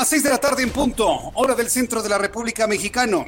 Las 0.00 0.08
6 0.08 0.22
de 0.22 0.30
la 0.30 0.38
tarde 0.38 0.62
en 0.62 0.70
punto, 0.70 1.06
hora 1.34 1.54
del 1.54 1.68
centro 1.68 2.02
de 2.02 2.08
la 2.08 2.16
República 2.16 2.66
Mexicana. 2.66 3.26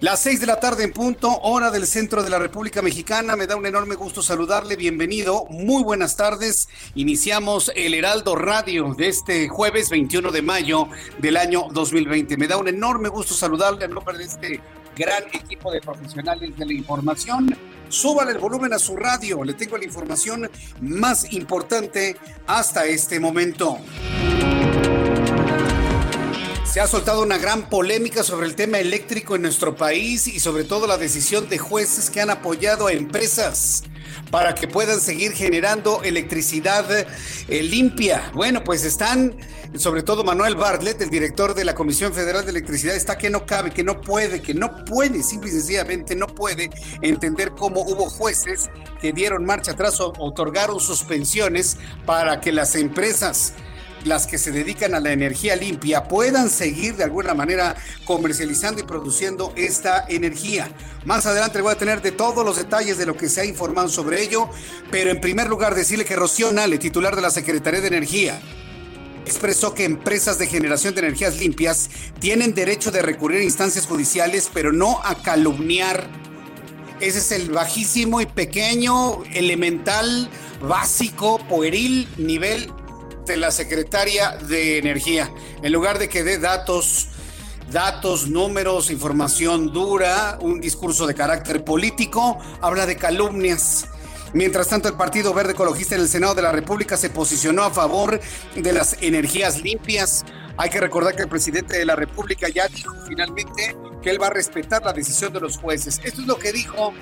Las 0.00 0.22
6 0.22 0.40
de 0.40 0.46
la 0.46 0.58
tarde 0.58 0.84
en 0.84 0.94
punto, 0.94 1.38
hora 1.42 1.70
del 1.70 1.86
centro 1.86 2.22
de 2.22 2.30
la 2.30 2.38
República 2.38 2.80
Mexicana. 2.80 3.36
Me 3.36 3.46
da 3.46 3.54
un 3.54 3.66
enorme 3.66 3.94
gusto 3.94 4.22
saludarle. 4.22 4.76
Bienvenido. 4.76 5.44
Muy 5.50 5.82
buenas 5.82 6.16
tardes. 6.16 6.70
Iniciamos 6.94 7.70
el 7.76 7.92
Heraldo 7.92 8.34
Radio 8.34 8.94
de 8.94 9.08
este 9.08 9.46
jueves 9.46 9.90
21 9.90 10.32
de 10.32 10.40
mayo 10.40 10.88
del 11.18 11.36
año 11.36 11.66
2020. 11.70 12.38
Me 12.38 12.48
da 12.48 12.56
un 12.56 12.68
enorme 12.68 13.10
gusto 13.10 13.34
saludarle 13.34 13.84
en 13.84 13.90
nombre 13.90 14.16
de 14.16 14.24
este 14.24 14.60
gran 14.96 15.24
equipo 15.34 15.70
de 15.70 15.82
profesionales 15.82 16.56
de 16.56 16.64
la 16.64 16.72
información. 16.72 17.54
Súbale 17.90 18.32
el 18.32 18.38
volumen 18.38 18.72
a 18.72 18.78
su 18.78 18.96
radio. 18.96 19.44
Le 19.44 19.52
tengo 19.52 19.76
la 19.76 19.84
información 19.84 20.50
más 20.80 21.30
importante 21.34 22.16
hasta 22.46 22.86
este 22.86 23.20
momento. 23.20 23.80
Se 26.74 26.80
ha 26.80 26.88
soltado 26.88 27.22
una 27.22 27.38
gran 27.38 27.68
polémica 27.68 28.24
sobre 28.24 28.48
el 28.48 28.56
tema 28.56 28.80
eléctrico 28.80 29.36
en 29.36 29.42
nuestro 29.42 29.76
país 29.76 30.26
y 30.26 30.40
sobre 30.40 30.64
todo 30.64 30.88
la 30.88 30.98
decisión 30.98 31.48
de 31.48 31.56
jueces 31.56 32.10
que 32.10 32.20
han 32.20 32.30
apoyado 32.30 32.88
a 32.88 32.92
empresas 32.92 33.84
para 34.32 34.56
que 34.56 34.66
puedan 34.66 35.00
seguir 35.00 35.34
generando 35.34 36.02
electricidad 36.02 36.84
eh, 36.90 37.62
limpia. 37.62 38.32
Bueno, 38.34 38.64
pues 38.64 38.84
están, 38.84 39.36
sobre 39.78 40.02
todo 40.02 40.24
Manuel 40.24 40.56
Bartlett, 40.56 41.00
el 41.00 41.10
director 41.10 41.54
de 41.54 41.64
la 41.64 41.76
Comisión 41.76 42.12
Federal 42.12 42.44
de 42.44 42.50
Electricidad, 42.50 42.96
está 42.96 43.16
que 43.16 43.30
no 43.30 43.46
cabe, 43.46 43.70
que 43.70 43.84
no 43.84 44.00
puede, 44.00 44.42
que 44.42 44.52
no 44.52 44.84
puede, 44.84 45.22
simple 45.22 45.50
y 45.50 45.52
sencillamente 45.52 46.16
no 46.16 46.26
puede 46.26 46.70
entender 47.02 47.52
cómo 47.52 47.82
hubo 47.82 48.10
jueces 48.10 48.68
que 49.00 49.12
dieron 49.12 49.44
marcha 49.44 49.70
atrás 49.70 50.00
o 50.00 50.12
otorgaron 50.18 50.80
suspensiones 50.80 51.76
para 52.04 52.40
que 52.40 52.50
las 52.50 52.74
empresas 52.74 53.54
las 54.04 54.26
que 54.26 54.38
se 54.38 54.52
dedican 54.52 54.94
a 54.94 55.00
la 55.00 55.12
energía 55.12 55.56
limpia 55.56 56.04
puedan 56.04 56.50
seguir 56.50 56.96
de 56.96 57.04
alguna 57.04 57.34
manera 57.34 57.74
comercializando 58.04 58.80
y 58.80 58.84
produciendo 58.84 59.52
esta 59.56 60.04
energía. 60.08 60.70
Más 61.04 61.26
adelante 61.26 61.60
voy 61.60 61.72
a 61.72 61.78
tener 61.78 62.02
de 62.02 62.12
todos 62.12 62.44
los 62.44 62.56
detalles 62.56 62.98
de 62.98 63.06
lo 63.06 63.16
que 63.16 63.28
se 63.28 63.40
ha 63.40 63.44
informado 63.44 63.88
sobre 63.88 64.22
ello, 64.22 64.48
pero 64.90 65.10
en 65.10 65.20
primer 65.20 65.48
lugar 65.48 65.74
decirle 65.74 66.04
que 66.04 66.16
Rocío 66.16 66.52
Nale, 66.52 66.78
titular 66.78 67.16
de 67.16 67.22
la 67.22 67.30
Secretaría 67.30 67.80
de 67.80 67.88
Energía, 67.88 68.40
expresó 69.24 69.74
que 69.74 69.84
empresas 69.84 70.38
de 70.38 70.46
generación 70.46 70.94
de 70.94 71.00
energías 71.00 71.38
limpias 71.38 71.88
tienen 72.20 72.54
derecho 72.54 72.90
de 72.90 73.02
recurrir 73.02 73.40
a 73.40 73.44
instancias 73.44 73.86
judiciales, 73.86 74.50
pero 74.52 74.72
no 74.72 75.00
a 75.02 75.22
calumniar. 75.22 76.08
Ese 77.00 77.18
es 77.18 77.32
el 77.32 77.50
bajísimo 77.50 78.20
y 78.20 78.26
pequeño, 78.26 79.24
elemental, 79.32 80.28
básico, 80.60 81.38
pueril 81.48 82.08
nivel 82.18 82.70
la 83.28 83.50
secretaria 83.50 84.32
de 84.32 84.78
Energía. 84.78 85.32
En 85.62 85.72
lugar 85.72 85.98
de 85.98 86.08
que 86.08 86.22
dé 86.22 86.38
datos, 86.38 87.08
datos, 87.70 88.28
números, 88.28 88.90
información 88.90 89.72
dura, 89.72 90.38
un 90.40 90.60
discurso 90.60 91.06
de 91.06 91.14
carácter 91.14 91.64
político, 91.64 92.38
habla 92.60 92.86
de 92.86 92.96
calumnias. 92.96 93.86
Mientras 94.34 94.68
tanto, 94.68 94.88
el 94.88 94.94
Partido 94.94 95.32
Verde 95.32 95.52
Ecologista 95.52 95.94
en 95.94 96.02
el 96.02 96.08
Senado 96.08 96.34
de 96.34 96.42
la 96.42 96.52
República 96.52 96.96
se 96.96 97.08
posicionó 97.08 97.62
a 97.62 97.70
favor 97.70 98.20
de 98.54 98.72
las 98.72 98.96
energías 99.00 99.62
limpias. 99.62 100.24
Hay 100.56 100.70
que 100.70 100.80
recordar 100.80 101.16
que 101.16 101.22
el 101.22 101.28
presidente 101.28 101.78
de 101.78 101.84
la 101.84 101.96
República 101.96 102.48
ya 102.48 102.68
dijo 102.68 102.92
finalmente 103.08 103.76
que 104.02 104.10
él 104.10 104.20
va 104.20 104.26
a 104.26 104.30
respetar 104.30 104.84
la 104.84 104.92
decisión 104.92 105.32
de 105.32 105.40
los 105.40 105.56
jueces. 105.56 106.00
Esto 106.04 106.20
es 106.20 106.26
lo 106.26 106.36
que 106.36 106.52
dijo 106.52 106.92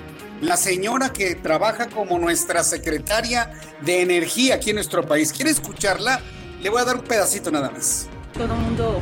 la 0.43 0.57
señora 0.57 1.13
que 1.13 1.35
trabaja 1.35 1.87
como 1.89 2.19
nuestra 2.19 2.63
secretaria 2.63 3.51
de 3.81 4.01
energía 4.01 4.55
aquí 4.55 4.71
en 4.71 4.75
nuestro 4.75 5.05
país. 5.07 5.31
¿Quiere 5.31 5.51
escucharla? 5.51 6.21
Le 6.61 6.69
voy 6.69 6.81
a 6.81 6.85
dar 6.85 6.97
un 6.97 7.03
pedacito 7.03 7.49
nada 7.49 7.69
más. 7.69 8.07
Todo 8.33 8.53
el 8.53 8.59
mundo 8.59 9.01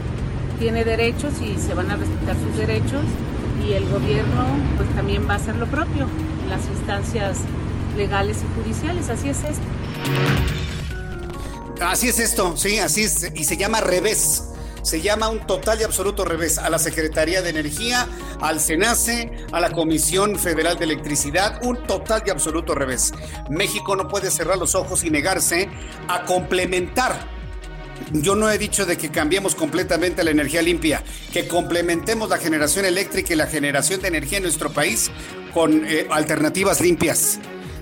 tiene 0.59 0.83
derechos 0.83 1.33
y 1.41 1.59
se 1.59 1.73
van 1.73 1.89
a 1.89 1.95
respetar 1.95 2.35
sus 2.35 2.57
derechos 2.57 3.03
y 3.67 3.73
el 3.73 3.89
gobierno 3.89 4.45
pues 4.77 4.89
también 4.95 5.27
va 5.27 5.33
a 5.33 5.37
hacer 5.37 5.55
lo 5.55 5.65
propio 5.67 6.07
en 6.43 6.49
las 6.49 6.65
instancias 6.67 7.39
legales 7.97 8.37
y 8.37 8.61
judiciales. 8.61 9.09
Así 9.09 9.29
es 9.29 9.37
esto. 9.43 9.63
Así 11.81 12.09
es 12.09 12.19
esto, 12.19 12.55
sí, 12.55 12.77
así 12.77 13.03
es. 13.03 13.31
Y 13.33 13.43
se 13.43 13.57
llama 13.57 13.81
revés 13.81 14.43
se 14.81 15.01
llama 15.01 15.29
un 15.29 15.45
total 15.45 15.79
y 15.81 15.83
absoluto 15.83 16.25
revés 16.25 16.57
a 16.57 16.69
la 16.69 16.79
Secretaría 16.79 17.41
de 17.41 17.49
Energía, 17.49 18.07
al 18.39 18.59
SENACE, 18.59 19.31
a 19.51 19.59
la 19.59 19.71
Comisión 19.71 20.37
Federal 20.37 20.77
de 20.77 20.85
Electricidad, 20.85 21.59
un 21.63 21.83
total 21.87 22.23
y 22.25 22.29
absoluto 22.29 22.75
revés. 22.75 23.13
México 23.49 23.95
no 23.95 24.07
puede 24.07 24.31
cerrar 24.31 24.57
los 24.57 24.75
ojos 24.75 25.03
y 25.03 25.09
negarse 25.09 25.69
a 26.07 26.25
complementar 26.25 27.41
yo 28.13 28.35
no 28.35 28.49
he 28.49 28.57
dicho 28.57 28.85
de 28.85 28.97
que 28.97 29.09
cambiemos 29.09 29.55
completamente 29.55 30.23
la 30.23 30.31
energía 30.31 30.61
limpia, 30.61 31.03
que 31.31 31.47
complementemos 31.47 32.29
la 32.29 32.37
generación 32.37 32.85
eléctrica 32.85 33.33
y 33.33 33.37
la 33.37 33.47
generación 33.47 34.01
de 34.01 34.09
energía 34.09 34.37
en 34.37 34.43
nuestro 34.43 34.71
país 34.71 35.11
con 35.53 35.85
eh, 35.85 36.07
alternativas 36.09 36.81
limpias. 36.81 37.39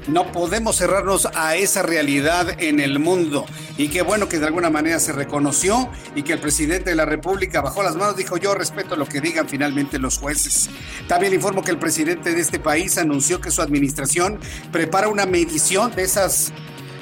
No 0.09 0.31
podemos 0.31 0.77
cerrarnos 0.77 1.27
a 1.35 1.55
esa 1.55 1.83
realidad 1.83 2.59
en 2.59 2.79
el 2.79 2.97
mundo. 2.97 3.45
Y 3.77 3.89
qué 3.89 4.01
bueno 4.01 4.27
que 4.27 4.39
de 4.39 4.47
alguna 4.47 4.71
manera 4.71 4.99
se 4.99 5.11
reconoció 5.11 5.87
y 6.15 6.23
que 6.23 6.33
el 6.33 6.39
presidente 6.39 6.89
de 6.89 6.95
la 6.95 7.05
República 7.05 7.61
bajó 7.61 7.83
las 7.83 7.95
manos, 7.95 8.17
dijo 8.17 8.37
yo 8.37 8.55
respeto 8.55 8.95
lo 8.95 9.05
que 9.05 9.21
digan 9.21 9.47
finalmente 9.47 9.99
los 9.99 10.17
jueces. 10.17 10.69
También 11.07 11.33
informo 11.33 11.63
que 11.63 11.71
el 11.71 11.77
presidente 11.77 12.33
de 12.33 12.41
este 12.41 12.59
país 12.59 12.97
anunció 12.97 13.39
que 13.39 13.51
su 13.51 13.61
administración 13.61 14.39
prepara 14.71 15.09
una 15.09 15.27
medición 15.27 15.93
de 15.95 16.03
esas 16.03 16.51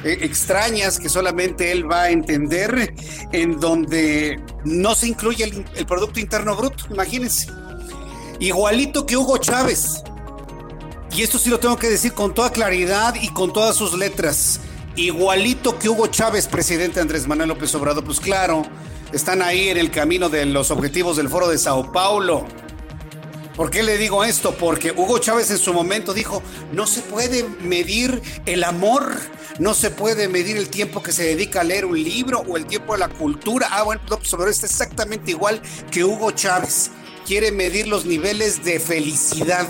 eh, 0.03 0.19
extrañas 0.22 1.00
que 1.00 1.07
solamente 1.07 1.72
él 1.72 1.89
va 1.89 2.03
a 2.03 2.09
entender, 2.09 2.94
en 3.31 3.59
donde 3.59 4.39
no 4.66 4.95
se 4.95 5.07
incluye 5.07 5.45
el, 5.45 5.66
el 5.75 5.85
Producto 5.85 6.19
Interno 6.19 6.56
Bruto, 6.57 6.84
imagínense. 6.91 7.47
Igualito 8.39 9.06
que 9.06 9.18
Hugo 9.18 9.38
Chávez, 9.38 10.03
y 11.16 11.23
esto 11.23 11.40
sí 11.40 11.50
lo 11.50 11.59
tengo 11.59 11.78
que 11.78 11.90
decir 11.90 12.13
con 12.13 12.34
toda 12.34 12.51
claridad 12.51 13.16
y 13.22 13.29
con 13.29 13.53
todas 13.53 13.75
sus 13.75 13.94
letras. 13.94 14.59
Igualito 14.95 15.78
que 15.78 15.90
Hugo 15.90 16.07
Chávez, 16.07 16.47
presidente 16.47 17.00
Andrés 17.00 17.28
Manuel 17.28 17.50
López 17.50 17.73
Obrador, 17.75 18.03
pues 18.03 18.19
claro, 18.19 18.63
están 19.13 19.41
ahí 19.41 19.69
en 19.69 19.78
el 19.78 19.91
camino 19.91 20.29
de 20.29 20.45
los 20.45 20.72
objetivos 20.72 21.18
del 21.18 21.29
Foro 21.29 21.47
de 21.47 21.57
Sao 21.57 21.91
Paulo. 21.91 22.45
¿Por 23.56 23.72
qué 23.72 23.81
le 23.81 23.97
digo 23.97 24.23
esto? 24.23 24.56
Porque 24.56 24.91
Hugo 24.91 25.18
Chávez 25.18 25.50
en 25.50 25.57
su 25.57 25.73
momento 25.73 26.13
dijo, 26.13 26.44
no 26.73 26.85
se 26.85 27.01
puede 27.01 27.44
medir 27.62 28.21
el 28.45 28.63
amor, 28.63 29.12
no 29.57 29.74
se 29.74 29.89
puede 29.89 30.27
medir 30.27 30.57
el 30.57 30.69
tiempo 30.69 31.01
que 31.01 31.12
se 31.12 31.24
dedica 31.24 31.62
a 31.62 31.63
leer 31.63 31.86
un 31.86 32.01
libro 32.03 32.44
o 32.48 32.57
el 32.57 32.68
tiempo 32.68 32.94
de 32.94 33.00
la 33.00 33.10
cultura. 33.10 33.68
Ah, 33.71 33.81
bueno, 33.81 34.01
López 34.10 34.31
Obrador 34.33 34.51
está 34.51 34.68
exactamente 34.68 35.31
igual 35.31 35.62
que 35.89 36.03
Hugo 36.03 36.30
Chávez. 36.31 36.92
Quiere 37.25 37.51
medir 37.51 37.88
los 37.88 38.06
niveles 38.06 38.63
de 38.63 38.80
felicidad 38.80 39.68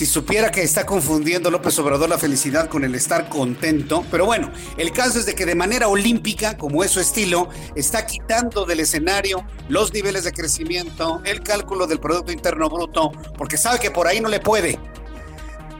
si 0.00 0.06
supiera 0.06 0.50
que 0.50 0.62
está 0.62 0.86
confundiendo 0.86 1.50
López 1.50 1.78
Obrador 1.78 2.08
la 2.08 2.16
felicidad 2.16 2.70
con 2.70 2.84
el 2.84 2.94
estar 2.94 3.28
contento. 3.28 4.02
Pero 4.10 4.24
bueno, 4.24 4.50
el 4.78 4.92
caso 4.92 5.18
es 5.18 5.26
de 5.26 5.34
que 5.34 5.44
de 5.44 5.54
manera 5.54 5.88
olímpica, 5.88 6.56
como 6.56 6.82
es 6.82 6.90
su 6.90 7.00
estilo, 7.00 7.50
está 7.74 8.06
quitando 8.06 8.64
del 8.64 8.80
escenario 8.80 9.44
los 9.68 9.92
niveles 9.92 10.24
de 10.24 10.32
crecimiento, 10.32 11.20
el 11.26 11.42
cálculo 11.42 11.86
del 11.86 12.00
Producto 12.00 12.32
Interno 12.32 12.70
Bruto, 12.70 13.12
porque 13.36 13.58
sabe 13.58 13.78
que 13.78 13.90
por 13.90 14.06
ahí 14.06 14.22
no 14.22 14.30
le 14.30 14.40
puede. 14.40 14.78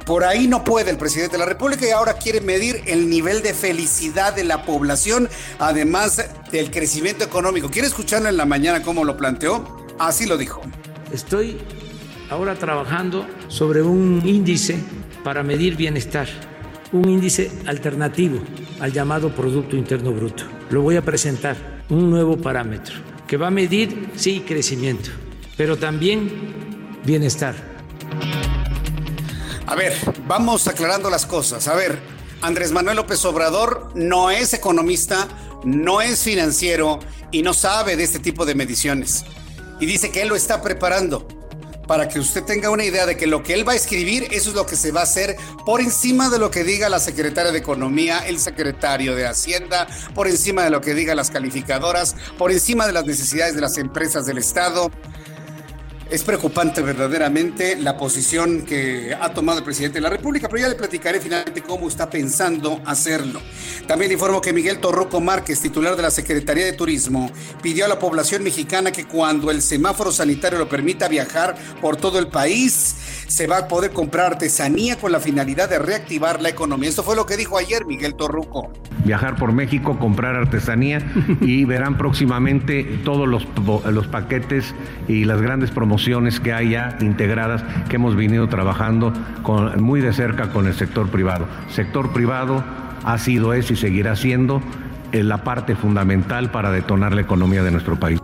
Por 0.04 0.24
ahí 0.24 0.46
no 0.46 0.64
puede 0.64 0.90
el 0.90 0.98
presidente 0.98 1.32
de 1.32 1.38
la 1.38 1.46
República 1.46 1.86
y 1.86 1.90
ahora 1.90 2.12
quiere 2.12 2.42
medir 2.42 2.82
el 2.84 3.08
nivel 3.08 3.40
de 3.40 3.54
felicidad 3.54 4.34
de 4.34 4.44
la 4.44 4.66
población, 4.66 5.30
además 5.58 6.22
del 6.52 6.70
crecimiento 6.70 7.24
económico. 7.24 7.70
¿Quiere 7.70 7.88
escucharlo 7.88 8.28
en 8.28 8.36
la 8.36 8.44
mañana 8.44 8.82
cómo 8.82 9.02
lo 9.02 9.16
planteó? 9.16 9.86
Así 9.98 10.26
lo 10.26 10.36
dijo. 10.36 10.60
Estoy 11.10 11.58
ahora 12.30 12.54
trabajando 12.54 13.26
sobre 13.48 13.82
un 13.82 14.22
índice 14.24 14.78
para 15.24 15.42
medir 15.42 15.76
bienestar, 15.76 16.28
un 16.92 17.08
índice 17.08 17.50
alternativo 17.66 18.40
al 18.80 18.92
llamado 18.92 19.34
Producto 19.34 19.76
Interno 19.76 20.12
Bruto. 20.12 20.44
Lo 20.70 20.82
voy 20.82 20.96
a 20.96 21.02
presentar, 21.02 21.56
un 21.88 22.08
nuevo 22.08 22.36
parámetro 22.36 22.94
que 23.26 23.36
va 23.36 23.48
a 23.48 23.50
medir, 23.50 24.10
sí, 24.16 24.44
crecimiento, 24.46 25.10
pero 25.56 25.76
también 25.76 26.98
bienestar. 27.04 27.54
A 29.66 29.74
ver, 29.76 29.92
vamos 30.26 30.66
aclarando 30.66 31.10
las 31.10 31.26
cosas. 31.26 31.68
A 31.68 31.74
ver, 31.74 31.96
Andrés 32.42 32.72
Manuel 32.72 32.96
López 32.96 33.24
Obrador 33.24 33.92
no 33.94 34.30
es 34.30 34.52
economista, 34.52 35.28
no 35.62 36.00
es 36.00 36.24
financiero 36.24 36.98
y 37.30 37.42
no 37.42 37.54
sabe 37.54 37.96
de 37.96 38.02
este 38.02 38.18
tipo 38.18 38.46
de 38.46 38.56
mediciones. 38.56 39.24
Y 39.78 39.86
dice 39.86 40.10
que 40.10 40.22
él 40.22 40.28
lo 40.28 40.34
está 40.34 40.60
preparando 40.60 41.39
para 41.90 42.08
que 42.08 42.20
usted 42.20 42.44
tenga 42.44 42.70
una 42.70 42.84
idea 42.84 43.04
de 43.04 43.16
que 43.16 43.26
lo 43.26 43.42
que 43.42 43.52
él 43.52 43.66
va 43.68 43.72
a 43.72 43.74
escribir, 43.74 44.28
eso 44.30 44.50
es 44.50 44.54
lo 44.54 44.64
que 44.64 44.76
se 44.76 44.92
va 44.92 45.00
a 45.00 45.02
hacer 45.02 45.36
por 45.66 45.80
encima 45.80 46.30
de 46.30 46.38
lo 46.38 46.48
que 46.48 46.62
diga 46.62 46.88
la 46.88 47.00
secretaria 47.00 47.50
de 47.50 47.58
Economía, 47.58 48.20
el 48.28 48.38
secretario 48.38 49.16
de 49.16 49.26
Hacienda, 49.26 49.88
por 50.14 50.28
encima 50.28 50.62
de 50.62 50.70
lo 50.70 50.80
que 50.80 50.94
diga 50.94 51.16
las 51.16 51.32
calificadoras, 51.32 52.14
por 52.38 52.52
encima 52.52 52.86
de 52.86 52.92
las 52.92 53.06
necesidades 53.06 53.56
de 53.56 53.60
las 53.60 53.76
empresas 53.76 54.24
del 54.24 54.38
Estado. 54.38 54.92
Es 56.10 56.24
preocupante 56.24 56.82
verdaderamente 56.82 57.76
la 57.76 57.96
posición 57.96 58.62
que 58.62 59.16
ha 59.18 59.32
tomado 59.32 59.58
el 59.58 59.64
presidente 59.64 59.98
de 59.98 60.02
la 60.02 60.10
República, 60.10 60.48
pero 60.48 60.62
ya 60.62 60.68
le 60.68 60.74
platicaré 60.74 61.20
finalmente 61.20 61.62
cómo 61.62 61.86
está 61.86 62.10
pensando 62.10 62.82
hacerlo. 62.84 63.40
También 63.86 64.10
informo 64.10 64.40
que 64.40 64.52
Miguel 64.52 64.80
Torruco 64.80 65.20
Márquez, 65.20 65.60
titular 65.60 65.94
de 65.94 66.02
la 66.02 66.10
Secretaría 66.10 66.64
de 66.64 66.72
Turismo, 66.72 67.30
pidió 67.62 67.84
a 67.84 67.88
la 67.88 68.00
población 68.00 68.42
mexicana 68.42 68.90
que 68.90 69.06
cuando 69.06 69.52
el 69.52 69.62
semáforo 69.62 70.10
sanitario 70.10 70.58
lo 70.58 70.68
permita 70.68 71.06
viajar 71.06 71.54
por 71.80 71.96
todo 71.96 72.18
el 72.18 72.26
país, 72.26 72.96
se 73.30 73.46
va 73.46 73.58
a 73.58 73.68
poder 73.68 73.92
comprar 73.92 74.32
artesanía 74.32 74.96
con 74.96 75.12
la 75.12 75.20
finalidad 75.20 75.70
de 75.70 75.78
reactivar 75.78 76.42
la 76.42 76.48
economía. 76.48 76.88
Esto 76.88 77.04
fue 77.04 77.14
lo 77.14 77.26
que 77.26 77.36
dijo 77.36 77.56
ayer 77.56 77.86
Miguel 77.86 78.14
Torruco. 78.14 78.72
Viajar 79.04 79.36
por 79.36 79.52
México, 79.52 79.98
comprar 80.00 80.34
artesanía 80.34 81.00
y 81.40 81.64
verán 81.64 81.96
próximamente 81.96 82.82
todos 83.04 83.28
los, 83.28 83.46
los 83.90 84.08
paquetes 84.08 84.74
y 85.06 85.24
las 85.24 85.40
grandes 85.40 85.70
promociones 85.70 86.40
que 86.40 86.52
hay 86.52 86.70
ya 86.70 86.98
integradas 87.00 87.62
que 87.88 87.96
hemos 87.96 88.16
venido 88.16 88.48
trabajando 88.48 89.12
con, 89.44 89.80
muy 89.80 90.00
de 90.00 90.12
cerca 90.12 90.50
con 90.50 90.66
el 90.66 90.74
sector 90.74 91.08
privado. 91.08 91.46
Sector 91.68 92.12
privado 92.12 92.64
ha 93.04 93.16
sido, 93.18 93.54
es 93.54 93.70
y 93.70 93.76
seguirá 93.76 94.16
siendo 94.16 94.60
eh, 95.12 95.22
la 95.22 95.44
parte 95.44 95.76
fundamental 95.76 96.50
para 96.50 96.72
detonar 96.72 97.14
la 97.14 97.20
economía 97.20 97.62
de 97.62 97.70
nuestro 97.70 97.98
país. 97.98 98.20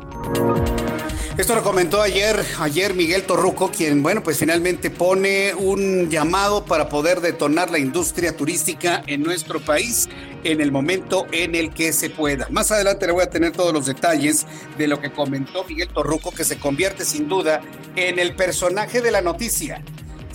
Esto 1.39 1.55
lo 1.55 1.63
comentó 1.63 2.01
ayer, 2.01 2.43
ayer 2.61 2.95
Miguel 2.95 3.25
Torruco, 3.25 3.71
quien, 3.71 4.03
bueno, 4.03 4.23
pues 4.23 4.39
finalmente 4.39 4.89
pone 4.89 5.53
un 5.55 6.09
llamado 6.09 6.65
para 6.65 6.89
poder 6.89 7.21
detonar 7.21 7.71
la 7.71 7.79
industria 7.79 8.35
turística 8.35 9.03
en 9.07 9.23
nuestro 9.23 9.61
país 9.61 10.09
en 10.45 10.63
el 10.63 10.73
momento 10.73 11.27
en 11.33 11.55
el 11.55 11.75
que 11.75 11.93
se 11.93 12.09
pueda. 12.09 12.47
Más 12.49 12.73
adelante 12.73 13.07
le 13.07 13.13
voy 13.13 13.23
a 13.23 13.29
tener 13.29 13.53
todos 13.53 13.75
los 13.75 13.85
detalles 13.85 14.47
de 14.79 14.89
lo 14.89 14.99
que 14.99 15.13
comentó 15.13 15.63
Miguel 15.65 15.89
Torruco, 15.89 16.31
que 16.31 16.43
se 16.43 16.59
convierte 16.59 17.05
sin 17.05 17.29
duda 17.29 17.61
en 17.97 18.19
el 18.19 18.35
personaje 18.35 19.03
de 19.03 19.11
la 19.11 19.21
noticia 19.21 19.83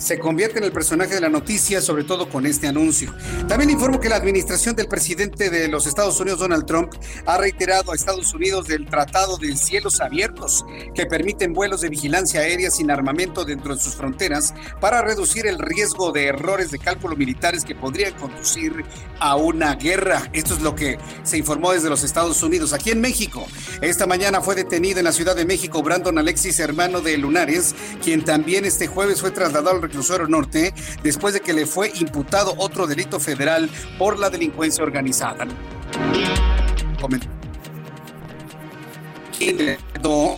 se 0.02 0.18
convierte 0.18 0.58
en 0.58 0.64
el 0.64 0.72
personaje 0.72 1.14
de 1.14 1.20
la 1.20 1.28
noticia, 1.28 1.80
sobre 1.80 2.02
todo 2.02 2.28
con 2.28 2.44
este 2.44 2.66
anuncio. 2.66 3.14
También 3.46 3.70
informo 3.70 4.00
que 4.00 4.08
la 4.08 4.16
administración 4.16 4.74
del 4.74 4.88
presidente 4.88 5.48
de 5.48 5.68
los 5.68 5.86
Estados 5.86 6.18
Unidos, 6.18 6.40
Donald 6.40 6.66
Trump, 6.66 6.92
ha 7.24 7.38
reiterado 7.38 7.92
a 7.92 7.94
Estados 7.94 8.34
Unidos 8.34 8.66
del 8.66 8.86
Tratado 8.86 9.36
de 9.36 9.56
Cielos 9.56 10.00
Abiertos, 10.00 10.64
que 10.94 11.06
permiten 11.06 11.52
vuelos 11.52 11.82
de 11.82 11.88
vigilancia 11.88 12.40
aérea 12.40 12.70
sin 12.70 12.90
armamento 12.90 13.44
dentro 13.44 13.76
de 13.76 13.80
sus 13.80 13.94
fronteras 13.94 14.54
para 14.80 15.02
reducir 15.02 15.46
el 15.46 15.60
riesgo 15.60 16.10
de 16.10 16.26
errores 16.26 16.72
de 16.72 16.80
cálculo 16.80 17.14
militares 17.14 17.64
que 17.64 17.76
podrían 17.76 18.14
conducir 18.14 18.84
a 19.20 19.36
una 19.36 19.76
guerra. 19.76 20.28
Esto 20.32 20.54
es 20.54 20.62
lo 20.62 20.74
que 20.74 20.98
se 21.22 21.38
informó 21.38 21.72
desde 21.72 21.88
los 21.88 22.02
Estados 22.02 22.42
Unidos. 22.42 22.72
Aquí 22.72 22.90
en 22.90 23.00
México, 23.00 23.46
esta 23.80 24.06
mañana 24.06 24.40
fue 24.40 24.56
detenido 24.56 24.98
en 24.98 25.04
la 25.04 25.12
Ciudad 25.12 25.36
de 25.36 25.44
México 25.44 25.80
Brandon 25.80 26.18
Alexis, 26.18 26.58
hermano 26.58 27.00
de 27.00 27.16
Lunares, 27.18 27.76
quien 28.02 28.24
también 28.24 28.64
este 28.64 28.88
jueves 28.88 29.20
fue 29.20 29.30
trasladado 29.30 29.70
al 29.76 29.91
reclusorio 29.92 30.26
norte 30.26 30.72
después 31.02 31.34
de 31.34 31.40
que 31.40 31.52
le 31.52 31.66
fue 31.66 31.92
imputado 31.96 32.54
otro 32.56 32.86
delito 32.86 33.20
federal 33.20 33.68
por 33.98 34.18
la 34.18 34.30
delincuencia 34.30 34.82
organizada. 34.82 35.46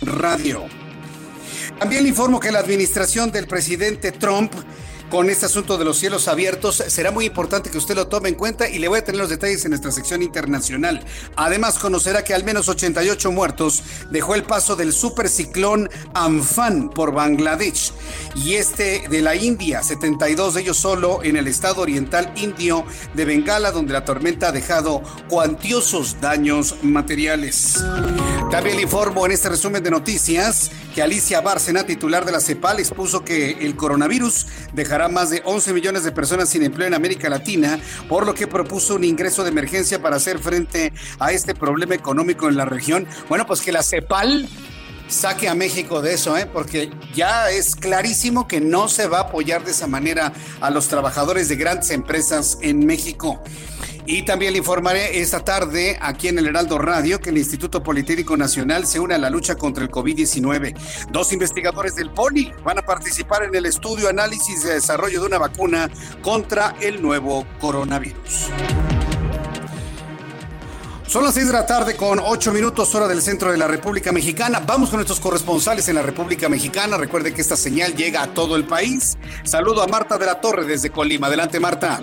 Radio. 0.01 0.65
También 1.79 2.03
le 2.03 2.09
informo 2.09 2.39
que 2.39 2.51
la 2.51 2.59
administración 2.59 3.31
del 3.31 3.47
presidente 3.47 4.11
Trump 4.11 4.51
con 5.09 5.29
este 5.29 5.45
asunto 5.45 5.77
de 5.77 5.85
los 5.85 5.97
cielos 5.97 6.27
abiertos. 6.27 6.83
Será 6.87 7.11
muy 7.11 7.25
importante 7.25 7.69
que 7.69 7.77
usted 7.77 7.95
lo 7.95 8.07
tome 8.07 8.29
en 8.29 8.35
cuenta 8.35 8.67
y 8.69 8.79
le 8.79 8.87
voy 8.87 8.99
a 8.99 9.03
tener 9.03 9.19
los 9.19 9.29
detalles 9.29 9.63
en 9.65 9.71
nuestra 9.71 9.91
sección 9.91 10.21
internacional. 10.21 11.03
Además, 11.35 11.77
conocerá 11.77 12.23
que 12.23 12.33
al 12.33 12.43
menos 12.43 12.69
88 12.69 13.31
muertos 13.31 13.83
dejó 14.11 14.35
el 14.35 14.43
paso 14.43 14.75
del 14.75 14.93
superciclón 14.93 15.89
Amphan 16.13 16.89
por 16.89 17.13
Bangladesh 17.13 17.91
y 18.35 18.55
este 18.55 19.07
de 19.09 19.21
la 19.21 19.35
India, 19.35 19.83
72 19.83 20.55
de 20.55 20.61
ellos 20.61 20.77
solo 20.77 21.23
en 21.23 21.37
el 21.37 21.47
estado 21.47 21.81
oriental 21.81 22.31
indio 22.35 22.85
de 23.13 23.25
Bengala, 23.25 23.71
donde 23.71 23.93
la 23.93 24.05
tormenta 24.05 24.49
ha 24.49 24.51
dejado 24.51 25.01
cuantiosos 25.29 26.17
daños 26.21 26.75
materiales. 26.81 27.83
También 28.51 28.77
le 28.77 28.83
informo 28.83 29.25
en 29.25 29.31
este 29.31 29.49
resumen 29.49 29.83
de 29.83 29.91
noticias 29.91 30.71
que 30.93 31.01
Alicia 31.01 31.41
Bárcena, 31.41 31.85
titular 31.85 32.25
de 32.25 32.31
la 32.31 32.39
CEPAL, 32.39 32.79
expuso 32.79 33.23
que 33.25 33.51
el 33.51 33.75
coronavirus 33.75 34.47
dejará 34.73 34.94
más 35.09 35.29
de 35.29 35.41
11 35.43 35.73
millones 35.73 36.03
de 36.03 36.11
personas 36.11 36.49
sin 36.49 36.63
empleo 36.63 36.87
en 36.87 36.93
América 36.93 37.29
Latina, 37.29 37.79
por 38.07 38.25
lo 38.25 38.33
que 38.33 38.47
propuso 38.47 38.95
un 38.95 39.03
ingreso 39.03 39.43
de 39.43 39.49
emergencia 39.49 40.01
para 40.01 40.15
hacer 40.15 40.39
frente 40.39 40.93
a 41.19 41.31
este 41.31 41.53
problema 41.53 41.95
económico 41.95 42.47
en 42.47 42.55
la 42.55 42.65
región. 42.65 43.05
Bueno, 43.27 43.45
pues 43.45 43.61
que 43.61 43.71
la 43.71 43.83
CEPAL 43.83 44.47
saque 45.07 45.49
a 45.49 45.55
México 45.55 46.01
de 46.01 46.13
eso, 46.13 46.37
¿eh? 46.37 46.47
porque 46.51 46.89
ya 47.13 47.49
es 47.51 47.75
clarísimo 47.75 48.47
que 48.47 48.61
no 48.61 48.87
se 48.87 49.07
va 49.07 49.19
a 49.19 49.21
apoyar 49.23 49.63
de 49.63 49.71
esa 49.71 49.87
manera 49.87 50.33
a 50.61 50.69
los 50.69 50.87
trabajadores 50.87 51.49
de 51.49 51.55
grandes 51.57 51.91
empresas 51.91 52.57
en 52.61 52.85
México. 52.85 53.43
Y 54.07 54.21
también 54.23 54.53
le 54.53 54.59
informaré 54.59 55.19
esta 55.19 55.43
tarde 55.43 55.97
aquí 55.99 56.27
en 56.27 56.37
el 56.37 56.47
Heraldo 56.47 56.77
Radio 56.77 57.19
que 57.19 57.31
el 57.31 57.37
Instituto 57.39 57.81
Politécnico 57.81 58.37
Nacional 58.37 58.85
se 58.85 58.99
une 58.99 59.15
a 59.15 59.17
la 59.17 59.31
lucha 59.31 59.55
contra 59.55 59.83
el 59.83 59.89
COVID-19. 59.89 60.75
Dos 61.11 61.33
investigadores 61.33 61.95
del 61.95 62.11
POLI 62.11 62.51
van 62.63 62.77
a 62.77 62.81
participar 62.83 63.43
en 63.43 63.55
el 63.55 63.65
estudio, 63.65 64.07
análisis 64.07 64.63
y 64.63 64.67
desarrollo 64.67 65.21
de 65.21 65.27
una 65.27 65.39
vacuna 65.39 65.89
contra 66.21 66.75
el 66.81 67.01
nuevo 67.01 67.47
coronavirus. 67.59 68.49
Son 71.07 71.23
las 71.23 71.33
seis 71.33 71.47
de 71.47 71.53
la 71.53 71.65
tarde 71.65 71.95
con 71.95 72.19
ocho 72.19 72.51
minutos 72.51 72.93
hora 72.93 73.07
del 73.07 73.21
centro 73.21 73.51
de 73.51 73.57
la 73.57 73.67
República 73.67 74.11
Mexicana. 74.11 74.59
Vamos 74.59 74.89
con 74.89 74.97
nuestros 74.97 75.19
corresponsales 75.19 75.87
en 75.87 75.95
la 75.95 76.01
República 76.03 76.49
Mexicana. 76.49 76.97
Recuerde 76.97 77.33
que 77.33 77.41
esta 77.41 77.55
señal 77.55 77.95
llega 77.95 78.21
a 78.21 78.33
todo 78.33 78.55
el 78.55 78.65
país. 78.65 79.17
Saludo 79.43 79.81
a 79.81 79.87
Marta 79.87 80.17
de 80.17 80.25
la 80.25 80.41
Torre 80.41 80.65
desde 80.65 80.89
Colima. 80.89 81.27
Adelante, 81.27 81.59
Marta. 81.59 82.01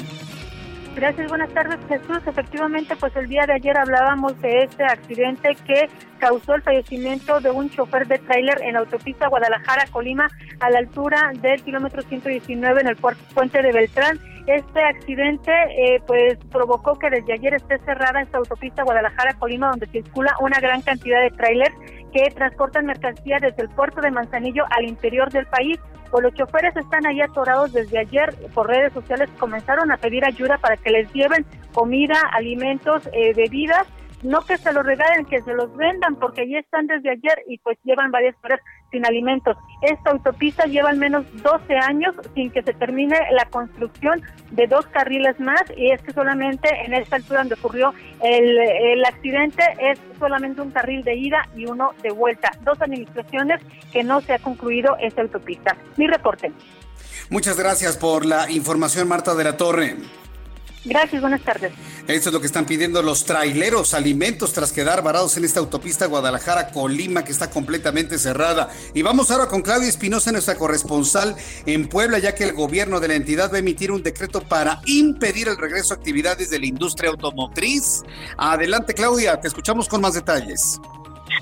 Gracias, 0.94 1.28
buenas 1.28 1.50
tardes 1.54 1.78
Jesús. 1.88 2.18
Efectivamente, 2.26 2.94
pues 2.96 3.16
el 3.16 3.26
día 3.26 3.46
de 3.46 3.54
ayer 3.54 3.76
hablábamos 3.78 4.38
de 4.42 4.64
este 4.64 4.84
accidente 4.84 5.56
que 5.66 5.88
causó 6.18 6.54
el 6.54 6.62
fallecimiento 6.62 7.40
de 7.40 7.50
un 7.50 7.70
chofer 7.70 8.06
de 8.06 8.18
tráiler 8.18 8.60
en 8.62 8.74
la 8.74 8.80
autopista 8.80 9.28
Guadalajara-Colima 9.28 10.28
a 10.60 10.70
la 10.70 10.78
altura 10.78 11.32
del 11.40 11.62
kilómetro 11.62 12.02
119 12.02 12.82
en 12.82 12.88
el 12.88 12.96
puente 12.96 13.62
de 13.62 13.72
Beltrán. 13.72 14.20
Este 14.46 14.82
accidente 14.82 15.52
eh, 15.52 16.02
pues 16.06 16.36
provocó 16.50 16.98
que 16.98 17.10
desde 17.10 17.34
ayer 17.34 17.54
esté 17.54 17.78
cerrada 17.80 18.22
esta 18.22 18.38
autopista 18.38 18.82
Guadalajara-Colima 18.82 19.70
donde 19.70 19.86
circula 19.86 20.34
una 20.40 20.58
gran 20.58 20.82
cantidad 20.82 21.20
de 21.22 21.30
tráilers 21.30 21.74
que 22.12 22.28
transportan 22.34 22.86
mercancía 22.86 23.38
desde 23.40 23.62
el 23.62 23.68
puerto 23.70 24.00
de 24.00 24.10
Manzanillo 24.10 24.64
al 24.70 24.84
interior 24.84 25.30
del 25.30 25.46
país. 25.46 25.78
Pues 26.10 26.24
los 26.24 26.34
choferes 26.34 26.76
están 26.76 27.06
ahí 27.06 27.20
atorados 27.20 27.72
desde 27.72 27.98
ayer 27.98 28.34
por 28.52 28.68
redes 28.68 28.92
sociales, 28.92 29.30
comenzaron 29.38 29.90
a 29.92 29.96
pedir 29.96 30.24
ayuda 30.24 30.58
para 30.58 30.76
que 30.76 30.90
les 30.90 31.10
lleven 31.12 31.46
comida, 31.72 32.20
alimentos, 32.32 33.08
eh, 33.12 33.32
bebidas. 33.34 33.86
No 34.22 34.40
que 34.42 34.56
se 34.56 34.72
los 34.72 34.84
regalen, 34.84 35.24
que 35.24 35.40
se 35.42 35.54
los 35.54 35.74
vendan, 35.76 36.16
porque 36.16 36.42
allí 36.42 36.56
están 36.56 36.86
desde 36.86 37.10
ayer 37.10 37.42
y 37.48 37.58
pues 37.58 37.78
llevan 37.82 38.10
varias 38.10 38.36
horas 38.44 38.60
sin 38.92 39.04
alimentos. 39.04 39.56
Esta 39.80 40.10
autopista 40.10 40.66
lleva 40.66 40.90
al 40.90 40.98
menos 40.98 41.24
12 41.42 41.74
años 41.74 42.14
sin 42.34 42.52
que 42.52 42.62
se 42.62 42.72
termine 42.74 43.16
la 43.32 43.46
construcción 43.46 44.22
de 44.52 44.68
dos 44.68 44.86
carriles 44.86 45.40
más 45.40 45.62
y 45.76 45.90
es 45.90 46.00
que 46.02 46.12
solamente 46.12 46.68
en 46.84 46.94
esta 46.94 47.16
altura 47.16 47.40
donde 47.40 47.54
ocurrió 47.54 47.92
el, 48.22 48.58
el 48.58 49.04
accidente 49.04 49.64
es 49.80 49.98
solamente 50.20 50.60
un 50.60 50.70
carril 50.70 51.02
de 51.02 51.16
ida 51.16 51.48
y 51.56 51.64
uno 51.64 51.92
de 52.02 52.10
vuelta. 52.10 52.52
Dos 52.62 52.80
administraciones 52.80 53.60
que 53.92 54.04
no 54.04 54.20
se 54.20 54.34
ha 54.34 54.38
concluido 54.38 54.96
esta 55.00 55.22
autopista. 55.22 55.76
Mi 55.96 56.06
reporte. 56.06 56.52
Muchas 57.30 57.58
gracias 57.58 57.96
por 57.96 58.26
la 58.26 58.50
información, 58.50 59.08
Marta 59.08 59.34
de 59.34 59.44
la 59.44 59.56
Torre. 59.56 59.96
Gracias, 60.84 61.20
buenas 61.20 61.42
tardes. 61.42 61.72
Esto 62.08 62.28
es 62.28 62.32
lo 62.32 62.40
que 62.40 62.46
están 62.46 62.66
pidiendo 62.66 63.02
los 63.02 63.24
traileros, 63.24 63.94
alimentos 63.94 64.52
tras 64.52 64.72
quedar 64.72 65.02
varados 65.02 65.36
en 65.36 65.44
esta 65.44 65.60
autopista 65.60 66.06
Guadalajara-Colima 66.06 67.24
que 67.24 67.30
está 67.30 67.50
completamente 67.50 68.18
cerrada. 68.18 68.70
Y 68.92 69.02
vamos 69.02 69.30
ahora 69.30 69.46
con 69.46 69.62
Claudia 69.62 69.88
Espinosa, 69.88 70.32
nuestra 70.32 70.56
corresponsal 70.56 71.36
en 71.66 71.88
Puebla, 71.88 72.18
ya 72.18 72.34
que 72.34 72.44
el 72.44 72.52
gobierno 72.52 72.98
de 72.98 73.08
la 73.08 73.14
entidad 73.14 73.52
va 73.52 73.56
a 73.56 73.60
emitir 73.60 73.92
un 73.92 74.02
decreto 74.02 74.40
para 74.40 74.80
impedir 74.86 75.48
el 75.48 75.56
regreso 75.56 75.94
a 75.94 75.98
actividades 75.98 76.50
de 76.50 76.58
la 76.58 76.66
industria 76.66 77.10
automotriz. 77.10 78.02
Adelante, 78.36 78.94
Claudia, 78.94 79.40
te 79.40 79.46
escuchamos 79.46 79.88
con 79.88 80.00
más 80.00 80.14
detalles. 80.14 80.80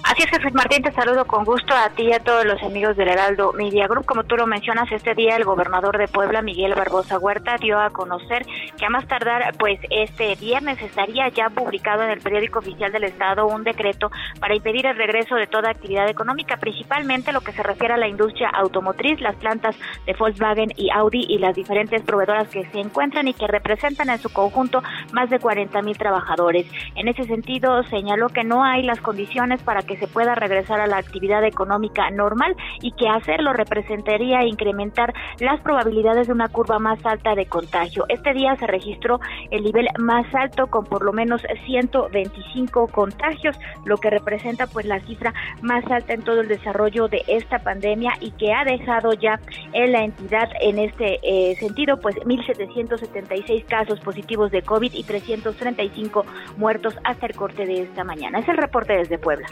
Así 0.04 0.22
es, 0.22 0.30
Jesús 0.30 0.52
Martín, 0.54 0.82
te 0.82 0.92
saludo 0.92 1.24
con 1.24 1.44
gusto 1.44 1.74
a 1.74 1.90
ti 1.90 2.04
y 2.04 2.12
a 2.12 2.20
todos 2.20 2.44
los 2.44 2.62
amigos 2.62 2.96
del 2.96 3.08
Heraldo 3.08 3.52
Media 3.52 3.86
Group. 3.86 4.06
Como 4.06 4.24
tú 4.24 4.36
lo 4.36 4.46
mencionas, 4.46 4.90
este 4.90 5.14
día 5.14 5.36
el 5.36 5.44
gobernador 5.44 5.98
de 5.98 6.08
Puebla, 6.08 6.42
Miguel 6.42 6.74
Barbosa 6.74 7.18
Huerta, 7.18 7.56
dio 7.58 7.78
a 7.78 7.90
conocer 7.90 8.46
que 8.78 8.86
a 8.86 8.90
más 8.90 9.06
tardar, 9.06 9.54
pues 9.58 9.78
este 9.90 10.34
viernes 10.36 10.80
estaría 10.80 11.28
ya 11.28 11.50
publicado 11.50 12.02
en 12.02 12.10
el 12.10 12.20
periódico 12.20 12.60
oficial 12.60 12.92
del 12.92 13.04
Estado 13.04 13.46
un 13.46 13.64
decreto 13.64 14.10
para 14.40 14.54
impedir 14.54 14.86
el 14.86 14.96
regreso 14.96 15.34
de 15.34 15.46
toda 15.46 15.70
actividad 15.70 16.08
económica, 16.08 16.56
principalmente 16.56 17.32
lo 17.32 17.40
que 17.40 17.52
se 17.52 17.62
refiere 17.62 17.94
a 17.94 17.98
la 17.98 18.08
industria 18.08 18.48
automotriz, 18.48 19.20
las 19.20 19.36
plantas 19.36 19.76
de 20.06 20.14
Volkswagen 20.14 20.72
y 20.76 20.90
Audi 20.90 21.26
y 21.28 21.38
las 21.38 21.54
diferentes 21.54 22.02
proveedoras 22.02 22.48
que 22.48 22.64
se 22.66 22.80
encuentran 22.80 23.28
y 23.28 23.34
que 23.34 23.46
representan 23.46 24.10
en 24.10 24.18
su 24.18 24.32
conjunto 24.32 24.82
más 25.12 25.30
de 25.30 25.38
40 25.38 25.82
mil 25.82 25.96
trabajadores. 25.96 26.66
En 26.94 27.08
ese 27.08 27.24
sentido, 27.24 27.82
señaló 27.84 28.28
que 28.28 28.44
no 28.44 28.64
hay 28.64 28.82
las 28.82 29.00
condiciones 29.00 29.62
para 29.62 29.79
que 29.82 29.96
se 29.96 30.06
pueda 30.06 30.34
regresar 30.34 30.80
a 30.80 30.86
la 30.86 30.98
actividad 30.98 31.44
económica 31.44 32.10
normal 32.10 32.56
y 32.80 32.92
que 32.92 33.08
hacerlo 33.08 33.52
representaría 33.52 34.44
incrementar 34.44 35.12
las 35.38 35.60
probabilidades 35.60 36.26
de 36.26 36.32
una 36.32 36.48
curva 36.48 36.78
más 36.78 37.04
alta 37.04 37.34
de 37.34 37.46
contagio. 37.46 38.04
Este 38.08 38.32
día 38.32 38.56
se 38.56 38.66
registró 38.66 39.20
el 39.50 39.62
nivel 39.62 39.88
más 39.98 40.26
alto 40.34 40.66
con 40.68 40.84
por 40.84 41.04
lo 41.04 41.12
menos 41.12 41.42
125 41.66 42.88
contagios, 42.88 43.56
lo 43.84 43.96
que 43.98 44.10
representa 44.10 44.66
pues 44.66 44.86
la 44.86 45.00
cifra 45.00 45.32
más 45.62 45.84
alta 45.90 46.14
en 46.14 46.22
todo 46.22 46.40
el 46.40 46.48
desarrollo 46.48 47.08
de 47.08 47.22
esta 47.26 47.58
pandemia 47.58 48.12
y 48.20 48.30
que 48.32 48.52
ha 48.52 48.64
dejado 48.64 49.12
ya 49.12 49.40
en 49.72 49.92
la 49.92 50.04
entidad 50.04 50.48
en 50.60 50.78
este 50.78 51.18
eh, 51.22 51.56
sentido 51.56 51.96
pues 51.98 52.16
1.776 52.16 53.64
casos 53.66 54.00
positivos 54.00 54.50
de 54.50 54.62
COVID 54.62 54.92
y 54.92 55.04
335 55.04 56.24
muertos 56.56 56.94
hasta 57.04 57.26
el 57.26 57.34
corte 57.34 57.66
de 57.66 57.82
esta 57.82 58.04
mañana. 58.04 58.38
Es 58.38 58.48
el 58.48 58.56
reporte 58.56 58.94
desde 58.94 59.18
Puebla. 59.18 59.46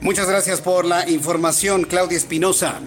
Muchas 0.00 0.28
gracias 0.28 0.60
por 0.60 0.84
la 0.84 1.08
información, 1.08 1.84
Claudia 1.84 2.16
Espinosa. 2.16 2.80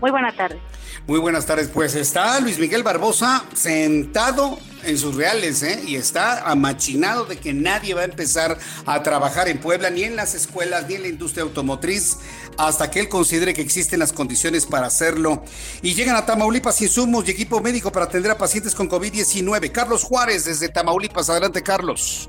Muy 0.00 0.10
buenas 0.10 0.36
tardes. 0.36 0.58
Muy 1.06 1.20
buenas 1.20 1.46
tardes. 1.46 1.68
Pues 1.68 1.94
está 1.94 2.38
Luis 2.40 2.58
Miguel 2.58 2.82
Barbosa 2.82 3.44
sentado 3.54 4.58
en 4.84 4.98
sus 4.98 5.16
reales, 5.16 5.62
¿eh? 5.62 5.82
Y 5.86 5.96
está 5.96 6.50
amachinado 6.50 7.24
de 7.24 7.38
que 7.38 7.54
nadie 7.54 7.94
va 7.94 8.02
a 8.02 8.04
empezar 8.04 8.58
a 8.84 9.02
trabajar 9.02 9.48
en 9.48 9.58
Puebla, 9.58 9.88
ni 9.90 10.04
en 10.04 10.16
las 10.16 10.34
escuelas, 10.34 10.86
ni 10.86 10.96
en 10.96 11.02
la 11.02 11.08
industria 11.08 11.44
automotriz, 11.44 12.18
hasta 12.58 12.90
que 12.90 13.00
él 13.00 13.08
considere 13.08 13.54
que 13.54 13.62
existen 13.62 14.00
las 14.00 14.12
condiciones 14.12 14.66
para 14.66 14.86
hacerlo. 14.86 15.44
Y 15.80 15.94
llegan 15.94 16.16
a 16.16 16.26
Tamaulipas 16.26 16.82
insumos 16.82 17.26
y 17.26 17.30
equipo 17.30 17.60
médico 17.60 17.90
para 17.90 18.04
atender 18.04 18.32
a 18.32 18.38
pacientes 18.38 18.74
con 18.74 18.88
COVID-19. 18.90 19.72
Carlos 19.72 20.04
Juárez, 20.04 20.44
desde 20.44 20.68
Tamaulipas. 20.68 21.30
Adelante, 21.30 21.62
Carlos. 21.62 22.28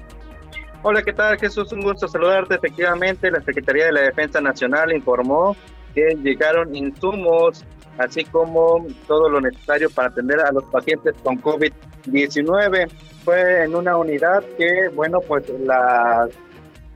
Hola, 0.81 1.03
¿qué 1.03 1.11
tal 1.11 1.37
Jesús? 1.37 1.73
Un 1.73 1.81
gusto 1.81 2.07
saludarte. 2.07 2.55
Efectivamente, 2.55 3.29
la 3.29 3.41
Secretaría 3.41 3.87
de 3.87 3.91
la 3.91 4.01
Defensa 4.03 4.39
Nacional 4.39 4.93
informó 4.93 5.53
que 5.93 6.17
llegaron 6.23 6.73
insumos, 6.73 7.65
así 7.97 8.23
como 8.23 8.87
todo 9.05 9.27
lo 9.27 9.41
necesario 9.41 9.89
para 9.89 10.07
atender 10.07 10.39
a 10.39 10.53
los 10.53 10.63
pacientes 10.65 11.15
con 11.21 11.41
COVID-19. 11.41 12.89
Fue 13.25 13.65
en 13.65 13.75
una 13.75 13.97
unidad 13.97 14.41
que, 14.57 14.87
bueno, 14.95 15.19
pues 15.19 15.49
las 15.59 16.29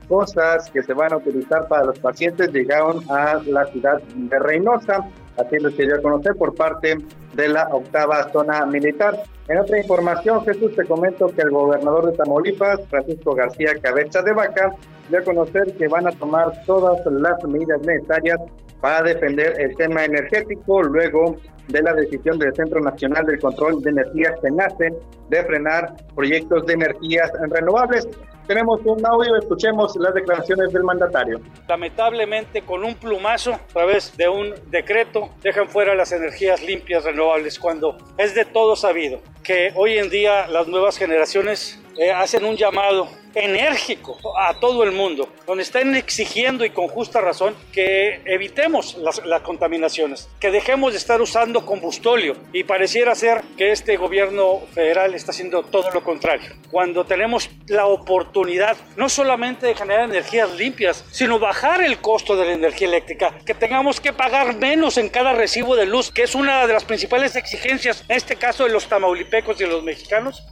cosas 0.08 0.70
que 0.70 0.82
se 0.82 0.94
van 0.94 1.12
a 1.12 1.18
utilizar 1.18 1.68
para 1.68 1.84
los 1.84 1.98
pacientes 1.98 2.50
llegaron 2.54 3.04
a 3.10 3.42
la 3.44 3.66
ciudad 3.66 4.00
de 4.02 4.38
Reynosa. 4.38 5.04
Así 5.36 5.58
lo 5.58 5.74
quería 5.74 6.00
conocer 6.00 6.34
por 6.36 6.54
parte 6.54 6.96
de 7.34 7.48
la 7.48 7.68
octava 7.72 8.30
zona 8.32 8.64
militar. 8.66 9.22
En 9.48 9.58
otra 9.58 9.78
información, 9.78 10.44
Jesús, 10.44 10.74
te 10.76 10.84
comento 10.84 11.26
que 11.26 11.42
el 11.42 11.50
gobernador 11.50 12.10
de 12.10 12.16
Tamaulipas, 12.16 12.80
Francisco 12.88 13.34
García 13.34 13.74
Cabeza 13.82 14.22
de 14.22 14.32
Vaca, 14.32 14.74
dio 15.08 15.18
a 15.18 15.22
conocer 15.22 15.74
que 15.76 15.88
van 15.88 16.06
a 16.06 16.12
tomar 16.12 16.52
todas 16.64 17.04
las 17.06 17.42
medidas 17.44 17.80
necesarias 17.82 18.38
para 18.80 19.02
defender 19.02 19.60
el 19.60 19.74
tema 19.76 20.04
energético 20.04 20.82
luego 20.82 21.36
de 21.68 21.82
la 21.82 21.94
decisión 21.94 22.38
del 22.38 22.54
Centro 22.54 22.80
Nacional 22.80 23.24
del 23.26 23.40
Control 23.40 23.80
de 23.82 23.90
Energías 23.90 24.38
CENACE 24.40 24.94
de 25.30 25.44
frenar 25.44 25.94
proyectos 26.14 26.66
de 26.66 26.74
energías 26.74 27.30
renovables. 27.48 28.06
Tenemos 28.46 28.80
un 28.84 29.04
audio, 29.06 29.36
escuchemos 29.36 29.96
las 29.96 30.12
declaraciones 30.12 30.70
del 30.70 30.82
mandatario. 30.82 31.40
Lamentablemente, 31.66 32.60
con 32.60 32.84
un 32.84 32.94
plumazo, 32.94 33.54
a 33.54 33.66
través 33.72 34.14
de 34.18 34.28
un 34.28 34.54
decreto, 34.70 35.30
dejan 35.42 35.68
fuera 35.68 35.94
las 35.94 36.12
energías 36.12 36.62
limpias 36.62 37.04
renovables, 37.04 37.58
cuando 37.58 37.96
es 38.18 38.34
de 38.34 38.44
todo 38.44 38.76
sabido 38.76 39.20
que 39.42 39.72
hoy 39.74 39.96
en 39.96 40.10
día 40.10 40.46
las 40.46 40.68
nuevas 40.68 40.98
generaciones 40.98 41.80
eh, 41.98 42.12
hacen 42.12 42.44
un 42.44 42.56
llamado 42.56 43.08
enérgico 43.34 44.18
a 44.38 44.58
todo 44.60 44.84
el 44.84 44.92
mundo, 44.92 45.28
donde 45.46 45.62
están 45.62 45.94
exigiendo 45.94 46.64
y 46.64 46.70
con 46.70 46.88
justa 46.88 47.20
razón 47.20 47.54
que 47.72 48.20
evitemos 48.24 48.96
las, 48.98 49.24
las, 49.24 49.42
contaminaciones, 49.42 50.28
que 50.40 50.50
dejemos 50.50 50.92
de 50.92 50.98
estar 50.98 51.20
usando 51.20 51.66
combustóleo 51.66 52.36
y 52.52 52.64
pareciera 52.64 53.14
ser 53.14 53.42
que 53.56 53.72
este 53.72 53.96
gobierno 53.96 54.60
federal 54.72 55.14
está 55.14 55.32
haciendo 55.32 55.62
todo 55.62 55.90
lo 55.90 56.02
contrario. 56.02 56.52
Cuando 56.70 57.04
tenemos 57.04 57.50
la 57.66 57.86
oportunidad 57.86 58.76
no 58.96 59.08
solamente 59.08 59.66
de 59.66 59.74
generar 59.74 60.08
energías 60.08 60.52
limpias, 60.54 61.04
sino 61.10 61.38
bajar 61.38 61.82
el 61.82 61.98
costo 61.98 62.36
de 62.36 62.46
la 62.46 62.52
energía 62.52 62.88
eléctrica, 62.88 63.34
que 63.44 63.54
tengamos 63.54 64.00
que 64.00 64.12
pagar 64.12 64.56
menos 64.56 64.96
en 64.98 65.08
cada 65.08 65.32
recibo 65.32 65.76
de 65.76 65.86
luz, 65.86 66.10
que 66.10 66.22
es 66.22 66.34
una 66.34 66.66
de 66.66 66.72
las 66.72 66.84
principales 66.84 67.36
exigencias, 67.36 68.04
en 68.08 68.16
este 68.16 68.36
caso 68.36 68.64
de 68.64 68.70
los 68.70 68.86
tamaulipecos 68.86 69.60
y 69.60 69.64
de 69.64 69.70
los 69.70 69.82
mexicanos. 69.82 70.42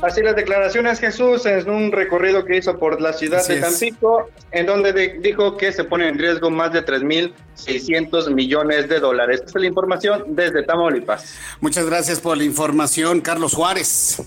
Así 0.00 0.22
las 0.22 0.36
declaraciones 0.36 1.00
Jesús 1.00 1.44
en 1.46 1.68
un 1.68 1.90
recorrido 1.90 2.44
que 2.44 2.56
hizo 2.56 2.78
por 2.78 3.00
la 3.00 3.12
ciudad 3.12 3.40
Así 3.40 3.54
de 3.54 3.60
Tampico, 3.60 4.30
en 4.52 4.66
donde 4.66 4.92
de, 4.92 5.18
dijo 5.20 5.56
que 5.56 5.72
se 5.72 5.84
pone 5.84 6.08
en 6.08 6.18
riesgo 6.18 6.50
más 6.50 6.72
de 6.72 6.84
3.600 6.84 8.32
millones 8.32 8.88
de 8.88 9.00
dólares. 9.00 9.40
Esta 9.40 9.58
es 9.58 9.62
la 9.62 9.66
información 9.66 10.24
desde 10.28 10.62
Tamaulipas. 10.62 11.34
Muchas 11.60 11.86
gracias 11.86 12.20
por 12.20 12.36
la 12.36 12.44
información, 12.44 13.20
Carlos 13.20 13.54
Juárez 13.54 14.22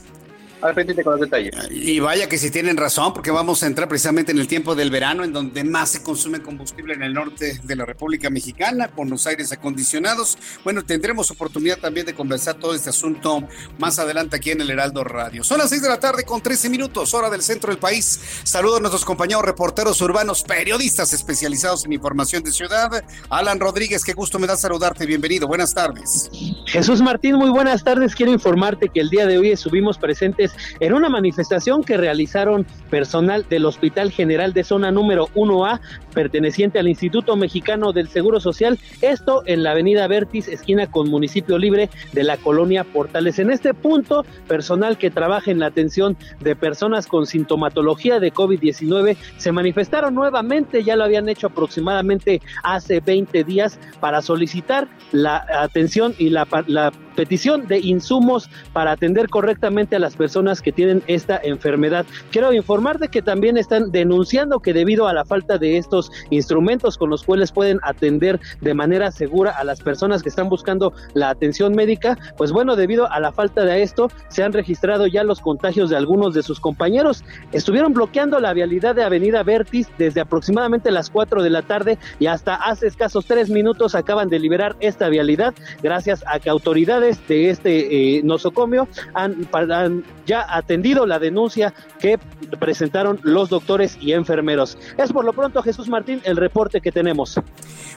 al 0.62 0.74
frente 0.74 1.04
con 1.04 1.14
los 1.14 1.22
detalles. 1.22 1.54
Y 1.72 2.00
vaya 2.00 2.28
que 2.30 2.38
si 2.38 2.52
tienen 2.52 2.78
razón, 2.78 3.14
porque 3.14 3.32
vamos 3.32 3.64
a 3.64 3.68
entrar 3.68 3.88
precisamente 3.88 4.32
en 4.32 4.40
el 4.40 4.48
tiempo 4.48 4.76
del 4.76 4.92
verano, 4.92 5.24
en 5.24 5.34
donde 5.34 5.64
más 5.64 5.90
se 5.90 6.04
consume 6.04 6.42
combustible 6.42 6.94
en 6.94 7.04
el 7.04 7.14
norte 7.14 7.60
de 7.64 7.76
la 7.76 7.86
República 7.86 8.30
Mexicana, 8.30 8.90
con 8.90 9.10
los 9.10 9.26
aires 9.28 9.52
acondicionados. 9.52 10.38
Bueno, 10.64 10.84
tendremos 10.84 11.32
oportunidad 11.32 11.78
también 11.78 12.06
de 12.06 12.14
conversar 12.14 12.56
todo 12.56 12.76
este 12.76 12.90
asunto 12.90 13.48
más 13.80 14.00
adelante 14.00 14.36
aquí 14.38 14.52
en 14.52 14.62
el 14.62 14.70
Heraldo 14.70 15.04
Radio. 15.04 15.44
Son 15.44 15.58
las 15.58 15.70
6 15.70 15.82
de 15.82 15.90
la 15.90 16.00
tarde 16.00 16.24
con 16.24 16.42
13 16.42 16.70
minutos, 16.70 17.14
hora 17.14 17.30
del 17.30 17.42
centro 17.42 17.72
del 17.72 17.80
país. 17.80 18.20
Saludos 18.44 18.78
a 18.78 18.82
nuestros 18.82 19.06
compañeros 19.06 19.44
reporteros 19.44 20.00
urbanos, 20.02 20.44
periodistas 20.44 21.14
especializados 21.14 21.86
en 21.86 21.94
información 21.94 22.44
de 22.44 22.52
ciudad. 22.52 23.04
Alan 23.30 23.60
Rodríguez, 23.60 24.04
qué 24.04 24.14
gusto 24.14 24.40
me 24.40 24.48
da 24.48 24.56
saludarte. 24.56 25.06
Bienvenido, 25.06 25.48
buenas 25.48 25.74
tardes. 25.74 26.30
Jesús 26.66 27.02
Martín, 27.02 27.36
muy 27.36 27.50
buenas 27.50 27.84
tardes. 27.84 28.16
Quiero 28.16 28.32
informarte 28.32 28.90
que 28.90 29.00
el 29.00 29.10
día 29.10 29.26
de 29.26 29.38
hoy 29.38 29.52
estuvimos 29.52 29.98
presentes 29.98 30.51
en 30.80 30.94
una 30.94 31.10
manifestación 31.10 31.84
que 31.84 31.98
realizaron 31.98 32.66
personal 32.90 33.46
del 33.50 33.66
Hospital 33.66 34.12
General 34.12 34.54
de 34.54 34.64
Zona 34.64 34.92
número 34.92 35.28
1A, 35.36 35.80
perteneciente 36.14 36.80
al 36.80 36.88
Instituto 36.88 37.36
Mexicano 37.36 37.94
del 37.94 38.08
Seguro 38.10 38.40
Social, 38.40 38.80
esto 39.02 39.44
en 39.46 39.64
la 39.64 39.72
avenida 39.72 40.08
Vertis, 40.08 40.48
esquina 40.48 40.88
con 40.88 41.10
Municipio 41.10 41.58
Libre 41.58 41.90
de 42.14 42.24
la 42.24 42.38
colonia 42.38 42.84
Portales. 42.84 43.40
En 43.40 43.52
este 43.52 43.74
punto, 43.74 44.26
personal 44.48 44.98
que 44.98 45.10
trabaja 45.10 45.52
en 45.52 45.60
la 45.60 45.68
atención 45.68 46.18
de 46.40 46.56
personas 46.56 47.08
con 47.08 47.26
sintomatología 47.26 48.20
de 48.20 48.34
COVID-19 48.34 49.18
se 49.38 49.52
manifestaron 49.52 50.14
nuevamente, 50.16 50.84
ya 50.84 50.96
lo 50.96 51.04
habían 51.04 51.30
hecho 51.30 51.48
aproximadamente 51.48 52.42
hace 52.64 53.00
20 53.00 53.44
días, 53.44 53.80
para 54.00 54.22
solicitar 54.22 54.88
la 55.12 55.46
atención 55.60 56.14
y 56.18 56.30
la, 56.30 56.48
la 56.68 56.92
petición 57.16 57.68
de 57.68 57.80
insumos 57.80 58.50
para 58.74 58.92
atender 58.92 59.30
correctamente 59.30 59.96
a 59.96 60.00
las 60.00 60.16
personas 60.16 60.62
que 60.62 60.72
tienen 60.72 61.04
esta 61.08 61.40
enfermedad. 61.44 62.06
Quiero 62.32 62.54
informar 62.54 63.00
de 63.00 63.08
que 63.08 63.22
también 63.22 63.58
están 63.58 63.92
denunciando 63.92 64.60
que 64.60 64.74
debido 64.74 65.08
a 65.08 65.14
la 65.14 65.26
falta 65.26 65.58
de 65.58 65.78
estos 65.78 66.12
instrumentos 66.30 66.98
con 66.98 67.10
los 67.10 67.24
cuales 67.24 67.52
pueden 67.52 67.80
atender 67.84 68.40
de 68.62 68.74
manera 68.74 69.12
segura 69.12 69.52
a 69.52 69.64
las 69.64 69.82
personas 69.82 70.24
que 70.24 70.30
están 70.30 70.50
buscando 70.50 70.94
la 71.14 71.30
atención 71.30 71.74
médica, 71.74 72.18
pues 72.38 72.52
bueno, 72.52 72.76
debido 72.76 73.12
a 73.12 73.20
la 73.20 73.32
falta 73.32 73.66
de 73.66 73.84
esto, 73.84 74.10
se 74.30 74.44
han 74.44 74.54
registrado 74.54 75.08
ya 75.08 75.24
los 75.24 75.42
contagios 75.42 75.90
de 75.90 75.98
algunos 75.98 76.34
de 76.34 76.44
sus 76.44 76.60
compañeros. 76.60 77.24
Estuvieron 77.52 77.94
bloqueando 77.94 78.40
la 78.40 78.54
vialidad 78.54 78.96
de 78.96 79.04
Avenida 79.04 79.44
Vertis 79.44 79.88
desde 79.98 80.22
aproximadamente 80.22 80.92
las 80.92 81.10
4 81.10 81.44
de 81.44 81.50
la 81.50 81.62
tarde 81.62 81.98
y 82.20 82.28
hasta 82.28 82.56
hace 82.56 82.88
escasos 82.88 83.26
tres 83.26 83.50
minutos 83.50 83.96
acaban 83.96 84.30
de 84.30 84.40
liberar 84.40 84.76
esta 84.80 85.10
vialidad 85.10 85.54
gracias 85.82 86.24
a 86.28 86.40
que 86.40 86.50
autoridades 86.50 87.01
de 87.02 87.50
este 87.50 88.18
eh, 88.18 88.22
nosocomio 88.24 88.88
han, 89.14 89.48
han 89.54 90.04
ya 90.26 90.46
atendido 90.50 91.06
la 91.06 91.20
denuncia 91.20 91.74
que 92.00 92.18
presentaron 92.60 93.20
los 93.24 93.50
doctores 93.50 93.98
y 94.00 94.14
enfermeros. 94.14 94.78
Es 94.98 95.12
por 95.12 95.26
lo 95.26 95.34
pronto, 95.34 95.62
Jesús 95.62 95.90
Martín, 95.90 96.22
el 96.24 96.38
reporte 96.38 96.82
que 96.82 96.92
tenemos. 96.92 97.40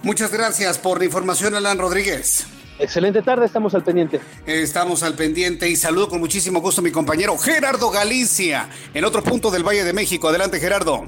Muchas 0.03 0.33
gracias 0.33 0.79
por 0.79 0.99
la 0.99 1.05
información, 1.05 1.55
Alan 1.55 1.79
Rodríguez. 1.79 2.47
Excelente 2.79 3.23
tarde, 3.23 3.47
estamos 3.47 3.75
al 3.75 3.85
pendiente. 3.85 4.21
Estamos 4.47 5.03
al 5.05 5.15
pendiente 5.15 5.69
y 5.69 5.77
saludo 5.77 6.09
con 6.09 6.19
muchísimo 6.19 6.61
gusto 6.61 6.81
a 6.81 6.85
mi 6.85 6.91
compañero 6.91 7.39
Gerardo 7.39 7.91
Galicia, 7.91 8.69
en 8.93 9.05
otro 9.05 9.23
punto 9.23 9.51
del 9.51 9.63
Valle 9.63 9.85
de 9.85 9.93
México. 9.93 10.29
Adelante, 10.29 10.59
Gerardo 10.59 11.05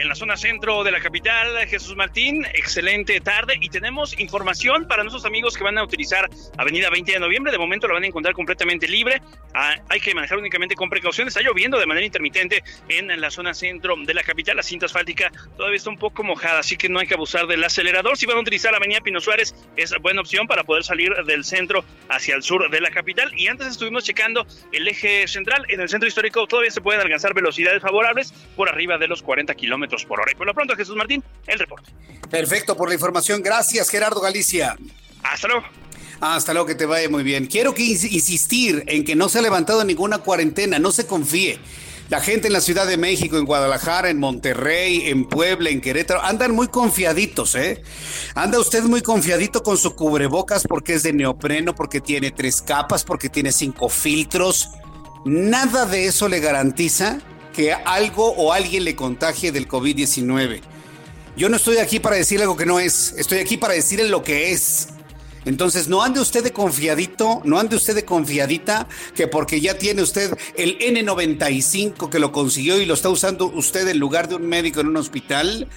en 0.00 0.08
la 0.08 0.14
zona 0.14 0.36
centro 0.36 0.82
de 0.82 0.90
la 0.90 1.00
capital, 1.00 1.58
Jesús 1.68 1.94
Martín. 1.94 2.46
Excelente 2.54 3.20
tarde 3.20 3.58
y 3.60 3.68
tenemos 3.68 4.18
información 4.18 4.88
para 4.88 5.02
nuestros 5.02 5.26
amigos 5.26 5.58
que 5.58 5.62
van 5.62 5.76
a 5.76 5.84
utilizar 5.84 6.28
Avenida 6.56 6.88
20 6.88 7.12
de 7.12 7.20
noviembre. 7.20 7.52
De 7.52 7.58
momento 7.58 7.86
la 7.86 7.94
van 7.94 8.04
a 8.04 8.06
encontrar 8.06 8.34
completamente 8.34 8.88
libre. 8.88 9.20
Ah, 9.52 9.76
hay 9.90 10.00
que 10.00 10.14
manejar 10.14 10.38
únicamente 10.38 10.74
con 10.74 10.88
precaución. 10.88 11.28
Está 11.28 11.42
lloviendo 11.42 11.78
de 11.78 11.84
manera 11.84 12.06
intermitente 12.06 12.64
en 12.88 13.20
la 13.20 13.30
zona 13.30 13.52
centro 13.52 13.94
de 13.96 14.14
la 14.14 14.22
capital. 14.22 14.56
La 14.56 14.62
cinta 14.62 14.86
asfáltica 14.86 15.30
todavía 15.56 15.76
está 15.76 15.90
un 15.90 15.98
poco 15.98 16.22
mojada, 16.22 16.60
así 16.60 16.76
que 16.76 16.88
no 16.88 16.98
hay 16.98 17.06
que 17.06 17.14
abusar 17.14 17.46
del 17.46 17.62
acelerador. 17.62 18.16
Si 18.16 18.24
van 18.24 18.38
a 18.38 18.40
utilizar 18.40 18.74
Avenida 18.74 19.00
Pino 19.00 19.20
Suárez, 19.20 19.54
es 19.76 19.94
buena 20.00 20.22
opción 20.22 20.46
para 20.46 20.64
poder 20.64 20.82
salir 20.82 21.12
del 21.26 21.44
centro 21.44 21.84
hacia 22.08 22.36
el 22.36 22.42
sur 22.42 22.70
de 22.70 22.80
la 22.80 22.90
capital. 22.90 23.38
Y 23.38 23.48
antes 23.48 23.66
estuvimos 23.66 24.04
checando 24.04 24.46
el 24.72 24.88
eje 24.88 25.28
central. 25.28 25.66
En 25.68 25.80
el 25.80 25.90
centro 25.90 26.08
histórico 26.08 26.46
todavía 26.46 26.70
se 26.70 26.80
pueden 26.80 27.02
alcanzar 27.02 27.34
velocidades 27.34 27.82
favorables 27.82 28.32
por 28.56 28.70
arriba 28.70 28.96
de 28.96 29.06
los 29.06 29.22
40 29.22 29.54
kilómetros 29.54 29.89
por 30.06 30.20
hora. 30.20 30.32
Y 30.32 30.34
por 30.34 30.46
lo 30.46 30.54
pronto, 30.54 30.74
Jesús 30.76 30.96
Martín, 30.96 31.22
el 31.46 31.58
reporte. 31.58 31.90
Perfecto 32.30 32.76
por 32.76 32.88
la 32.88 32.94
información. 32.94 33.42
Gracias, 33.42 33.88
Gerardo 33.88 34.20
Galicia. 34.20 34.76
Hasta 35.22 35.48
luego. 35.48 35.64
Hasta 36.20 36.52
luego, 36.52 36.66
que 36.66 36.74
te 36.74 36.86
vaya 36.86 37.08
muy 37.08 37.22
bien. 37.22 37.46
Quiero 37.46 37.74
que 37.74 37.82
insistir 37.82 38.84
en 38.86 39.04
que 39.04 39.16
no 39.16 39.28
se 39.28 39.38
ha 39.38 39.42
levantado 39.42 39.84
ninguna 39.84 40.18
cuarentena, 40.18 40.78
no 40.78 40.92
se 40.92 41.06
confíe. 41.06 41.58
La 42.10 42.20
gente 42.20 42.48
en 42.48 42.52
la 42.52 42.60
Ciudad 42.60 42.88
de 42.88 42.96
México, 42.96 43.38
en 43.38 43.44
Guadalajara, 43.44 44.10
en 44.10 44.18
Monterrey, 44.18 45.08
en 45.08 45.26
Puebla, 45.26 45.70
en 45.70 45.80
Querétaro, 45.80 46.20
andan 46.20 46.52
muy 46.52 46.66
confiaditos, 46.66 47.54
¿eh? 47.54 47.82
Anda 48.34 48.58
usted 48.58 48.82
muy 48.82 49.00
confiadito 49.00 49.62
con 49.62 49.78
su 49.78 49.94
cubrebocas 49.94 50.66
porque 50.66 50.94
es 50.94 51.04
de 51.04 51.12
neopreno, 51.12 51.72
porque 51.72 52.00
tiene 52.00 52.32
tres 52.32 52.60
capas, 52.62 53.04
porque 53.04 53.28
tiene 53.28 53.52
cinco 53.52 53.88
filtros. 53.88 54.70
Nada 55.24 55.86
de 55.86 56.06
eso 56.06 56.28
le 56.28 56.40
garantiza 56.40 57.20
que 57.54 57.72
algo 57.72 58.32
o 58.32 58.52
alguien 58.52 58.84
le 58.84 58.96
contagie 58.96 59.52
del 59.52 59.68
COVID-19. 59.68 60.60
Yo 61.36 61.48
no 61.48 61.56
estoy 61.56 61.78
aquí 61.78 62.00
para 62.00 62.16
decir 62.16 62.40
algo 62.40 62.56
que 62.56 62.66
no 62.66 62.80
es, 62.80 63.14
estoy 63.16 63.38
aquí 63.38 63.56
para 63.56 63.74
decirle 63.74 64.08
lo 64.08 64.22
que 64.22 64.52
es. 64.52 64.88
Entonces, 65.46 65.88
no 65.88 66.02
ande 66.02 66.20
usted 66.20 66.44
de 66.44 66.52
confiadito, 66.52 67.40
no 67.44 67.58
ande 67.58 67.76
usted 67.76 67.94
de 67.94 68.04
confiadita, 68.04 68.86
que 69.14 69.26
porque 69.26 69.60
ya 69.60 69.78
tiene 69.78 70.02
usted 70.02 70.36
el 70.54 70.78
N95 70.78 72.10
que 72.10 72.18
lo 72.18 72.30
consiguió 72.30 72.78
y 72.78 72.84
lo 72.84 72.92
está 72.92 73.08
usando 73.08 73.46
usted 73.46 73.88
en 73.88 73.98
lugar 73.98 74.28
de 74.28 74.34
un 74.34 74.46
médico 74.46 74.80
en 74.80 74.88
un 74.88 74.98
hospital, 74.98 75.68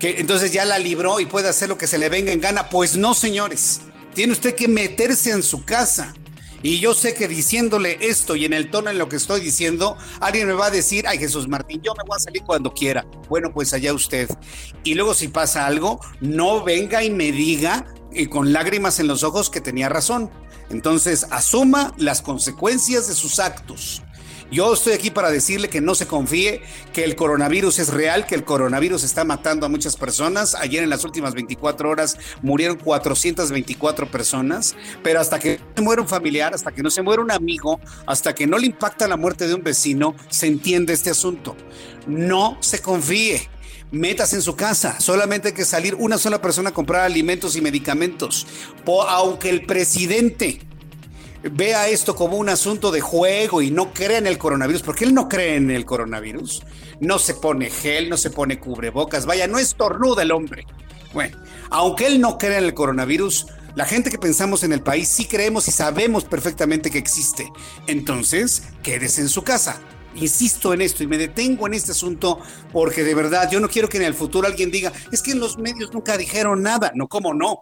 que 0.00 0.18
entonces 0.18 0.52
ya 0.52 0.64
la 0.64 0.78
libró 0.78 1.20
y 1.20 1.26
puede 1.26 1.48
hacer 1.48 1.68
lo 1.68 1.78
que 1.78 1.86
se 1.86 1.98
le 1.98 2.08
venga 2.08 2.32
en 2.32 2.40
gana. 2.40 2.68
Pues 2.68 2.96
no, 2.96 3.14
señores, 3.14 3.82
tiene 4.14 4.32
usted 4.32 4.56
que 4.56 4.66
meterse 4.66 5.30
en 5.30 5.44
su 5.44 5.64
casa 5.64 6.14
y 6.66 6.80
yo 6.80 6.94
sé 6.94 7.14
que 7.14 7.28
diciéndole 7.28 7.96
esto 8.00 8.34
y 8.34 8.44
en 8.44 8.52
el 8.52 8.72
tono 8.72 8.90
en 8.90 8.98
lo 8.98 9.08
que 9.08 9.14
estoy 9.14 9.40
diciendo, 9.40 9.96
alguien 10.18 10.48
me 10.48 10.52
va 10.52 10.66
a 10.66 10.70
decir, 10.70 11.06
ay 11.06 11.16
Jesús 11.16 11.46
Martín, 11.46 11.80
yo 11.80 11.94
me 11.94 12.02
voy 12.04 12.16
a 12.16 12.18
salir 12.18 12.42
cuando 12.42 12.72
quiera. 12.74 13.06
Bueno, 13.28 13.52
pues 13.54 13.72
allá 13.72 13.94
usted. 13.94 14.28
Y 14.82 14.94
luego 14.94 15.14
si 15.14 15.28
pasa 15.28 15.64
algo, 15.64 16.00
no 16.20 16.64
venga 16.64 17.04
y 17.04 17.10
me 17.10 17.30
diga 17.30 17.86
y 18.12 18.26
con 18.26 18.52
lágrimas 18.52 18.98
en 18.98 19.06
los 19.06 19.22
ojos 19.22 19.48
que 19.48 19.60
tenía 19.60 19.88
razón. 19.88 20.28
Entonces, 20.68 21.28
asuma 21.30 21.94
las 21.98 22.20
consecuencias 22.20 23.06
de 23.06 23.14
sus 23.14 23.38
actos. 23.38 24.02
Yo 24.50 24.72
estoy 24.72 24.92
aquí 24.92 25.10
para 25.10 25.30
decirle 25.30 25.68
que 25.68 25.80
no 25.80 25.96
se 25.96 26.06
confíe, 26.06 26.62
que 26.92 27.02
el 27.02 27.16
coronavirus 27.16 27.80
es 27.80 27.88
real, 27.92 28.26
que 28.26 28.36
el 28.36 28.44
coronavirus 28.44 29.02
está 29.02 29.24
matando 29.24 29.66
a 29.66 29.68
muchas 29.68 29.96
personas. 29.96 30.54
Ayer 30.54 30.84
en 30.84 30.90
las 30.90 31.04
últimas 31.04 31.34
24 31.34 31.90
horas 31.90 32.16
murieron 32.42 32.76
424 32.76 34.08
personas, 34.08 34.76
pero 35.02 35.20
hasta 35.20 35.40
que 35.40 35.58
no 35.58 35.74
se 35.74 35.82
muera 35.82 36.02
un 36.02 36.08
familiar, 36.08 36.54
hasta 36.54 36.70
que 36.70 36.82
no 36.82 36.90
se 36.90 37.02
muera 37.02 37.22
un 37.22 37.32
amigo, 37.32 37.80
hasta 38.06 38.34
que 38.34 38.46
no 38.46 38.56
le 38.58 38.66
impacta 38.66 39.08
la 39.08 39.16
muerte 39.16 39.48
de 39.48 39.54
un 39.54 39.64
vecino, 39.64 40.14
se 40.28 40.46
entiende 40.46 40.92
este 40.92 41.10
asunto. 41.10 41.56
No 42.06 42.56
se 42.60 42.80
confíe 42.80 43.48
metas 43.90 44.32
en 44.32 44.42
su 44.42 44.54
casa. 44.54 45.00
Solamente 45.00 45.48
hay 45.48 45.54
que 45.54 45.64
salir 45.64 45.96
una 45.96 46.18
sola 46.18 46.40
persona 46.40 46.70
a 46.70 46.74
comprar 46.74 47.02
alimentos 47.02 47.56
y 47.56 47.60
medicamentos. 47.60 48.46
aunque 49.08 49.50
el 49.50 49.66
presidente 49.66 50.60
vea 51.52 51.88
esto 51.88 52.14
como 52.14 52.36
un 52.36 52.48
asunto 52.48 52.90
de 52.90 53.00
juego 53.00 53.62
y 53.62 53.70
no 53.70 53.92
crea 53.92 54.18
en 54.18 54.26
el 54.26 54.38
coronavirus, 54.38 54.82
porque 54.82 55.04
él 55.04 55.14
no 55.14 55.28
cree 55.28 55.56
en 55.56 55.70
el 55.70 55.84
coronavirus, 55.84 56.62
no 57.00 57.18
se 57.18 57.34
pone 57.34 57.70
gel, 57.70 58.08
no 58.08 58.16
se 58.16 58.30
pone 58.30 58.58
cubrebocas, 58.58 59.26
vaya, 59.26 59.46
no 59.46 59.58
estornuda 59.58 60.22
el 60.22 60.32
hombre. 60.32 60.66
Bueno, 61.12 61.38
aunque 61.70 62.06
él 62.06 62.20
no 62.20 62.38
crea 62.38 62.58
en 62.58 62.64
el 62.64 62.74
coronavirus, 62.74 63.46
la 63.74 63.84
gente 63.84 64.10
que 64.10 64.18
pensamos 64.18 64.62
en 64.64 64.72
el 64.72 64.80
país 64.80 65.08
sí 65.08 65.26
creemos 65.26 65.68
y 65.68 65.70
sabemos 65.70 66.24
perfectamente 66.24 66.90
que 66.90 66.98
existe. 66.98 67.50
Entonces, 67.86 68.64
quédese 68.82 69.20
en 69.20 69.28
su 69.28 69.42
casa. 69.42 69.80
Insisto 70.14 70.72
en 70.72 70.80
esto 70.80 71.02
y 71.02 71.06
me 71.06 71.18
detengo 71.18 71.66
en 71.66 71.74
este 71.74 71.92
asunto 71.92 72.40
porque 72.72 73.04
de 73.04 73.14
verdad 73.14 73.50
yo 73.50 73.60
no 73.60 73.68
quiero 73.68 73.88
que 73.88 73.98
en 73.98 74.04
el 74.04 74.14
futuro 74.14 74.46
alguien 74.46 74.70
diga, 74.70 74.92
es 75.12 75.20
que 75.20 75.32
en 75.32 75.40
los 75.40 75.58
medios 75.58 75.92
nunca 75.92 76.16
dijeron 76.16 76.62
nada. 76.62 76.90
No, 76.94 77.06
¿cómo 77.06 77.34
no? 77.34 77.60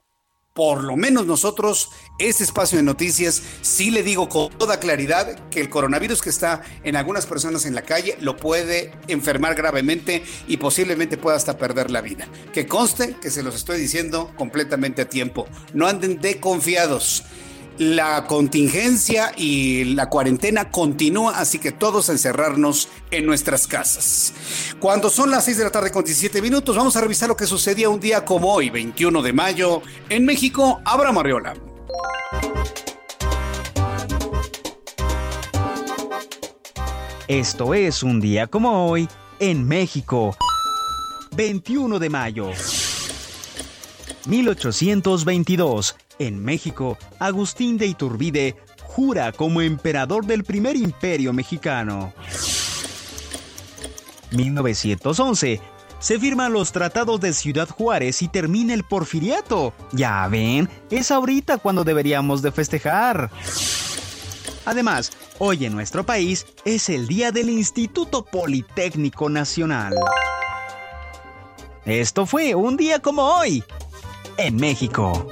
Por 0.54 0.84
lo 0.84 0.96
menos 0.96 1.26
nosotros, 1.26 1.90
este 2.16 2.44
espacio 2.44 2.78
de 2.78 2.84
noticias, 2.84 3.42
sí 3.60 3.90
le 3.90 4.04
digo 4.04 4.28
con 4.28 4.50
toda 4.50 4.78
claridad 4.78 5.48
que 5.48 5.60
el 5.60 5.68
coronavirus 5.68 6.22
que 6.22 6.30
está 6.30 6.62
en 6.84 6.94
algunas 6.94 7.26
personas 7.26 7.66
en 7.66 7.74
la 7.74 7.82
calle 7.82 8.16
lo 8.20 8.36
puede 8.36 8.92
enfermar 9.08 9.56
gravemente 9.56 10.22
y 10.46 10.58
posiblemente 10.58 11.16
pueda 11.16 11.36
hasta 11.36 11.58
perder 11.58 11.90
la 11.90 12.02
vida. 12.02 12.28
Que 12.52 12.68
conste 12.68 13.16
que 13.20 13.32
se 13.32 13.42
los 13.42 13.56
estoy 13.56 13.80
diciendo 13.80 14.32
completamente 14.36 15.02
a 15.02 15.08
tiempo. 15.08 15.48
No 15.72 15.88
anden 15.88 16.20
de 16.20 16.38
confiados 16.38 17.24
la 17.78 18.26
contingencia 18.26 19.32
y 19.36 19.84
la 19.84 20.08
cuarentena 20.08 20.70
continúa, 20.70 21.38
así 21.38 21.58
que 21.58 21.72
todos 21.72 22.08
encerrarnos 22.08 22.88
en 23.10 23.26
nuestras 23.26 23.66
casas. 23.66 24.32
Cuando 24.78 25.10
son 25.10 25.30
las 25.30 25.44
6 25.44 25.58
de 25.58 25.64
la 25.64 25.70
tarde 25.70 25.90
con 25.90 26.04
17 26.04 26.40
minutos, 26.40 26.76
vamos 26.76 26.96
a 26.96 27.00
revisar 27.00 27.28
lo 27.28 27.36
que 27.36 27.46
sucedía 27.46 27.88
un 27.88 28.00
día 28.00 28.24
como 28.24 28.52
hoy, 28.52 28.70
21 28.70 29.22
de 29.22 29.32
mayo, 29.32 29.82
en 30.08 30.24
México. 30.24 30.80
Abra 30.84 31.12
Mariola. 31.12 31.54
Esto 37.26 37.72
es 37.72 38.02
un 38.02 38.20
día 38.20 38.46
como 38.46 38.86
hoy 38.86 39.08
en 39.40 39.66
México. 39.66 40.36
21 41.34 41.98
de 41.98 42.10
mayo. 42.10 42.50
1822 44.26 45.96
en 46.18 46.42
México, 46.42 46.98
Agustín 47.18 47.78
de 47.78 47.86
Iturbide 47.86 48.56
jura 48.82 49.32
como 49.32 49.60
emperador 49.60 50.24
del 50.26 50.44
primer 50.44 50.76
imperio 50.76 51.32
mexicano. 51.32 52.12
1911. 54.30 55.60
Se 55.98 56.18
firman 56.18 56.52
los 56.52 56.70
tratados 56.70 57.20
de 57.20 57.32
Ciudad 57.32 57.68
Juárez 57.68 58.20
y 58.22 58.28
termina 58.28 58.74
el 58.74 58.84
porfiriato. 58.84 59.72
Ya 59.92 60.28
ven, 60.28 60.68
es 60.90 61.10
ahorita 61.10 61.58
cuando 61.58 61.82
deberíamos 61.82 62.42
de 62.42 62.52
festejar. 62.52 63.30
Además, 64.66 65.12
hoy 65.38 65.64
en 65.64 65.74
nuestro 65.74 66.04
país 66.04 66.46
es 66.64 66.88
el 66.88 67.06
día 67.06 67.32
del 67.32 67.50
Instituto 67.50 68.24
Politécnico 68.24 69.28
Nacional. 69.28 69.94
Esto 71.84 72.26
fue 72.26 72.54
un 72.54 72.76
día 72.76 73.00
como 73.00 73.22
hoy, 73.22 73.62
en 74.36 74.56
México. 74.56 75.26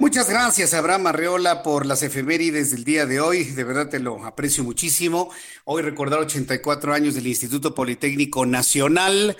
Muchas 0.00 0.30
gracias, 0.30 0.74
Abraham 0.74 1.08
Arreola, 1.08 1.64
por 1.64 1.84
las 1.84 2.04
efemérides 2.04 2.70
del 2.70 2.84
día 2.84 3.04
de 3.04 3.20
hoy. 3.20 3.42
De 3.42 3.64
verdad 3.64 3.88
te 3.88 3.98
lo 3.98 4.24
aprecio 4.24 4.62
muchísimo. 4.62 5.28
Hoy 5.64 5.82
recordar 5.82 6.20
84 6.20 6.94
años 6.94 7.16
del 7.16 7.26
Instituto 7.26 7.74
Politécnico 7.74 8.46
Nacional. 8.46 9.36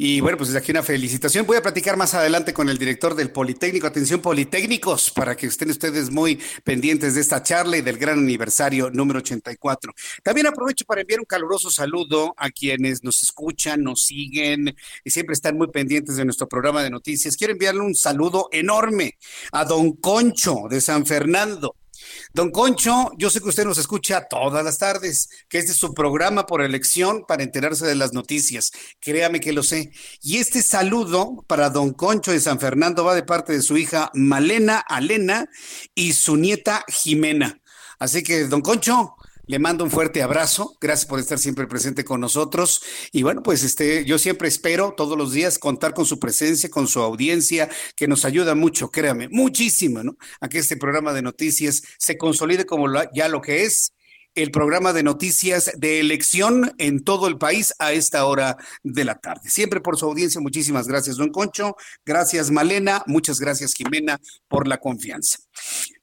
Y 0.00 0.20
bueno, 0.20 0.38
pues 0.38 0.50
desde 0.50 0.60
aquí 0.60 0.70
una 0.70 0.84
felicitación. 0.84 1.44
Voy 1.44 1.56
a 1.56 1.62
platicar 1.62 1.96
más 1.96 2.14
adelante 2.14 2.54
con 2.54 2.68
el 2.68 2.78
director 2.78 3.16
del 3.16 3.32
Politécnico. 3.32 3.88
Atención, 3.88 4.20
Politécnicos, 4.20 5.10
para 5.10 5.36
que 5.36 5.48
estén 5.48 5.70
ustedes 5.70 6.08
muy 6.12 6.38
pendientes 6.62 7.16
de 7.16 7.20
esta 7.20 7.42
charla 7.42 7.76
y 7.78 7.80
del 7.80 7.98
gran 7.98 8.20
aniversario 8.20 8.90
número 8.90 9.18
84. 9.18 9.92
También 10.22 10.46
aprovecho 10.46 10.84
para 10.84 11.00
enviar 11.00 11.18
un 11.18 11.26
caluroso 11.26 11.68
saludo 11.72 12.32
a 12.36 12.48
quienes 12.50 13.02
nos 13.02 13.24
escuchan, 13.24 13.82
nos 13.82 14.04
siguen 14.04 14.72
y 15.02 15.10
siempre 15.10 15.32
están 15.32 15.56
muy 15.56 15.66
pendientes 15.66 16.14
de 16.14 16.24
nuestro 16.24 16.48
programa 16.48 16.84
de 16.84 16.90
noticias. 16.90 17.36
Quiero 17.36 17.54
enviarle 17.54 17.80
un 17.80 17.96
saludo 17.96 18.48
enorme 18.52 19.18
a 19.50 19.64
don 19.64 19.96
Concho 19.96 20.66
de 20.70 20.80
San 20.80 21.06
Fernando 21.06 21.74
Don 22.32 22.50
Concho, 22.50 23.12
yo 23.18 23.30
sé 23.30 23.40
que 23.40 23.48
usted 23.48 23.64
nos 23.64 23.78
escucha 23.78 24.26
todas 24.28 24.64
las 24.64 24.78
tardes, 24.78 25.28
que 25.48 25.58
este 25.58 25.72
es 25.72 25.78
su 25.78 25.94
programa 25.94 26.46
por 26.46 26.62
elección 26.62 27.24
para 27.26 27.42
enterarse 27.42 27.86
de 27.86 27.94
las 27.94 28.12
noticias. 28.12 28.70
Créame 29.00 29.40
que 29.40 29.52
lo 29.52 29.62
sé. 29.62 29.90
Y 30.22 30.38
este 30.38 30.62
saludo 30.62 31.44
para 31.46 31.70
Don 31.70 31.92
Concho 31.92 32.32
de 32.32 32.40
San 32.40 32.60
Fernando 32.60 33.04
va 33.04 33.14
de 33.14 33.22
parte 33.22 33.52
de 33.52 33.62
su 33.62 33.76
hija 33.76 34.10
Malena 34.14 34.78
Alena 34.78 35.48
y 35.94 36.12
su 36.12 36.36
nieta 36.36 36.84
Jimena. 36.88 37.60
Así 37.98 38.22
que, 38.22 38.44
Don 38.44 38.60
Concho, 38.60 39.16
le 39.48 39.58
mando 39.58 39.82
un 39.82 39.90
fuerte 39.90 40.22
abrazo. 40.22 40.76
Gracias 40.80 41.06
por 41.06 41.18
estar 41.18 41.38
siempre 41.38 41.66
presente 41.66 42.04
con 42.04 42.20
nosotros. 42.20 42.82
Y 43.10 43.22
bueno, 43.22 43.42
pues 43.42 43.64
este, 43.64 44.04
yo 44.04 44.18
siempre 44.18 44.46
espero 44.46 44.94
todos 44.96 45.18
los 45.18 45.32
días 45.32 45.58
contar 45.58 45.94
con 45.94 46.04
su 46.04 46.20
presencia, 46.20 46.70
con 46.70 46.86
su 46.86 47.00
audiencia, 47.00 47.68
que 47.96 48.06
nos 48.06 48.24
ayuda 48.24 48.54
mucho, 48.54 48.90
créame, 48.90 49.28
muchísimo, 49.30 50.04
¿no? 50.04 50.16
A 50.40 50.48
que 50.48 50.58
este 50.58 50.76
programa 50.76 51.12
de 51.12 51.22
noticias 51.22 51.82
se 51.98 52.18
consolide 52.18 52.66
como 52.66 52.86
ya 53.12 53.28
lo 53.28 53.40
que 53.40 53.64
es 53.64 53.94
el 54.42 54.50
programa 54.52 54.92
de 54.92 55.02
noticias 55.02 55.72
de 55.76 56.00
elección 56.00 56.72
en 56.78 57.02
todo 57.02 57.26
el 57.26 57.38
país 57.38 57.74
a 57.78 57.92
esta 57.92 58.24
hora 58.24 58.56
de 58.84 59.04
la 59.04 59.16
tarde. 59.16 59.50
Siempre 59.50 59.80
por 59.80 59.96
su 59.96 60.06
audiencia, 60.06 60.40
muchísimas 60.40 60.86
gracias, 60.86 61.16
don 61.16 61.30
Concho. 61.30 61.76
Gracias, 62.06 62.50
Malena. 62.50 63.02
Muchas 63.06 63.40
gracias, 63.40 63.74
Jimena, 63.74 64.18
por 64.46 64.68
la 64.68 64.78
confianza. 64.78 65.38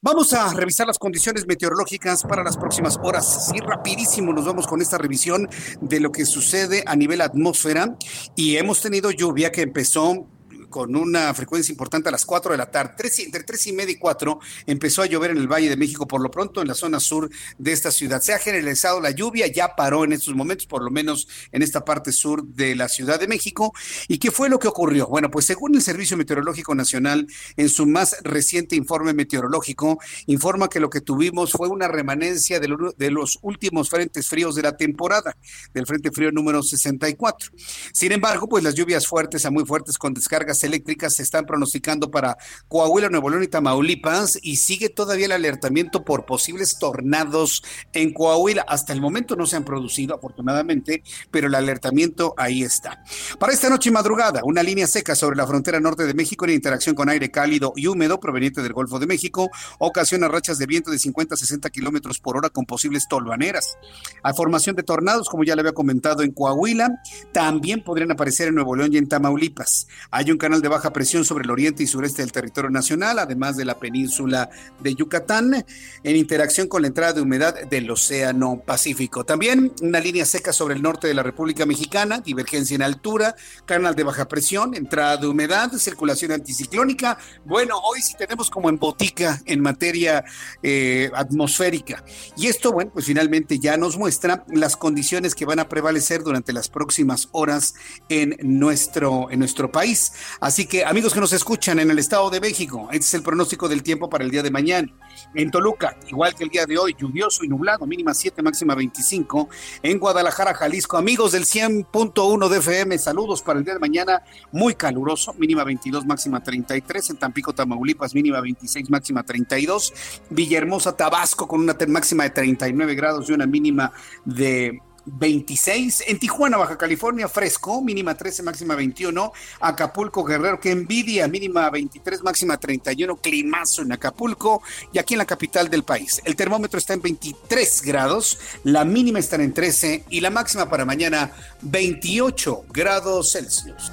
Vamos 0.01 0.33
a 0.33 0.53
revisar 0.53 0.85
las 0.85 0.99
condiciones 0.99 1.47
meteorológicas 1.47 2.23
para 2.23 2.43
las 2.43 2.57
próximas 2.57 2.99
horas. 3.01 3.47
Sí, 3.49 3.59
rapidísimo 3.59 4.33
nos 4.33 4.45
vamos 4.45 4.67
con 4.67 4.81
esta 4.81 4.97
revisión 4.97 5.47
de 5.81 5.99
lo 5.99 6.11
que 6.11 6.25
sucede 6.25 6.83
a 6.85 6.95
nivel 6.95 7.21
atmósfera 7.21 7.95
y 8.35 8.57
hemos 8.57 8.81
tenido 8.81 9.11
lluvia 9.11 9.51
que 9.51 9.61
empezó 9.61 10.27
con 10.75 10.93
una 10.97 11.33
frecuencia 11.33 11.71
importante 11.71 12.09
a 12.09 12.11
las 12.11 12.25
4 12.25 12.51
de 12.51 12.57
la 12.57 12.69
tarde, 12.69 13.09
entre 13.19 13.43
3 13.43 13.67
y 13.67 13.71
media 13.71 13.93
y 13.93 13.95
4, 13.95 14.39
empezó 14.67 15.03
a 15.03 15.05
llover 15.05 15.31
en 15.31 15.37
el 15.37 15.47
Valle 15.47 15.69
de 15.69 15.77
México, 15.77 16.05
por 16.05 16.19
lo 16.19 16.29
pronto 16.29 16.61
en 16.61 16.67
la 16.67 16.73
zona 16.73 16.99
sur 16.99 17.29
de 17.57 17.71
esta 17.71 17.91
ciudad. 17.91 18.21
Se 18.21 18.33
ha 18.33 18.39
generalizado 18.39 18.99
la 18.99 19.11
lluvia, 19.11 19.47
ya 19.47 19.73
paró 19.77 20.03
en 20.03 20.11
estos 20.11 20.35
momentos, 20.35 20.67
por 20.67 20.83
lo 20.83 20.91
menos 20.91 21.29
en 21.53 21.61
esta 21.61 21.85
parte 21.85 22.11
sur 22.11 22.43
de 22.43 22.75
la 22.75 22.89
Ciudad 22.89 23.21
de 23.21 23.25
México. 23.25 23.73
¿Y 24.09 24.17
qué 24.17 24.31
fue 24.31 24.49
lo 24.49 24.59
que 24.59 24.67
ocurrió? 24.67 25.07
Bueno, 25.07 25.31
pues 25.31 25.45
según 25.45 25.75
el 25.75 25.81
Servicio 25.81 26.17
Meteorológico 26.17 26.75
Nacional, 26.75 27.25
en 27.55 27.69
su 27.69 27.85
más 27.85 28.17
reciente 28.23 28.75
informe 28.75 29.13
meteorológico, 29.13 29.97
informa 30.25 30.67
que 30.67 30.81
lo 30.81 30.89
que 30.89 30.99
tuvimos 30.99 31.53
fue 31.53 31.69
una 31.69 31.87
remanencia 31.87 32.59
de, 32.59 32.75
de 32.97 33.11
los 33.11 33.39
últimos 33.43 33.89
frentes 33.89 34.27
fríos 34.27 34.55
de 34.55 34.63
la 34.63 34.75
temporada, 34.75 35.37
del 35.73 35.87
Frente 35.87 36.11
Frío 36.11 36.33
número 36.33 36.61
64. 36.61 37.51
Sin 37.93 38.11
embargo, 38.11 38.49
pues 38.49 38.61
las 38.61 38.75
lluvias 38.75 39.07
fuertes 39.07 39.45
a 39.45 39.51
muy 39.51 39.63
fuertes 39.63 39.97
con 39.97 40.13
descargas 40.13 40.64
eléctricas 40.65 41.15
se 41.15 41.23
están 41.23 41.45
pronosticando 41.45 42.11
para 42.11 42.37
Coahuila, 42.67 43.09
Nuevo 43.09 43.29
León 43.29 43.43
y 43.43 43.47
Tamaulipas 43.47 44.39
y 44.41 44.57
sigue 44.57 44.89
todavía 44.89 45.27
el 45.27 45.31
alertamiento 45.31 46.03
por 46.03 46.25
posibles 46.25 46.77
tornados 46.79 47.63
en 47.93 48.13
Coahuila. 48.13 48.65
Hasta 48.67 48.93
el 48.93 49.01
momento 49.01 49.35
no 49.35 49.45
se 49.45 49.55
han 49.55 49.65
producido, 49.65 50.15
afortunadamente, 50.15 51.03
pero 51.31 51.47
el 51.47 51.55
alertamiento 51.55 52.33
ahí 52.37 52.63
está. 52.63 53.03
Para 53.39 53.53
esta 53.53 53.69
noche 53.69 53.89
y 53.89 53.93
madrugada, 53.93 54.41
una 54.43 54.63
línea 54.63 54.87
seca 54.87 55.15
sobre 55.15 55.37
la 55.37 55.47
frontera 55.47 55.79
norte 55.79 56.05
de 56.05 56.13
México 56.13 56.45
en 56.45 56.51
interacción 56.51 56.95
con 56.95 57.09
aire 57.09 57.31
cálido 57.31 57.73
y 57.75 57.87
húmedo 57.87 58.19
proveniente 58.19 58.61
del 58.61 58.73
Golfo 58.73 58.99
de 58.99 59.07
México 59.07 59.49
ocasiona 59.79 60.27
rachas 60.27 60.57
de 60.57 60.65
viento 60.65 60.91
de 60.91 60.99
50 60.99 61.35
a 61.35 61.37
60 61.37 61.69
kilómetros 61.69 62.19
por 62.19 62.37
hora 62.37 62.49
con 62.49 62.65
posibles 62.65 63.07
tolvaneras. 63.07 63.77
A 64.23 64.33
formación 64.33 64.75
de 64.75 64.83
tornados, 64.83 65.29
como 65.29 65.43
ya 65.43 65.55
le 65.55 65.61
había 65.61 65.73
comentado 65.73 66.23
en 66.23 66.31
Coahuila, 66.31 67.01
también 67.31 67.83
podrían 67.83 68.11
aparecer 68.11 68.47
en 68.47 68.55
Nuevo 68.55 68.75
León 68.75 68.93
y 68.93 68.97
en 68.97 69.07
Tamaulipas. 69.07 69.87
Hay 70.11 70.31
un 70.31 70.37
canal 70.45 70.61
de 70.61 70.67
baja 70.67 70.93
presión 70.93 71.25
sobre 71.25 71.43
el 71.43 71.49
oriente 71.49 71.81
y 71.81 71.87
sureste 71.87 72.21
del 72.21 72.31
territorio 72.31 72.69
nacional, 72.69 73.17
además 73.17 73.57
de 73.57 73.65
la 73.65 73.79
península 73.79 74.51
de 74.79 74.93
Yucatán, 74.93 75.65
en 76.03 76.15
interacción 76.15 76.67
con 76.67 76.83
la 76.83 76.87
entrada 76.87 77.13
de 77.13 77.21
humedad 77.21 77.63
del 77.67 77.89
Océano 77.89 78.61
Pacífico. 78.63 79.23
También 79.23 79.73
una 79.81 79.99
línea 79.99 80.23
seca 80.23 80.53
sobre 80.53 80.75
el 80.75 80.83
norte 80.83 81.07
de 81.07 81.15
la 81.15 81.23
República 81.23 81.65
Mexicana, 81.65 82.19
divergencia 82.19 82.75
en 82.75 82.83
altura, 82.83 83.35
canal 83.65 83.95
de 83.95 84.03
baja 84.03 84.27
presión, 84.27 84.75
entrada 84.75 85.17
de 85.17 85.25
humedad, 85.25 85.71
circulación 85.79 86.31
anticiclónica. 86.31 87.17
Bueno, 87.43 87.79
hoy 87.79 88.03
sí 88.03 88.13
tenemos 88.15 88.51
como 88.51 88.69
en 88.69 88.77
botica 88.77 89.41
en 89.47 89.61
materia 89.61 90.23
eh, 90.61 91.09
atmosférica. 91.15 92.03
Y 92.37 92.45
esto, 92.45 92.71
bueno, 92.71 92.91
pues 92.93 93.07
finalmente 93.07 93.57
ya 93.57 93.77
nos 93.77 93.97
muestra 93.97 94.45
las 94.53 94.77
condiciones 94.77 95.33
que 95.33 95.45
van 95.45 95.57
a 95.57 95.67
prevalecer 95.67 96.21
durante 96.21 96.53
las 96.53 96.69
próximas 96.69 97.29
horas 97.31 97.73
en 98.09 98.37
nuestro, 98.43 99.31
en 99.31 99.39
nuestro 99.39 99.71
país. 99.71 100.11
Así 100.39 100.65
que, 100.65 100.83
amigos 100.83 101.13
que 101.13 101.19
nos 101.19 101.33
escuchan 101.33 101.79
en 101.79 101.89
el 101.91 101.99
Estado 101.99 102.29
de 102.29 102.41
México, 102.41 102.89
este 102.91 103.05
es 103.05 103.13
el 103.13 103.23
pronóstico 103.23 103.69
del 103.69 103.83
tiempo 103.83 104.09
para 104.09 104.23
el 104.23 104.31
día 104.31 104.43
de 104.43 104.51
mañana. 104.51 104.91
En 105.33 105.49
Toluca, 105.49 105.97
igual 106.07 106.35
que 106.35 106.43
el 106.43 106.49
día 106.49 106.65
de 106.65 106.77
hoy, 106.77 106.95
lluvioso 106.99 107.43
y 107.43 107.47
nublado, 107.47 107.85
mínima 107.85 108.13
7, 108.13 108.41
máxima 108.41 108.75
25. 108.75 109.49
En 109.83 109.99
Guadalajara, 109.99 110.53
Jalisco, 110.53 110.97
amigos 110.97 111.31
del 111.31 111.45
100.1 111.45 112.49
de 112.49 112.57
FM, 112.57 112.97
saludos 112.97 113.41
para 113.41 113.59
el 113.59 113.65
día 113.65 113.73
de 113.75 113.79
mañana, 113.79 114.23
muy 114.51 114.75
caluroso, 114.75 115.33
mínima 115.35 115.63
22, 115.63 116.05
máxima 116.05 116.43
33. 116.43 117.11
En 117.11 117.17
Tampico, 117.17 117.53
Tamaulipas, 117.53 118.13
mínima 118.13 118.41
26, 118.41 118.89
máxima 118.89 119.23
32. 119.23 119.93
Villahermosa, 120.29 120.95
Tabasco, 120.95 121.47
con 121.47 121.61
una 121.61 121.75
máxima 121.87 122.23
de 122.23 122.31
39 122.31 122.95
grados 122.95 123.29
y 123.29 123.33
una 123.33 123.45
mínima 123.45 123.91
de 124.25 124.81
26. 125.05 126.05
En 126.07 126.19
Tijuana, 126.19 126.57
Baja 126.57 126.77
California, 126.77 127.27
fresco, 127.27 127.81
mínima 127.81 128.15
13, 128.15 128.43
máxima 128.43 128.75
21. 128.75 129.31
Acapulco, 129.59 130.23
Guerrero, 130.23 130.59
que 130.59 130.71
envidia, 130.71 131.27
mínima 131.27 131.69
23, 131.69 132.23
máxima 132.23 132.57
31. 132.57 133.15
Climazo 133.17 133.81
en 133.83 133.91
Acapulco 133.91 134.61
y 134.91 134.99
aquí 134.99 135.13
en 135.13 135.19
la 135.19 135.25
capital 135.25 135.69
del 135.69 135.83
país. 135.83 136.21
El 136.25 136.35
termómetro 136.35 136.77
está 136.77 136.93
en 136.93 137.01
23 137.01 137.81
grados, 137.83 138.39
la 138.63 138.85
mínima 138.85 139.19
está 139.19 139.35
en 139.37 139.53
13 139.53 140.05
y 140.09 140.21
la 140.21 140.29
máxima 140.29 140.69
para 140.69 140.85
mañana 140.85 141.31
28 141.61 142.65
grados 142.71 143.31
Celsius. 143.31 143.91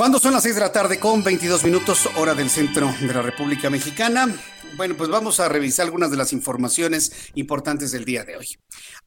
Cuando 0.00 0.18
son 0.18 0.32
las 0.32 0.44
6 0.44 0.54
de 0.54 0.60
la 0.62 0.72
tarde 0.72 0.98
con 0.98 1.22
22 1.22 1.62
minutos, 1.62 2.08
hora 2.16 2.34
del 2.34 2.48
centro 2.48 2.90
de 3.02 3.12
la 3.12 3.20
República 3.20 3.68
Mexicana? 3.68 4.34
Bueno, 4.74 4.96
pues 4.96 5.10
vamos 5.10 5.40
a 5.40 5.48
revisar 5.50 5.84
algunas 5.84 6.10
de 6.10 6.16
las 6.16 6.32
informaciones 6.32 7.12
importantes 7.34 7.92
del 7.92 8.06
día 8.06 8.24
de 8.24 8.38
hoy. 8.38 8.46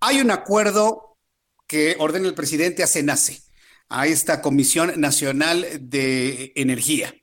Hay 0.01 0.21
un 0.21 0.29
acuerdo 0.29 1.17
que 1.65 1.95
ordena 1.97 2.27
el 2.27 2.36
presidente 2.36 2.84
a 2.84 2.88
CENACE, 2.88 3.41
a 3.89 4.06
esta 4.06 4.43
Comisión 4.43 4.93
Nacional 4.97 5.65
de 5.82 6.53
Energía, 6.56 7.15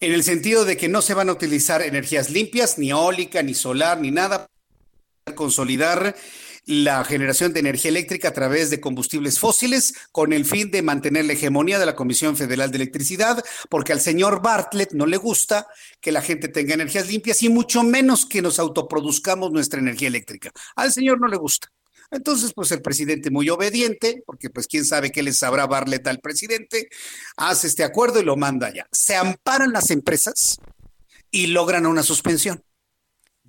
en 0.00 0.14
el 0.14 0.24
sentido 0.24 0.64
de 0.64 0.78
que 0.78 0.88
no 0.88 1.02
se 1.02 1.12
van 1.12 1.28
a 1.28 1.32
utilizar 1.32 1.82
energías 1.82 2.30
limpias, 2.30 2.78
ni 2.78 2.88
eólica, 2.88 3.42
ni 3.42 3.52
solar, 3.52 4.00
ni 4.00 4.12
nada, 4.12 4.48
para 5.24 5.36
consolidar 5.36 6.16
la 6.68 7.02
generación 7.02 7.54
de 7.54 7.60
energía 7.60 7.88
eléctrica 7.88 8.28
a 8.28 8.34
través 8.34 8.68
de 8.68 8.78
combustibles 8.78 9.38
fósiles 9.38 9.94
con 10.12 10.34
el 10.34 10.44
fin 10.44 10.70
de 10.70 10.82
mantener 10.82 11.24
la 11.24 11.32
hegemonía 11.32 11.78
de 11.78 11.86
la 11.86 11.94
Comisión 11.94 12.36
Federal 12.36 12.70
de 12.70 12.76
Electricidad, 12.76 13.42
porque 13.70 13.94
al 13.94 14.02
señor 14.02 14.42
Bartlett 14.42 14.92
no 14.92 15.06
le 15.06 15.16
gusta 15.16 15.66
que 15.98 16.12
la 16.12 16.20
gente 16.20 16.48
tenga 16.48 16.74
energías 16.74 17.08
limpias 17.08 17.42
y 17.42 17.48
mucho 17.48 17.82
menos 17.82 18.26
que 18.26 18.42
nos 18.42 18.58
autoproduzcamos 18.58 19.50
nuestra 19.50 19.80
energía 19.80 20.08
eléctrica. 20.08 20.52
Al 20.76 20.92
señor 20.92 21.18
no 21.18 21.26
le 21.26 21.38
gusta. 21.38 21.68
Entonces, 22.10 22.52
pues 22.54 22.70
el 22.70 22.82
presidente 22.82 23.30
muy 23.30 23.48
obediente, 23.48 24.22
porque 24.26 24.50
pues 24.50 24.66
quién 24.66 24.84
sabe 24.84 25.10
qué 25.10 25.22
le 25.22 25.32
sabrá 25.32 25.66
Bartlett 25.66 26.06
al 26.06 26.20
presidente, 26.20 26.90
hace 27.38 27.66
este 27.66 27.82
acuerdo 27.82 28.20
y 28.20 28.24
lo 28.24 28.36
manda 28.36 28.70
ya. 28.74 28.86
Se 28.92 29.16
amparan 29.16 29.72
las 29.72 29.90
empresas 29.90 30.58
y 31.30 31.46
logran 31.46 31.86
una 31.86 32.02
suspensión 32.02 32.62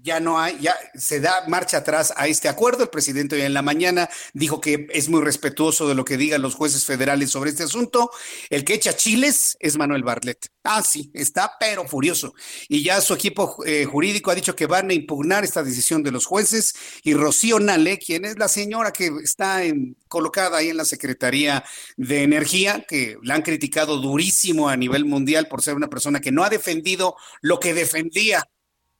ya 0.02 0.20
no 0.20 0.40
hay, 0.40 0.58
ya 0.60 0.76
se 0.96 1.20
da 1.20 1.46
marcha 1.48 1.78
atrás 1.78 2.14
a 2.16 2.28
este 2.28 2.48
acuerdo. 2.48 2.84
El 2.84 2.90
presidente 2.90 3.36
hoy 3.36 3.42
en 3.42 3.54
la 3.54 3.62
mañana 3.62 4.10
dijo 4.34 4.62
que 4.62 4.88
es 4.92 5.10
muy 5.10 5.22
respetuoso 5.22 5.88
de 5.88 5.96
lo 5.96 6.06
que 6.06 6.18
digan 6.18 6.42
los 6.42 6.56
jueces 6.56 6.86
federales 6.86 7.32
sobre 7.32 7.50
este 7.50 7.64
asunto. 7.64 8.10
El 8.50 8.64
que 8.64 8.76
echa 8.76 8.96
chiles 8.96 9.58
es 9.60 9.78
Manuel 9.78 10.04
Bartlett. 10.04 10.48
Ah, 10.64 10.84
sí, 10.84 11.12
está 11.14 11.54
pero 11.60 11.88
furioso. 11.88 12.34
Y 12.68 12.84
ya 12.84 13.02
su 13.02 13.14
equipo 13.14 13.64
eh, 13.66 13.86
jurídico 13.86 14.32
ha 14.32 14.36
dicho 14.36 14.56
que 14.56 14.68
van 14.68 14.90
a 14.90 14.94
impugnar 14.94 15.44
esta 15.44 15.64
decisión 15.64 16.04
de 16.04 16.12
los 16.12 16.26
jueces. 16.26 16.76
Y 17.04 17.14
Rocío 17.14 17.60
Nale, 17.60 17.98
quien 17.98 18.26
es 18.26 18.38
la 18.38 18.48
señora 18.48 18.92
que 18.92 19.12
está 19.24 19.62
colocada 20.08 20.58
ahí 20.58 20.70
en 20.70 20.78
la 20.78 20.86
Secretaría 20.86 21.64
de 21.98 22.24
Energía, 22.24 22.86
que 22.88 23.18
la 23.24 23.36
han 23.36 23.42
criticado 23.42 23.98
durísimo 23.98 24.70
a 24.70 24.78
nivel 24.78 25.06
mundial 25.06 25.48
por 25.48 25.62
ser 25.62 25.76
una 25.76 25.90
persona 25.90 26.22
que 26.22 26.32
no 26.32 26.44
ha 26.44 26.50
defendido 26.50 27.16
lo 27.42 27.60
que 27.60 27.74
defendía 27.74 28.48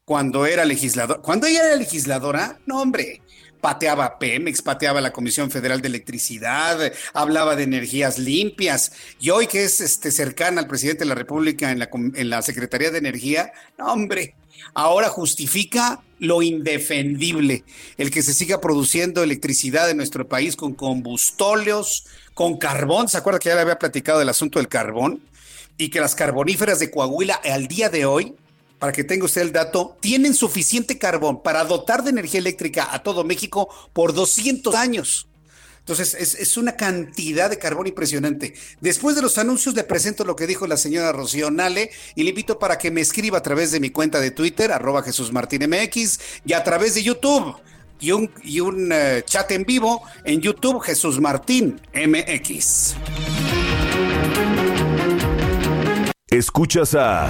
cuando 0.10 0.48
era 0.48 0.65
legislador. 0.65 1.22
Cuando 1.22 1.45
ella 1.45 1.67
era 1.67 1.76
legisladora, 1.76 2.58
no, 2.65 2.82
hombre, 2.82 3.22
pateaba 3.62 4.17
Pemex, 4.17 4.63
pateaba 4.63 5.02
la 5.02 5.13
Comisión 5.13 5.52
Federal 5.52 5.82
de 5.82 5.88
Electricidad, 5.88 6.91
hablaba 7.13 7.56
de 7.56 7.62
energías 7.62 8.17
limpias. 8.17 8.91
Y 9.19 9.30
hoy 9.30 9.45
que 9.45 9.65
es 9.65 9.82
este, 9.82 10.10
cercana 10.10 10.62
al 10.62 10.67
presidente 10.67 11.02
de 11.02 11.10
la 11.10 11.13
República 11.13 11.69
en 11.69 11.78
la, 11.78 11.91
en 11.93 12.28
la 12.28 12.41
Secretaría 12.41 12.89
de 12.89 12.98
Energía, 12.98 13.52
no, 13.78 13.93
hombre, 13.93 14.34
ahora 14.74 15.10
justifica 15.10 16.02
lo 16.17 16.41
indefendible, 16.41 17.63
el 18.00 18.10
que 18.10 18.24
se 18.24 18.34
siga 18.34 18.60
produciendo 18.60 19.22
electricidad 19.22 19.91
en 19.91 19.98
nuestro 19.98 20.28
país 20.28 20.56
con 20.56 20.74
combustóleos, 20.74 22.08
con 22.34 22.58
carbón. 22.58 23.10
¿Se 23.10 23.17
acuerda 23.19 23.38
que 23.38 23.50
ya 23.50 23.56
le 23.56 23.62
había 23.62 23.78
platicado 23.78 24.17
del 24.17 24.30
asunto 24.30 24.58
del 24.58 24.69
carbón? 24.69 25.22
Y 25.78 25.89
que 25.89 26.00
las 26.00 26.15
carboníferas 26.15 26.80
de 26.80 26.89
Coahuila 26.89 27.36
al 27.36 27.67
día 27.67 27.89
de 27.89 28.06
hoy, 28.06 28.34
para 28.80 28.94
que 28.94 29.04
tenga 29.04 29.26
usted 29.26 29.42
el 29.42 29.52
dato, 29.52 29.98
tienen 30.00 30.34
suficiente 30.34 30.98
carbón 30.98 31.44
para 31.44 31.65
dotar 31.65 32.04
de 32.04 32.12
energía 32.12 32.39
eléctrica 32.39 32.88
a 32.92 33.04
todo 33.04 33.24
México 33.24 33.70
por 33.94 34.13
200 34.13 34.74
años. 34.74 35.28
Entonces, 35.80 36.13
es, 36.13 36.56
una 36.56 36.76
cantidad 36.76 37.50
de 37.50 37.58
carbón 37.58 37.88
impresionante. 37.88 38.54
Después 38.80 39.15
de 39.15 39.24
los 39.24 39.39
anuncios, 39.39 39.74
le 39.74 39.84
presento 39.84 40.24
lo 40.24 40.36
que 40.36 40.46
dijo 40.46 40.68
la 40.68 40.78
señora 40.78 41.12
Rocío 41.12 41.50
Nale 41.50 41.89
y 42.13 42.24
le 42.24 42.30
invito 42.30 42.60
para 42.60 42.78
que 42.78 42.92
me 42.92 43.02
escriba 43.02 43.39
a 43.39 43.42
través 43.42 43.72
de 43.72 43.80
mi 43.80 43.89
cuenta 43.89 44.20
de 44.20 44.30
Twitter, 44.30 44.72
arroba 44.72 45.02
Jesús 45.02 45.32
Martín 45.32 45.68
y 46.46 46.54
a 46.54 46.63
través 46.63 46.94
de 46.94 47.04
YouTube. 47.04 47.56
Y 48.00 48.12
un, 48.12 48.32
y 48.44 48.60
un 48.62 48.92
eh, 48.94 49.24
chat 49.26 49.52
en 49.52 49.65
vivo 49.65 50.04
en 50.24 50.39
YouTube, 50.39 50.80
Jesús 50.80 51.20
Martín 51.20 51.82
MX. 51.94 52.96
Escuchas 56.30 56.94
a 56.94 57.30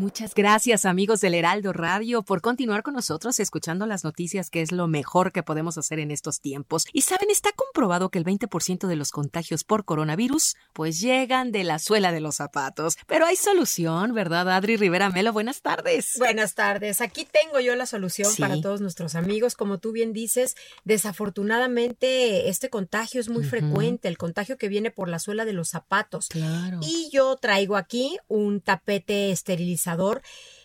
Muchas 0.00 0.32
gracias 0.34 0.86
amigos 0.86 1.20
del 1.20 1.34
Heraldo 1.34 1.74
Radio 1.74 2.22
por 2.22 2.40
continuar 2.40 2.82
con 2.82 2.94
nosotros 2.94 3.38
escuchando 3.38 3.84
las 3.84 4.02
noticias 4.02 4.48
que 4.48 4.62
es 4.62 4.72
lo 4.72 4.88
mejor 4.88 5.30
que 5.30 5.42
podemos 5.42 5.76
hacer 5.76 5.98
en 5.98 6.10
estos 6.10 6.40
tiempos. 6.40 6.86
Y 6.94 7.02
saben, 7.02 7.28
está 7.28 7.52
comprobado 7.52 8.08
que 8.08 8.18
el 8.18 8.24
20% 8.24 8.86
de 8.86 8.96
los 8.96 9.10
contagios 9.10 9.62
por 9.62 9.84
coronavirus 9.84 10.56
pues 10.72 11.00
llegan 11.00 11.52
de 11.52 11.64
la 11.64 11.78
suela 11.78 12.12
de 12.12 12.20
los 12.20 12.36
zapatos. 12.36 12.96
Pero 13.06 13.26
hay 13.26 13.36
solución, 13.36 14.14
¿verdad 14.14 14.48
Adri 14.48 14.78
Rivera 14.78 15.10
Melo? 15.10 15.34
Buenas 15.34 15.60
tardes. 15.60 16.12
Buenas 16.16 16.54
tardes. 16.54 17.02
Aquí 17.02 17.26
tengo 17.30 17.60
yo 17.60 17.76
la 17.76 17.84
solución 17.84 18.32
para 18.38 18.58
todos 18.58 18.80
nuestros 18.80 19.14
amigos. 19.14 19.54
Como 19.54 19.80
tú 19.80 19.92
bien 19.92 20.14
dices, 20.14 20.56
desafortunadamente 20.84 22.48
este 22.48 22.70
contagio 22.70 23.20
es 23.20 23.28
muy 23.28 23.44
frecuente, 23.44 24.08
el 24.08 24.16
contagio 24.16 24.56
que 24.56 24.68
viene 24.68 24.90
por 24.90 25.10
la 25.10 25.18
suela 25.18 25.44
de 25.44 25.52
los 25.52 25.68
zapatos. 25.68 26.28
Claro. 26.28 26.80
Y 26.80 27.10
yo 27.12 27.36
traigo 27.36 27.76
aquí 27.76 28.16
un 28.28 28.62
tapete 28.62 29.30
esterilizado 29.30 29.89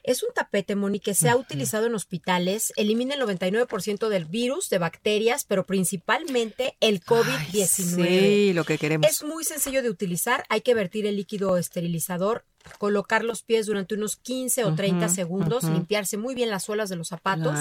es 0.04 0.24
un 0.24 0.30
tapete, 0.34 0.76
Moni, 0.76 1.00
que 1.00 1.16
se 1.16 1.30
ha 1.30 1.36
utilizado 1.36 1.88
en 1.88 1.96
hospitales, 1.96 2.72
elimina 2.76 3.16
el 3.16 3.22
99% 3.22 4.08
del 4.08 4.26
virus, 4.26 4.70
de 4.70 4.78
bacterias, 4.78 5.46
pero 5.46 5.66
principalmente 5.66 6.78
el 6.80 7.04
COVID-19. 7.04 8.06
Sí, 8.06 8.54
lo 8.54 8.64
que 8.66 8.78
queremos. 8.78 9.10
Es 9.10 9.24
muy 9.24 9.44
sencillo 9.44 9.82
de 9.82 9.90
utilizar, 9.90 10.46
hay 10.50 10.62
que 10.62 10.76
vertir 10.76 11.06
el 11.08 11.16
líquido 11.16 11.58
esterilizador 11.58 12.46
colocar 12.78 13.24
los 13.24 13.44
pies 13.44 13.66
durante 13.66 13.96
unos 13.96 14.16
15 14.16 14.66
o 14.66 14.76
30 14.76 15.10
segundos, 15.10 15.64
limpiarse 15.64 16.18
muy 16.18 16.36
bien 16.36 16.50
las 16.50 16.64
suelas 16.64 16.90
de 16.90 16.96
los 16.96 17.08
zapatos. 17.08 17.58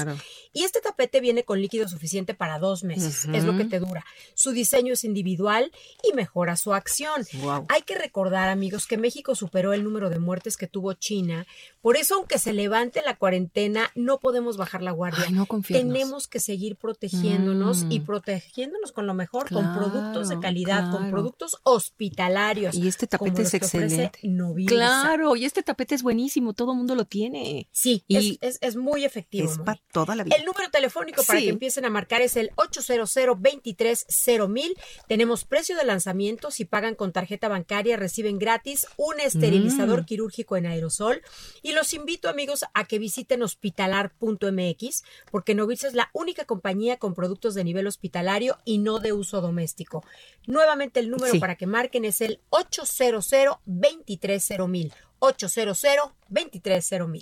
Y 0.52 0.64
este 0.64 0.80
tapete 0.80 1.20
viene 1.20 1.44
con 1.44 1.60
líquido 1.60 1.88
suficiente 1.88 2.34
para 2.34 2.58
dos 2.58 2.84
meses, 2.84 3.26
es 3.32 3.44
lo 3.44 3.56
que 3.56 3.64
te 3.64 3.78
dura. 3.78 4.04
Su 4.34 4.52
diseño 4.52 4.92
es 4.92 5.04
individual 5.04 5.72
y 6.02 6.14
mejora 6.14 6.56
su 6.56 6.74
acción. 6.74 7.24
Hay 7.68 7.82
que 7.82 7.96
recordar, 7.96 8.48
amigos, 8.48 8.86
que 8.86 8.98
México 8.98 9.34
superó 9.34 9.72
el 9.72 9.84
número 9.84 10.10
de 10.10 10.18
muertes 10.18 10.56
que 10.56 10.66
tuvo 10.66 10.94
China. 10.94 11.46
Por 11.80 11.96
eso, 11.96 12.14
aunque 12.16 12.38
se 12.38 12.52
levante 12.52 13.02
la 13.04 13.16
cuarentena, 13.16 13.90
no 13.94 14.18
podemos 14.18 14.56
bajar 14.56 14.82
la 14.82 14.92
guardia. 14.92 15.28
no 15.30 15.46
Tenemos 15.66 16.26
que 16.28 16.40
seguir 16.40 16.76
protegiéndonos 16.76 17.86
y 17.90 18.00
mm. 18.00 18.04
protegiéndonos 18.04 18.92
con 18.92 19.06
lo 19.06 19.14
mejor, 19.14 19.50
con 19.50 19.74
productos 19.74 20.28
de 20.28 20.40
calidad, 20.40 20.90
con 20.90 21.10
productos 21.10 21.58
hospitalarios. 21.62 22.74
Y 22.74 22.88
este 22.88 23.06
tapete 23.06 23.42
es 23.42 23.54
excelente. 23.54 24.18
Claro, 24.66 24.93
y 25.37 25.44
este 25.44 25.62
tapete 25.62 25.94
es 25.94 26.02
buenísimo, 26.02 26.52
todo 26.52 26.72
el 26.72 26.78
mundo 26.78 26.94
lo 26.94 27.04
tiene. 27.04 27.68
Sí, 27.72 28.04
y 28.09 28.38
es, 28.40 28.59
es, 28.61 28.76
muy 28.76 29.04
efectivo. 29.04 29.50
Es 29.50 29.59
para 29.59 29.80
toda 29.92 30.14
la 30.14 30.24
vida. 30.24 30.37
El 30.37 30.44
número 30.44 30.70
telefónico 30.70 31.22
para 31.24 31.40
que 31.40 31.48
empiecen 31.48 31.85
a 31.85 31.90
marcar 31.90 32.22
es 32.22 32.37
el 32.37 32.50
800 32.57 33.14
230 33.14 34.74
Tenemos 35.09 35.44
precio 35.44 35.76
de 35.76 35.85
lanzamiento. 35.85 36.50
Si 36.50 36.64
pagan 36.64 36.94
con 36.94 37.12
tarjeta 37.12 37.48
bancaria, 37.48 37.96
reciben 37.96 38.38
gratis 38.38 38.87
un 38.96 39.20
esterilizador 39.20 40.02
mm. 40.02 40.04
quirúrgico 40.04 40.57
en 40.57 40.66
aerosol. 40.66 41.22
Y 41.62 41.72
los 41.72 41.94
invito, 41.94 42.28
amigos, 42.28 42.64
a 42.74 42.85
que 42.85 42.98
visiten 42.98 43.42
hospitalar.mx, 43.42 45.04
porque 45.30 45.54
Novice 45.54 45.88
es 45.88 45.94
la 45.94 46.11
única 46.12 46.44
compañía 46.44 46.98
con 46.98 47.14
productos 47.14 47.54
de 47.54 47.64
nivel 47.64 47.87
hospitalario 47.87 48.59
y 48.64 48.78
no 48.78 48.98
de 48.98 49.12
uso 49.12 49.40
doméstico. 49.40 50.04
Nuevamente, 50.46 51.00
el 51.00 51.11
número 51.11 51.38
para 51.40 51.57
que 51.57 51.66
marquen 51.66 52.04
es 52.04 52.20
el 52.20 52.40
800 52.50 52.94
230 52.94 53.61
800 53.66 54.83
230 55.24 56.14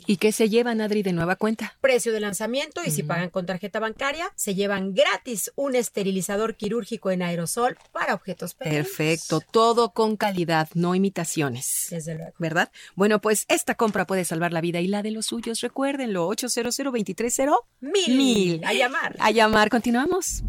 ¿Y 0.07 0.17
qué 0.17 0.33
se 0.33 0.49
llevan, 0.49 0.81
Adri, 0.81 1.03
de 1.03 1.12
nueva 1.12 1.37
cuenta? 1.37 1.75
Precio 1.81 2.12
de 2.12 2.21
lanzamiento 2.21 2.81
y 2.85 2.91
si 2.91 3.03
pagan 3.03 3.31
con 3.31 3.47
tarjeta 3.47 3.79
bancaria, 3.81 4.33
se 4.37 4.55
llevan 4.55 4.95
gratis 4.95 5.53
un 5.55 5.75
esterilizador 5.75 6.57
quirúrgico 6.57 7.11
en 7.11 7.23
aerosol 7.23 7.77
para 7.93 8.15
objetos 8.15 8.55
pequeños. 8.55 8.87
Perfecto, 8.87 9.41
todo 9.41 9.91
con 9.91 10.17
calidad, 10.17 10.69
no 10.75 10.95
imitaciones. 10.95 11.88
Desde 11.91 12.15
luego. 12.15 12.33
¿Verdad? 12.38 12.71
Bueno, 12.95 13.21
pues 13.21 13.45
esta 13.49 13.75
compra 13.75 14.07
puede 14.07 14.25
salvar 14.25 14.53
la 14.53 14.61
vida 14.61 14.81
y 14.81 14.87
la 14.87 15.03
de 15.03 15.11
los 15.11 15.27
suyos. 15.27 15.61
Recuérdenlo, 15.61 16.27
800 16.27 16.77
230 16.77 17.53
mil. 17.81 18.65
A 18.65 18.73
llamar. 18.73 19.17
A 19.19 19.31
llamar, 19.31 19.69
continuamos. 19.69 20.43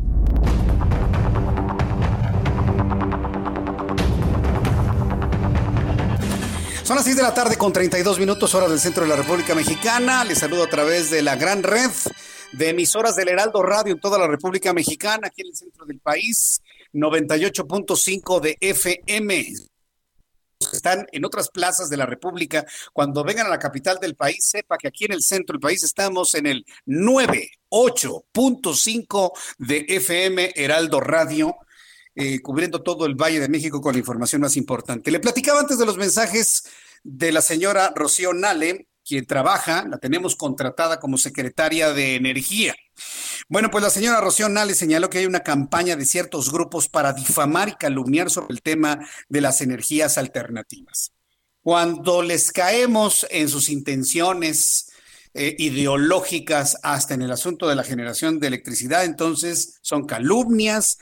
Son 6.83 6.97
las 6.97 7.05
6 7.05 7.15
de 7.15 7.23
la 7.23 7.33
tarde 7.33 7.55
con 7.55 7.71
32 7.71 8.19
minutos 8.19 8.53
hora 8.53 8.67
del 8.67 8.77
centro 8.77 9.03
de 9.03 9.09
la 9.09 9.15
República 9.15 9.55
Mexicana. 9.55 10.25
Les 10.25 10.39
saludo 10.39 10.63
a 10.63 10.69
través 10.69 11.09
de 11.09 11.21
la 11.21 11.37
gran 11.37 11.63
red 11.63 11.89
de 12.51 12.71
emisoras 12.71 13.15
del 13.15 13.29
Heraldo 13.29 13.63
Radio 13.63 13.93
en 13.93 14.01
toda 14.01 14.19
la 14.19 14.27
República 14.27 14.73
Mexicana, 14.73 15.27
aquí 15.27 15.43
en 15.43 15.47
el 15.47 15.55
centro 15.55 15.85
del 15.85 16.01
país, 16.01 16.61
98.5 16.91 18.41
de 18.41 18.57
FM. 18.59 19.53
Están 20.73 21.07
en 21.13 21.23
otras 21.23 21.47
plazas 21.49 21.89
de 21.89 21.95
la 21.95 22.05
República. 22.05 22.65
Cuando 22.91 23.23
vengan 23.23 23.47
a 23.47 23.49
la 23.49 23.59
capital 23.59 23.97
del 24.01 24.17
país, 24.17 24.45
sepa 24.45 24.77
que 24.77 24.89
aquí 24.89 25.05
en 25.05 25.13
el 25.13 25.23
centro 25.23 25.53
del 25.53 25.61
país 25.61 25.83
estamos 25.83 26.35
en 26.35 26.47
el 26.47 26.65
98.5 26.85 29.31
de 29.57 29.85
FM 29.87 30.51
Heraldo 30.53 30.99
Radio 30.99 31.55
eh, 32.15 32.41
cubriendo 32.41 32.81
todo 32.81 33.05
el 33.05 33.15
Valle 33.15 33.39
de 33.39 33.49
México 33.49 33.81
con 33.81 33.93
la 33.93 33.99
información 33.99 34.41
más 34.41 34.55
importante. 34.55 35.11
Le 35.11 35.19
platicaba 35.19 35.59
antes 35.59 35.77
de 35.77 35.85
los 35.85 35.97
mensajes 35.97 36.65
de 37.03 37.31
la 37.31 37.41
señora 37.41 37.91
Rocío 37.95 38.33
Nale, 38.33 38.87
quien 39.05 39.25
trabaja, 39.25 39.85
la 39.89 39.97
tenemos 39.97 40.35
contratada 40.35 40.99
como 40.99 41.17
secretaria 41.17 41.91
de 41.91 42.15
Energía. 42.15 42.75
Bueno, 43.49 43.69
pues 43.69 43.83
la 43.83 43.89
señora 43.89 44.21
Rocío 44.21 44.47
Nale 44.47 44.75
señaló 44.75 45.09
que 45.09 45.17
hay 45.17 45.25
una 45.25 45.41
campaña 45.41 45.95
de 45.95 46.05
ciertos 46.05 46.51
grupos 46.51 46.87
para 46.87 47.13
difamar 47.13 47.69
y 47.69 47.73
calumniar 47.75 48.29
sobre 48.29 48.53
el 48.53 48.61
tema 48.61 48.99
de 49.27 49.41
las 49.41 49.61
energías 49.61 50.17
alternativas. 50.17 51.11
Cuando 51.61 52.21
les 52.21 52.51
caemos 52.51 53.25
en 53.29 53.49
sus 53.49 53.69
intenciones 53.69 54.91
eh, 55.33 55.55
ideológicas 55.57 56.77
hasta 56.83 57.15
en 57.15 57.23
el 57.23 57.31
asunto 57.31 57.67
de 57.67 57.75
la 57.75 57.83
generación 57.83 58.39
de 58.39 58.47
electricidad, 58.47 59.03
entonces 59.03 59.79
son 59.81 60.05
calumnias 60.05 60.99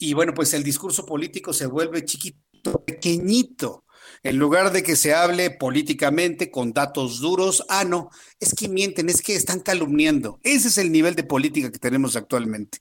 y 0.00 0.14
bueno, 0.14 0.32
pues 0.34 0.54
el 0.54 0.64
discurso 0.64 1.04
político 1.04 1.52
se 1.52 1.66
vuelve 1.66 2.04
chiquito, 2.04 2.82
pequeñito. 2.86 3.84
En 4.22 4.38
lugar 4.38 4.72
de 4.72 4.82
que 4.82 4.96
se 4.96 5.14
hable 5.14 5.50
políticamente 5.50 6.50
con 6.50 6.72
datos 6.72 7.20
duros, 7.20 7.64
ah, 7.68 7.84
no, 7.84 8.10
es 8.40 8.54
que 8.54 8.68
mienten, 8.68 9.10
es 9.10 9.20
que 9.20 9.36
están 9.36 9.60
calumniando. 9.60 10.40
Ese 10.42 10.68
es 10.68 10.78
el 10.78 10.90
nivel 10.90 11.14
de 11.14 11.22
política 11.22 11.70
que 11.70 11.78
tenemos 11.78 12.16
actualmente. 12.16 12.78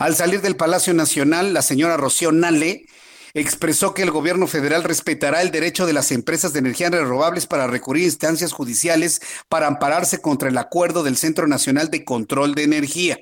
Al 0.00 0.16
salir 0.16 0.40
del 0.40 0.56
Palacio 0.56 0.94
Nacional, 0.94 1.54
la 1.54 1.62
señora 1.62 1.96
Rocío 1.96 2.32
Nale 2.32 2.86
expresó 3.34 3.94
que 3.94 4.02
el 4.02 4.10
gobierno 4.10 4.48
federal 4.48 4.82
respetará 4.82 5.42
el 5.42 5.52
derecho 5.52 5.86
de 5.86 5.92
las 5.92 6.10
empresas 6.10 6.52
de 6.52 6.58
energía 6.58 6.90
renovables 6.90 7.46
para 7.46 7.68
recurrir 7.68 8.02
a 8.02 8.06
instancias 8.06 8.52
judiciales 8.52 9.20
para 9.48 9.68
ampararse 9.68 10.20
contra 10.20 10.48
el 10.48 10.58
acuerdo 10.58 11.04
del 11.04 11.16
Centro 11.16 11.46
Nacional 11.46 11.88
de 11.90 12.04
Control 12.04 12.54
de 12.56 12.64
Energía. 12.64 13.18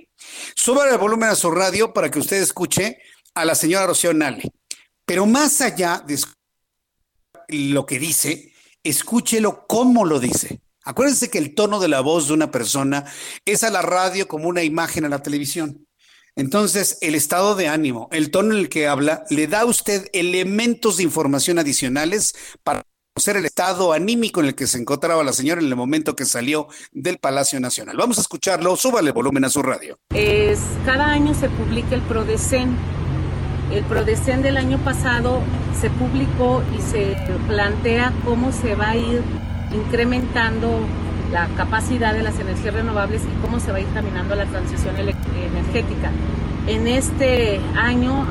Suba 0.55 0.89
el 0.89 0.99
volumen 0.99 1.29
a 1.29 1.35
su 1.35 1.51
radio 1.51 1.93
para 1.93 2.11
que 2.11 2.19
usted 2.19 2.41
escuche 2.41 2.99
a 3.37 3.45
la 3.45 3.55
señora 3.55 3.87
Rocío 3.87 4.13
Nale. 4.13 4.51
Pero 5.05 5.27
más 5.27 5.61
allá 5.61 6.03
de 6.05 6.19
lo 7.49 7.87
que 7.87 8.01
dice, 8.01 8.53
escúchelo 8.83 9.67
cómo 9.69 10.05
lo 10.05 10.19
dice. 10.19 10.61
Acuérdense 10.83 11.31
que 11.31 11.39
el 11.39 11.55
tono 11.55 11.79
de 11.79 11.89
la 11.89 12.01
voz 12.01 12.29
de 12.29 12.35
una 12.35 12.51
persona 12.51 13.05
es 13.45 13.63
a 13.63 13.71
la 13.71 13.83
radio 13.83 14.27
como 14.27 14.49
una 14.49 14.63
imagen 14.63 15.05
a 15.05 15.09
la 15.09 15.23
televisión. 15.23 15.87
Entonces, 16.35 16.99
el 17.01 17.15
estado 17.15 17.55
de 17.55 17.69
ánimo, 17.69 18.09
el 18.13 18.31
tono 18.31 18.53
en 18.53 18.61
el 18.61 18.69
que 18.69 18.89
habla, 18.89 19.25
le 19.31 19.47
da 19.47 19.61
a 19.61 19.65
usted 19.65 20.09
elementos 20.13 20.97
de 20.97 21.03
información 21.03 21.59
adicionales 21.59 22.35
para 22.63 22.83
conocer 23.15 23.37
el 23.37 23.47
estado 23.47 23.93
anímico 23.93 24.41
en 24.41 24.47
el 24.47 24.55
que 24.55 24.67
se 24.67 24.79
encontraba 24.79 25.25
la 25.25 25.33
señora 25.33 25.61
en 25.61 25.69
el 25.69 25.77
momento 25.77 26.15
que 26.15 26.25
salió 26.25 26.69
del 26.93 27.19
Palacio 27.19 27.59
Nacional. 27.59 27.97
Vamos 27.97 28.19
a 28.19 28.21
escucharlo, 28.21 28.77
súbale 28.77 29.13
volumen 29.13 29.45
a 29.45 29.51
su 29.51 29.63
radio. 29.63 29.99
Cada 30.85 31.07
año 31.07 31.35
se 31.35 31.49
publica 31.49 31.95
el 31.95 32.03
PRODECEN. 32.03 32.77
El 33.71 33.83
PRODECEN 33.85 34.43
del 34.43 34.57
año 34.57 34.79
pasado 34.79 35.41
se 35.81 35.91
publicó 35.91 36.63
y 36.77 36.81
se 36.81 37.17
plantea 37.49 38.13
cómo 38.25 38.53
se 38.53 38.77
va 38.77 38.91
a 38.91 38.97
ir 38.97 39.23
incrementando 39.75 40.81
la 41.33 41.49
capacidad 41.57 42.15
de 42.15 42.23
las 42.23 42.39
energías 42.39 42.75
renovables 42.75 43.23
y 43.23 43.43
cómo 43.45 43.59
se 43.59 43.73
va 43.73 43.79
a 43.79 43.81
ir 43.81 43.89
caminando 43.93 44.37
la 44.37 44.47
transición 44.47 44.95
energética. 44.97 46.11
En 46.69 46.87
este 46.87 47.61
año, 47.77 48.25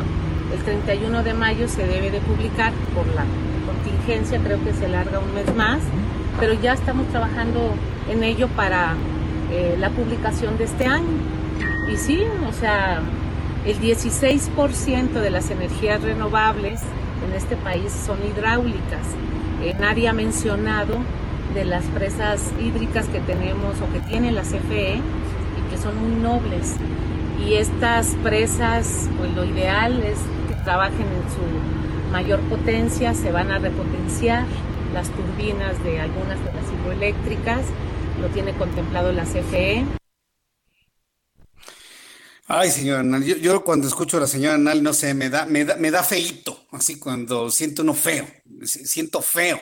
el 0.53 0.63
31 0.63 1.23
de 1.23 1.33
mayo, 1.33 1.67
se 1.67 1.85
debe 1.85 2.11
de 2.11 2.19
publicar 2.21 2.71
por 2.93 3.05
la 3.07 3.25
contingencia, 3.65 4.39
creo 4.39 4.63
que 4.63 4.73
se 4.73 4.87
larga 4.87 5.19
un 5.19 5.33
mes 5.33 5.53
más, 5.55 5.79
pero 6.39 6.53
ya 6.53 6.73
estamos 6.73 7.07
trabajando 7.09 7.73
en 8.09 8.23
ello 8.23 8.47
para 8.49 8.93
eh, 9.51 9.75
la 9.79 9.89
publicación 9.89 10.57
de 10.57 10.63
este 10.63 10.85
año. 10.85 11.17
Y 11.91 11.97
sí, 11.97 12.23
o 12.49 12.53
sea, 12.53 13.01
el 13.65 13.79
16% 13.79 15.11
de 15.11 15.29
las 15.29 15.49
energías 15.49 16.01
renovables 16.01 16.81
en 17.27 17.33
este 17.35 17.55
país 17.55 17.91
son 17.91 18.19
hidráulicas. 18.25 19.07
Nadie 19.79 20.07
ha 20.07 20.13
mencionado 20.13 20.97
de 21.55 21.65
las 21.65 21.83
presas 21.85 22.51
hídricas 22.61 23.07
que 23.07 23.19
tenemos 23.21 23.81
o 23.81 23.91
que 23.91 23.99
tiene 24.01 24.31
la 24.31 24.41
CFE 24.41 24.95
y 24.97 25.71
que 25.71 25.77
son 25.77 25.97
muy 25.97 26.21
nobles. 26.21 26.75
Y 27.43 27.55
estas 27.55 28.15
presas, 28.23 29.09
pues 29.17 29.33
lo 29.33 29.43
ideal 29.45 30.03
es 30.03 30.19
que 30.47 30.55
trabajen 30.63 31.01
en 31.01 31.23
su 31.33 32.11
mayor 32.11 32.39
potencia, 32.41 33.13
se 33.13 33.31
van 33.31 33.51
a 33.51 33.57
repotenciar 33.57 34.45
las 34.93 35.09
turbinas 35.09 35.83
de 35.83 35.99
algunas 35.99 36.37
de 36.39 36.53
las 36.53 36.63
hidroeléctricas, 36.71 37.61
lo 38.21 38.27
tiene 38.27 38.53
contemplado 38.53 39.11
la 39.11 39.23
CFE. 39.23 40.04
Ay, 42.47 42.69
señora 42.69 42.99
Anal, 42.99 43.23
yo, 43.23 43.63
cuando 43.63 43.87
escucho 43.87 44.17
a 44.17 44.21
la 44.21 44.27
señora 44.27 44.55
Anal, 44.55 44.83
no 44.83 44.93
sé, 44.93 45.13
me 45.13 45.29
da, 45.29 45.45
me 45.45 45.65
da, 45.65 45.75
me 45.77 45.89
da 45.89 46.03
feíto, 46.03 46.67
así 46.71 46.99
cuando 46.99 47.49
siento 47.49 47.81
uno 47.81 47.95
feo, 47.95 48.27
siento 48.63 49.21
feo, 49.21 49.59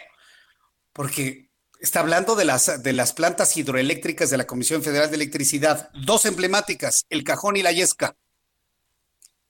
porque 0.91 1.53
Está 1.83 1.99
hablando 1.99 2.37
de 2.37 2.45
las, 2.45 2.81
de 2.81 2.93
las 2.93 3.11
plantas 3.11 3.57
hidroeléctricas 3.57 4.29
de 4.29 4.37
la 4.37 4.47
Comisión 4.47 4.81
Federal 4.81 5.09
de 5.09 5.17
Electricidad, 5.17 5.91
dos 5.93 6.23
emblemáticas, 6.23 7.03
el 7.09 7.25
Cajón 7.25 7.57
y 7.57 7.61
la 7.61 7.73
Yesca. 7.73 8.15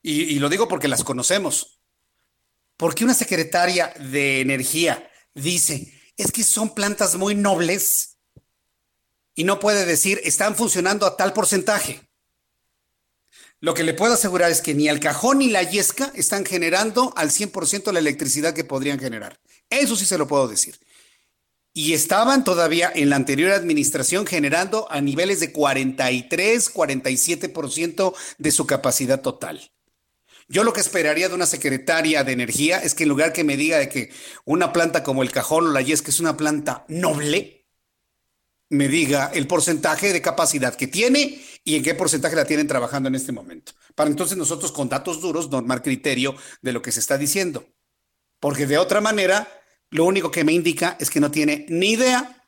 Y, 0.02 0.40
lo 0.40 0.50
digo 0.50 0.68
porque 0.68 0.88
las 0.88 1.04
conocemos. 1.04 1.80
Porque 2.76 3.04
una 3.04 3.14
secretaria 3.14 3.94
de 4.00 4.42
Energía 4.42 5.08
dice, 5.36 5.94
es 6.18 6.32
que 6.32 6.42
son 6.42 6.74
plantas 6.74 7.18
muy 7.18 7.36
nobles 7.36 8.18
y 9.36 9.44
no 9.44 9.60
puede 9.60 9.86
decir, 9.86 10.20
están 10.24 10.56
funcionando 10.56 11.06
a 11.06 11.16
tal 11.16 11.34
porcentaje. 11.34 12.02
Lo 13.64 13.74
que 13.74 13.84
le 13.84 13.94
puedo 13.94 14.16
asegurar 14.16 14.52
es 14.52 14.62
que 14.62 14.74
ni 14.74 14.90
el 14.90 15.00
cajón 15.00 15.40
ni 15.40 15.48
la 15.48 15.64
yesca 15.64 16.12
están 16.16 16.46
generando 16.46 17.14
al 17.16 17.30
100% 17.30 17.94
la 17.94 18.00
electricidad 18.00 18.54
que 18.54 18.66
podrían 18.66 19.00
generar. 19.00 19.40
Eso 19.70 19.96
sí 19.96 20.06
se 20.06 20.18
lo 20.18 20.28
puedo 20.28 20.50
decir 20.50 20.76
y 21.74 21.94
estaban 21.94 22.44
todavía 22.44 22.92
en 22.94 23.10
la 23.10 23.16
anterior 23.16 23.52
administración 23.52 24.28
generando 24.28 24.88
a 24.92 25.02
niveles 25.02 25.40
de 25.40 25.52
43, 25.52 26.74
47% 26.74 28.14
de 28.38 28.52
su 28.52 28.68
capacidad 28.68 29.22
total. 29.22 29.72
Yo 30.48 30.64
lo 30.64 30.74
que 30.74 30.82
esperaría 30.82 31.30
de 31.30 31.36
una 31.36 31.48
secretaria 31.48 32.24
de 32.24 32.34
energía 32.34 32.80
es 32.80 32.94
que 32.94 33.04
en 33.04 33.10
lugar 33.10 33.34
que 33.34 33.44
me 33.44 33.58
diga 33.58 33.80
de 33.80 33.90
que 33.90 34.12
una 34.46 34.72
planta 34.72 35.02
como 35.02 35.24
el 35.24 35.32
cajón 35.32 35.68
o 35.68 35.72
la 35.72 35.84
que 35.84 35.94
es 35.94 36.20
una 36.20 36.38
planta 36.38 36.86
noble, 36.90 37.63
me 38.74 38.88
diga 38.88 39.30
el 39.34 39.46
porcentaje 39.46 40.12
de 40.12 40.22
capacidad 40.22 40.74
que 40.74 40.88
tiene 40.88 41.40
y 41.64 41.76
en 41.76 41.84
qué 41.84 41.94
porcentaje 41.94 42.36
la 42.36 42.46
tienen 42.46 42.68
trabajando 42.68 43.08
en 43.08 43.14
este 43.14 43.32
momento. 43.32 43.74
Para 43.94 44.10
entonces 44.10 44.36
nosotros 44.36 44.72
con 44.72 44.90
datos 44.90 45.22
duros 45.22 45.52
normar 45.52 45.84
criterio 45.84 46.36
de 46.64 46.74
lo 46.74 46.82
que 46.82 46.92
se 46.92 47.00
está 47.00 47.18
diciendo. 47.20 47.68
Porque 48.40 48.66
de 48.66 48.80
otra 48.80 49.00
manera, 49.00 49.48
lo 49.92 50.06
único 50.06 50.32
que 50.32 50.44
me 50.44 50.54
indica 50.54 50.98
es 51.00 51.12
que 51.12 51.20
no 51.20 51.30
tiene 51.30 51.68
ni 51.70 51.92
idea 51.92 52.44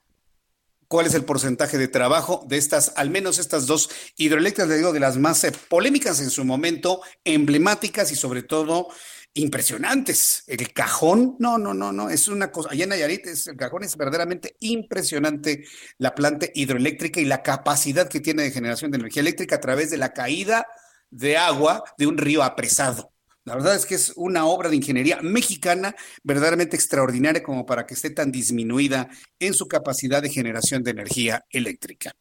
cuál 0.87 1.05
es 1.05 1.13
el 1.13 1.25
porcentaje 1.25 1.77
de 1.77 1.87
trabajo 1.87 2.43
de 2.47 2.57
estas, 2.57 2.93
al 2.95 3.11
menos 3.11 3.37
estas 3.37 3.67
dos 3.67 3.89
hidroeléctricas, 4.17 4.67
le 4.67 4.77
digo, 4.77 4.93
de 4.93 4.99
las 4.99 5.17
más 5.17 5.43
eh, 5.43 5.51
polémicas 5.69 6.19
en 6.21 6.31
su 6.31 6.43
momento, 6.43 7.01
emblemáticas 7.23 8.11
y 8.11 8.15
sobre 8.15 8.41
todo 8.41 8.89
impresionantes. 9.35 10.43
El 10.47 10.73
cajón, 10.73 11.35
no, 11.39 11.57
no, 11.57 11.73
no, 11.73 11.91
no, 11.91 12.09
es 12.09 12.27
una 12.27 12.51
cosa, 12.51 12.69
allá 12.71 12.85
en 12.85 12.89
Nayarit 12.89 13.27
el 13.27 13.57
cajón 13.57 13.83
es 13.83 13.95
verdaderamente 13.95 14.55
impresionante 14.61 15.65
la 15.97 16.15
planta 16.15 16.47
hidroeléctrica 16.53 17.19
y 17.19 17.25
la 17.25 17.43
capacidad 17.43 18.09
que 18.09 18.21
tiene 18.21 18.43
de 18.43 18.51
generación 18.51 18.91
de 18.91 18.97
energía 18.97 19.21
eléctrica 19.21 19.57
a 19.57 19.61
través 19.61 19.91
de 19.91 19.97
la 19.97 20.13
caída 20.13 20.65
de 21.09 21.37
agua 21.37 21.83
de 21.97 22.07
un 22.07 22.17
río 22.17 22.43
apresado. 22.43 23.11
La 23.45 23.53
verdad 23.53 23.75
es 23.75 23.85
que 23.85 23.93
es 23.93 24.11
una 24.15 24.47
obra 24.47 24.69
de 24.69 24.75
ingeniería 24.75 25.19
mexicana 25.21 25.95
verdaderamente 26.23 26.75
extraordinaria 26.75 27.43
como 27.43 27.63
para 27.63 27.85
que 27.85 27.93
esté 27.93 28.09
tan 28.09 28.31
disminuida 28.31 29.07
en 29.37 29.53
su 29.53 29.67
capacidad 29.67 30.23
de 30.23 30.31
generación 30.31 30.81
de 30.81 30.89
energía 30.89 31.45
eléctrica. 31.51 32.15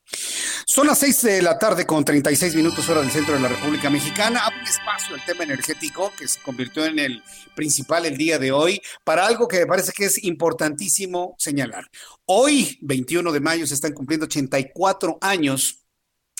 Son 0.66 0.86
las 0.86 0.98
seis 0.98 1.22
de 1.22 1.40
la 1.40 1.58
tarde 1.58 1.86
con 1.86 2.04
36 2.04 2.54
minutos 2.54 2.86
hora 2.90 3.00
del 3.00 3.10
centro 3.10 3.34
de 3.34 3.40
la 3.40 3.48
República 3.48 3.88
Mexicana. 3.88 4.44
Abre 4.44 4.64
espacio 4.64 5.14
el 5.14 5.24
tema 5.24 5.44
energético 5.44 6.12
que 6.18 6.28
se 6.28 6.42
convirtió 6.42 6.84
en 6.84 6.98
el 6.98 7.22
principal 7.54 8.04
el 8.04 8.18
día 8.18 8.38
de 8.38 8.52
hoy 8.52 8.82
para 9.02 9.26
algo 9.26 9.48
que 9.48 9.60
me 9.60 9.66
parece 9.66 9.92
que 9.92 10.04
es 10.04 10.22
importantísimo 10.24 11.36
señalar. 11.38 11.88
Hoy, 12.26 12.78
21 12.82 13.32
de 13.32 13.40
mayo, 13.40 13.66
se 13.66 13.74
están 13.74 13.94
cumpliendo 13.94 14.26
84 14.26 15.16
años 15.22 15.83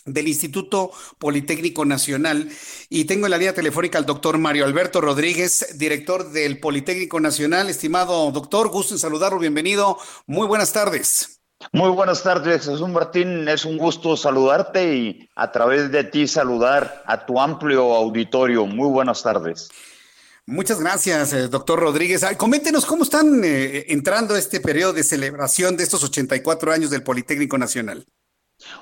del 0.05 0.29
Instituto 0.29 0.90
Politécnico 1.19 1.85
Nacional 1.85 2.51
y 2.88 3.05
tengo 3.07 3.27
en 3.27 3.31
la 3.31 3.38
línea 3.38 3.55
telefónica 3.55 3.99
al 3.99 4.07
doctor 4.07 4.38
Mario 4.38 4.64
Alberto 4.64 5.01
Rodríguez, 5.01 5.79
director 5.79 6.31
del 6.31 6.61
Politécnico 6.61 7.21
Nacional. 7.21 7.71
Estimado 7.71 8.31
doctor, 8.31 8.69
gusto 8.69 8.95
en 8.95 8.99
saludarlo, 8.99 9.38
bienvenido. 9.38 9.99
Muy 10.27 10.47
buenas 10.47 10.73
tardes. 10.73 11.40
Muy 11.73 11.90
buenas 11.90 12.23
tardes, 12.23 12.67
Jesús 12.67 12.88
Martín. 12.88 13.49
Es 13.49 13.64
un 13.64 13.79
gusto 13.79 14.17
saludarte 14.17 14.95
y 14.95 15.29
a 15.35 15.51
través 15.51 15.90
de 15.90 16.05
ti 16.05 16.29
saludar 16.29 17.03
a 17.07 17.25
tu 17.25 17.40
amplio 17.40 17.95
auditorio. 17.95 18.67
Muy 18.67 18.90
buenas 18.90 19.23
tardes. 19.23 19.71
Muchas 20.47 20.79
gracias, 20.79 21.33
eh, 21.33 21.49
doctor 21.49 21.81
Rodríguez. 21.81 22.23
coméntenos 22.37 22.85
cómo 22.85 23.05
están 23.05 23.43
eh, 23.45 23.87
entrando 23.88 24.37
este 24.37 24.61
periodo 24.61 24.93
de 24.93 25.03
celebración 25.03 25.79
de 25.79 25.85
estos 25.85 26.05
84 26.05 26.71
años 26.71 26.90
del 26.90 27.03
Politécnico 27.03 27.57
Nacional. 27.57 28.07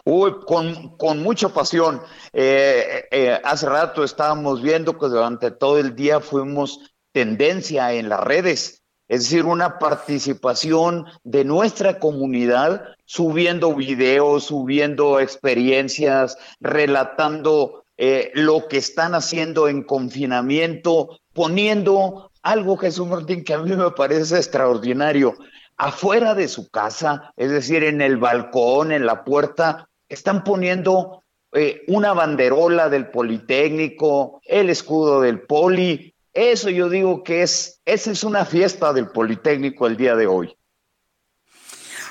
Uy, 0.05 0.35
con, 0.47 1.23
mucha 1.23 1.49
pasión. 1.49 2.01
Eh, 2.33 3.05
eh, 3.11 3.41
hace 3.45 3.69
rato 3.69 4.05
estábamos 4.05 4.63
viendo 4.63 4.99
que 4.99 5.07
durante 5.07 5.51
todo 5.51 5.79
el 5.79 5.95
día 5.95 6.21
fuimos 6.21 6.81
tendencia 7.13 7.93
en 7.93 8.09
las 8.09 8.21
redes, 8.21 8.83
es 9.09 9.25
decir, 9.25 9.45
una 9.45 9.79
participación 9.79 11.05
de 11.23 11.45
nuestra 11.45 11.99
comunidad 11.99 12.83
subiendo 13.05 13.75
videos, 13.75 14.45
subiendo 14.45 15.21
experiencias, 15.21 16.39
relatando 16.61 17.85
eh, 17.99 18.31
lo 18.35 18.69
que 18.69 18.79
están 18.79 19.15
haciendo 19.15 19.69
en 19.69 19.83
confinamiento, 19.83 21.21
poniendo 21.35 22.31
algo, 22.43 22.77
Jesús 22.77 23.07
Martín, 23.07 23.45
que 23.45 23.55
a 23.55 23.59
mí 23.59 23.77
me 23.77 23.91
parece 23.91 24.37
extraordinario, 24.37 25.35
afuera 25.83 26.35
de 26.37 26.47
su 26.47 26.71
casa, 26.71 27.33
es 27.37 27.51
decir, 27.51 27.83
en 27.83 28.01
el 28.01 28.17
balcón, 28.17 28.93
en 28.93 29.05
la 29.05 29.25
puerta, 29.25 29.89
están 30.09 30.45
poniendo 30.45 31.25
eh, 31.53 31.83
una 31.89 32.13
banderola 32.13 32.89
del 32.89 33.11
Politécnico, 33.11 34.41
el 34.45 34.71
escudo 34.71 35.21
del 35.21 35.41
Poli. 35.41 36.15
Eso 36.33 36.71
yo 36.71 36.89
digo 36.89 37.25
que 37.25 37.43
es, 37.43 37.81
esa 37.85 38.13
es 38.13 38.23
una 38.23 38.45
fiesta 38.45 38.93
del 38.93 39.09
Politécnico 39.09 39.89
el 39.89 39.97
día 39.97 40.15
de 40.15 40.29
hoy. 40.29 40.57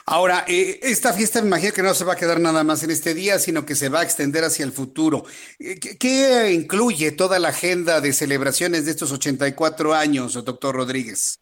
Ahora, 0.05 0.43
eh, 0.49 0.79
esta 0.83 1.13
fiesta 1.13 1.39
me 1.39 1.47
imagino 1.47 1.71
que 1.71 1.83
no 1.83 1.93
se 1.93 2.03
va 2.03 2.13
a 2.13 2.17
quedar 2.17 2.41
nada 2.41 2.65
más 2.65 2.83
en 2.83 2.91
este 2.91 3.13
día, 3.13 3.39
sino 3.39 3.65
que 3.65 3.75
se 3.75 3.87
va 3.87 4.01
a 4.01 4.03
extender 4.03 4.43
hacia 4.43 4.65
el 4.65 4.73
futuro. 4.73 5.23
Eh, 5.59 5.79
¿Qué, 5.79 6.51
incluye 6.51 7.13
toda 7.13 7.39
la 7.39 7.49
agenda 7.49 8.01
de 8.01 8.11
celebraciones 8.11 8.83
de 8.83 8.91
estos 8.91 9.13
84 9.13 9.93
años, 9.93 10.33
doctor 10.43 10.75
Rodríguez? 10.75 11.40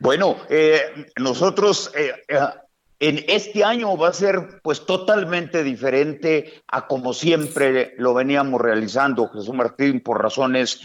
Bueno, 0.00 0.36
eh, 0.48 0.80
nosotros 1.18 1.90
eh, 1.96 2.12
eh, 2.28 2.38
en 3.00 3.24
este 3.26 3.64
año 3.64 3.96
va 3.96 4.08
a 4.08 4.12
ser 4.12 4.60
pues 4.62 4.86
totalmente 4.86 5.64
diferente 5.64 6.62
a 6.68 6.86
como 6.86 7.12
siempre 7.12 7.94
lo 7.98 8.14
veníamos 8.14 8.60
realizando, 8.60 9.28
Jesús 9.28 9.54
Martín, 9.54 10.00
por 10.00 10.22
razones 10.22 10.80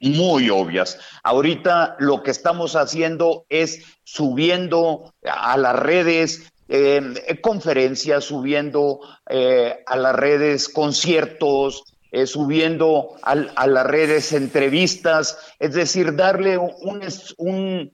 muy 0.00 0.48
obvias. 0.48 0.98
Ahorita 1.22 1.96
lo 1.98 2.22
que 2.22 2.30
estamos 2.30 2.76
haciendo 2.76 3.44
es 3.50 3.84
subiendo 4.04 5.12
a 5.22 5.58
las 5.58 5.76
redes 5.76 6.50
conferencias, 7.42 8.24
subiendo 8.24 9.00
a 9.26 9.96
las 9.96 10.16
redes 10.16 10.70
conciertos, 10.70 11.84
subiendo 12.24 13.16
a 13.20 13.66
las 13.66 13.86
redes 13.86 14.32
entrevistas, 14.32 15.36
es 15.58 15.74
decir, 15.74 16.16
darle 16.16 16.56
un, 16.56 17.02
un 17.36 17.92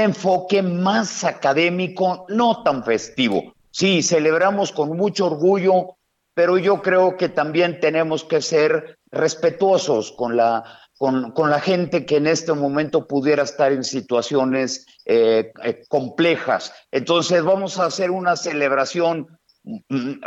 enfoque 0.00 0.62
más 0.62 1.24
académico, 1.24 2.26
no 2.28 2.62
tan 2.62 2.84
festivo. 2.84 3.54
Sí, 3.70 4.02
celebramos 4.02 4.72
con 4.72 4.96
mucho 4.96 5.26
orgullo, 5.26 5.96
pero 6.32 6.58
yo 6.58 6.80
creo 6.80 7.16
que 7.16 7.28
también 7.28 7.80
tenemos 7.80 8.24
que 8.24 8.40
ser 8.40 8.98
respetuosos 9.10 10.12
con 10.12 10.36
la, 10.36 10.64
con, 10.96 11.32
con 11.32 11.50
la 11.50 11.60
gente 11.60 12.06
que 12.06 12.16
en 12.16 12.26
este 12.26 12.52
momento 12.54 13.06
pudiera 13.06 13.42
estar 13.42 13.72
en 13.72 13.84
situaciones 13.84 14.86
eh, 15.04 15.52
eh, 15.62 15.84
complejas. 15.88 16.72
Entonces 16.90 17.42
vamos 17.42 17.78
a 17.78 17.86
hacer 17.86 18.10
una 18.10 18.36
celebración 18.36 19.38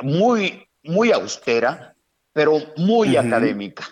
muy, 0.03 0.67
muy 0.83 1.11
austera, 1.11 1.95
pero 2.31 2.59
muy 2.77 3.17
académica. 3.17 3.85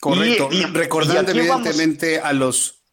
Correcto. 0.00 0.48
Y, 0.52 0.62
recordando 0.64 1.32
evidentemente 1.32 2.20
a 2.20 2.32
los 2.32 2.84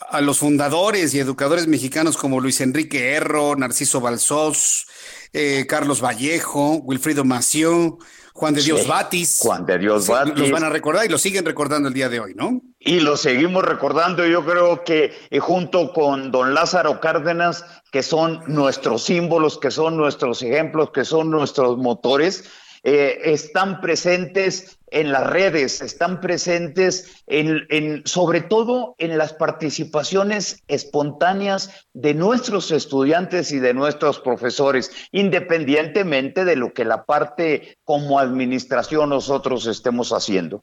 a 0.00 0.20
los 0.20 0.38
fundadores 0.38 1.14
y 1.14 1.20
educadores 1.20 1.66
mexicanos 1.66 2.16
como 2.16 2.40
Luis 2.40 2.60
Enrique 2.60 3.14
Erro, 3.14 3.56
Narciso 3.56 4.00
Balsós, 4.00 4.86
eh, 5.32 5.66
Carlos 5.68 6.02
Vallejo, 6.02 6.76
Wilfrido 6.76 7.24
Mació, 7.24 7.98
Juan 8.36 8.52
de 8.52 8.62
Dios 8.62 8.86
Batis. 8.86 9.38
Juan 9.40 9.64
de 9.64 9.78
Dios 9.78 10.08
Batis. 10.08 10.38
Los 10.38 10.50
van 10.50 10.64
a 10.64 10.68
recordar 10.68 11.06
y 11.06 11.08
lo 11.08 11.16
siguen 11.16 11.46
recordando 11.46 11.88
el 11.88 11.94
día 11.94 12.10
de 12.10 12.20
hoy, 12.20 12.34
¿no? 12.34 12.60
Y 12.78 13.00
lo 13.00 13.16
seguimos 13.16 13.64
recordando, 13.64 14.26
yo 14.26 14.44
creo 14.44 14.84
que 14.84 15.12
eh, 15.30 15.38
junto 15.38 15.94
con 15.94 16.30
don 16.30 16.52
Lázaro 16.52 17.00
Cárdenas, 17.00 17.64
que 17.90 18.02
son 18.02 18.42
nuestros 18.46 19.04
símbolos, 19.04 19.58
que 19.58 19.70
son 19.70 19.96
nuestros 19.96 20.42
ejemplos, 20.42 20.90
que 20.90 21.06
son 21.06 21.30
nuestros 21.30 21.78
motores, 21.78 22.44
eh, 22.88 23.32
están 23.32 23.80
presentes 23.80 24.78
en 24.92 25.10
las 25.10 25.26
redes, 25.26 25.80
están 25.80 26.20
presentes 26.20 27.24
en, 27.26 28.02
sobre 28.04 28.42
todo 28.42 28.94
en 28.98 29.18
las 29.18 29.32
participaciones 29.32 30.62
espontáneas 30.68 31.88
de 31.92 32.14
nuestros 32.14 32.70
estudiantes 32.70 33.50
y 33.50 33.58
de 33.58 33.74
nuestros 33.74 34.20
profesores, 34.20 34.92
independientemente 35.10 36.44
de 36.44 36.54
lo 36.54 36.72
que 36.72 36.84
la 36.84 37.06
parte 37.06 37.76
como 37.82 38.20
administración 38.20 39.08
nosotros 39.08 39.66
estemos 39.66 40.10
haciendo. 40.12 40.62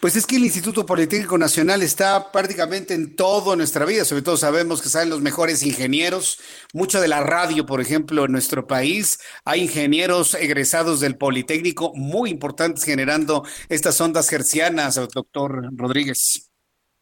Pues 0.00 0.16
es 0.16 0.26
que 0.26 0.36
el 0.36 0.44
Instituto 0.44 0.84
Politécnico 0.84 1.38
Nacional 1.38 1.82
está 1.82 2.30
prácticamente 2.30 2.94
en 2.94 3.16
toda 3.16 3.56
nuestra 3.56 3.84
vida, 3.84 4.04
sobre 4.04 4.22
todo 4.22 4.36
sabemos 4.36 4.82
que 4.82 4.88
salen 4.88 5.10
los 5.10 5.22
mejores 5.22 5.62
ingenieros, 5.62 6.40
mucho 6.72 7.00
de 7.00 7.08
la 7.08 7.22
radio, 7.22 7.64
por 7.64 7.80
ejemplo, 7.80 8.24
en 8.24 8.32
nuestro 8.32 8.66
país, 8.66 9.18
hay 9.44 9.62
ingenieros 9.62 10.34
egresados 10.34 11.00
del 11.00 11.16
Politécnico 11.16 11.92
muy 11.94 12.30
importantes 12.30 12.84
generando 12.84 13.44
estas 13.68 14.00
ondas 14.00 14.30
hercianas, 14.32 14.96
doctor 15.12 15.70
Rodríguez. 15.74 16.50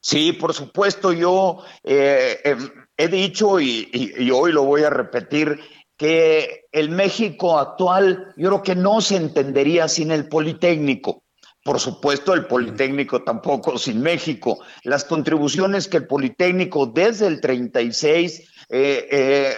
Sí, 0.01 0.33
por 0.33 0.53
supuesto, 0.53 1.12
yo 1.12 1.59
eh, 1.85 2.41
em, 2.45 2.70
he 2.97 3.09
dicho 3.09 3.61
y 3.61 4.31
hoy 4.33 4.53
lo 4.53 4.64
voy 4.64 4.83
a 4.83 4.91
repetir, 4.91 5.59
que 5.97 6.64
el 6.73 6.91
México 6.91 7.59
actual 7.61 8.35
yo 8.37 8.49
creo 8.49 8.62
que 8.62 8.75
no 8.75 9.01
se 9.01 9.16
entendería 9.16 9.87
sin 9.87 10.11
el 10.11 10.29
Politécnico 10.29 11.22
por 11.65 11.79
supuesto, 11.79 12.35
el 12.35 12.47
Politécnico 12.47 13.23
tampoco 13.23 13.79
sin 13.79 14.01
México. 14.03 14.59
Las 14.83 15.05
contribuciones 15.05 15.87
que 15.87 15.99
el 15.99 16.07
Politécnico 16.07 16.87
desde 16.87 17.29
el 17.29 17.41
36, 17.41 18.51
eh, 18.69 19.09
eh, 19.11 19.57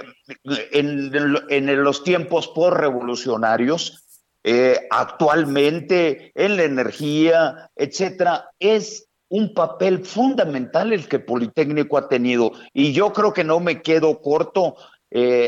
en, 0.72 1.82
los 1.82 2.04
tiempos 2.04 2.48
por-revolucionarios, 2.48 4.04
eh, 4.42 4.86
actualmente 4.90 6.30
en 6.34 6.58
la 6.58 6.64
energía, 6.64 7.70
etcétera, 7.74 8.50
es 8.58 9.08
un 9.28 9.54
papel 9.54 10.04
fundamental 10.04 10.92
el 10.92 11.08
que 11.08 11.16
el 11.16 11.24
Politécnico 11.24 11.96
ha 11.96 12.08
tenido. 12.08 12.52
Y 12.74 12.92
yo 12.92 13.14
creo 13.14 13.32
que 13.32 13.44
no 13.44 13.60
me 13.60 13.80
quedo 13.80 14.20
corto 14.20 14.76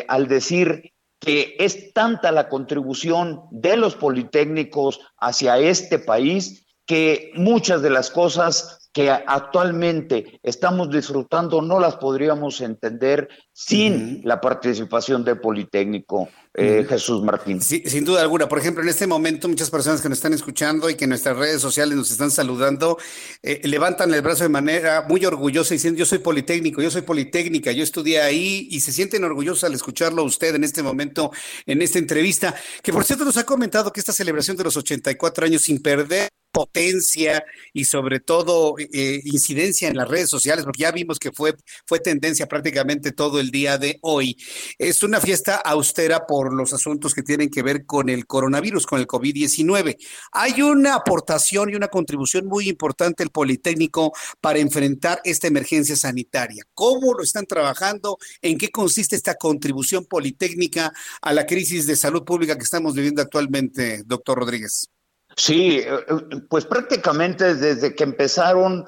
al 0.08 0.28
decir 0.28 0.92
que 1.20 1.56
es 1.58 1.92
tanta 1.92 2.32
la 2.32 2.48
contribución 2.48 3.42
de 3.50 3.76
los 3.76 3.94
politécnicos 3.96 5.00
hacia 5.18 5.58
este 5.58 5.98
país 5.98 6.66
que 6.86 7.32
muchas 7.34 7.82
de 7.82 7.90
las 7.90 8.10
cosas 8.10 8.90
que 8.92 9.10
actualmente 9.10 10.40
estamos 10.42 10.88
disfrutando 10.88 11.60
no 11.60 11.80
las 11.80 11.96
podríamos 11.96 12.62
entender 12.62 13.28
sin 13.52 14.22
la 14.24 14.40
participación 14.40 15.22
del 15.22 15.38
Politécnico 15.38 16.30
eh, 16.58 16.86
Jesús 16.88 17.22
Martín. 17.22 17.60
sin 17.60 18.04
duda 18.04 18.22
alguna. 18.22 18.48
Por 18.48 18.58
ejemplo, 18.58 18.82
en 18.82 18.88
este 18.88 19.06
momento 19.06 19.46
muchas 19.46 19.68
personas 19.68 20.00
que 20.00 20.08
nos 20.08 20.16
están 20.16 20.32
escuchando 20.32 20.88
y 20.88 20.94
que 20.94 21.04
en 21.04 21.10
nuestras 21.10 21.36
redes 21.36 21.60
sociales 21.60 21.96
nos 21.96 22.10
están 22.10 22.30
saludando, 22.30 22.96
eh, 23.42 23.60
levantan 23.64 24.12
el 24.14 24.22
brazo 24.22 24.44
de 24.44 24.48
manera 24.48 25.04
muy 25.06 25.24
orgullosa 25.26 25.74
diciendo 25.74 25.98
yo 25.98 26.06
soy 26.06 26.18
Politécnico, 26.18 26.80
yo 26.80 26.90
soy 26.90 27.02
Politécnica, 27.02 27.72
yo 27.72 27.84
estudié 27.84 28.22
ahí 28.22 28.68
y 28.70 28.80
se 28.80 28.90
sienten 28.90 29.22
orgullosos 29.24 29.64
al 29.64 29.74
escucharlo 29.74 30.24
usted 30.24 30.54
en 30.54 30.64
este 30.64 30.82
momento, 30.82 31.30
en 31.66 31.82
esta 31.82 31.98
entrevista, 31.98 32.54
que 32.82 32.90
por 32.90 33.04
cierto 33.04 33.26
nos 33.26 33.36
ha 33.36 33.44
comentado 33.44 33.92
que 33.92 34.00
esta 34.00 34.14
celebración 34.14 34.56
de 34.56 34.64
los 34.64 34.78
84 34.78 35.44
años 35.44 35.60
sin 35.60 35.82
perder 35.82 36.30
potencia 36.56 37.44
y 37.74 37.84
sobre 37.84 38.18
todo 38.18 38.76
eh, 38.78 39.20
incidencia 39.24 39.88
en 39.88 39.96
las 39.98 40.08
redes 40.08 40.30
sociales, 40.30 40.64
porque 40.64 40.84
ya 40.84 40.90
vimos 40.90 41.18
que 41.18 41.30
fue, 41.30 41.54
fue 41.84 42.00
tendencia 42.00 42.46
prácticamente 42.46 43.12
todo 43.12 43.40
el 43.40 43.50
día 43.50 43.76
de 43.76 43.98
hoy. 44.00 44.38
Es 44.78 45.02
una 45.02 45.20
fiesta 45.20 45.56
austera 45.56 46.26
por 46.26 46.54
los 46.54 46.72
asuntos 46.72 47.12
que 47.12 47.22
tienen 47.22 47.50
que 47.50 47.62
ver 47.62 47.84
con 47.84 48.08
el 48.08 48.26
coronavirus, 48.26 48.86
con 48.86 49.00
el 49.00 49.06
COVID-19. 49.06 49.98
Hay 50.32 50.62
una 50.62 50.94
aportación 50.94 51.68
y 51.68 51.74
una 51.74 51.88
contribución 51.88 52.46
muy 52.46 52.70
importante 52.70 53.22
el 53.22 53.28
Politécnico 53.28 54.14
para 54.40 54.58
enfrentar 54.58 55.20
esta 55.24 55.48
emergencia 55.48 55.94
sanitaria. 55.94 56.64
¿Cómo 56.72 57.12
lo 57.12 57.22
están 57.22 57.44
trabajando? 57.44 58.16
¿En 58.40 58.56
qué 58.56 58.70
consiste 58.70 59.14
esta 59.14 59.34
contribución 59.34 60.06
politécnica 60.06 60.90
a 61.20 61.34
la 61.34 61.44
crisis 61.44 61.86
de 61.86 61.96
salud 61.96 62.24
pública 62.24 62.56
que 62.56 62.64
estamos 62.64 62.94
viviendo 62.94 63.20
actualmente, 63.20 64.04
doctor 64.06 64.38
Rodríguez? 64.38 64.88
Sí, 65.36 65.80
eh, 65.80 65.86
eh, 65.86 66.40
pues 66.48 66.64
prácticamente 66.64 67.54
desde 67.54 67.94
que 67.94 68.04
empezaron, 68.04 68.86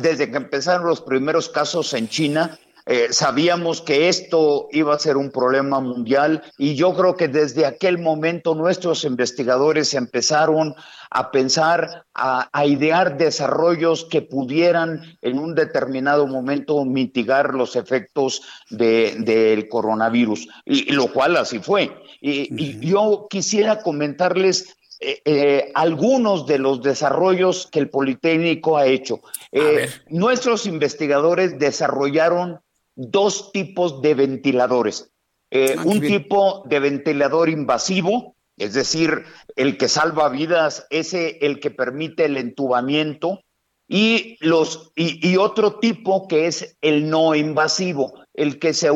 desde 0.00 0.28
que 0.28 0.36
empezaron 0.36 0.88
los 0.88 1.00
primeros 1.00 1.48
casos 1.48 1.94
en 1.94 2.08
China, 2.08 2.58
eh, 2.86 3.08
sabíamos 3.12 3.80
que 3.80 4.08
esto 4.08 4.68
iba 4.72 4.94
a 4.94 4.98
ser 4.98 5.16
un 5.16 5.30
problema 5.30 5.80
mundial 5.80 6.42
y 6.58 6.74
yo 6.74 6.94
creo 6.94 7.16
que 7.16 7.28
desde 7.28 7.64
aquel 7.64 7.96
momento 7.96 8.54
nuestros 8.54 9.04
investigadores 9.04 9.94
empezaron 9.94 10.74
a 11.10 11.30
pensar, 11.30 12.04
a, 12.12 12.66
idear 12.66 13.16
desarrollos 13.16 14.04
que 14.04 14.20
pudieran 14.20 15.00
en 15.22 15.38
un 15.38 15.54
determinado 15.54 16.26
momento 16.26 16.84
mitigar 16.84 17.54
los 17.54 17.76
efectos 17.76 18.42
del 18.68 19.68
coronavirus, 19.68 20.48
y, 20.66 20.92
lo 20.92 21.06
cual 21.12 21.36
así 21.36 21.60
fue. 21.60 21.96
y 22.20 22.80
yo 22.80 23.28
quisiera 23.30 23.80
comentarles 23.80 24.76
eh, 25.06 25.20
eh, 25.26 25.70
algunos 25.74 26.46
de 26.46 26.58
los 26.58 26.80
desarrollos 26.80 27.68
que 27.70 27.78
el 27.78 27.90
Politécnico 27.90 28.78
ha 28.78 28.86
hecho. 28.86 29.20
Eh, 29.52 29.90
nuestros 30.08 30.64
investigadores 30.64 31.58
desarrollaron 31.58 32.60
dos 32.94 33.52
tipos 33.52 34.00
de 34.00 34.14
ventiladores. 34.14 35.10
Ah, 35.52 35.82
un 35.84 36.00
tipo 36.00 36.64
de 36.66 36.80
ventilador 36.80 37.50
invasivo, 37.50 38.34
es 38.56 38.72
decir, 38.72 39.24
el 39.56 39.76
que 39.76 39.88
salva 39.88 40.30
vidas, 40.30 40.86
ese 40.88 41.38
el 41.42 41.60
que 41.60 41.70
permite 41.70 42.24
el 42.24 42.38
entubamiento, 42.38 43.40
y, 43.86 44.38
los, 44.40 44.90
y, 44.96 45.36
otro 45.36 45.78
tipo 45.78 46.26
que 46.26 46.46
es 46.46 46.78
el 46.80 47.10
no 47.10 47.34
invasivo, 47.34 48.14
el 48.32 48.58
que 48.58 48.72
se, 48.72 48.88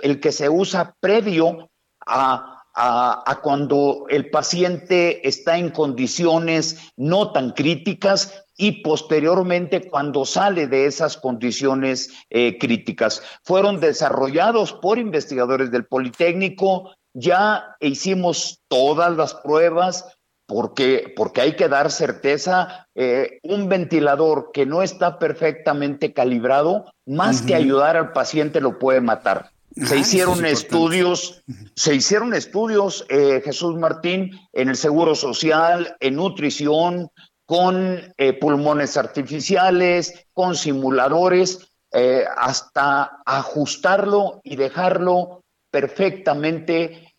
el 0.00 0.20
que 0.20 0.32
se 0.32 0.48
usa 0.48 0.96
previo 1.00 1.70
a 2.06 2.51
a, 2.74 3.40
cuando 3.42 4.06
el 4.08 4.30
paciente 4.30 5.26
está 5.28 5.58
en 5.58 5.70
condiciones 5.70 6.92
no 6.96 7.32
tan 7.32 7.50
críticas 7.50 8.44
y 8.56 8.82
posteriormente 8.82 9.88
cuando 9.88 10.24
sale 10.24 10.66
de 10.66 10.86
esas 10.86 11.16
condiciones 11.16 12.10
eh, 12.30 12.58
críticas. 12.58 13.22
Fueron 13.42 13.80
desarrollados 13.80 14.72
por 14.72 14.98
investigadores 14.98 15.70
del 15.70 15.86
Politécnico, 15.86 16.92
ya 17.14 17.76
hicimos 17.80 18.62
todas 18.68 19.14
las 19.16 19.34
pruebas 19.34 20.06
porque, 20.46 21.12
porque 21.16 21.40
hay 21.40 21.56
que 21.56 21.68
dar 21.68 21.90
certeza. 21.90 22.88
Eh, 22.94 23.40
un 23.42 23.68
ventilador 23.68 24.50
que 24.52 24.66
no 24.66 24.82
está 24.82 25.18
perfectamente 25.18 26.12
calibrado, 26.12 26.92
más 27.06 27.42
que 27.42 27.54
ayudar 27.54 27.96
al 27.96 28.12
paciente, 28.12 28.60
lo 28.60 28.78
puede 28.78 29.00
matar. 29.00 29.51
Se 29.74 29.96
hicieron 29.96 30.44
estudios, 30.44 31.42
se 31.74 31.94
hicieron 31.94 32.34
estudios, 32.34 33.06
eh, 33.08 33.40
Jesús 33.44 33.76
Martín, 33.76 34.30
en 34.52 34.68
el 34.68 34.76
Seguro 34.76 35.14
Social, 35.14 35.96
en 36.00 36.16
nutrición, 36.16 37.08
con 37.46 38.14
eh, 38.16 38.32
pulmones 38.34 38.96
artificiales, 38.96 40.26
con 40.32 40.56
simuladores, 40.56 41.72
eh, 41.92 42.24
hasta 42.36 43.18
ajustarlo 43.26 44.40
y 44.44 44.56
dejarlo 44.56 45.44
perfectamente 45.70 47.14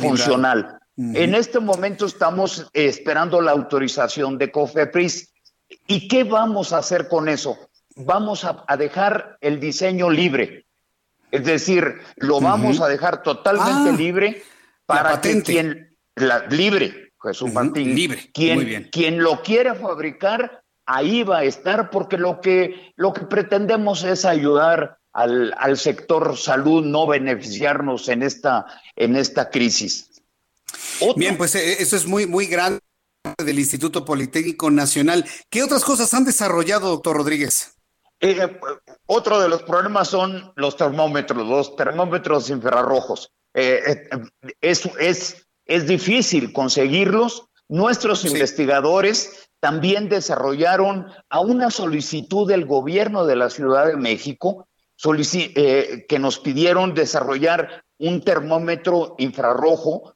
funcional. 0.00 0.78
En 0.96 1.34
este 1.34 1.60
momento 1.60 2.06
estamos 2.06 2.66
esperando 2.72 3.40
la 3.40 3.52
autorización 3.52 4.38
de 4.38 4.50
COFEPRIS. 4.50 5.32
¿Y 5.86 6.08
qué 6.08 6.24
vamos 6.24 6.72
a 6.72 6.78
hacer 6.78 7.08
con 7.08 7.28
eso? 7.28 7.56
vamos 7.96 8.44
a, 8.44 8.76
dejar 8.76 9.38
el 9.40 9.58
diseño 9.58 10.10
libre. 10.10 10.65
Es 11.30 11.44
decir, 11.44 12.00
lo 12.16 12.40
vamos 12.40 12.80
a 12.80 12.88
dejar 12.88 13.22
totalmente 13.22 13.90
Ah, 13.90 13.96
libre 13.96 14.42
para 14.86 15.20
que 15.20 15.42
quien 15.42 15.96
la, 16.14 16.46
libre, 16.46 17.12
Jesús 17.22 17.52
Martín, 17.52 17.94
libre, 17.94 18.30
quien, 18.32 18.56
muy 18.56 18.64
bien. 18.64 18.88
quien 18.90 19.22
lo 19.22 19.42
quiera 19.42 19.74
fabricar, 19.74 20.62
ahí 20.86 21.22
va 21.24 21.38
a 21.38 21.44
estar, 21.44 21.90
porque 21.90 22.16
lo 22.16 22.40
que, 22.40 22.92
lo 22.96 23.12
que 23.12 23.22
pretendemos 23.22 24.04
es 24.04 24.24
ayudar 24.24 24.98
al, 25.12 25.54
al 25.58 25.76
sector 25.76 26.36
salud, 26.36 26.84
no 26.84 27.06
beneficiarnos 27.06 28.08
en 28.08 28.22
esta, 28.22 28.66
en 28.94 29.16
esta 29.16 29.50
crisis. 29.50 30.10
Bien, 31.16 31.36
pues 31.36 31.54
eh, 31.54 31.82
eso 31.82 31.96
es 31.96 32.06
muy, 32.06 32.26
muy 32.26 32.46
grande 32.46 32.80
del 33.38 33.58
Instituto 33.58 34.04
Politécnico 34.04 34.70
Nacional. 34.70 35.24
¿Qué 35.50 35.62
otras 35.62 35.84
cosas 35.84 36.12
han 36.14 36.24
desarrollado, 36.24 36.88
doctor 36.88 37.16
Rodríguez? 37.16 37.74
Eh, 38.20 38.38
otro 39.06 39.40
de 39.40 39.48
los 39.48 39.62
problemas 39.62 40.08
son 40.08 40.52
los 40.56 40.76
termómetros, 40.76 41.46
los 41.46 41.76
termómetros 41.76 42.50
infrarrojos. 42.50 43.30
Eh, 43.54 43.80
eh, 44.12 44.54
es, 44.60 44.86
es, 44.98 45.46
es 45.64 45.86
difícil 45.86 46.52
conseguirlos. 46.52 47.44
Nuestros 47.68 48.24
investigadores 48.24 49.48
también 49.60 50.08
desarrollaron 50.08 51.06
a 51.28 51.40
una 51.40 51.70
solicitud 51.70 52.48
del 52.48 52.66
gobierno 52.66 53.26
de 53.26 53.36
la 53.36 53.50
Ciudad 53.50 53.86
de 53.86 53.96
México 53.96 54.68
eh, 55.34 56.06
que 56.08 56.18
nos 56.18 56.38
pidieron 56.38 56.94
desarrollar 56.94 57.84
un 57.98 58.22
termómetro 58.22 59.14
infrarrojo 59.18 60.14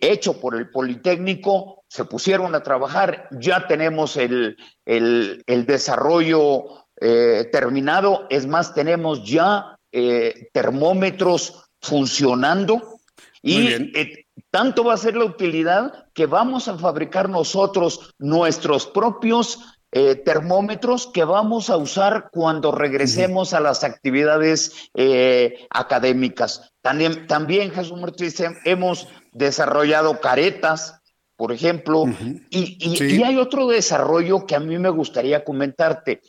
hecho 0.00 0.40
por 0.40 0.56
el 0.56 0.70
Politécnico, 0.70 1.84
se 1.88 2.04
pusieron 2.04 2.54
a 2.54 2.62
trabajar, 2.62 3.28
ya 3.32 3.66
tenemos 3.66 4.16
el, 4.16 4.56
el- 4.84 5.42
el 5.46 5.66
desarrollo 5.66 6.86
eh, 7.00 7.48
terminado, 7.52 8.26
es 8.30 8.46
más, 8.46 8.74
tenemos 8.74 9.24
ya 9.24 9.76
eh, 9.92 10.48
termómetros 10.52 11.64
funcionando. 11.80 12.98
Y 13.42 13.68
eh, 13.94 14.26
tanto 14.50 14.84
va 14.84 14.94
a 14.94 14.98
ser 14.98 15.16
la 15.16 15.24
utilidad 15.24 16.06
que 16.12 16.26
vamos 16.26 16.68
a 16.68 16.76
fabricar 16.76 17.28
nosotros 17.30 18.14
nuestros 18.18 18.86
propios 18.86 19.58
eh, 19.92 20.14
termómetros 20.14 21.06
que 21.08 21.24
vamos 21.24 21.68
a 21.70 21.76
usar 21.76 22.28
cuando 22.30 22.70
regresemos 22.70 23.54
a 23.54 23.60
las 23.60 23.82
actividades 23.82 24.90
eh, 24.94 25.66
académicas. 25.70 26.70
También, 26.82 27.26
también 27.26 27.72
Jesús 27.72 27.98
Martínez, 27.98 28.38
hem- 28.40 28.58
hemos 28.64 29.08
desarrollado 29.32 30.20
caretas, 30.20 31.00
por 31.36 31.50
ejemplo, 31.50 32.04
y, 32.50 32.76
y- 32.78 32.98
y 33.16 33.22
hay 33.24 33.36
otro 33.38 33.66
desarrollo 33.66 34.46
que 34.46 34.54
a 34.54 34.60
mí 34.60 34.78
me 34.78 34.90
gustaría 34.90 35.42
comentarte. 35.44 36.20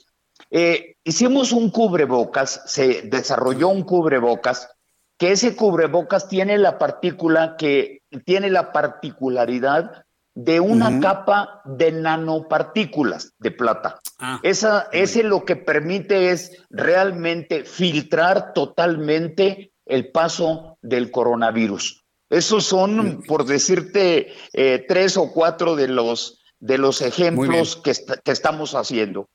Eh, 0.51 0.95
hicimos 1.03 1.51
un 1.53 1.69
cubrebocas, 1.71 2.61
se 2.65 3.03
desarrolló 3.03 3.69
un 3.69 3.83
cubrebocas, 3.83 4.67
que 5.17 5.31
ese 5.31 5.55
cubrebocas 5.55 6.27
tiene 6.27 6.57
la 6.57 6.77
partícula 6.77 7.55
que 7.57 8.01
tiene 8.25 8.49
la 8.49 8.71
particularidad 8.73 10.03
de 10.33 10.59
una 10.59 10.89
capa 11.01 11.61
de 11.65 11.91
nanopartículas 11.91 13.33
de 13.39 13.51
plata. 13.51 13.99
Esa, 14.43 14.87
ese 14.91 15.23
lo 15.23 15.45
que 15.45 15.55
permite 15.55 16.31
es 16.31 16.51
realmente 16.69 17.63
filtrar 17.65 18.53
totalmente 18.53 19.71
el 19.85 20.11
paso 20.11 20.77
del 20.81 21.11
coronavirus. 21.11 22.03
Esos 22.29 22.63
son, 22.65 23.23
por 23.27 23.45
decirte, 23.45 24.33
eh, 24.53 24.85
tres 24.87 25.17
o 25.17 25.31
cuatro 25.33 25.75
de 25.75 25.87
los, 25.89 26.41
de 26.59 26.77
los 26.77 27.01
ejemplos 27.01 27.75
que, 27.75 27.91
est- 27.91 28.11
que 28.23 28.31
estamos 28.31 28.73
haciendo. 28.73 29.27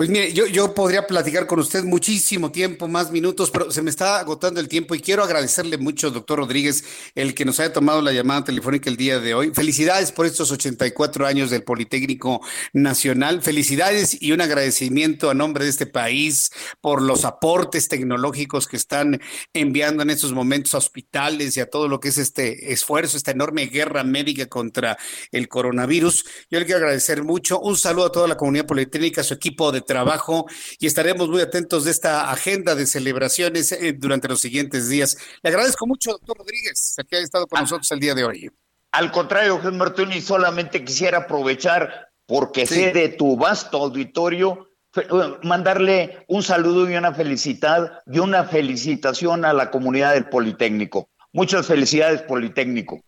Pues 0.00 0.08
mire, 0.08 0.32
yo, 0.32 0.46
yo 0.46 0.72
podría 0.72 1.06
platicar 1.06 1.46
con 1.46 1.58
usted 1.58 1.84
muchísimo 1.84 2.50
tiempo, 2.50 2.88
más 2.88 3.10
minutos, 3.10 3.50
pero 3.50 3.70
se 3.70 3.82
me 3.82 3.90
está 3.90 4.18
agotando 4.18 4.58
el 4.58 4.66
tiempo 4.66 4.94
y 4.94 5.00
quiero 5.00 5.22
agradecerle 5.22 5.76
mucho, 5.76 6.10
doctor 6.10 6.38
Rodríguez, 6.38 6.84
el 7.14 7.34
que 7.34 7.44
nos 7.44 7.60
haya 7.60 7.74
tomado 7.74 8.00
la 8.00 8.10
llamada 8.10 8.44
telefónica 8.44 8.88
el 8.88 8.96
día 8.96 9.20
de 9.20 9.34
hoy. 9.34 9.50
Felicidades 9.52 10.10
por 10.10 10.24
estos 10.24 10.50
84 10.52 11.26
años 11.26 11.50
del 11.50 11.64
Politécnico 11.64 12.40
Nacional. 12.72 13.42
Felicidades 13.42 14.16
y 14.22 14.32
un 14.32 14.40
agradecimiento 14.40 15.28
a 15.28 15.34
nombre 15.34 15.64
de 15.64 15.70
este 15.70 15.84
país 15.84 16.50
por 16.80 17.02
los 17.02 17.26
aportes 17.26 17.88
tecnológicos 17.88 18.66
que 18.66 18.78
están 18.78 19.20
enviando 19.52 20.02
en 20.02 20.08
estos 20.08 20.32
momentos 20.32 20.72
a 20.72 20.78
hospitales 20.78 21.58
y 21.58 21.60
a 21.60 21.68
todo 21.68 21.88
lo 21.88 22.00
que 22.00 22.08
es 22.08 22.16
este 22.16 22.72
esfuerzo, 22.72 23.18
esta 23.18 23.32
enorme 23.32 23.66
guerra 23.66 24.02
médica 24.02 24.46
contra 24.46 24.96
el 25.30 25.46
coronavirus. 25.46 26.24
Yo 26.50 26.58
le 26.58 26.64
quiero 26.64 26.78
agradecer 26.78 27.22
mucho. 27.22 27.60
Un 27.60 27.76
saludo 27.76 28.06
a 28.06 28.12
toda 28.12 28.28
la 28.28 28.38
comunidad 28.38 28.64
politécnica, 28.64 29.20
a 29.20 29.24
su 29.24 29.34
equipo 29.34 29.70
de 29.70 29.89
trabajo 29.90 30.46
y 30.78 30.86
estaremos 30.86 31.28
muy 31.28 31.40
atentos 31.40 31.84
de 31.84 31.90
esta 31.90 32.30
agenda 32.30 32.76
de 32.76 32.86
celebraciones 32.86 33.72
eh, 33.72 33.92
durante 33.92 34.28
los 34.28 34.40
siguientes 34.40 34.88
días. 34.88 35.18
Le 35.42 35.50
agradezco 35.50 35.84
mucho, 35.84 36.12
doctor 36.12 36.38
Rodríguez, 36.38 36.94
que 37.08 37.16
haya 37.16 37.24
estado 37.24 37.48
con 37.48 37.60
nosotros 37.60 37.90
el 37.90 37.98
día 37.98 38.14
de 38.14 38.22
hoy. 38.22 38.50
Al 38.92 39.10
contrario, 39.10 39.58
Jesús 39.58 39.76
Martín, 39.76 40.12
y 40.12 40.20
solamente 40.20 40.84
quisiera 40.84 41.18
aprovechar, 41.18 42.08
porque 42.24 42.66
sé 42.66 42.92
de 42.92 43.08
tu 43.08 43.36
vasto 43.36 43.78
auditorio, 43.78 44.68
eh, 44.94 45.02
mandarle 45.42 46.24
un 46.28 46.44
saludo 46.44 46.88
y 46.88 46.94
una 46.94 47.12
felicidad 47.12 48.00
y 48.06 48.20
una 48.20 48.44
felicitación 48.44 49.44
a 49.44 49.52
la 49.52 49.72
comunidad 49.72 50.14
del 50.14 50.28
Politécnico. 50.28 51.08
Muchas 51.32 51.66
felicidades, 51.66 52.22
Politécnico. 52.22 53.00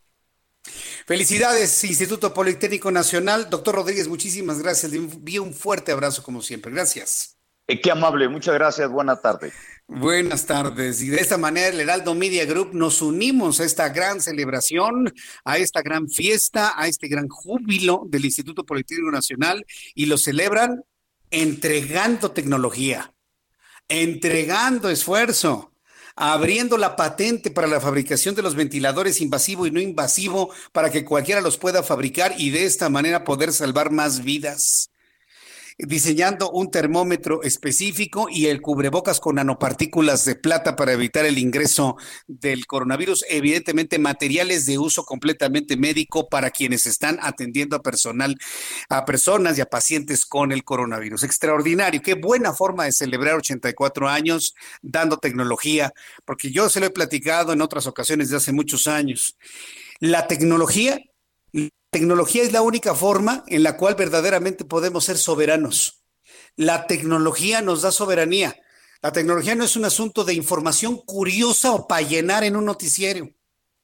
Felicidades, 1.07 1.85
Instituto 1.85 2.33
Politécnico 2.33 2.91
Nacional. 2.91 3.51
Doctor 3.51 3.75
Rodríguez, 3.75 4.09
muchísimas 4.09 4.63
gracias. 4.63 4.93
Le 4.93 4.99
envío 4.99 5.43
un 5.43 5.55
fuerte 5.55 5.93
abrazo 5.93 6.23
como 6.23 6.43
siempre. 6.43 6.73
Gracias. 6.73 7.37
Eh, 7.67 7.81
qué 7.81 7.91
amable, 7.91 8.29
muchas 8.29 8.55
gracias, 8.55 8.91
buena 8.91 9.17
tarde. 9.17 9.53
Buenas 9.87 10.47
tardes. 10.47 11.03
Y 11.03 11.09
de 11.09 11.19
esta 11.19 11.39
manera 11.39 11.69
el 11.69 11.81
Heraldo 11.81 12.15
Media 12.15 12.45
Group 12.45 12.71
nos 12.73 13.03
unimos 13.03 13.61
a 13.61 13.65
esta 13.65 13.89
gran 13.91 14.21
celebración, 14.21 15.13
a 15.45 15.59
esta 15.59 15.83
gran 15.83 16.09
fiesta, 16.09 16.75
a 16.77 16.87
este 16.87 17.09
gran 17.09 17.29
júbilo 17.29 18.03
del 18.09 18.25
Instituto 18.25 18.65
Politécnico 18.65 19.11
Nacional 19.11 19.65
y 19.95 20.07
lo 20.07 20.19
celebran 20.19 20.83
entregando 21.31 22.31
tecnología, 22.31 23.13
entregando 23.89 24.89
esfuerzo, 24.89 25.72
abriendo 26.25 26.79
la 26.79 26.95
patente 26.95 27.51
para 27.51 27.67
la 27.67 27.81
fabricación 27.81 28.37
de 28.37 28.43
los 28.43 28.55
ventiladores 28.55 29.21
invasivo 29.21 29.67
y 29.67 29.73
no 29.73 29.81
invasivo 29.81 30.51
para 30.71 30.89
que 30.89 31.05
cualquiera 31.05 31.41
los 31.41 31.59
pueda 31.59 31.83
fabricar 31.83 32.35
y 32.39 32.51
de 32.51 32.65
esta 32.65 32.89
manera 32.89 33.25
poder 33.25 33.53
salvar 33.53 33.91
más 33.91 34.23
vidas 34.23 34.92
diseñando 35.79 36.51
un 36.51 36.71
termómetro 36.71 37.43
específico 37.43 38.29
y 38.31 38.47
el 38.47 38.61
cubrebocas 38.61 39.21
con 39.21 39.37
nanopartículas 39.37 40.25
de 40.25 40.37
plata 40.37 40.77
para 40.77 40.93
evitar 40.93 41.25
el 41.25 41.39
ingreso 41.39 41.97
del 42.27 42.67
coronavirus. 42.67 43.25
Evidentemente, 43.29 43.99
materiales 43.99 44.67
de 44.67 44.79
uso 44.79 45.05
completamente 45.05 45.77
médico 45.77 46.29
para 46.29 46.51
quienes 46.51 46.87
están 46.87 47.19
atendiendo 47.23 47.77
a 47.77 47.83
personal, 47.83 48.37
a 48.89 49.05
personas 49.05 49.59
y 49.59 49.61
a 49.61 49.67
pacientes 49.67 50.25
con 50.25 50.53
el 50.53 50.65
coronavirus. 50.65 51.25
Extraordinario. 51.25 52.03
Qué 52.03 52.15
buena 52.15 52.53
forma 52.53 52.85
de 52.85 52.93
celebrar 52.93 53.37
84 53.37 54.09
años 54.09 54.55
dando 54.83 55.19
tecnología, 55.19 55.93
porque 56.25 56.51
yo 56.51 56.69
se 56.69 56.81
lo 56.81 56.87
he 56.87 56.91
platicado 56.91 57.53
en 57.53 57.63
otras 57.63 57.87
ocasiones 57.87 58.31
de 58.31 58.37
hace 58.37 58.53
muchos 58.53 58.87
años. 58.87 59.37
La 60.01 60.27
tecnología 60.27 61.01
tecnología 61.93 62.43
es 62.43 62.53
la 62.53 62.63
única 62.63 62.95
forma 62.95 63.45
en 63.49 63.63
la 63.63 63.77
cual 63.77 63.95
verdaderamente 63.95 64.65
podemos 64.65 65.05
ser 65.05 65.19
soberanos. 65.19 66.03
La 66.57 66.87
tecnología 66.87 67.61
nos 67.61 67.83
da 67.83 67.93
soberanía. 67.93 68.57
La 69.03 69.13
tecnología 69.13 69.55
no 69.55 69.65
es 69.65 69.77
un 69.77 69.85
asunto 69.85 70.25
de 70.25 70.33
información 70.33 70.97
curiosa 70.97 71.73
o 71.73 71.87
para 71.87 72.01
llenar 72.01 72.45
en 72.45 72.57
un 72.57 72.65
noticiero. 72.65 73.29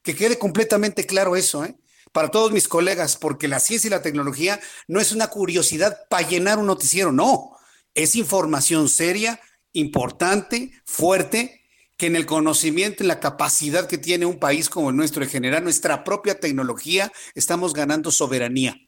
Que 0.02 0.16
quede 0.16 0.38
completamente 0.38 1.04
claro 1.04 1.36
eso, 1.36 1.66
¿eh? 1.66 1.76
Para 2.10 2.30
todos 2.30 2.50
mis 2.50 2.66
colegas, 2.66 3.18
porque 3.18 3.46
la 3.46 3.60
ciencia 3.60 3.88
y 3.88 3.90
la 3.90 4.00
tecnología 4.00 4.58
no 4.86 5.00
es 5.00 5.12
una 5.12 5.26
curiosidad 5.26 5.98
para 6.08 6.26
llenar 6.26 6.58
un 6.58 6.66
noticiero, 6.66 7.12
no. 7.12 7.58
Es 7.92 8.14
información 8.14 8.88
seria, 8.88 9.38
importante, 9.72 10.72
fuerte, 10.86 11.57
que 11.98 12.06
en 12.06 12.16
el 12.16 12.26
conocimiento, 12.26 13.02
en 13.02 13.08
la 13.08 13.20
capacidad 13.20 13.88
que 13.88 13.98
tiene 13.98 14.24
un 14.24 14.38
país 14.38 14.70
como 14.70 14.90
el 14.90 14.96
nuestro 14.96 15.24
de 15.24 15.30
generar 15.30 15.62
nuestra 15.62 16.04
propia 16.04 16.38
tecnología, 16.40 17.12
estamos 17.34 17.74
ganando 17.74 18.10
soberanía. 18.12 18.87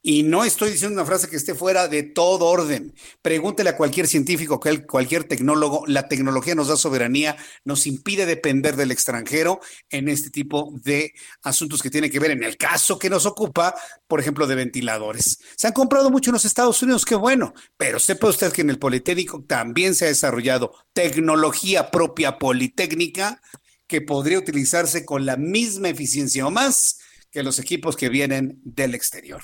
Y 0.00 0.22
no 0.22 0.44
estoy 0.44 0.70
diciendo 0.70 0.94
una 0.94 1.04
frase 1.06 1.28
que 1.28 1.36
esté 1.36 1.54
fuera 1.56 1.88
de 1.88 2.04
todo 2.04 2.46
orden. 2.46 2.94
Pregúntele 3.20 3.70
a 3.70 3.76
cualquier 3.76 4.06
científico, 4.06 4.60
cual- 4.60 4.86
cualquier 4.86 5.24
tecnólogo, 5.24 5.84
la 5.88 6.08
tecnología 6.08 6.54
nos 6.54 6.68
da 6.68 6.76
soberanía, 6.76 7.36
nos 7.64 7.86
impide 7.86 8.24
depender 8.24 8.76
del 8.76 8.92
extranjero 8.92 9.60
en 9.90 10.08
este 10.08 10.30
tipo 10.30 10.72
de 10.84 11.12
asuntos 11.42 11.82
que 11.82 11.90
tienen 11.90 12.12
que 12.12 12.20
ver, 12.20 12.30
en 12.30 12.44
el 12.44 12.56
caso 12.56 12.96
que 12.98 13.10
nos 13.10 13.26
ocupa, 13.26 13.74
por 14.06 14.20
ejemplo, 14.20 14.46
de 14.46 14.54
ventiladores. 14.54 15.40
Se 15.56 15.66
han 15.66 15.72
comprado 15.72 16.10
mucho 16.10 16.30
en 16.30 16.34
los 16.34 16.44
Estados 16.44 16.80
Unidos, 16.80 17.04
qué 17.04 17.16
bueno, 17.16 17.52
pero 17.76 17.98
sepa 17.98 18.28
usted 18.28 18.52
que 18.52 18.60
en 18.62 18.70
el 18.70 18.78
Politécnico 18.78 19.42
también 19.42 19.96
se 19.96 20.04
ha 20.04 20.08
desarrollado 20.08 20.74
tecnología 20.92 21.90
propia 21.90 22.38
politécnica 22.38 23.42
que 23.88 24.00
podría 24.00 24.38
utilizarse 24.38 25.04
con 25.04 25.26
la 25.26 25.36
misma 25.36 25.88
eficiencia 25.88 26.46
o 26.46 26.50
más 26.50 27.00
que 27.30 27.42
los 27.42 27.58
equipos 27.58 27.96
que 27.96 28.08
vienen 28.08 28.60
del 28.64 28.94
exterior. 28.94 29.42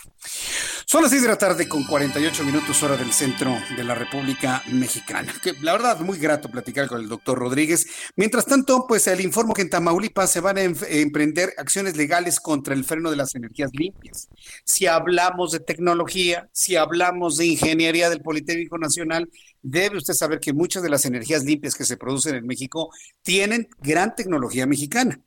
Son 0.87 1.03
las 1.03 1.11
6 1.11 1.23
de 1.23 1.29
la 1.29 1.37
tarde 1.37 1.69
con 1.69 1.85
48 1.85 2.45
minutos 2.45 2.83
hora 2.83 2.97
del 2.97 3.13
centro 3.13 3.57
de 3.77 3.85
la 3.85 3.95
República 3.95 4.63
Mexicana. 4.69 5.35
Que 5.43 5.53
la 5.61 5.73
verdad, 5.73 6.01
muy 6.01 6.19
grato 6.19 6.51
platicar 6.51 6.89
con 6.89 7.01
el 7.01 7.09
doctor 7.09 7.39
Rodríguez. 7.39 7.87
Mientras 8.17 8.47
tanto, 8.47 8.87
pues 8.87 9.07
el 9.07 9.21
informo 9.21 9.55
que 9.55 9.63
en 9.63 9.71
Tamaulipas 9.71 10.31
se 10.31 10.41
van 10.41 10.59
a 10.59 10.63
emprender 10.63 11.53
acciones 11.59 11.97
legales 11.97 12.41
contra 12.41 12.75
el 12.75 12.85
freno 12.85 13.11
de 13.11 13.17
las 13.17 13.35
energías 13.35 13.71
limpias. 13.75 14.29
Si 14.65 14.87
hablamos 14.87 15.53
de 15.53 15.61
tecnología, 15.61 16.49
si 16.53 16.77
hablamos 16.77 17.37
de 17.37 17.47
ingeniería 17.47 18.09
del 18.09 18.23
Politécnico 18.23 18.79
Nacional, 18.79 19.29
debe 19.63 19.99
usted 19.99 20.15
saber 20.15 20.41
que 20.41 20.53
muchas 20.53 20.83
de 20.83 20.91
las 20.91 21.05
energías 21.05 21.45
limpias 21.45 21.75
que 21.75 21.85
se 21.85 21.97
producen 21.97 22.35
en 22.35 22.47
México 22.47 22.91
tienen 23.23 23.69
gran 23.81 24.15
tecnología 24.15 24.67
mexicana. 24.67 25.21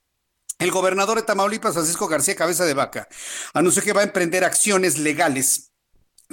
El 0.59 0.71
gobernador 0.71 1.17
de 1.17 1.23
Tamaulipas, 1.23 1.73
Francisco 1.73 2.07
García 2.07 2.35
Cabeza 2.35 2.65
de 2.65 2.73
Vaca, 2.73 3.07
anunció 3.53 3.83
que 3.83 3.93
va 3.93 4.01
a 4.01 4.05
emprender 4.05 4.43
acciones 4.43 4.97
legales 4.97 5.71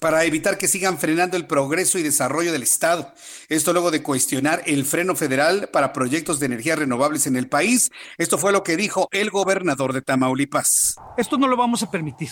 para 0.01 0.25
evitar 0.25 0.57
que 0.57 0.66
sigan 0.66 0.97
frenando 0.97 1.37
el 1.37 1.47
progreso 1.47 1.99
y 1.99 2.03
desarrollo 2.03 2.51
del 2.51 2.62
Estado. 2.62 3.12
Esto 3.51 3.75
luego 3.75 3.91
de 3.91 4.03
cuestionar 4.03 4.62
el 4.64 4.87
freno 4.87 5.14
federal 5.14 5.68
para 5.70 5.93
proyectos 5.93 6.41
de 6.41 6.47
energías 6.47 6.79
renovables 6.79 7.27
en 7.27 7.37
el 7.37 7.51
país. 7.51 7.91
Esto 8.16 8.39
fue 8.39 8.51
lo 8.51 8.62
que 8.62 8.79
dijo 8.79 9.09
el 9.11 9.29
gobernador 9.29 9.93
de 9.93 10.01
Tamaulipas. 10.01 10.97
Esto 11.18 11.37
no 11.37 11.47
lo 11.47 11.59
vamos 11.59 11.83
a 11.83 11.91
permitir. 11.91 12.31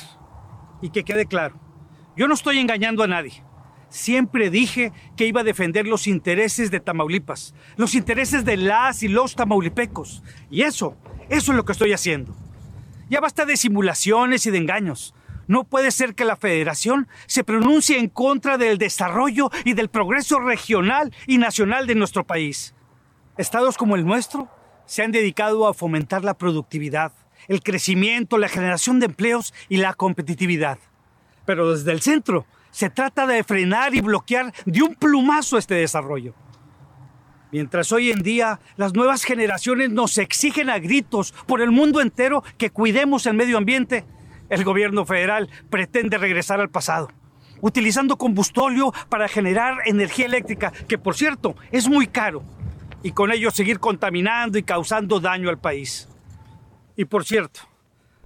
Y 0.81 0.89
que 0.89 1.05
quede 1.05 1.27
claro, 1.27 1.61
yo 2.17 2.27
no 2.27 2.33
estoy 2.33 2.59
engañando 2.59 3.03
a 3.03 3.07
nadie. 3.07 3.45
Siempre 3.91 4.49
dije 4.49 4.95
que 5.19 5.27
iba 5.27 5.43
a 5.43 5.45
defender 5.45 5.87
los 5.87 6.07
intereses 6.07 6.71
de 6.71 6.81
Tamaulipas, 6.81 7.55
los 7.77 7.95
intereses 7.95 8.47
de 8.47 8.57
las 8.57 9.03
y 9.03 9.09
los 9.09 9.37
tamaulipecos. 9.37 10.23
Y 10.51 10.63
eso 10.63 10.97
eso 11.33 11.53
es 11.53 11.57
lo 11.57 11.65
que 11.65 11.73
estoy 11.73 11.95
haciendo. 11.95 12.37
Ya 13.09 13.19
basta 13.21 13.47
de 13.47 13.57
simulaciones 13.57 14.45
y 14.45 14.51
de 14.51 14.59
engaños. 14.59 15.15
No 15.47 15.65
puede 15.65 15.91
ser 15.91 16.15
que 16.15 16.27
la 16.27 16.37
federación 16.37 17.09
se 17.27 17.43
pronuncie 17.43 17.99
en 17.99 18.11
contra 18.11 18.59
del 18.59 18.77
desarrollo 18.77 19.51
y 19.65 19.73
del 19.73 19.89
progreso 19.89 20.41
regional 20.41 21.13
y 21.27 21.39
nacional 21.39 21.87
de 21.87 21.95
nuestro 21.95 22.25
país. 22.25 22.75
Estados 23.39 23.79
como 23.79 23.97
el 23.97 24.05
nuestro 24.05 24.51
se 24.85 25.03
han 25.03 25.11
dedicado 25.11 25.67
a 25.67 25.73
fomentar 25.73 26.23
la 26.23 26.35
productividad, 26.35 27.13
el 27.49 27.63
crecimiento, 27.63 28.37
la 28.37 28.49
generación 28.49 29.01
de 29.01 29.07
empleos 29.07 29.55
y 29.71 29.79
la 29.79 29.95
competitividad. 29.95 30.79
Pero 31.47 31.75
desde 31.75 31.93
el 31.93 32.03
centro 32.03 32.47
se 32.71 32.91
trata 32.91 33.27
de 33.27 33.43
frenar 33.43 33.95
y 33.95 34.03
bloquear 34.03 34.53
de 34.67 34.83
un 34.83 34.95
plumazo 34.97 35.57
este 35.57 35.77
desarrollo. 35.77 36.35
Mientras 37.53 37.93
hoy 37.93 38.11
en 38.11 38.23
día 38.23 38.61
las 38.77 38.95
nuevas 38.95 39.25
generaciones 39.25 39.91
nos 39.91 40.17
exigen 40.17 40.71
a 40.71 40.79
gritos 40.79 41.33
por 41.47 41.61
el 41.61 41.71
mundo 41.71 42.01
entero 42.01 42.43
que 42.57 42.71
cuidemos 42.71 43.27
el 43.27 43.35
medio 43.35 43.59
ambiente, 43.59 44.07
el 44.49 44.65
gobierno 44.65 45.05
federal 45.05 45.51
pretende 45.69 46.17
regresar 46.17 46.61
al 46.61 46.71
pasado, 46.71 47.11
utilizando 47.61 48.17
combustóleo 48.17 48.95
para 49.11 49.29
generar 49.29 49.77
energía 49.85 50.25
eléctrica, 50.25 50.73
que 50.89 50.97
por 50.97 51.15
cierto 51.15 51.55
es 51.71 51.91
muy 51.91 52.07
caro, 52.07 52.43
y 53.03 53.13
con 53.13 53.31
ello 53.31 53.51
seguir 53.51 53.81
contaminando 53.81 54.57
y 54.57 54.63
causando 54.63 55.21
daño 55.21 55.51
al 55.51 55.59
país. 55.59 56.09
Y 56.97 57.05
por 57.05 57.27
cierto, 57.27 57.61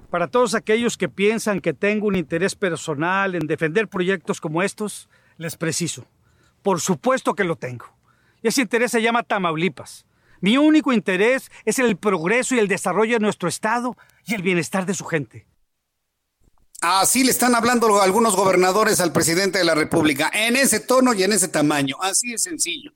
para 0.08 0.28
todos 0.28 0.54
aquellos 0.54 0.96
que 0.96 1.08
piensan 1.08 1.60
que 1.60 1.74
tengo 1.74 2.06
un 2.06 2.14
interés 2.14 2.54
personal 2.54 3.34
en 3.34 3.48
defender 3.48 3.88
proyectos 3.88 4.40
como 4.40 4.62
estos, 4.62 5.08
les 5.36 5.56
preciso, 5.56 6.06
por 6.62 6.80
supuesto 6.80 7.34
que 7.34 7.42
lo 7.42 7.56
tengo. 7.56 7.95
Y 8.42 8.48
ese 8.48 8.62
interés 8.62 8.90
se 8.90 9.02
llama 9.02 9.22
Tamaulipas. 9.22 10.06
Mi 10.40 10.58
único 10.58 10.92
interés 10.92 11.50
es 11.64 11.78
el 11.78 11.96
progreso 11.96 12.54
y 12.54 12.58
el 12.58 12.68
desarrollo 12.68 13.14
de 13.14 13.20
nuestro 13.20 13.48
Estado 13.48 13.96
y 14.26 14.34
el 14.34 14.42
bienestar 14.42 14.86
de 14.86 14.94
su 14.94 15.04
gente. 15.04 15.46
Así 16.82 17.24
le 17.24 17.30
están 17.30 17.54
hablando 17.54 18.02
algunos 18.02 18.36
gobernadores 18.36 19.00
al 19.00 19.10
presidente 19.10 19.58
de 19.58 19.64
la 19.64 19.74
República, 19.74 20.30
en 20.34 20.56
ese 20.56 20.78
tono 20.78 21.14
y 21.14 21.22
en 21.22 21.32
ese 21.32 21.48
tamaño. 21.48 21.96
Así 22.02 22.34
es 22.34 22.42
sencillo. 22.42 22.92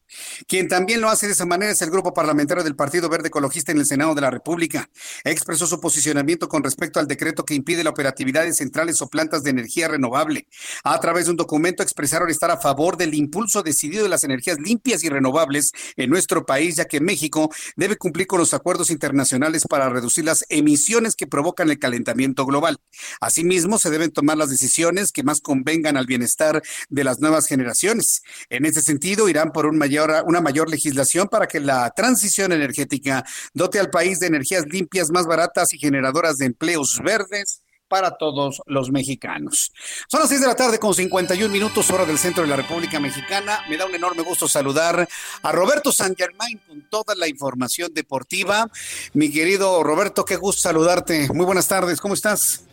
Quien 0.46 0.68
también 0.68 1.00
lo 1.00 1.08
hace 1.08 1.26
de 1.26 1.32
esa 1.32 1.46
manera 1.46 1.72
es 1.72 1.80
el 1.80 1.90
grupo 1.90 2.12
parlamentario 2.12 2.62
del 2.62 2.76
Partido 2.76 3.08
Verde 3.08 3.28
Ecologista 3.28 3.72
en 3.72 3.78
el 3.78 3.86
Senado 3.86 4.14
de 4.14 4.20
la 4.20 4.30
República. 4.30 4.90
Expresó 5.24 5.66
su 5.66 5.80
posicionamiento 5.80 6.46
con 6.46 6.62
respecto 6.62 7.00
al 7.00 7.06
decreto 7.06 7.46
que 7.46 7.54
impide 7.54 7.82
la 7.82 7.88
operatividad 7.88 8.44
de 8.44 8.52
centrales 8.52 9.00
o 9.00 9.08
plantas 9.08 9.44
de 9.44 9.50
energía 9.50 9.88
renovable. 9.88 10.46
A 10.84 11.00
través 11.00 11.24
de 11.24 11.30
un 11.30 11.38
documento 11.38 11.82
expresaron 11.82 12.28
estar 12.28 12.50
a 12.50 12.58
favor 12.58 12.98
del 12.98 13.14
impulso 13.14 13.62
decidido 13.62 14.02
de 14.02 14.10
las 14.10 14.24
energías 14.24 14.58
limpias 14.58 15.04
y 15.04 15.08
renovables 15.08 15.72
en 15.96 16.10
nuestro 16.10 16.44
país, 16.44 16.76
ya 16.76 16.84
que 16.84 17.00
México 17.00 17.50
debe 17.76 17.96
cumplir 17.96 18.26
con 18.26 18.40
los 18.40 18.52
acuerdos 18.52 18.90
internacionales 18.90 19.64
para 19.66 19.88
reducir 19.88 20.26
las 20.26 20.44
emisiones 20.50 21.16
que 21.16 21.26
provocan 21.26 21.70
el 21.70 21.78
calentamiento 21.78 22.44
global. 22.44 22.78
Asimismo, 23.22 23.69
se 23.78 23.90
deben 23.90 24.10
tomar 24.10 24.36
las 24.36 24.50
decisiones 24.50 25.12
que 25.12 25.22
más 25.22 25.40
convengan 25.40 25.96
al 25.96 26.06
bienestar 26.06 26.62
de 26.88 27.04
las 27.04 27.20
nuevas 27.20 27.46
generaciones. 27.46 28.22
En 28.48 28.64
ese 28.64 28.82
sentido, 28.82 29.28
irán 29.28 29.52
por 29.52 29.66
un 29.66 29.78
mayor, 29.78 30.24
una 30.26 30.40
mayor 30.40 30.70
legislación 30.70 31.28
para 31.28 31.46
que 31.46 31.60
la 31.60 31.90
transición 31.90 32.52
energética 32.52 33.24
dote 33.54 33.78
al 33.78 33.90
país 33.90 34.20
de 34.20 34.26
energías 34.26 34.64
limpias 34.66 35.10
más 35.10 35.26
baratas 35.26 35.72
y 35.72 35.78
generadoras 35.78 36.38
de 36.38 36.46
empleos 36.46 37.00
verdes 37.04 37.62
para 37.90 38.16
todos 38.16 38.62
los 38.66 38.90
mexicanos. 38.90 39.72
Son 40.08 40.20
las 40.20 40.28
6 40.28 40.40
de 40.40 40.46
la 40.46 40.54
tarde 40.54 40.78
con 40.78 40.94
51 40.94 41.52
minutos 41.52 41.90
hora 41.90 42.06
del 42.06 42.18
centro 42.18 42.44
de 42.44 42.48
la 42.48 42.56
República 42.56 43.00
Mexicana. 43.00 43.64
Me 43.68 43.76
da 43.76 43.84
un 43.84 43.94
enorme 43.94 44.22
gusto 44.22 44.48
saludar 44.48 45.08
a 45.42 45.52
Roberto 45.52 45.90
San 45.90 46.14
Germain 46.14 46.58
con 46.66 46.88
toda 46.88 47.16
la 47.16 47.26
información 47.26 47.92
deportiva. 47.92 48.70
Mi 49.12 49.30
querido 49.30 49.82
Roberto, 49.82 50.24
qué 50.24 50.36
gusto 50.36 50.62
saludarte. 50.62 51.28
Muy 51.34 51.44
buenas 51.44 51.66
tardes, 51.66 52.00
¿cómo 52.00 52.14
estás? 52.14 52.69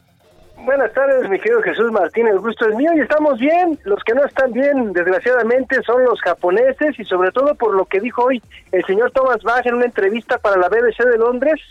Buenas 0.66 0.92
tardes, 0.94 1.30
mi 1.30 1.40
querido 1.40 1.62
Jesús 1.62 1.92
Martín, 1.92 2.28
el 2.28 2.40
gusto 2.40 2.68
es 2.68 2.76
mío 2.76 2.92
y 2.96 3.00
estamos 3.00 3.40
bien. 3.40 3.80
Los 3.84 4.04
que 4.04 4.14
no 4.14 4.26
están 4.26 4.52
bien, 4.52 4.92
desgraciadamente, 4.92 5.82
son 5.84 6.04
los 6.04 6.20
japoneses 6.22 7.00
y 7.00 7.06
sobre 7.06 7.32
todo 7.32 7.54
por 7.56 7.76
lo 7.76 7.86
que 7.86 8.00
dijo 8.00 8.24
hoy 8.24 8.42
el 8.72 8.84
señor 8.86 9.12
Thomas 9.12 9.44
Bach 9.44 9.66
en 9.66 9.76
una 9.76 9.86
entrevista 9.86 10.38
para 10.40 10.58
la 10.58 10.68
BBC 10.68 11.06
de 11.06 11.18
Londres, 11.18 11.62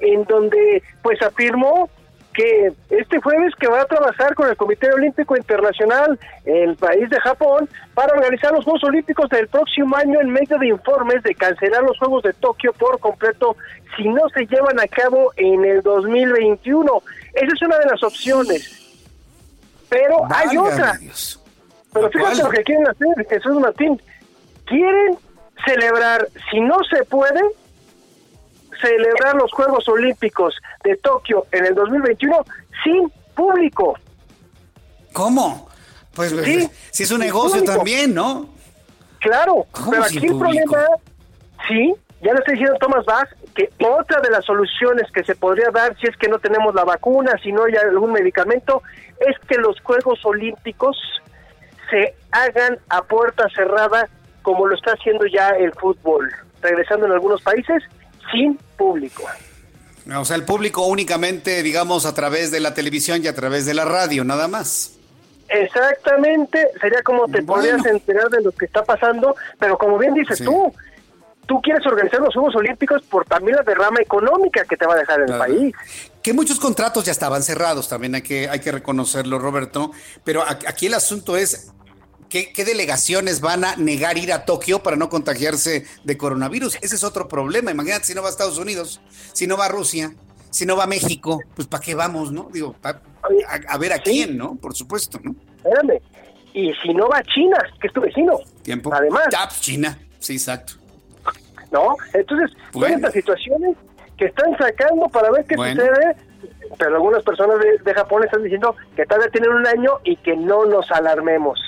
en 0.00 0.24
donde 0.24 0.82
pues 1.02 1.20
afirmó 1.20 1.90
que 2.32 2.72
este 2.90 3.20
jueves 3.20 3.52
que 3.56 3.66
va 3.66 3.80
a 3.80 3.86
trabajar 3.86 4.36
con 4.36 4.48
el 4.48 4.56
Comité 4.56 4.92
Olímpico 4.92 5.36
Internacional, 5.36 6.16
el 6.44 6.76
país 6.76 7.10
de 7.10 7.18
Japón, 7.18 7.68
para 7.94 8.14
organizar 8.14 8.52
los 8.52 8.64
Juegos 8.64 8.84
Olímpicos 8.84 9.28
del 9.30 9.48
próximo 9.48 9.96
año 9.96 10.20
en 10.20 10.30
medio 10.30 10.56
de 10.58 10.68
informes 10.68 11.20
de 11.24 11.34
cancelar 11.34 11.82
los 11.82 11.98
Juegos 11.98 12.22
de 12.22 12.32
Tokio 12.34 12.72
por 12.74 13.00
completo 13.00 13.56
si 13.96 14.08
no 14.08 14.28
se 14.28 14.46
llevan 14.46 14.78
a 14.78 14.86
cabo 14.86 15.32
en 15.36 15.64
el 15.64 15.82
2021. 15.82 17.02
Esa 17.40 17.54
es 17.54 17.62
una 17.62 17.78
de 17.78 17.86
las 17.86 18.02
opciones. 18.02 18.70
Pero 19.88 20.26
hay 20.30 20.56
otra. 20.56 20.98
Pero 21.92 22.10
fíjate 22.10 22.42
lo 22.42 22.50
que 22.50 22.62
quieren 22.64 22.88
hacer, 22.88 23.26
Jesús 23.28 23.60
Martín. 23.60 24.02
Quieren 24.66 25.18
celebrar, 25.64 26.28
si 26.50 26.60
no 26.60 26.76
se 26.90 27.04
puede, 27.04 27.40
celebrar 28.80 29.34
los 29.36 29.50
Juegos 29.52 29.88
Olímpicos 29.88 30.54
de 30.84 30.96
Tokio 30.96 31.46
en 31.52 31.66
el 31.66 31.74
2021 31.74 32.44
sin 32.84 33.10
público. 33.34 33.96
¿Cómo? 35.12 35.68
Pues 36.14 36.34
si 36.90 37.02
es 37.04 37.10
un 37.10 37.20
negocio 37.20 37.62
también, 37.64 38.14
¿no? 38.14 38.48
Claro, 39.20 39.66
pero 39.90 40.04
aquí 40.04 40.18
el 40.18 40.36
problema, 40.36 40.86
sí, 41.66 41.94
ya 42.20 42.32
lo 42.32 42.38
está 42.38 42.52
diciendo 42.52 42.76
Thomas 42.80 43.04
Bach, 43.04 43.28
que 43.58 43.72
otra 43.84 44.20
de 44.20 44.30
las 44.30 44.44
soluciones 44.44 45.10
que 45.12 45.24
se 45.24 45.34
podría 45.34 45.70
dar 45.72 45.96
si 45.98 46.06
es 46.06 46.16
que 46.16 46.28
no 46.28 46.38
tenemos 46.38 46.72
la 46.76 46.84
vacuna, 46.84 47.32
si 47.42 47.50
no 47.50 47.64
hay 47.64 47.74
algún 47.74 48.12
medicamento, 48.12 48.84
es 49.18 49.36
que 49.48 49.56
los 49.56 49.80
Juegos 49.80 50.24
Olímpicos 50.24 50.96
se 51.90 52.14
hagan 52.30 52.78
a 52.88 53.02
puerta 53.02 53.48
cerrada 53.52 54.08
como 54.42 54.68
lo 54.68 54.76
está 54.76 54.92
haciendo 54.92 55.26
ya 55.26 55.48
el 55.48 55.72
fútbol, 55.72 56.32
regresando 56.62 57.06
en 57.06 57.12
algunos 57.12 57.42
países 57.42 57.82
sin 58.30 58.56
público. 58.76 59.24
O 60.16 60.24
sea, 60.24 60.36
el 60.36 60.44
público 60.44 60.86
únicamente, 60.86 61.60
digamos, 61.64 62.06
a 62.06 62.14
través 62.14 62.52
de 62.52 62.60
la 62.60 62.74
televisión 62.74 63.24
y 63.24 63.26
a 63.26 63.34
través 63.34 63.66
de 63.66 63.74
la 63.74 63.84
radio, 63.84 64.22
nada 64.22 64.46
más. 64.46 64.96
Exactamente, 65.48 66.68
sería 66.80 67.02
como 67.02 67.26
te 67.26 67.42
podrías 67.42 67.84
enterar 67.86 68.28
de 68.28 68.40
lo 68.40 68.52
que 68.52 68.66
está 68.66 68.84
pasando, 68.84 69.34
pero 69.58 69.76
como 69.78 69.98
bien 69.98 70.14
dices 70.14 70.44
tú, 70.44 70.72
tú 71.48 71.60
quieres 71.62 71.84
organizar 71.86 72.20
los 72.20 72.34
Juegos 72.34 72.54
Olímpicos 72.56 73.02
por 73.02 73.24
también 73.24 73.56
la 73.56 73.62
derrama 73.62 74.00
económica 74.00 74.64
que 74.64 74.76
te 74.76 74.86
va 74.86 74.94
a 74.94 74.98
dejar 74.98 75.20
el 75.22 75.38
país. 75.38 75.74
Que 76.22 76.34
muchos 76.34 76.60
contratos 76.60 77.04
ya 77.04 77.12
estaban 77.12 77.42
cerrados, 77.42 77.88
también 77.88 78.14
hay 78.14 78.22
que, 78.22 78.48
hay 78.48 78.60
que 78.60 78.70
reconocerlo, 78.70 79.38
Roberto, 79.38 79.90
pero 80.22 80.44
aquí 80.46 80.86
el 80.86 80.94
asunto 80.94 81.36
es 81.36 81.72
¿Qué, 82.28 82.52
delegaciones 82.62 83.40
van 83.40 83.64
a 83.64 83.76
negar 83.76 84.18
ir 84.18 84.34
a 84.34 84.44
Tokio 84.44 84.82
para 84.82 84.96
no 84.96 85.08
contagiarse 85.08 85.86
de 86.04 86.18
coronavirus? 86.18 86.76
Ese 86.82 86.96
es 86.96 87.02
otro 87.02 87.26
problema. 87.26 87.70
Imagínate 87.70 88.04
si 88.04 88.14
no 88.14 88.20
va 88.20 88.28
a 88.28 88.30
Estados 88.30 88.58
Unidos, 88.58 89.00
si 89.32 89.46
no 89.46 89.56
va 89.56 89.64
a 89.64 89.68
Rusia, 89.70 90.12
si 90.50 90.66
no 90.66 90.76
va 90.76 90.84
a 90.84 90.86
México, 90.86 91.40
pues 91.56 91.66
¿para 91.66 91.82
qué 91.82 91.94
vamos, 91.94 92.30
no? 92.30 92.50
Digo, 92.52 92.76
a, 92.82 93.78
ver 93.78 93.94
a 93.94 93.98
quién, 93.98 94.36
¿no? 94.36 94.56
Por 94.56 94.74
supuesto, 94.76 95.18
¿no? 95.22 95.34
Espérame. 95.56 96.02
Y 96.52 96.70
si 96.82 96.92
no 96.92 97.08
va 97.08 97.18
a 97.18 97.22
China, 97.22 97.56
que 97.80 97.86
es 97.86 97.92
tu 97.94 98.02
vecino. 98.02 98.38
Tiempo. 98.62 98.92
Además. 98.92 99.24
Pues, 99.30 99.60
China, 99.60 99.98
sí, 100.18 100.34
exacto. 100.34 100.74
¿No? 101.70 101.96
Entonces, 102.14 102.56
bueno. 102.72 102.96
estas 102.96 103.12
situaciones 103.12 103.76
que 104.16 104.26
están 104.26 104.56
sacando 104.56 105.08
para 105.08 105.30
ver 105.30 105.44
qué 105.46 105.56
sucede 105.56 106.16
pero 106.78 106.96
algunas 106.96 107.22
personas 107.22 107.58
de, 107.60 107.78
de 107.78 107.94
Japón 107.94 108.24
están 108.24 108.42
diciendo 108.42 108.74
que 108.94 109.04
todavía 109.06 109.30
tienen 109.30 109.50
un 109.50 109.66
año 109.66 109.92
y 110.04 110.16
que 110.16 110.36
no 110.36 110.66
nos 110.66 110.90
alarmemos. 110.90 111.58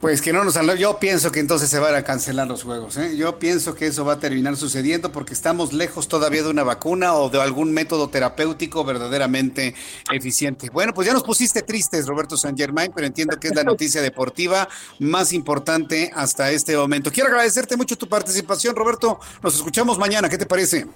Pues 0.00 0.22
que 0.22 0.32
no 0.32 0.44
nos. 0.44 0.58
Yo 0.78 0.98
pienso 0.98 1.30
que 1.30 1.40
entonces 1.40 1.68
se 1.68 1.78
van 1.78 1.94
a 1.94 2.02
cancelar 2.02 2.48
los 2.48 2.62
juegos. 2.62 2.96
¿eh? 2.96 3.18
Yo 3.18 3.38
pienso 3.38 3.74
que 3.74 3.86
eso 3.86 4.02
va 4.02 4.14
a 4.14 4.18
terminar 4.18 4.56
sucediendo 4.56 5.12
porque 5.12 5.34
estamos 5.34 5.74
lejos 5.74 6.08
todavía 6.08 6.42
de 6.42 6.48
una 6.48 6.62
vacuna 6.62 7.12
o 7.12 7.28
de 7.28 7.38
algún 7.38 7.70
método 7.74 8.08
terapéutico 8.08 8.82
verdaderamente 8.82 9.74
eficiente. 10.10 10.70
Bueno, 10.72 10.94
pues 10.94 11.06
ya 11.06 11.12
nos 11.12 11.22
pusiste 11.22 11.60
tristes, 11.60 12.06
Roberto 12.06 12.38
San 12.38 12.56
Germain, 12.56 12.90
pero 12.94 13.06
entiendo 13.06 13.38
que 13.38 13.48
es 13.48 13.54
la 13.54 13.62
noticia 13.62 14.00
deportiva 14.00 14.66
más 15.00 15.34
importante 15.34 16.10
hasta 16.14 16.50
este 16.50 16.74
momento. 16.78 17.12
Quiero 17.12 17.28
agradecerte 17.28 17.76
mucho 17.76 17.98
tu 17.98 18.08
participación, 18.08 18.74
Roberto. 18.74 19.20
Nos 19.42 19.54
escuchamos 19.54 19.98
mañana. 19.98 20.30
¿Qué 20.30 20.38
te 20.38 20.46
parece? 20.46 20.86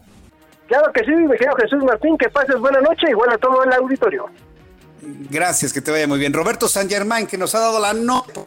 Claro 0.67 0.91
que 0.95 1.05
sí, 1.05 1.11
me 1.11 1.37
quiero 1.37 1.55
Jesús 1.57 1.85
Martín. 1.85 2.17
Que 2.17 2.31
pases 2.31 2.59
buena 2.59 2.81
noche 2.81 3.11
y 3.11 3.13
bueno 3.13 3.35
a 3.35 3.39
todo 3.39 3.65
el 3.65 3.73
auditorio. 3.75 4.31
Gracias, 5.29 5.75
que 5.75 5.83
te 5.83 5.91
vaya 5.91 6.07
muy 6.07 6.19
bien. 6.19 6.33
Roberto 6.33 6.69
San 6.69 6.89
Germain, 6.89 7.27
que 7.27 7.37
nos 7.37 7.55
ha 7.55 7.59
dado 7.59 7.79
la 7.79 7.93
nota 7.93 8.47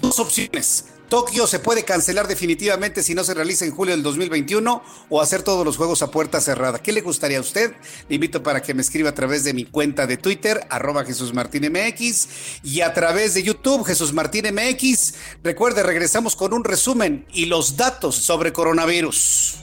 dos 0.00 0.18
opciones. 0.18 0.84
Tokio 1.08 1.46
se 1.46 1.58
puede 1.58 1.84
cancelar 1.84 2.28
definitivamente 2.28 3.02
si 3.02 3.14
no 3.14 3.24
se 3.24 3.32
realiza 3.32 3.64
en 3.64 3.70
julio 3.70 3.94
del 3.94 4.02
2021 4.02 4.82
o 5.08 5.22
hacer 5.22 5.42
todos 5.42 5.64
los 5.64 5.78
juegos 5.78 6.02
a 6.02 6.10
puerta 6.10 6.38
cerrada. 6.40 6.80
¿Qué 6.80 6.92
le 6.92 7.00
gustaría 7.00 7.38
a 7.38 7.40
usted? 7.40 7.72
Le 8.08 8.16
invito 8.16 8.42
para 8.42 8.60
que 8.60 8.74
me 8.74 8.82
escriba 8.82 9.08
a 9.08 9.14
través 9.14 9.42
de 9.42 9.54
mi 9.54 9.64
cuenta 9.64 10.06
de 10.06 10.18
Twitter, 10.18 10.66
arroba 10.68 11.06
Jesús 11.06 11.32
Martín 11.32 11.72
MX, 11.72 12.28
y 12.62 12.82
a 12.82 12.92
través 12.92 13.32
de 13.32 13.42
YouTube, 13.42 13.86
Jesús 13.86 14.12
Martín 14.12 14.44
MX. 14.52 15.14
Recuerde, 15.42 15.82
regresamos 15.82 16.36
con 16.36 16.52
un 16.52 16.62
resumen 16.62 17.26
y 17.32 17.46
los 17.46 17.78
datos 17.78 18.14
sobre 18.16 18.52
coronavirus. 18.52 19.56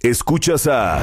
Escuchas 0.00 0.68
a 0.68 1.02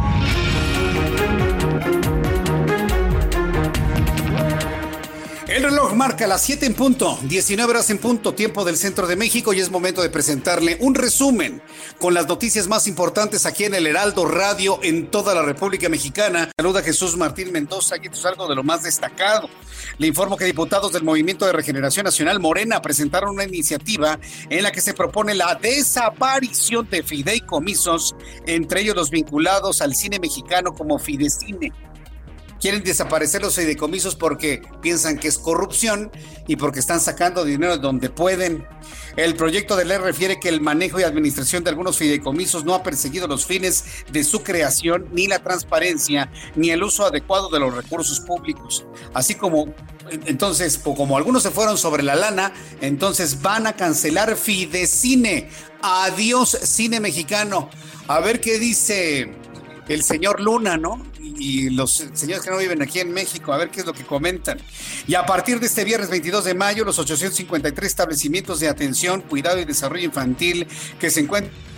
El 5.51 5.63
reloj 5.63 5.93
marca 5.95 6.27
las 6.27 6.43
7 6.43 6.65
en 6.65 6.73
punto, 6.73 7.19
19 7.23 7.69
horas 7.69 7.89
en 7.89 7.97
punto, 7.97 8.33
tiempo 8.33 8.63
del 8.63 8.77
centro 8.77 9.05
de 9.05 9.17
México 9.17 9.51
y 9.51 9.59
es 9.59 9.69
momento 9.69 10.01
de 10.01 10.09
presentarle 10.09 10.77
un 10.79 10.95
resumen 10.95 11.61
con 11.99 12.13
las 12.13 12.25
noticias 12.25 12.69
más 12.69 12.87
importantes 12.87 13.45
aquí 13.45 13.65
en 13.65 13.75
el 13.75 13.85
Heraldo 13.85 14.23
Radio 14.23 14.79
en 14.81 15.11
toda 15.11 15.35
la 15.35 15.41
República 15.41 15.89
Mexicana. 15.89 16.49
Saluda 16.57 16.81
Jesús 16.81 17.17
Martín 17.17 17.51
Mendoza, 17.51 17.95
aquí 17.95 18.07
es 18.07 18.25
algo 18.25 18.47
de 18.47 18.55
lo 18.55 18.63
más 18.63 18.83
destacado. 18.83 19.49
Le 19.97 20.07
informo 20.07 20.37
que 20.37 20.45
diputados 20.45 20.93
del 20.93 21.03
Movimiento 21.03 21.45
de 21.45 21.51
Regeneración 21.51 22.05
Nacional 22.05 22.39
Morena 22.39 22.81
presentaron 22.81 23.31
una 23.31 23.43
iniciativa 23.43 24.17
en 24.49 24.63
la 24.63 24.71
que 24.71 24.79
se 24.79 24.93
propone 24.93 25.35
la 25.35 25.55
desaparición 25.55 26.89
de 26.89 27.03
fideicomisos, 27.03 28.15
entre 28.47 28.83
ellos 28.83 28.95
los 28.95 29.09
vinculados 29.09 29.81
al 29.81 29.95
cine 29.95 30.17
mexicano 30.17 30.73
como 30.73 30.97
Fidecine 30.97 31.73
quieren 32.61 32.83
desaparecer 32.83 33.41
los 33.41 33.55
fideicomisos 33.55 34.15
porque 34.15 34.61
piensan 34.81 35.17
que 35.17 35.27
es 35.27 35.39
corrupción 35.39 36.11
y 36.47 36.55
porque 36.55 36.79
están 36.79 37.01
sacando 37.01 37.43
dinero 37.43 37.77
donde 37.77 38.09
pueden. 38.09 38.65
El 39.17 39.35
proyecto 39.35 39.75
de 39.75 39.83
ley 39.83 39.97
refiere 39.97 40.39
que 40.39 40.47
el 40.47 40.61
manejo 40.61 40.99
y 40.99 41.03
administración 41.03 41.63
de 41.63 41.71
algunos 41.71 41.97
fideicomisos 41.97 42.63
no 42.63 42.75
ha 42.75 42.83
perseguido 42.83 43.27
los 43.27 43.45
fines 43.45 43.83
de 44.11 44.23
su 44.23 44.43
creación, 44.43 45.07
ni 45.11 45.27
la 45.27 45.39
transparencia, 45.39 46.31
ni 46.55 46.69
el 46.69 46.83
uso 46.83 47.05
adecuado 47.05 47.49
de 47.49 47.59
los 47.59 47.75
recursos 47.75 48.21
públicos. 48.21 48.85
Así 49.13 49.35
como, 49.35 49.73
entonces, 50.25 50.77
como 50.77 51.17
algunos 51.17 51.43
se 51.43 51.51
fueron 51.51 51.77
sobre 51.77 52.03
la 52.03 52.15
lana, 52.15 52.53
entonces 52.79 53.41
van 53.41 53.67
a 53.67 53.75
cancelar 53.75 54.37
Fidecine. 54.37 55.49
Adiós, 55.81 56.57
cine 56.63 56.99
mexicano. 56.99 57.69
A 58.07 58.19
ver 58.19 58.39
qué 58.39 58.59
dice 58.59 59.40
el 59.93 60.03
señor 60.03 60.39
Luna, 60.39 60.77
¿no? 60.77 61.05
Y 61.19 61.69
los 61.69 62.05
señores 62.13 62.43
que 62.43 62.51
no 62.51 62.57
viven 62.57 62.81
aquí 62.81 62.99
en 62.99 63.11
México, 63.11 63.53
a 63.53 63.57
ver 63.57 63.69
qué 63.69 63.81
es 63.81 63.85
lo 63.85 63.93
que 63.93 64.03
comentan. 64.03 64.59
Y 65.07 65.15
a 65.15 65.25
partir 65.25 65.59
de 65.59 65.67
este 65.67 65.83
viernes 65.83 66.09
22 66.09 66.45
de 66.45 66.53
mayo, 66.53 66.85
los 66.85 66.99
853 66.99 67.87
establecimientos 67.87 68.59
de 68.59 68.69
atención, 68.69 69.21
cuidado 69.21 69.59
y 69.59 69.65
desarrollo 69.65 70.05
infantil 70.05 70.67
que 70.99 71.09
se 71.09 71.21
encuentran 71.21 71.71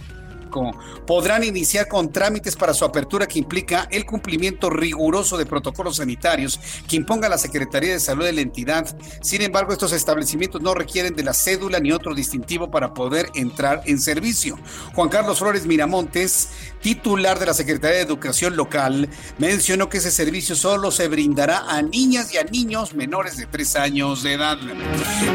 podrán 1.05 1.43
iniciar 1.43 1.87
con 1.87 2.11
trámites 2.11 2.55
para 2.55 2.73
su 2.73 2.85
apertura 2.85 3.27
que 3.27 3.39
implica 3.39 3.87
el 3.91 4.05
cumplimiento 4.05 4.69
riguroso 4.69 5.37
de 5.37 5.45
protocolos 5.45 5.97
sanitarios 5.97 6.59
que 6.87 6.95
imponga 6.95 7.29
la 7.29 7.37
Secretaría 7.37 7.93
de 7.93 7.99
Salud 7.99 8.25
de 8.25 8.33
la 8.33 8.41
entidad. 8.41 8.85
Sin 9.21 9.41
embargo, 9.41 9.73
estos 9.73 9.91
establecimientos 9.93 10.61
no 10.61 10.73
requieren 10.73 11.15
de 11.15 11.23
la 11.23 11.33
cédula 11.33 11.79
ni 11.79 11.91
otro 11.91 12.13
distintivo 12.13 12.69
para 12.69 12.93
poder 12.93 13.29
entrar 13.35 13.81
en 13.85 13.99
servicio. 13.99 14.57
Juan 14.93 15.09
Carlos 15.09 15.39
Flores 15.39 15.65
Miramontes, 15.65 16.49
titular 16.83 17.39
de 17.39 17.47
la 17.47 17.55
Secretaría 17.55 17.97
de 17.97 18.03
Educación 18.03 18.55
Local, 18.55 19.09
mencionó 19.39 19.89
que 19.89 19.97
ese 19.97 20.11
servicio 20.11 20.55
solo 20.55 20.91
se 20.91 21.07
brindará 21.07 21.63
a 21.67 21.81
niñas 21.81 22.31
y 22.31 22.37
a 22.37 22.43
niños 22.43 22.93
menores 22.93 23.37
de 23.37 23.47
tres 23.47 23.75
años 23.75 24.21
de 24.21 24.33
edad. 24.33 24.59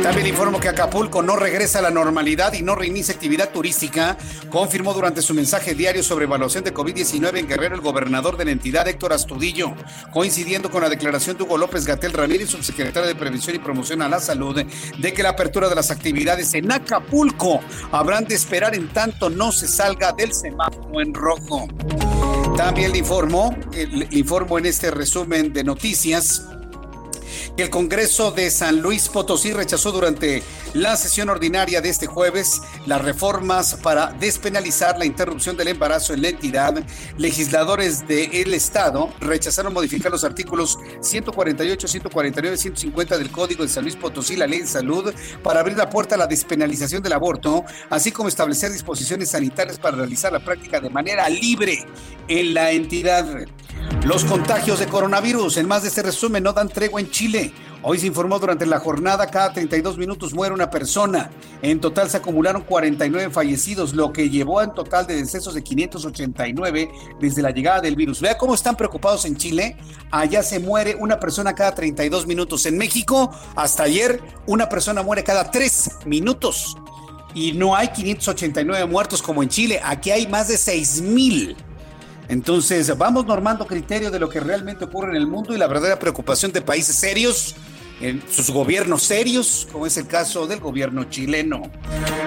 También 0.04 0.28
informo 0.28 0.60
que 0.60 0.68
Acapulco 0.68 1.22
no 1.22 1.34
regresa 1.34 1.80
a 1.80 1.82
la 1.82 1.90
normalidad 1.90 2.52
y 2.52 2.62
no 2.62 2.76
reinicia 2.76 3.14
actividad 3.14 3.50
turística, 3.50 4.16
confirmó 4.50 4.94
durante 4.94 5.08
ante 5.08 5.22
su 5.22 5.32
mensaje 5.32 5.74
diario 5.74 6.02
sobre 6.02 6.26
evaluación 6.26 6.64
de 6.64 6.74
COVID-19 6.74 7.38
en 7.38 7.48
Guerrero 7.48 7.74
el 7.74 7.80
gobernador 7.80 8.36
de 8.36 8.44
la 8.44 8.50
entidad 8.50 8.86
Héctor 8.86 9.14
Astudillo, 9.14 9.74
coincidiendo 10.12 10.70
con 10.70 10.82
la 10.82 10.90
declaración 10.90 11.38
de 11.38 11.44
Hugo 11.44 11.56
López 11.56 11.86
Gatel 11.86 12.12
Ramírez, 12.12 12.50
subsecretario 12.50 13.08
de 13.08 13.14
Prevención 13.14 13.56
y 13.56 13.58
Promoción 13.58 14.02
a 14.02 14.08
la 14.08 14.20
Salud, 14.20 14.62
de 14.98 15.12
que 15.14 15.22
la 15.22 15.30
apertura 15.30 15.70
de 15.70 15.74
las 15.74 15.90
actividades 15.90 16.52
en 16.52 16.70
Acapulco 16.70 17.60
habrán 17.90 18.26
de 18.26 18.34
esperar 18.34 18.74
en 18.74 18.88
tanto 18.88 19.30
no 19.30 19.50
se 19.50 19.66
salga 19.66 20.12
del 20.12 20.34
semáforo 20.34 21.00
en 21.00 21.14
rojo. 21.14 21.37
También 22.56 22.92
le 22.92 22.98
informó, 22.98 23.54
le 23.72 24.08
informo 24.18 24.58
en 24.58 24.66
este 24.66 24.90
resumen 24.90 25.52
de 25.52 25.64
noticias 25.64 26.42
el 27.62 27.70
Congreso 27.70 28.30
de 28.30 28.50
San 28.50 28.80
Luis 28.80 29.08
Potosí 29.08 29.52
rechazó 29.52 29.90
durante 29.90 30.42
la 30.74 30.96
sesión 30.96 31.28
ordinaria 31.28 31.80
de 31.80 31.88
este 31.88 32.06
jueves 32.06 32.60
las 32.86 33.02
reformas 33.02 33.74
para 33.82 34.12
despenalizar 34.12 34.98
la 34.98 35.04
interrupción 35.04 35.56
del 35.56 35.68
embarazo 35.68 36.14
en 36.14 36.22
la 36.22 36.28
entidad. 36.28 36.82
Legisladores 37.16 38.06
del 38.06 38.54
Estado 38.54 39.12
rechazaron 39.20 39.72
modificar 39.72 40.12
los 40.12 40.22
artículos 40.22 40.78
148, 41.00 41.88
149, 41.88 42.56
150 42.56 43.18
del 43.18 43.30
Código 43.30 43.64
de 43.64 43.68
San 43.68 43.82
Luis 43.82 43.96
Potosí, 43.96 44.36
la 44.36 44.46
Ley 44.46 44.60
de 44.60 44.66
Salud, 44.66 45.12
para 45.42 45.60
abrir 45.60 45.76
la 45.76 45.90
puerta 45.90 46.14
a 46.14 46.18
la 46.18 46.26
despenalización 46.26 47.02
del 47.02 47.12
aborto, 47.12 47.64
así 47.90 48.12
como 48.12 48.28
establecer 48.28 48.70
disposiciones 48.70 49.30
sanitarias 49.30 49.78
para 49.78 49.96
realizar 49.96 50.32
la 50.32 50.44
práctica 50.44 50.80
de 50.80 50.90
manera 50.90 51.28
libre 51.28 51.84
en 52.28 52.54
la 52.54 52.70
entidad. 52.70 53.26
Los 54.04 54.24
contagios 54.24 54.78
de 54.78 54.86
coronavirus, 54.86 55.56
en 55.56 55.68
más 55.68 55.82
de 55.82 55.88
este 55.88 56.02
resumen, 56.02 56.42
no 56.42 56.52
dan 56.52 56.68
tregua 56.68 57.00
en 57.00 57.10
Chile. 57.10 57.47
Hoy 57.80 57.98
se 57.98 58.08
informó 58.08 58.40
durante 58.40 58.66
la 58.66 58.80
jornada, 58.80 59.28
cada 59.28 59.52
32 59.52 59.98
minutos 59.98 60.34
muere 60.34 60.52
una 60.52 60.68
persona. 60.68 61.30
En 61.62 61.80
total 61.80 62.10
se 62.10 62.16
acumularon 62.16 62.62
49 62.62 63.30
fallecidos, 63.30 63.94
lo 63.94 64.12
que 64.12 64.28
llevó 64.28 64.58
a 64.58 64.74
total 64.74 65.06
de 65.06 65.14
decesos 65.14 65.54
de 65.54 65.62
589 65.62 66.90
desde 67.20 67.40
la 67.40 67.52
llegada 67.52 67.80
del 67.80 67.94
virus. 67.94 68.20
Vea 68.20 68.36
cómo 68.36 68.54
están 68.54 68.76
preocupados 68.76 69.24
en 69.26 69.36
Chile. 69.36 69.76
Allá 70.10 70.42
se 70.42 70.58
muere 70.58 70.96
una 70.96 71.20
persona 71.20 71.54
cada 71.54 71.72
32 71.74 72.26
minutos. 72.26 72.66
En 72.66 72.76
México, 72.76 73.30
hasta 73.54 73.84
ayer, 73.84 74.20
una 74.46 74.68
persona 74.68 75.04
muere 75.04 75.22
cada 75.22 75.48
3 75.48 76.06
minutos. 76.06 76.76
Y 77.32 77.52
no 77.52 77.76
hay 77.76 77.88
589 77.88 78.86
muertos 78.86 79.22
como 79.22 79.44
en 79.44 79.48
Chile. 79.50 79.80
Aquí 79.84 80.10
hay 80.10 80.26
más 80.26 80.48
de 80.48 80.58
6 80.58 81.02
mil. 81.02 81.56
Entonces, 82.28 82.96
vamos 82.96 83.26
normando 83.26 83.66
criterio 83.66 84.10
de 84.10 84.18
lo 84.18 84.28
que 84.28 84.40
realmente 84.40 84.84
ocurre 84.84 85.10
en 85.10 85.16
el 85.16 85.26
mundo 85.26 85.54
y 85.54 85.58
la 85.58 85.66
verdadera 85.66 85.98
preocupación 85.98 86.52
de 86.52 86.60
países 86.60 86.94
serios, 86.94 87.56
en 88.00 88.22
sus 88.30 88.50
gobiernos 88.50 89.02
serios, 89.02 89.66
como 89.72 89.86
es 89.86 89.96
el 89.96 90.06
caso 90.06 90.46
del 90.46 90.60
gobierno 90.60 91.04
chileno. 91.04 91.62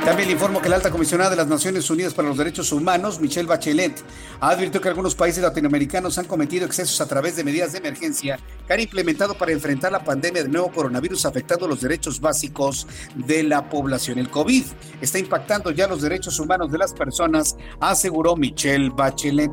También 0.03 0.27
le 0.27 0.33
informo 0.33 0.61
que 0.61 0.69
la 0.69 0.77
alta 0.77 0.91
comisionada 0.91 1.29
de 1.29 1.35
las 1.35 1.47
Naciones 1.47 1.89
Unidas 1.89 2.13
para 2.13 2.27
los 2.27 2.37
Derechos 2.37 2.71
Humanos, 2.71 3.19
Michelle 3.19 3.47
Bachelet, 3.47 4.03
ha 4.39 4.49
advertido 4.49 4.81
que 4.81 4.89
algunos 4.89 5.15
países 5.15 5.43
latinoamericanos 5.43 6.17
han 6.17 6.25
cometido 6.25 6.65
excesos 6.65 6.99
a 7.01 7.05
través 7.05 7.35
de 7.35 7.43
medidas 7.43 7.71
de 7.71 7.77
emergencia 7.77 8.39
que 8.65 8.73
han 8.73 8.79
implementado 8.79 9.35
para 9.35 9.51
enfrentar 9.51 9.91
la 9.91 10.03
pandemia 10.03 10.43
del 10.43 10.51
nuevo 10.51 10.71
coronavirus 10.71 11.25
afectando 11.25 11.67
los 11.67 11.81
derechos 11.81 12.19
básicos 12.19 12.87
de 13.15 13.43
la 13.43 13.69
población. 13.69 14.17
El 14.17 14.29
COVID 14.29 14.65
está 15.01 15.19
impactando 15.19 15.71
ya 15.71 15.87
los 15.87 16.01
derechos 16.01 16.39
humanos 16.39 16.71
de 16.71 16.79
las 16.79 16.93
personas, 16.93 17.55
aseguró 17.79 18.35
Michelle 18.35 18.89
Bachelet. 18.89 19.51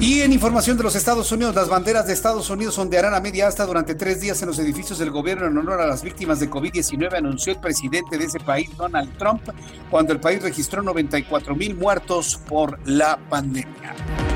Y 0.00 0.22
en 0.22 0.32
información 0.32 0.78
de 0.78 0.82
los 0.82 0.96
Estados 0.96 1.30
Unidos, 1.30 1.54
las 1.54 1.68
banderas 1.68 2.06
de 2.06 2.14
Estados 2.14 2.48
Unidos 2.48 2.78
ondearán 2.78 3.12
a 3.12 3.20
media 3.20 3.46
asta 3.48 3.66
durante 3.66 3.94
tres 3.94 4.18
días 4.18 4.40
en 4.40 4.48
los 4.48 4.58
edificios 4.58 4.98
del 4.98 5.10
gobierno 5.10 5.46
en 5.46 5.58
honor 5.58 5.78
a 5.78 5.86
las 5.86 6.02
víctimas 6.02 6.40
de 6.40 6.48
COVID-19, 6.48 7.18
anunció 7.18 7.52
el 7.52 7.60
presidente 7.60 8.16
de 8.16 8.24
ese 8.24 8.40
país, 8.40 8.74
Donald 8.78 9.14
Trump, 9.18 9.42
cuando 9.90 10.14
el 10.14 10.20
país 10.20 10.42
registró 10.42 10.82
94 10.82 11.54
mil 11.54 11.74
muertos 11.74 12.40
por 12.48 12.80
la 12.88 13.18
pandemia. 13.28 14.29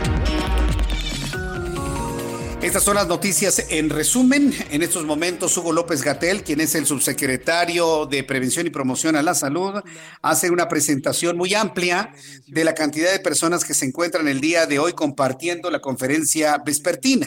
Estas 2.65 2.83
son 2.83 2.95
las 2.95 3.09
noticias 3.09 3.67
en 3.69 3.91
resumen. 3.91 4.55
En 4.71 4.83
estos 4.83 5.05
momentos, 5.05 5.55
Hugo 5.59 5.71
López 5.71 6.03
Gatel, 6.03 6.43
quien 6.43 6.63
es 6.63 6.75
el 6.75 6.87
subsecretario 6.87 8.07
de 8.07 8.25
Prevención 8.25 8.67
y 8.67 8.71
Promoción 8.71 9.17
a 9.17 9.23
la 9.23 9.35
Salud, 9.35 9.83
hace 10.23 10.51
una 10.51 10.67
presentación 10.67 11.37
muy 11.37 11.53
amplia 11.53 12.15
de 12.47 12.65
la 12.65 12.75
cantidad 12.75 13.13
de 13.13 13.21
personas 13.21 13.65
que 13.65 13.75
se 13.75 13.85
encuentran 13.85 14.29
el 14.29 14.41
día 14.41 14.65
de 14.65 14.79
hoy 14.79 14.95
compartiendo 14.95 15.71
la 15.71 15.81
conferencia 15.81 16.57
vespertina 16.65 17.27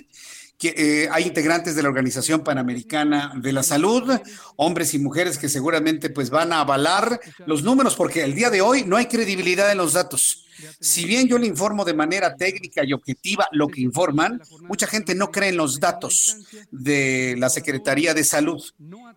que 0.57 0.73
eh, 0.75 1.09
hay 1.11 1.25
integrantes 1.25 1.75
de 1.75 1.83
la 1.83 1.89
Organización 1.89 2.43
Panamericana 2.43 3.31
de 3.35 3.53
la 3.53 3.61
Salud, 3.61 4.11
hombres 4.55 4.95
y 4.95 4.97
mujeres 4.97 5.37
que 5.37 5.49
seguramente 5.49 6.09
pues 6.09 6.31
van 6.31 6.51
a 6.51 6.61
avalar 6.61 7.19
los 7.45 7.61
números 7.61 7.95
porque 7.95 8.23
el 8.23 8.33
día 8.33 8.49
de 8.49 8.61
hoy 8.61 8.83
no 8.83 8.97
hay 8.97 9.05
credibilidad 9.05 9.71
en 9.71 9.77
los 9.77 9.93
datos. 9.93 10.46
Si 10.79 11.05
bien 11.05 11.27
yo 11.27 11.37
le 11.37 11.47
informo 11.47 11.85
de 11.85 11.93
manera 11.93 12.35
técnica 12.35 12.83
y 12.83 12.93
objetiva 12.93 13.47
lo 13.51 13.67
que 13.67 13.81
informan, 13.81 14.41
mucha 14.61 14.87
gente 14.87 15.15
no 15.15 15.31
cree 15.31 15.49
en 15.49 15.57
los 15.57 15.79
datos 15.79 16.37
de 16.71 17.35
la 17.37 17.49
Secretaría 17.49 18.13
de 18.13 18.23
Salud. 18.23 18.63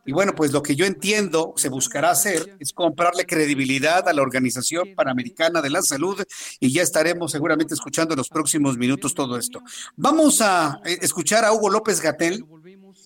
Y 0.04 0.12
bueno, 0.12 0.34
pues 0.34 0.52
lo 0.52 0.62
que 0.62 0.76
yo 0.76 0.86
entiendo 0.86 1.54
se 1.56 1.68
buscará 1.68 2.10
hacer 2.10 2.56
es 2.58 2.72
comprarle 2.72 3.26
credibilidad 3.26 4.08
a 4.08 4.12
la 4.12 4.22
Organización 4.22 4.94
Panamericana 4.94 5.62
de 5.62 5.70
la 5.70 5.82
Salud 5.82 6.22
y 6.58 6.72
ya 6.72 6.82
estaremos 6.82 7.32
seguramente 7.32 7.74
escuchando 7.74 8.14
en 8.14 8.18
los 8.18 8.28
próximos 8.28 8.76
minutos 8.76 9.14
todo 9.14 9.36
esto. 9.36 9.62
Vamos 9.96 10.40
a 10.40 10.80
eh, 10.84 10.98
escuchar 11.02 11.44
a 11.44 11.52
Hugo 11.52 11.70
López 11.70 12.00
Gatel. 12.00 12.44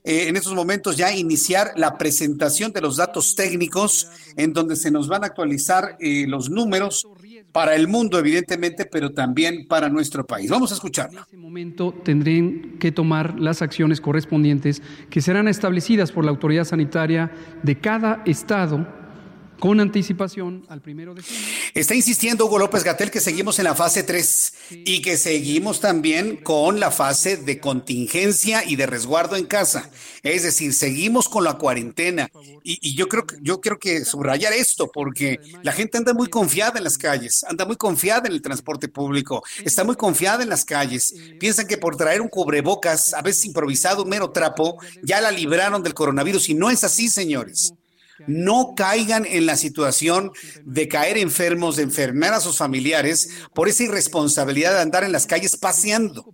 Eh, 0.07 0.29
en 0.29 0.37
estos 0.37 0.53
momentos 0.53 0.99
ya 0.99 1.15
iniciar 1.15 1.73
la 1.77 1.97
presentación 1.97 2.73
de 2.73 2.83
los 2.83 2.97
datos 2.97 3.35
técnicos 3.35 4.09
en 4.37 4.53
donde 4.53 4.77
se 4.77 4.91
nos 4.91 5.09
van 5.09 5.25
a 5.25 5.29
actualizar 5.29 5.97
eh, 5.99 6.27
los 6.29 6.51
números 6.51 7.07
para 7.55 7.77
el 7.77 7.87
mundo, 7.87 8.19
evidentemente, 8.19 8.85
pero 8.85 9.13
también 9.13 9.69
para 9.69 9.89
nuestro 9.89 10.27
país. 10.27 10.51
Vamos 10.51 10.73
a 10.73 10.75
escucharlo. 10.75 11.21
En 11.21 11.25
este 11.25 11.37
momento 11.37 11.95
tendrán 12.03 12.79
que 12.81 12.91
tomar 12.91 13.39
las 13.39 13.63
acciones 13.63 14.01
correspondientes 14.01 14.83
que 15.09 15.21
serán 15.21 15.47
establecidas 15.47 16.11
por 16.11 16.25
la 16.25 16.33
autoridad 16.33 16.65
sanitaria 16.65 17.31
de 17.63 17.79
cada 17.79 18.25
estado 18.27 19.04
con 19.65 19.81
anticipación 19.81 20.67
al 20.69 20.83
primero 20.83 21.15
de 21.15 21.23
Está 21.73 21.95
insistiendo 21.95 22.45
Hugo 22.45 22.59
López 22.59 22.85
Gatel 22.85 23.11
que 23.11 23.19
seguimos 23.19 23.59
en 23.59 23.65
la 23.65 23.75
fase 23.75 24.03
3 24.03 24.53
y 24.85 25.01
que 25.01 25.17
seguimos 25.17 25.81
también 25.81 26.37
con 26.37 26.81
la 26.81 26.91
fase 26.91 27.39
de 27.39 27.61
contingencia 27.61 28.63
y 28.63 28.77
de 28.77 28.85
resguardo 28.85 29.37
en 29.37 29.47
casa. 29.47 29.89
Es 30.23 30.43
decir, 30.43 30.75
seguimos 30.75 31.31
con 31.31 31.45
la 31.45 31.55
cuarentena. 31.55 32.31
Y, 32.63 32.95
yo 32.95 33.09
creo 33.09 33.25
que 33.25 33.37
yo 33.41 33.63
quiero 33.63 33.79
que 33.79 34.05
subrayar 34.05 34.53
esto 34.53 34.91
porque 34.93 35.41
la 35.63 35.73
gente 35.73 35.97
anda 35.97 36.13
muy 36.13 36.29
confiada 36.29 36.77
en 36.77 36.85
las 36.85 36.99
calles, 36.99 37.43
anda 37.49 37.65
muy 37.65 37.77
confiada 37.77 38.29
en 38.29 38.35
el 38.35 38.43
transporte 38.43 38.89
público, 38.89 39.43
está 39.65 39.83
muy 39.83 39.97
confiada 39.97 40.43
en 40.43 40.51
las 40.51 40.67
calles. 40.67 41.15
Piensan 41.41 41.67
que 41.67 41.79
por 41.79 41.97
traer 41.97 42.21
un 42.21 42.29
cubrebocas, 42.29 43.15
a 43.15 43.23
veces 43.23 43.47
improvisado, 43.47 44.03
un 44.03 44.11
mero 44.11 44.31
trapo, 44.31 44.77
ya 45.03 45.23
la 45.23 45.31
libraron 45.31 45.83
del 45.83 45.95
coronavirus. 45.95 46.51
Y 46.51 46.55
no 46.55 46.69
es 46.69 46.85
así, 46.85 47.09
señores 47.09 47.73
no 48.27 48.75
caigan 48.77 49.27
en 49.27 49.47
la 49.47 49.57
situación 49.57 50.31
de 50.65 50.89
caer 50.89 51.19
enfermos, 51.19 51.77
de 51.77 51.83
enfermar 51.83 52.33
a 52.33 52.41
sus 52.41 52.57
familiares 52.57 53.31
por 53.55 53.69
esa 53.69 53.85
irresponsabilidad 53.85 54.75
de 54.75 54.81
andar 54.81 55.05
en 55.05 55.13
las 55.13 55.27
calles 55.27 55.57
paseando. 55.57 56.33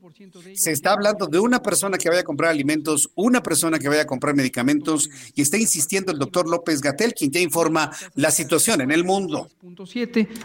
Se 0.55 0.73
está 0.73 0.93
hablando 0.93 1.27
de 1.27 1.39
una 1.39 1.63
persona 1.63 1.99
que 1.99 2.09
vaya 2.09 2.21
a 2.21 2.25
comprar 2.25 2.51
alimentos, 2.51 3.11
una 3.15 3.43
persona 3.43 3.79
que 3.79 3.89
vaya 3.89 4.03
a 4.03 4.07
comprar 4.07 4.35
medicamentos 4.35 5.09
y 5.35 5.43
está 5.43 5.57
insistiendo 5.57 6.13
el 6.13 6.19
doctor 6.19 6.49
López 6.49 6.81
Gatel, 6.81 7.15
quien 7.15 7.31
ya 7.31 7.41
informa 7.41 7.91
la 8.15 8.31
situación 8.31 8.81
en 8.81 8.91
el 8.91 9.05
mundo. 9.05 9.49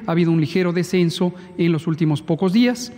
Ha 0.05 0.11
habido 0.11 0.31
un 0.31 0.41
ligero 0.41 0.71
descenso 0.71 1.33
en 1.57 1.71
los 1.71 1.88
últimos 1.88 2.21
pocos 2.21 2.53
días. 2.53 2.91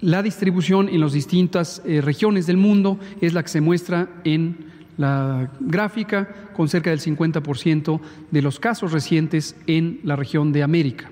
La 0.00 0.22
distribución 0.22 0.88
en 0.88 1.00
las 1.00 1.12
distintas 1.12 1.82
eh, 1.84 2.00
regiones 2.00 2.46
del 2.46 2.56
mundo 2.56 3.00
es 3.20 3.32
la 3.32 3.42
que 3.42 3.48
se 3.48 3.60
muestra 3.60 4.08
en 4.24 4.68
la 4.98 5.50
gráfica 5.60 6.28
con 6.54 6.68
cerca 6.68 6.90
del 6.90 7.00
50% 7.00 7.98
de 8.30 8.42
los 8.42 8.60
casos 8.60 8.92
recientes 8.92 9.56
en 9.66 10.00
la 10.02 10.16
región 10.16 10.52
de 10.52 10.62
América. 10.62 11.10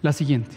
La 0.00 0.14
siguiente. 0.14 0.56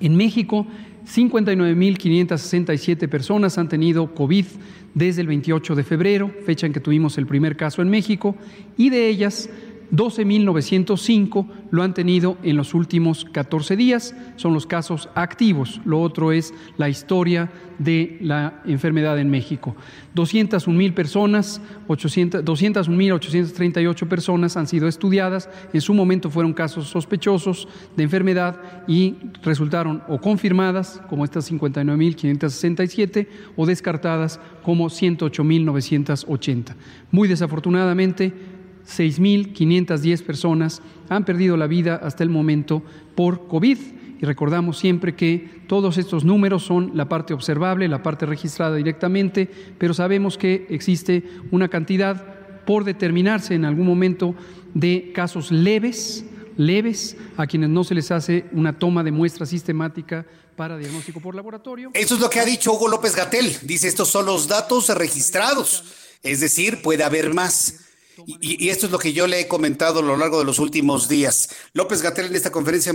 En 0.00 0.16
México, 0.16 0.66
59.567 1.04 3.06
personas 3.08 3.58
han 3.58 3.68
tenido 3.68 4.14
COVID 4.14 4.46
desde 4.94 5.20
el 5.20 5.26
28 5.26 5.74
de 5.74 5.84
febrero, 5.84 6.32
fecha 6.46 6.66
en 6.66 6.72
que 6.72 6.80
tuvimos 6.80 7.18
el 7.18 7.26
primer 7.26 7.54
caso 7.56 7.82
en 7.82 7.90
México, 7.90 8.36
y 8.76 8.90
de 8.90 9.08
ellas 9.08 9.50
12.905 9.92 11.46
lo 11.70 11.82
han 11.82 11.92
tenido 11.94 12.36
en 12.42 12.56
los 12.56 12.74
últimos 12.74 13.24
14 13.24 13.76
días, 13.76 14.14
son 14.36 14.52
los 14.54 14.66
casos 14.66 15.08
activos. 15.14 15.80
Lo 15.84 16.00
otro 16.00 16.32
es 16.32 16.52
la 16.76 16.88
historia 16.88 17.50
de 17.78 18.18
la 18.20 18.62
enfermedad 18.66 19.18
en 19.18 19.30
México. 19.30 19.74
201.000 20.14 20.94
personas, 20.94 21.60
201.838 21.86 24.08
personas 24.08 24.56
han 24.56 24.66
sido 24.66 24.88
estudiadas. 24.88 25.48
En 25.72 25.80
su 25.80 25.94
momento 25.94 26.28
fueron 26.30 26.52
casos 26.52 26.88
sospechosos 26.88 27.68
de 27.96 28.02
enfermedad 28.02 28.60
y 28.86 29.14
resultaron 29.42 30.02
o 30.08 30.20
confirmadas, 30.20 31.00
como 31.08 31.24
estas 31.24 31.50
59.567, 31.50 33.28
o 33.56 33.64
descartadas, 33.64 34.38
como 34.62 34.86
108.980. 34.86 36.74
Muy 37.10 37.28
desafortunadamente, 37.28 38.57
6.510 38.88 40.22
personas 40.22 40.82
han 41.08 41.24
perdido 41.24 41.56
la 41.56 41.66
vida 41.66 41.96
hasta 41.96 42.24
el 42.24 42.30
momento 42.30 42.82
por 43.14 43.46
COVID. 43.46 43.78
Y 44.20 44.26
recordamos 44.26 44.78
siempre 44.78 45.14
que 45.14 45.62
todos 45.68 45.98
estos 45.98 46.24
números 46.24 46.64
son 46.64 46.92
la 46.94 47.08
parte 47.08 47.34
observable, 47.34 47.86
la 47.86 48.02
parte 48.02 48.26
registrada 48.26 48.74
directamente, 48.74 49.48
pero 49.78 49.94
sabemos 49.94 50.36
que 50.36 50.66
existe 50.70 51.22
una 51.52 51.68
cantidad 51.68 52.64
por 52.64 52.84
determinarse 52.84 53.54
en 53.54 53.64
algún 53.64 53.86
momento 53.86 54.34
de 54.74 55.12
casos 55.14 55.52
leves, 55.52 56.24
leves, 56.56 57.16
a 57.36 57.46
quienes 57.46 57.70
no 57.70 57.84
se 57.84 57.94
les 57.94 58.10
hace 58.10 58.46
una 58.52 58.78
toma 58.78 59.04
de 59.04 59.12
muestra 59.12 59.46
sistemática 59.46 60.26
para 60.56 60.76
diagnóstico 60.76 61.20
por 61.20 61.36
laboratorio. 61.36 61.90
Eso 61.94 62.16
es 62.16 62.20
lo 62.20 62.28
que 62.28 62.40
ha 62.40 62.44
dicho 62.44 62.72
Hugo 62.72 62.88
López 62.88 63.14
Gatel. 63.14 63.56
Dice, 63.62 63.86
estos 63.86 64.08
son 64.08 64.26
los 64.26 64.48
datos 64.48 64.88
registrados. 64.88 65.84
Es 66.24 66.40
decir, 66.40 66.82
puede 66.82 67.04
haber 67.04 67.32
más. 67.32 67.87
Y, 68.26 68.68
esto 68.68 68.86
es 68.86 68.92
lo 68.92 68.98
que 68.98 69.12
yo 69.12 69.26
le 69.26 69.40
he 69.40 69.48
comentado 69.48 70.00
a 70.00 70.02
lo 70.02 70.16
largo 70.16 70.38
de 70.38 70.44
los 70.44 70.58
últimos 70.58 71.08
días. 71.08 71.50
López 71.72 72.02
Gatel 72.02 72.26
en 72.26 72.36
esta 72.36 72.50
conferencia 72.50 72.92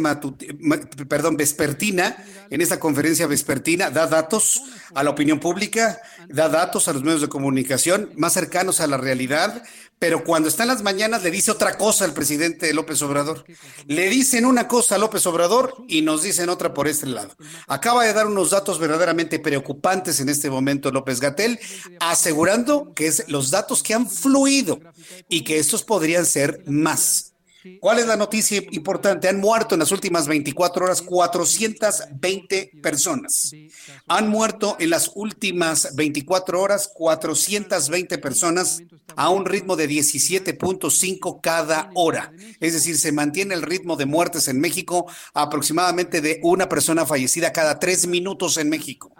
perdón, 1.07 1.37
vespertina, 1.37 2.17
en 2.49 2.61
esta 2.61 2.79
conferencia 2.79 3.27
vespertina, 3.27 3.89
da 3.89 4.07
datos 4.07 4.61
a 4.95 5.03
la 5.03 5.09
opinión 5.09 5.39
pública, 5.39 5.99
da 6.27 6.49
datos 6.49 6.87
a 6.87 6.93
los 6.93 7.03
medios 7.03 7.21
de 7.21 7.29
comunicación 7.29 8.11
más 8.15 8.33
cercanos 8.33 8.79
a 8.79 8.87
la 8.87 8.97
realidad, 8.97 9.63
pero 10.03 10.25
cuando 10.25 10.49
está 10.49 10.63
en 10.63 10.69
las 10.69 10.83
mañanas 10.83 11.23
le 11.23 11.31
dice 11.31 11.49
otra 11.49 11.77
cosa 11.77 12.03
al 12.03 12.13
presidente 12.13 12.73
López 12.73 13.01
Obrador. 13.01 13.45
Le 13.87 14.09
dicen 14.09 14.45
una 14.45 14.67
cosa 14.67 14.95
a 14.95 14.97
López 14.97 15.25
Obrador 15.27 15.75
y 15.87 16.01
nos 16.01 16.23
dicen 16.23 16.49
otra 16.49 16.73
por 16.73 16.89
este 16.89 17.07
lado. 17.07 17.33
Acaba 17.67 18.03
de 18.03 18.11
dar 18.11 18.27
unos 18.27 18.49
datos 18.49 18.79
verdaderamente 18.79 19.39
preocupantes 19.39 20.19
en 20.19 20.27
este 20.27 20.49
momento 20.49 20.91
López 20.91 21.21
Gatel, 21.21 21.57
asegurando 22.01 22.93
que 22.93 23.07
es 23.07 23.29
los 23.29 23.49
datos 23.49 23.81
que 23.81 23.93
han 23.93 24.09
fluido 24.09 24.81
y 25.29 25.43
que 25.43 25.59
estos 25.59 25.83
podrían 25.83 26.25
ser 26.25 26.63
más. 26.65 27.33
¿Cuál 27.79 27.99
es 27.99 28.07
la 28.07 28.17
noticia 28.17 28.61
importante? 28.71 29.29
Han 29.29 29.39
muerto 29.39 29.75
en 29.75 29.79
las 29.79 29.91
últimas 29.91 30.27
24 30.27 30.85
horas 30.85 31.01
420 31.01 32.71
personas. 32.81 33.51
Han 34.07 34.27
muerto 34.27 34.75
en 34.79 34.89
las 34.89 35.11
últimas 35.15 35.95
24 35.95 36.61
horas 36.61 36.89
420 36.93 38.17
personas 38.17 38.81
a 39.15 39.29
un 39.29 39.45
ritmo 39.45 39.75
de 39.75 39.89
17.5 39.89 41.39
cada 41.41 41.89
hora. 41.95 42.33
Es 42.59 42.73
decir, 42.73 42.97
se 42.97 43.11
mantiene 43.11 43.53
el 43.53 43.61
ritmo 43.61 43.95
de 43.95 44.05
muertes 44.05 44.47
en 44.47 44.59
México 44.59 45.05
aproximadamente 45.33 46.19
de 46.19 46.39
una 46.43 46.67
persona 46.67 47.05
fallecida 47.05 47.53
cada 47.53 47.79
tres 47.79 48.07
minutos 48.07 48.57
en 48.57 48.69
México. 48.69 49.12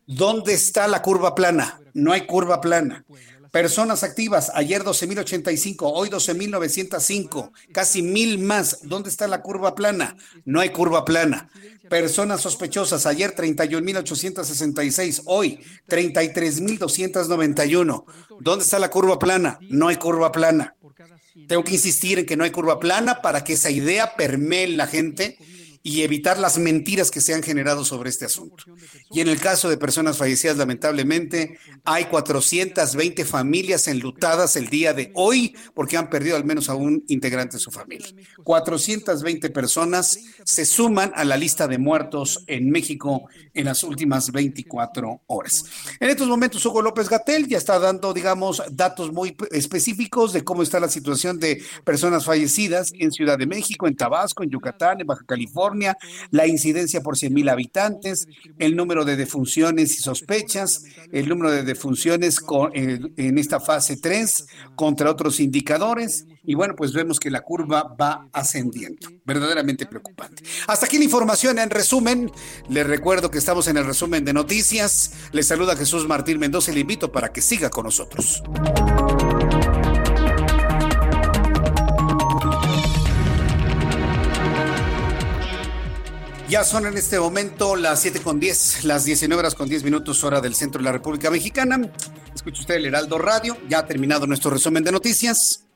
¿Dónde 0.07 0.55
está 0.55 0.89
la 0.89 1.03
curva 1.03 1.35
plana? 1.35 1.79
No 1.93 2.13
hay 2.13 2.23
curva 2.23 2.63
plana. 2.63 3.05
Personas 3.51 4.03
activas, 4.03 4.51
ayer 4.55 4.85
12.085, 4.85 5.77
hoy 5.81 6.11
12.905, 6.11 7.51
casi 7.73 8.03
mil 8.03 8.39
más. 8.39 8.81
¿Dónde 8.83 9.09
está 9.09 9.27
la 9.27 9.41
curva 9.41 9.75
plana? 9.75 10.19
No 10.45 10.61
hay 10.61 10.69
curva 10.69 11.07
plana. 11.07 11.49
Personas 11.89 12.43
sospechosas, 12.43 13.07
ayer 13.07 13.35
31.866, 13.35 15.23
hoy 15.25 15.61
33.291. 15.89 18.05
¿Dónde 18.41 18.65
está 18.65 18.79
la 18.79 18.91
curva 18.91 19.19
plana? 19.19 19.59
No 19.71 19.89
hay 19.89 19.97
curva 19.97 20.31
plana. 20.31 20.77
Tengo 21.47 21.65
que 21.65 21.75
insistir 21.75 22.19
en 22.19 22.27
que 22.27 22.37
no 22.37 22.45
hay 22.45 22.51
curva 22.51 22.81
plana 22.81 23.23
para 23.23 23.45
que 23.45 23.55
esa 23.55 23.71
idea 23.71 24.15
permee 24.17 24.65
en 24.65 24.77
la 24.77 24.87
gente 24.87 25.39
y 25.83 26.03
evitar 26.03 26.39
las 26.39 26.59
mentiras 26.59 27.11
que 27.11 27.21
se 27.21 27.35
han 27.35 27.43
generado 27.43 27.85
sobre 27.85 28.11
este 28.11 28.25
asunto. 28.25 28.65
Y 29.11 29.21
en 29.21 29.29
el 29.29 29.41
caso 29.41 29.69
de 29.69 29.77
personas 29.77 30.17
fallecidas, 30.17 30.57
lamentablemente, 30.57 31.59
hay 31.85 32.07
420 32.07 33.25
familias 33.25 33.89
enlutadas 33.89 34.57
el 34.57 34.69
día 34.69 34.93
de 34.93 35.11
hoy 35.15 35.55
porque 35.75 35.97
han 35.97 36.11
perdido 36.11 36.37
al 36.37 36.45
menos 36.45 36.69
a 36.69 36.75
un 36.75 37.05
integrante 37.09 37.57
de 37.57 37.61
su 37.61 37.71
familia. 37.71 38.09
420 38.43 39.51
personas 39.51 40.19
se 40.45 40.65
suman 40.65 41.13
a 41.15 41.25
la 41.25 41.37
lista 41.37 41.69
de 41.69 41.79
muertos 41.79 42.45
en 42.47 42.71
México 42.71 43.29
en 43.55 43.67
las 43.67 43.83
últimas 43.85 44.33
24 44.33 45.23
horas. 45.27 45.65
En 46.01 46.11
estos 46.11 46.29
momentos, 46.29 46.65
Hugo 46.67 46.83
López 46.83 47.09
Gatel 47.09 47.47
ya 47.47 47.59
está 47.59 47.79
dando, 47.79 48.13
digamos, 48.13 48.63
datos 48.71 49.13
muy 49.13 49.37
específicos 49.51 50.33
de 50.33 50.45
cómo 50.45 50.63
está 50.63 50.81
la 50.81 50.89
situación 50.89 51.39
de 51.39 51.63
personas 51.85 52.25
fallecidas 52.25 52.93
en 52.99 53.13
Ciudad 53.13 53.39
de 53.39 53.47
México, 53.47 53.87
en 53.87 53.97
Tabasco, 53.97 54.43
en 54.43 54.51
Yucatán, 54.51 55.01
en 55.01 55.07
Baja 55.07 55.25
California 55.27 55.68
la 56.31 56.47
incidencia 56.47 57.01
por 57.01 57.17
100 57.17 57.35
mil 57.35 57.49
habitantes, 57.49 58.27
el 58.59 58.77
número 58.77 59.05
de 59.05 59.17
defunciones 59.17 59.99
y 59.99 60.03
sospechas, 60.03 60.85
el 61.13 61.29
número 61.29 61.51
de 61.51 61.63
defunciones 61.63 62.41
en 62.75 63.39
esta 63.39 63.61
fase 63.61 63.97
3 63.97 64.47
contra 64.77 65.11
otros 65.11 65.41
indicadores. 65.41 66.27
Y 66.45 66.55
bueno, 66.55 66.75
pues 66.75 66.95
vemos 66.95 67.21
que 67.21 67.31
la 67.31 67.43
curva 67.43 67.95
va 68.01 68.29
ascendiendo. 68.33 69.09
Verdaderamente 69.27 69.85
preocupante. 69.85 70.43
Hasta 70.67 70.87
aquí 70.87 70.97
la 70.97 71.05
información 71.05 71.59
en 71.59 71.69
resumen. 71.69 72.31
Les 72.71 72.87
recuerdo 72.87 73.31
que 73.31 73.37
estamos 73.37 73.69
en 73.69 73.77
el 73.77 73.85
resumen 73.85 74.25
de 74.25 74.33
noticias. 74.33 75.13
Les 75.33 75.47
saluda 75.47 75.77
Jesús 75.77 76.07
Martín 76.09 76.39
Mendoza 76.39 76.71
y 76.71 76.75
le 76.75 76.81
invito 76.81 77.13
para 77.13 77.33
que 77.33 77.43
siga 77.43 77.69
con 77.69 77.85
nosotros. 77.85 78.43
Ya 86.49 86.65
son 86.65 86.87
en 86.87 86.97
este 86.97 87.21
momento 87.21 87.77
las 87.77 88.01
7 88.01 88.23
con 88.23 88.41
10, 88.41 88.85
las 88.85 89.05
19 89.05 89.39
horas 89.39 89.55
con 89.55 89.69
10 89.69 89.85
minutos 89.85 90.25
hora 90.25 90.41
del 90.41 90.55
centro 90.55 90.79
de 90.79 90.85
la 90.85 90.93
República 90.93 91.31
Mexicana. 91.31 91.93
Escucha 92.35 92.63
usted 92.63 92.77
el 92.77 92.87
Heraldo 92.87 93.19
Radio. 93.19 93.59
Ya 93.69 93.81
ha 93.81 93.87
terminado 93.87 94.27
nuestro 94.27 94.51
resumen 94.51 94.83
de 94.83 94.91
noticias. 94.91 95.67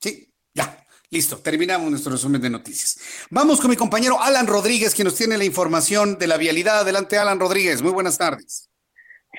Sí, 0.00 0.34
ya. 0.52 0.84
Listo, 1.10 1.38
terminamos 1.38 1.88
nuestro 1.88 2.10
resumen 2.10 2.40
de 2.40 2.50
noticias. 2.50 2.98
Vamos 3.30 3.60
con 3.60 3.70
mi 3.70 3.76
compañero 3.76 4.20
Alan 4.20 4.48
Rodríguez, 4.48 4.92
quien 4.92 5.06
nos 5.06 5.14
tiene 5.14 5.38
la 5.38 5.44
información 5.44 6.18
de 6.18 6.26
la 6.26 6.36
vialidad. 6.36 6.80
Adelante, 6.80 7.16
Alan 7.16 7.38
Rodríguez. 7.38 7.80
Muy 7.80 7.92
buenas 7.92 8.18
tardes. 8.18 8.68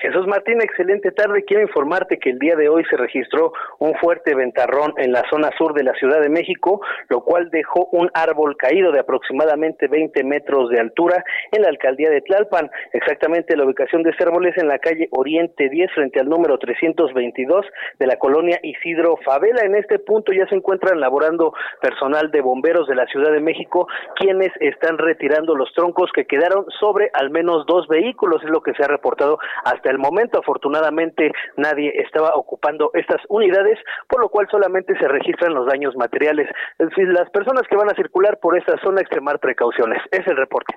Jesús 0.00 0.28
Martín, 0.28 0.60
excelente 0.62 1.10
tarde. 1.10 1.44
Quiero 1.44 1.62
informarte 1.62 2.18
que 2.18 2.30
el 2.30 2.38
día 2.38 2.54
de 2.54 2.68
hoy 2.68 2.84
se 2.88 2.96
registró 2.96 3.52
un 3.78 3.94
fuerte 3.96 4.34
ventarrón 4.34 4.94
en 4.96 5.10
la 5.10 5.24
zona 5.28 5.50
sur 5.58 5.74
de 5.74 5.82
la 5.82 5.92
Ciudad 5.94 6.20
de 6.20 6.28
México, 6.28 6.80
lo 7.08 7.22
cual 7.22 7.50
dejó 7.50 7.88
un 7.90 8.08
árbol 8.14 8.56
caído 8.56 8.92
de 8.92 9.00
aproximadamente 9.00 9.88
20 9.88 10.22
metros 10.22 10.70
de 10.70 10.78
altura 10.78 11.24
en 11.50 11.62
la 11.62 11.68
alcaldía 11.68 12.10
de 12.10 12.20
Tlalpan. 12.20 12.70
Exactamente 12.92 13.56
la 13.56 13.64
ubicación 13.64 14.04
de 14.04 14.10
este 14.10 14.22
árbol 14.22 14.46
es 14.46 14.56
en 14.58 14.68
la 14.68 14.78
calle 14.78 15.08
Oriente 15.10 15.68
10 15.68 15.90
frente 15.92 16.20
al 16.20 16.28
número 16.28 16.58
322 16.58 17.66
de 17.98 18.06
la 18.06 18.16
colonia 18.16 18.60
Isidro 18.62 19.16
Favela. 19.24 19.62
En 19.64 19.74
este 19.74 19.98
punto 19.98 20.32
ya 20.32 20.46
se 20.46 20.54
encuentran 20.54 21.00
laborando 21.00 21.54
personal 21.80 22.30
de 22.30 22.40
bomberos 22.40 22.86
de 22.86 22.94
la 22.94 23.06
Ciudad 23.06 23.32
de 23.32 23.40
México, 23.40 23.88
quienes 24.14 24.50
están 24.60 24.96
retirando 24.96 25.56
los 25.56 25.72
troncos 25.72 26.12
que 26.12 26.24
quedaron 26.24 26.66
sobre 26.78 27.10
al 27.14 27.30
menos 27.30 27.66
dos 27.66 27.88
vehículos, 27.88 28.42
es 28.44 28.50
lo 28.50 28.62
que 28.62 28.74
se 28.74 28.84
ha 28.84 28.88
reportado 28.88 29.38
hasta 29.64 29.87
el 29.88 29.98
momento, 29.98 30.38
afortunadamente, 30.38 31.32
nadie 31.56 31.92
estaba 31.96 32.34
ocupando 32.34 32.90
estas 32.94 33.20
unidades, 33.28 33.78
por 34.08 34.20
lo 34.20 34.28
cual 34.28 34.46
solamente 34.50 34.98
se 34.98 35.08
registran 35.08 35.54
los 35.54 35.66
daños 35.66 35.96
materiales. 35.96 36.48
Es 36.78 36.88
decir, 36.90 37.08
las 37.08 37.30
personas 37.30 37.62
que 37.68 37.76
van 37.76 37.90
a 37.90 37.94
circular 37.94 38.38
por 38.40 38.56
esta 38.56 38.78
zona 38.82 39.00
extremar 39.00 39.38
precauciones. 39.40 40.02
Es 40.10 40.26
el 40.26 40.36
reporte. 40.36 40.74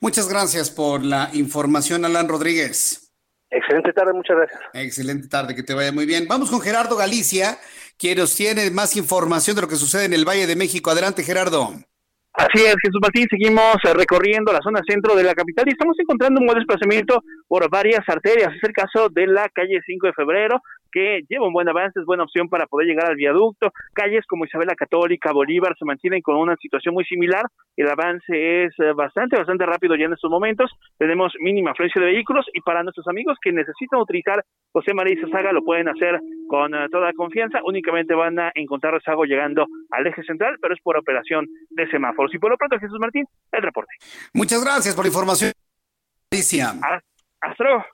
Muchas 0.00 0.28
gracias 0.28 0.70
por 0.70 1.04
la 1.04 1.30
información, 1.32 2.04
Alan 2.04 2.28
Rodríguez. 2.28 3.10
Excelente 3.50 3.92
tarde, 3.92 4.12
muchas 4.12 4.36
gracias. 4.36 4.60
Excelente 4.74 5.28
tarde, 5.28 5.54
que 5.54 5.62
te 5.62 5.74
vaya 5.74 5.92
muy 5.92 6.06
bien. 6.06 6.26
Vamos 6.28 6.50
con 6.50 6.60
Gerardo 6.60 6.96
Galicia, 6.96 7.58
quien 7.98 8.18
nos 8.18 8.34
tiene 8.34 8.70
más 8.70 8.96
información 8.96 9.56
de 9.56 9.62
lo 9.62 9.68
que 9.68 9.76
sucede 9.76 10.04
en 10.04 10.14
el 10.14 10.24
Valle 10.24 10.46
de 10.46 10.56
México. 10.56 10.90
Adelante, 10.90 11.24
Gerardo. 11.24 11.74
Así 12.32 12.64
es, 12.64 12.76
Jesús 12.80 13.00
Martín, 13.02 13.26
seguimos 13.28 13.74
eh, 13.84 13.92
recorriendo 13.92 14.52
la 14.52 14.60
zona 14.62 14.80
centro 14.88 15.16
de 15.16 15.24
la 15.24 15.34
capital 15.34 15.64
y 15.66 15.72
estamos 15.72 15.96
encontrando 15.98 16.40
un 16.40 16.46
buen 16.46 16.58
desplazamiento 16.58 17.22
por 17.48 17.68
varias 17.68 18.00
arterias. 18.06 18.54
Es 18.54 18.62
el 18.62 18.72
caso 18.72 19.08
de 19.10 19.26
la 19.26 19.48
calle 19.48 19.80
5 19.84 20.06
de 20.06 20.12
febrero, 20.12 20.62
que 20.90 21.22
lleva 21.28 21.46
un 21.46 21.52
buen 21.52 21.68
avance, 21.68 22.00
es 22.00 22.06
buena 22.06 22.24
opción 22.24 22.48
para 22.48 22.66
poder 22.66 22.88
llegar 22.88 23.10
al 23.10 23.16
viaducto. 23.16 23.72
Calles 23.94 24.26
como 24.26 24.44
Isabela 24.44 24.74
Católica, 24.74 25.32
Bolívar 25.32 25.74
se 25.78 25.84
mantienen 25.84 26.22
con 26.22 26.36
una 26.36 26.56
situación 26.56 26.94
muy 26.94 27.04
similar. 27.04 27.44
El 27.76 27.88
avance 27.88 28.64
es 28.64 28.74
eh, 28.78 28.92
bastante, 28.92 29.36
bastante 29.36 29.66
rápido 29.66 29.96
ya 29.96 30.06
en 30.06 30.12
estos 30.12 30.30
momentos. 30.30 30.70
Tenemos 30.98 31.32
mínima 31.40 31.72
afluencia 31.72 32.00
de 32.00 32.12
vehículos 32.12 32.46
y 32.52 32.60
para 32.60 32.82
nuestros 32.82 33.06
amigos 33.08 33.38
que 33.42 33.52
necesitan 33.52 34.00
utilizar 34.00 34.44
José 34.72 34.94
María 34.94 35.16
Saga 35.30 35.52
lo 35.52 35.62
pueden 35.62 35.88
hacer 35.88 36.20
con 36.48 36.74
eh, 36.74 36.88
toda 36.90 37.12
confianza. 37.12 37.60
Únicamente 37.64 38.14
van 38.14 38.38
a 38.38 38.52
encontrar 38.54 38.94
rezago 38.94 39.24
llegando 39.24 39.66
al 39.90 40.06
eje 40.06 40.22
central, 40.24 40.56
pero 40.60 40.74
es 40.74 40.80
por 40.82 40.96
operación 40.96 41.46
de 41.70 41.88
semáforos. 41.88 42.34
Y 42.34 42.38
por 42.38 42.50
lo 42.50 42.56
pronto, 42.56 42.78
Jesús 42.78 42.98
Martín, 43.00 43.24
el 43.52 43.62
reporte. 43.62 43.92
Muchas 44.34 44.62
gracias 44.64 44.94
por 44.94 45.04
la 45.04 45.08
información. 45.08 45.52
Alicia. 46.32 46.74
Hasta 47.40 47.64
luego. 47.64 47.84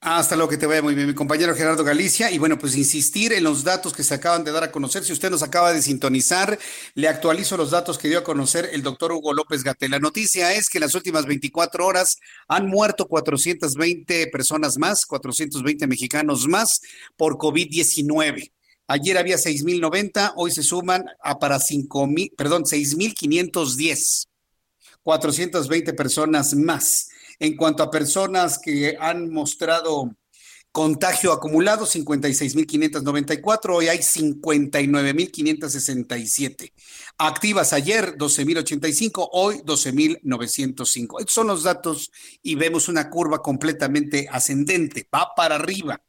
Hasta 0.00 0.36
luego, 0.36 0.48
que 0.48 0.56
te 0.56 0.66
vaya 0.66 0.80
muy 0.80 0.94
bien, 0.94 1.08
mi 1.08 1.14
compañero 1.14 1.56
Gerardo 1.56 1.82
Galicia. 1.82 2.30
Y 2.30 2.38
bueno, 2.38 2.56
pues 2.56 2.76
insistir 2.76 3.32
en 3.32 3.42
los 3.42 3.64
datos 3.64 3.92
que 3.92 4.04
se 4.04 4.14
acaban 4.14 4.44
de 4.44 4.52
dar 4.52 4.62
a 4.62 4.70
conocer. 4.70 5.02
Si 5.02 5.12
usted 5.12 5.28
nos 5.28 5.42
acaba 5.42 5.72
de 5.72 5.82
sintonizar, 5.82 6.56
le 6.94 7.08
actualizo 7.08 7.56
los 7.56 7.72
datos 7.72 7.98
que 7.98 8.06
dio 8.06 8.20
a 8.20 8.24
conocer 8.24 8.70
el 8.72 8.82
doctor 8.82 9.10
Hugo 9.10 9.32
López 9.32 9.64
Gatel. 9.64 9.90
La 9.90 9.98
noticia 9.98 10.52
es 10.52 10.68
que 10.68 10.78
en 10.78 10.82
las 10.82 10.94
últimas 10.94 11.26
24 11.26 11.84
horas 11.84 12.18
han 12.46 12.68
muerto 12.68 13.08
420 13.08 14.28
personas 14.28 14.78
más, 14.78 15.04
420 15.04 15.88
mexicanos 15.88 16.46
más 16.46 16.80
por 17.16 17.36
COVID-19. 17.36 18.52
Ayer 18.86 19.18
había 19.18 19.36
6.090, 19.36 20.34
hoy 20.36 20.52
se 20.52 20.62
suman 20.62 21.06
a 21.20 21.40
para 21.40 21.58
5.000, 21.58 22.36
perdón, 22.36 22.62
6.510. 22.62 24.28
420 25.02 25.92
personas 25.94 26.54
más. 26.54 27.07
En 27.40 27.56
cuanto 27.56 27.82
a 27.82 27.90
personas 27.90 28.58
que 28.58 28.96
han 28.98 29.30
mostrado 29.30 30.14
contagio 30.72 31.32
acumulado, 31.32 31.86
56.594, 31.86 33.74
hoy 33.74 33.88
hay 33.88 33.98
59.567. 33.98 36.72
Activas 37.18 37.72
ayer, 37.72 38.16
12.085, 38.16 39.28
hoy 39.32 39.58
12.905. 39.58 41.20
Estos 41.20 41.32
son 41.32 41.46
los 41.46 41.62
datos 41.62 42.10
y 42.42 42.56
vemos 42.56 42.88
una 42.88 43.08
curva 43.08 43.40
completamente 43.40 44.26
ascendente, 44.30 45.08
va 45.14 45.28
para 45.36 45.54
arriba. 45.56 46.02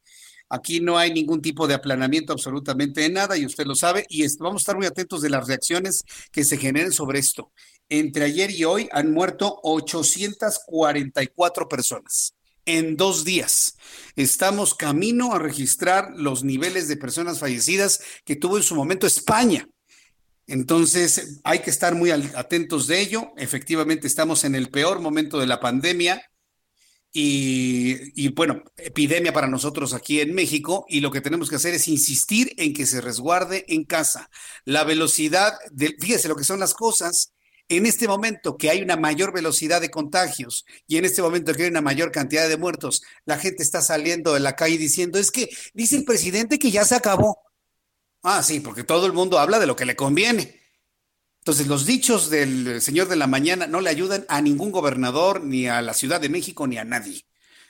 Aquí 0.52 0.80
no 0.80 0.98
hay 0.98 1.14
ningún 1.14 1.44
tipo 1.44 1.68
de 1.68 1.76
aplanamiento 1.76 2.34
absolutamente 2.34 3.02
de 3.02 3.10
nada 3.10 3.38
y 3.38 3.46
usted 3.46 3.68
lo 3.68 3.76
sabe 3.76 4.08
y 4.10 4.26
vamos 4.38 4.62
a 4.62 4.64
estar 4.64 4.76
muy 4.76 4.88
atentos 4.88 5.22
de 5.22 5.30
las 5.30 5.48
reacciones 5.48 6.04
que 6.32 6.44
se 6.44 6.58
generen 6.58 6.92
sobre 6.92 7.20
esto 7.20 7.52
entre 7.90 8.26
ayer 8.26 8.52
y 8.52 8.64
hoy 8.64 8.88
han 8.92 9.12
muerto 9.12 9.60
844 9.64 11.68
personas 11.68 12.36
en 12.66 12.96
dos 12.96 13.26
días. 13.26 13.78
Estamos 14.16 14.76
camino 14.76 15.34
a 15.34 15.40
registrar 15.40 16.12
los 16.16 16.44
niveles 16.44 16.88
de 16.88 16.98
personas 16.98 17.40
fallecidas 17.40 18.02
que 18.26 18.36
tuvo 18.36 18.58
en 18.58 18.64
su 18.64 18.76
momento 18.76 19.08
España. 19.08 19.68
Entonces, 20.46 21.42
hay 21.44 21.60
que 21.60 21.70
estar 21.70 21.96
muy 21.96 22.12
atentos 22.12 22.88
de 22.88 23.02
ello. 23.02 23.32
Efectivamente, 23.38 24.08
estamos 24.08 24.44
en 24.44 24.56
el 24.56 24.70
peor 24.70 25.00
momento 25.00 25.40
de 25.40 25.48
la 25.48 25.60
pandemia 25.60 26.22
y, 27.12 28.28
bueno, 28.30 28.64
epidemia 28.78 29.34
para 29.34 29.48
nosotros 29.48 29.94
aquí 29.94 30.22
en 30.22 30.36
México 30.36 30.86
y 30.88 31.02
lo 31.02 31.12
que 31.12 31.22
tenemos 31.22 31.50
que 31.50 31.56
hacer 31.56 31.74
es 31.74 31.88
insistir 31.88 32.54
en 32.58 32.74
que 32.74 32.86
se 32.86 33.02
resguarde 33.02 33.66
en 33.68 33.84
casa. 33.84 34.30
La 34.64 34.84
velocidad, 34.84 35.54
de, 35.72 35.96
fíjese 36.00 36.28
lo 36.28 36.36
que 36.36 36.44
son 36.44 36.60
las 36.60 36.74
cosas, 36.74 37.34
en 37.70 37.86
este 37.86 38.08
momento 38.08 38.58
que 38.58 38.70
hay 38.70 38.82
una 38.82 38.98
mayor 38.98 39.32
velocidad 39.32 39.80
de 39.80 39.92
contagios 39.92 40.66
y 40.88 40.98
en 40.98 41.06
este 41.06 41.22
momento 41.22 41.54
que 41.54 41.64
hay 41.64 41.70
una 41.70 41.82
mayor 41.82 42.12
cantidad 42.12 42.50
de 42.50 42.58
muertos, 42.58 43.04
la 43.26 43.38
gente 43.38 43.62
está 43.62 43.82
saliendo 43.82 44.34
de 44.34 44.40
la 44.40 44.56
calle 44.56 44.78
diciendo, 44.78 45.20
es 45.20 45.32
que 45.32 45.50
dice 45.74 45.96
el 45.96 46.04
presidente 46.04 46.60
que 46.60 46.72
ya 46.72 46.84
se 46.84 46.96
acabó. 46.96 47.40
Ah, 48.24 48.44
sí, 48.44 48.60
porque 48.60 48.84
todo 48.84 49.06
el 49.06 49.14
mundo 49.14 49.40
habla 49.40 49.60
de 49.60 49.68
lo 49.68 49.76
que 49.76 49.86
le 49.86 49.96
conviene. 49.96 50.60
Entonces, 51.42 51.68
los 51.68 51.86
dichos 51.86 52.30
del 52.30 52.82
señor 52.82 53.08
de 53.08 53.16
la 53.16 53.28
mañana 53.28 53.66
no 53.66 53.80
le 53.82 53.90
ayudan 53.90 54.26
a 54.28 54.42
ningún 54.42 54.72
gobernador, 54.72 55.44
ni 55.44 55.68
a 55.68 55.82
la 55.82 55.94
Ciudad 55.94 56.20
de 56.20 56.28
México, 56.28 56.68
ni 56.68 56.78
a 56.78 56.84
nadie. 56.84 57.24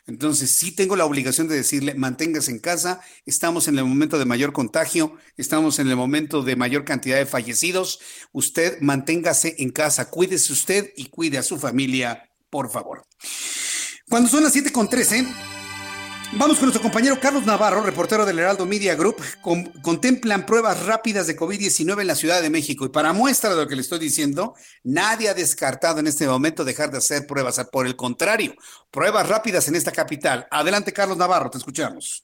Entonces, 0.09 0.49
sí 0.49 0.71
tengo 0.71 0.95
la 0.95 1.05
obligación 1.05 1.47
de 1.47 1.55
decirle, 1.55 1.93
manténgase 1.93 2.49
en 2.49 2.57
casa, 2.57 2.99
estamos 3.27 3.67
en 3.67 3.77
el 3.77 3.85
momento 3.85 4.17
de 4.17 4.25
mayor 4.25 4.53
contagio, 4.53 5.15
estamos 5.37 5.77
en 5.77 5.87
el 5.87 5.95
momento 5.95 6.41
de 6.41 6.55
mayor 6.55 6.83
cantidad 6.83 7.17
de 7.17 7.27
fallecidos, 7.27 7.99
usted 8.31 8.79
manténgase 8.81 9.55
en 9.59 9.69
casa, 9.69 10.09
cuídese 10.09 10.51
usted 10.51 10.91
y 10.97 11.09
cuide 11.09 11.37
a 11.37 11.43
su 11.43 11.59
familia, 11.59 12.31
por 12.49 12.71
favor. 12.71 13.05
Cuando 14.09 14.29
son 14.29 14.43
las 14.43 14.53
7 14.53 14.71
con 14.71 14.89
13, 14.89 15.27
Vamos 16.37 16.59
con 16.59 16.67
nuestro 16.67 16.83
compañero 16.83 17.15
Carlos 17.19 17.47
Navarro, 17.47 17.81
reportero 17.81 18.23
del 18.23 18.37
Heraldo 18.37 18.67
Media 18.67 18.93
Group. 18.93 19.17
contemplan 19.81 20.45
pruebas 20.45 20.85
rápidas 20.85 21.25
de 21.25 21.35
COVID-19 21.35 22.01
en 22.01 22.07
la 22.07 22.13
Ciudad 22.13 22.39
de 22.43 22.51
México. 22.51 22.85
Y 22.85 22.89
para 22.89 23.13
muestra 23.13 23.49
de 23.49 23.55
lo 23.55 23.67
que 23.67 23.73
le 23.73 23.81
estoy 23.81 23.97
diciendo, 23.97 24.53
nadie 24.83 25.29
ha 25.29 25.33
descartado 25.33 25.99
en 25.99 26.05
este 26.05 26.27
momento 26.27 26.63
dejar 26.63 26.91
de 26.91 26.99
hacer 26.99 27.25
pruebas. 27.27 27.57
Por 27.71 27.87
el 27.87 27.95
contrario, 27.95 28.53
pruebas 28.91 29.27
rápidas 29.27 29.67
en 29.69 29.75
esta 29.75 29.91
capital. 29.91 30.45
Adelante, 30.51 30.93
Carlos 30.93 31.17
Navarro, 31.17 31.49
te 31.49 31.57
escuchamos. 31.57 32.23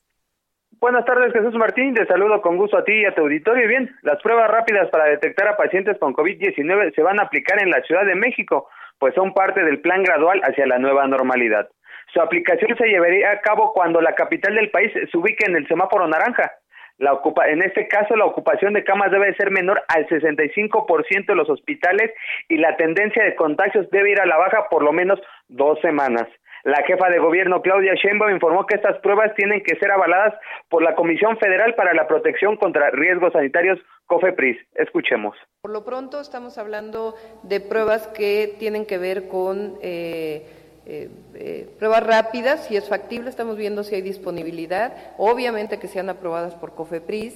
Buenas 0.79 1.03
tardes, 1.05 1.33
Jesús 1.33 1.55
Martín. 1.55 1.95
Te 1.95 2.05
saludo 2.05 2.43
con 2.43 2.57
gusto 2.57 2.77
a 2.77 2.83
ti 2.83 2.93
y 2.93 3.05
a 3.05 3.15
tu 3.15 3.21
auditorio. 3.21 3.67
Bien, 3.67 3.89
las 4.03 4.21
pruebas 4.21 4.51
rápidas 4.51 4.87
para 4.91 5.05
detectar 5.05 5.47
a 5.47 5.57
pacientes 5.57 5.97
con 5.97 6.13
COVID-19 6.13 6.93
se 6.93 7.01
van 7.01 7.19
a 7.19 7.23
aplicar 7.23 7.59
en 7.59 7.71
la 7.71 7.81
Ciudad 7.81 8.05
de 8.05 8.13
México, 8.13 8.69
pues 8.99 9.15
son 9.15 9.33
parte 9.33 9.63
del 9.63 9.81
plan 9.81 10.03
gradual 10.03 10.41
hacia 10.43 10.67
la 10.67 10.77
nueva 10.77 11.07
normalidad. 11.07 11.69
Su 12.15 12.21
aplicación 12.21 12.77
se 12.77 12.87
llevaría 12.87 13.29
a 13.29 13.41
cabo 13.41 13.73
cuando 13.73 13.99
la 13.99 14.15
capital 14.15 14.55
del 14.55 14.71
país 14.71 14.89
se 14.93 15.17
ubique 15.17 15.45
en 15.45 15.57
el 15.57 15.67
semáforo 15.67 16.07
naranja. 16.07 16.49
La 16.97 17.19
en 17.47 17.61
este 17.61 17.89
caso, 17.89 18.15
la 18.15 18.23
ocupación 18.23 18.71
de 18.71 18.85
camas 18.85 19.11
debe 19.11 19.35
ser 19.35 19.51
menor 19.51 19.83
al 19.89 20.07
65% 20.07 21.25
de 21.25 21.35
los 21.35 21.49
hospitales 21.49 22.13
y 22.47 22.55
la 22.55 22.77
tendencia 22.77 23.21
de 23.21 23.35
contagios 23.35 23.89
debe 23.91 24.11
ir 24.11 24.21
a 24.21 24.25
la 24.25 24.37
baja 24.37 24.69
por 24.69 24.81
lo 24.81 24.93
menos 24.93 25.19
dos 25.49 25.77
semanas. 25.81 26.25
La 26.63 26.83
jefa 26.83 27.09
de 27.09 27.19
gobierno 27.19 27.61
Claudia 27.61 27.95
Sheinbaum 27.95 28.31
informó 28.31 28.65
que 28.65 28.77
estas 28.77 28.97
pruebas 28.99 29.35
tienen 29.35 29.61
que 29.61 29.75
ser 29.75 29.91
avaladas 29.91 30.35
por 30.69 30.83
la 30.83 30.95
Comisión 30.95 31.37
Federal 31.37 31.75
para 31.75 31.93
la 31.93 32.07
Protección 32.07 32.55
contra 32.55 32.91
Riesgos 32.91 33.33
Sanitarios, 33.33 33.77
COFEPRIS. 34.05 34.57
Escuchemos. 34.75 35.35
Por 35.61 35.71
lo 35.71 35.83
pronto 35.83 36.21
estamos 36.21 36.57
hablando 36.57 37.15
de 37.43 37.59
pruebas 37.59 38.07
que 38.07 38.55
tienen 38.57 38.85
que 38.85 38.97
ver 38.97 39.27
con 39.27 39.73
eh, 39.81 40.54
eh, 40.85 41.09
eh, 41.33 41.67
pruebas 41.79 42.05
rápidas, 42.05 42.65
si 42.67 42.75
es 42.77 42.87
factible, 42.87 43.29
estamos 43.29 43.57
viendo 43.57 43.83
si 43.83 43.95
hay 43.95 44.01
disponibilidad, 44.01 44.93
obviamente 45.17 45.79
que 45.79 45.87
sean 45.87 46.09
aprobadas 46.09 46.53
por 46.53 46.75
COFEPRIS, 46.75 47.33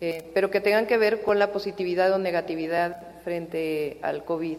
eh, 0.00 0.30
pero 0.32 0.50
que 0.50 0.60
tengan 0.60 0.86
que 0.86 0.96
ver 0.96 1.22
con 1.22 1.38
la 1.38 1.50
positividad 1.50 2.12
o 2.12 2.18
negatividad 2.18 3.02
frente 3.24 3.98
al 4.02 4.24
COVID. 4.24 4.58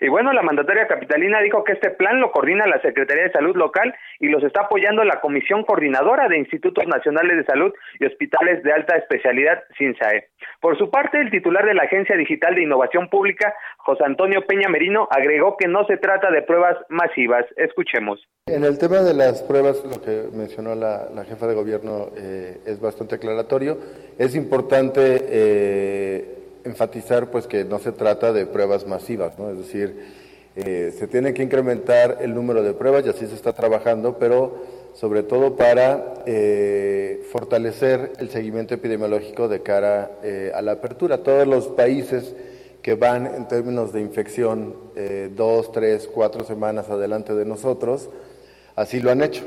Y 0.00 0.08
bueno, 0.08 0.32
la 0.32 0.42
mandataria 0.42 0.86
capitalina 0.86 1.40
dijo 1.40 1.64
que 1.64 1.72
este 1.72 1.90
plan 1.90 2.20
lo 2.20 2.32
coordina 2.32 2.66
la 2.66 2.80
Secretaría 2.80 3.24
de 3.24 3.32
Salud 3.32 3.56
local 3.56 3.94
y 4.18 4.28
los 4.28 4.42
está 4.42 4.62
apoyando 4.62 5.04
la 5.04 5.20
Comisión 5.20 5.64
Coordinadora 5.64 6.28
de 6.28 6.38
Institutos 6.38 6.86
Nacionales 6.86 7.36
de 7.38 7.44
Salud 7.44 7.72
y 7.98 8.06
Hospitales 8.06 8.62
de 8.62 8.72
Alta 8.72 8.96
Especialidad, 8.96 9.62
SINSAE. 9.78 10.28
Por 10.60 10.78
su 10.78 10.90
parte, 10.90 11.20
el 11.20 11.30
titular 11.30 11.64
de 11.64 11.74
la 11.74 11.84
Agencia 11.84 12.16
Digital 12.16 12.54
de 12.54 12.62
Innovación 12.62 13.08
Pública, 13.08 13.54
José 13.78 14.04
Antonio 14.04 14.46
Peña 14.46 14.68
Merino, 14.68 15.08
agregó 15.10 15.56
que 15.56 15.68
no 15.68 15.86
se 15.86 15.96
trata 15.96 16.30
de 16.30 16.42
pruebas 16.42 16.76
masivas. 16.88 17.44
Escuchemos. 17.56 18.26
En 18.46 18.64
el 18.64 18.78
tema 18.78 19.00
de 19.00 19.14
las 19.14 19.42
pruebas, 19.42 19.82
lo 19.84 20.02
que 20.02 20.28
mencionó 20.36 20.74
la, 20.74 21.24
jefa 21.24 21.46
de 21.46 21.54
gobierno 21.54 22.08
eh, 22.16 22.58
es 22.66 22.80
bastante 22.80 23.14
aclaratorio. 23.14 23.78
Es 24.18 24.36
importante 24.36 25.18
eh, 25.28 26.43
enfatizar 26.64 27.30
pues 27.30 27.46
que 27.46 27.64
no 27.64 27.78
se 27.78 27.92
trata 27.92 28.32
de 28.32 28.46
pruebas 28.46 28.86
masivas, 28.86 29.38
¿no? 29.38 29.50
Es 29.50 29.58
decir, 29.58 29.96
eh, 30.56 30.92
se 30.92 31.08
tiene 31.08 31.34
que 31.34 31.42
incrementar 31.42 32.18
el 32.20 32.32
número 32.32 32.62
de 32.62 32.74
pruebas 32.74 33.04
y 33.04 33.08
así 33.08 33.26
se 33.26 33.34
está 33.34 33.52
trabajando, 33.52 34.18
pero 34.18 34.62
sobre 34.92 35.24
todo 35.24 35.56
para 35.56 36.14
eh, 36.26 37.26
fortalecer 37.32 38.12
el 38.20 38.28
seguimiento 38.28 38.74
epidemiológico 38.74 39.48
de 39.48 39.62
cara 39.62 40.12
eh, 40.22 40.52
a 40.54 40.62
la 40.62 40.72
apertura. 40.72 41.24
Todos 41.24 41.46
los 41.48 41.68
países 41.68 42.36
que 42.82 42.94
van 42.94 43.26
en 43.26 43.48
términos 43.48 43.92
de 43.92 44.02
infección 44.02 44.76
dos, 45.34 45.72
tres, 45.72 46.06
cuatro 46.06 46.44
semanas 46.44 46.90
adelante 46.90 47.32
de 47.34 47.46
nosotros, 47.46 48.10
así 48.76 49.00
lo 49.00 49.10
han 49.10 49.22
hecho. 49.22 49.46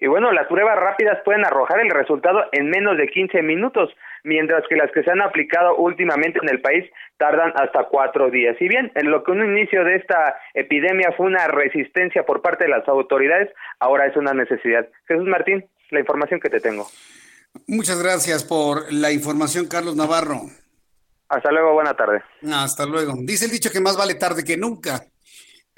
Y 0.00 0.08
bueno, 0.08 0.32
las 0.32 0.48
pruebas 0.48 0.76
rápidas 0.78 1.18
pueden 1.24 1.44
arrojar 1.44 1.78
el 1.80 1.90
resultado 1.90 2.44
en 2.50 2.70
menos 2.70 2.96
de 2.96 3.06
15 3.06 3.40
minutos, 3.42 3.90
mientras 4.28 4.62
que 4.68 4.76
las 4.76 4.92
que 4.92 5.02
se 5.02 5.10
han 5.10 5.22
aplicado 5.22 5.76
últimamente 5.76 6.38
en 6.42 6.48
el 6.50 6.60
país 6.60 6.84
tardan 7.16 7.52
hasta 7.56 7.84
cuatro 7.84 8.30
días. 8.30 8.56
Y 8.60 8.68
bien, 8.68 8.92
en 8.94 9.10
lo 9.10 9.24
que 9.24 9.32
un 9.32 9.42
inicio 9.42 9.82
de 9.84 9.96
esta 9.96 10.36
epidemia 10.54 11.12
fue 11.16 11.26
una 11.26 11.48
resistencia 11.48 12.24
por 12.24 12.42
parte 12.42 12.64
de 12.64 12.70
las 12.70 12.86
autoridades, 12.86 13.48
ahora 13.80 14.06
es 14.06 14.16
una 14.16 14.34
necesidad. 14.34 14.86
Jesús 15.06 15.26
Martín, 15.26 15.66
la 15.90 16.00
información 16.00 16.38
que 16.40 16.50
te 16.50 16.60
tengo. 16.60 16.86
Muchas 17.66 18.00
gracias 18.00 18.44
por 18.44 18.92
la 18.92 19.10
información, 19.10 19.66
Carlos 19.66 19.96
Navarro. 19.96 20.42
Hasta 21.28 21.50
luego, 21.50 21.72
buena 21.72 21.94
tarde. 21.94 22.22
Hasta 22.52 22.86
luego. 22.86 23.14
Dice 23.20 23.46
el 23.46 23.50
dicho 23.50 23.70
que 23.70 23.80
más 23.80 23.96
vale 23.96 24.14
tarde 24.14 24.44
que 24.44 24.56
nunca 24.56 25.02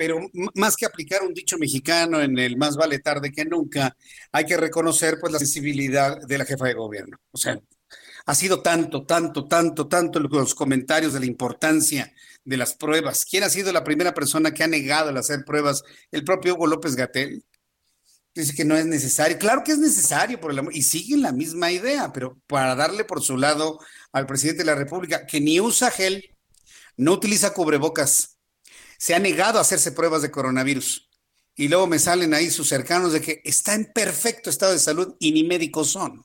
pero 0.01 0.19
más 0.55 0.77
que 0.77 0.87
aplicar 0.87 1.21
un 1.23 1.35
dicho 1.35 1.59
mexicano 1.59 2.23
en 2.23 2.39
el 2.39 2.57
más 2.57 2.75
vale 2.75 3.01
tarde 3.01 3.31
que 3.31 3.45
nunca, 3.45 3.95
hay 4.33 4.47
que 4.47 4.57
reconocer 4.57 5.19
pues 5.21 5.31
la 5.31 5.39
sensibilidad 5.39 6.19
de 6.27 6.39
la 6.39 6.47
jefa 6.47 6.69
de 6.69 6.73
gobierno. 6.73 7.19
O 7.33 7.37
sea, 7.37 7.61
ha 8.31 8.35
sido 8.37 8.62
tanto, 8.62 9.05
tanto, 9.05 9.49
tanto, 9.49 9.89
tanto 9.89 10.20
los 10.20 10.55
comentarios 10.55 11.12
de 11.12 11.18
la 11.18 11.26
importancia 11.26 12.14
de 12.45 12.57
las 12.57 12.74
pruebas. 12.74 13.24
¿Quién 13.24 13.43
ha 13.43 13.51
sido 13.51 13.72
la 13.72 13.83
primera 13.83 14.14
persona 14.14 14.55
que 14.55 14.62
ha 14.62 14.68
negado 14.68 15.11
el 15.11 15.16
hacer 15.16 15.45
pruebas? 15.45 15.83
El 16.12 16.22
propio 16.22 16.55
Hugo 16.55 16.68
López 16.68 16.95
Gatel. 16.95 17.45
Dice 18.33 18.55
que 18.55 18.64
no 18.64 18.76
es 18.76 18.87
necesario. 18.87 19.37
Claro 19.37 19.64
que 19.64 19.72
es 19.72 19.78
necesario, 19.78 20.39
por 20.39 20.53
el 20.53 20.61
amor, 20.61 20.76
y 20.76 20.83
siguen 20.83 21.22
la 21.22 21.33
misma 21.33 21.72
idea, 21.72 22.12
pero 22.12 22.41
para 22.47 22.76
darle 22.76 23.03
por 23.03 23.20
su 23.20 23.37
lado 23.37 23.81
al 24.12 24.26
presidente 24.26 24.62
de 24.62 24.66
la 24.66 24.76
República, 24.76 25.26
que 25.26 25.41
ni 25.41 25.61
usa 25.61 25.91
gel, 25.91 26.31
no 26.97 27.14
utiliza 27.14 27.53
cubrebocas, 27.53 28.39
se 28.97 29.16
ha 29.16 29.18
negado 29.18 29.59
a 29.59 29.62
hacerse 29.62 29.91
pruebas 29.91 30.22
de 30.22 30.31
coronavirus. 30.31 31.11
Y 31.57 31.66
luego 31.66 31.89
me 31.89 31.99
salen 31.99 32.33
ahí 32.33 32.49
sus 32.49 32.68
cercanos 32.68 33.12
de 33.12 33.22
que 33.22 33.43
está 33.45 33.74
en 33.74 33.87
perfecto 33.93 34.51
estado 34.51 34.70
de 34.70 34.78
salud 34.78 35.16
y 35.18 35.33
ni 35.33 35.43
médicos 35.43 35.91
son. 35.91 36.24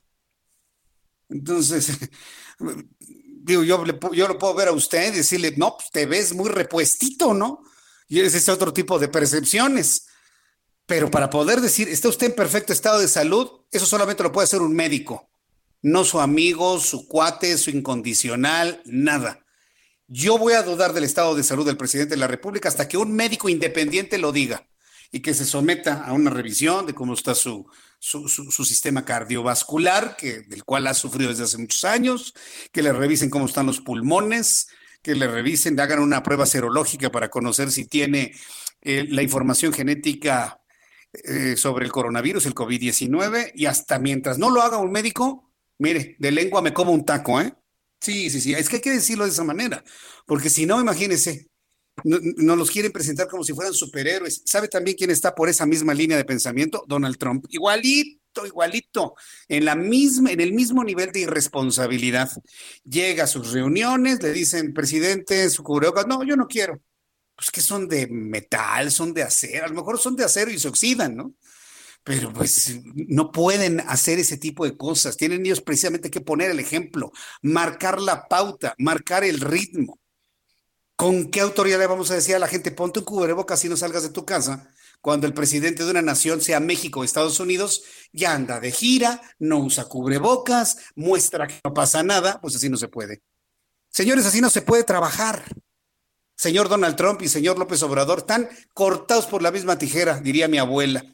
Entonces, 1.28 1.98
digo, 3.18 3.62
yo, 3.62 3.84
yo 4.12 4.28
lo 4.28 4.38
puedo 4.38 4.54
ver 4.54 4.68
a 4.68 4.72
usted 4.72 5.12
y 5.12 5.18
decirle, 5.18 5.54
no, 5.56 5.76
pues 5.76 5.90
te 5.90 6.06
ves 6.06 6.34
muy 6.34 6.48
repuestito, 6.48 7.34
¿no? 7.34 7.62
Y 8.08 8.20
ese 8.20 8.38
es 8.38 8.48
otro 8.48 8.72
tipo 8.72 8.98
de 8.98 9.08
percepciones. 9.08 10.06
Pero 10.86 11.10
para 11.10 11.30
poder 11.30 11.60
decir, 11.60 11.88
está 11.88 12.08
usted 12.08 12.28
en 12.28 12.36
perfecto 12.36 12.72
estado 12.72 13.00
de 13.00 13.08
salud, 13.08 13.50
eso 13.72 13.86
solamente 13.86 14.22
lo 14.22 14.30
puede 14.30 14.44
hacer 14.44 14.62
un 14.62 14.74
médico, 14.74 15.28
no 15.82 16.04
su 16.04 16.20
amigo, 16.20 16.78
su 16.78 17.08
cuate, 17.08 17.58
su 17.58 17.70
incondicional, 17.70 18.82
nada. 18.84 19.44
Yo 20.06 20.38
voy 20.38 20.52
a 20.52 20.62
dudar 20.62 20.92
del 20.92 21.02
estado 21.02 21.34
de 21.34 21.42
salud 21.42 21.66
del 21.66 21.76
presidente 21.76 22.14
de 22.14 22.20
la 22.20 22.28
República 22.28 22.68
hasta 22.68 22.86
que 22.86 22.96
un 22.96 23.12
médico 23.12 23.48
independiente 23.48 24.18
lo 24.18 24.30
diga 24.30 24.68
y 25.12 25.20
que 25.20 25.34
se 25.34 25.44
someta 25.44 26.04
a 26.04 26.12
una 26.12 26.30
revisión 26.30 26.86
de 26.86 26.94
cómo 26.94 27.14
está 27.14 27.34
su, 27.34 27.66
su, 27.98 28.64
sistema 28.64 29.04
cardiovascular, 29.04 30.16
que, 30.16 30.40
del 30.42 30.64
cual 30.64 30.86
ha 30.86 30.94
sufrido 30.94 31.30
desde 31.30 31.44
hace 31.44 31.58
muchos 31.58 31.84
años, 31.84 32.34
que 32.72 32.82
le 32.82 32.92
revisen 32.92 33.30
cómo 33.30 33.46
están 33.46 33.66
los 33.66 33.80
pulmones, 33.80 34.68
que 35.02 35.14
le 35.14 35.28
revisen, 35.28 35.78
hagan 35.80 36.00
una 36.00 36.22
prueba 36.22 36.46
serológica 36.46 37.10
para 37.10 37.30
conocer 37.30 37.70
si 37.70 37.86
tiene 37.86 38.34
eh, 38.82 39.06
la 39.08 39.22
información 39.22 39.72
genética 39.72 40.60
eh, 41.12 41.56
sobre 41.56 41.86
el 41.86 41.92
coronavirus, 41.92 42.46
el 42.46 42.54
COVID-19, 42.54 43.52
y 43.54 43.66
hasta 43.66 43.98
mientras 43.98 44.38
no 44.38 44.50
lo 44.50 44.62
haga 44.62 44.78
un 44.78 44.90
médico, 44.90 45.52
mire, 45.78 46.16
de 46.18 46.30
lengua 46.30 46.62
me 46.62 46.72
como 46.72 46.92
un 46.92 47.04
taco, 47.04 47.40
¿eh? 47.40 47.54
Sí, 48.00 48.30
sí, 48.30 48.40
sí, 48.40 48.52
es 48.52 48.68
que 48.68 48.76
hay 48.76 48.82
que 48.82 48.90
decirlo 48.90 49.24
de 49.24 49.30
esa 49.30 49.44
manera, 49.44 49.82
porque 50.26 50.50
si 50.50 50.66
no, 50.66 50.80
no, 52.04 52.56
los 52.56 52.70
quieren 52.70 52.92
presentar 52.92 53.28
como 53.28 53.44
si 53.44 53.52
fueran 53.52 53.74
superhéroes. 53.74 54.42
¿Sabe 54.44 54.68
también 54.68 54.96
quién 54.96 55.10
está 55.10 55.34
por 55.34 55.48
esa 55.48 55.66
misma 55.66 55.94
línea 55.94 56.16
de 56.16 56.24
pensamiento? 56.24 56.84
Donald 56.86 57.16
Trump. 57.18 57.46
Igualito, 57.48 58.20
igualito, 58.36 58.46
igualito, 58.46 59.14
en 59.48 59.64
la 59.64 59.74
misma, 59.74 60.30
en 60.30 60.40
el 60.40 60.52
mismo 60.52 60.84
nivel 60.84 61.12
de 61.12 61.20
irresponsabilidad. 61.20 62.30
Llega 62.84 63.24
a 63.24 63.26
sus 63.26 63.52
reuniones, 63.52 64.22
le 64.22 64.32
dicen, 64.32 64.74
presidente, 64.74 65.48
su 65.50 65.62
cubrebocas, 65.62 66.06
no, 66.06 66.22
yo 66.24 66.36
no 66.36 66.46
quiero. 66.46 66.80
Pues 67.34 67.50
que 67.50 67.60
son 67.60 67.88
de 67.88 68.06
metal, 68.08 68.90
son 68.90 69.12
de 69.12 69.22
acero, 69.22 69.66
a 69.66 69.68
lo 69.68 69.74
mejor 69.74 69.98
son 69.98 70.16
de 70.16 70.24
acero 70.24 70.50
y 70.50 70.58
se 70.58 70.68
oxidan, 70.68 71.16
¿no? 71.16 71.34
Pero 72.02 72.32
pues 72.32 72.80
no 72.94 73.32
pueden 73.32 73.80
hacer 73.80 74.18
ese 74.18 74.36
tipo 74.36 74.64
de 74.64 74.76
cosas. 74.76 75.16
Tienen 75.16 75.44
ellos 75.44 75.60
precisamente 75.60 76.10
que 76.10 76.20
poner 76.20 76.52
el 76.52 76.60
ejemplo, 76.60 77.10
marcar 77.42 78.00
la 78.00 78.28
pauta, 78.28 78.74
marcar 78.78 79.24
el 79.24 79.40
ritmo. 79.40 79.98
¿Con 80.96 81.30
qué 81.30 81.40
autoridad 81.40 81.78
le 81.78 81.86
vamos 81.86 82.10
a 82.10 82.14
decir 82.14 82.34
a 82.34 82.38
la 82.38 82.48
gente, 82.48 82.70
ponte 82.70 83.00
un 83.00 83.04
cubrebocas 83.04 83.62
y 83.66 83.68
no 83.68 83.76
salgas 83.76 84.02
de 84.02 84.08
tu 84.08 84.24
casa? 84.24 84.70
Cuando 85.02 85.26
el 85.26 85.34
presidente 85.34 85.84
de 85.84 85.90
una 85.90 86.00
nación, 86.00 86.40
sea 86.40 86.58
México 86.58 87.00
o 87.00 87.04
Estados 87.04 87.38
Unidos, 87.38 87.82
ya 88.12 88.32
anda 88.32 88.60
de 88.60 88.72
gira, 88.72 89.20
no 89.38 89.58
usa 89.58 89.84
cubrebocas, 89.84 90.78
muestra 90.94 91.48
que 91.48 91.60
no 91.62 91.74
pasa 91.74 92.02
nada, 92.02 92.40
pues 92.40 92.56
así 92.56 92.70
no 92.70 92.78
se 92.78 92.88
puede. 92.88 93.22
Señores, 93.90 94.24
así 94.24 94.40
no 94.40 94.48
se 94.48 94.62
puede 94.62 94.84
trabajar. 94.84 95.44
Señor 96.34 96.70
Donald 96.70 96.96
Trump 96.96 97.20
y 97.20 97.28
señor 97.28 97.58
López 97.58 97.82
Obrador 97.82 98.20
están 98.20 98.48
cortados 98.72 99.26
por 99.26 99.42
la 99.42 99.50
misma 99.50 99.76
tijera, 99.76 100.18
diría 100.20 100.48
mi 100.48 100.56
abuela. 100.56 101.04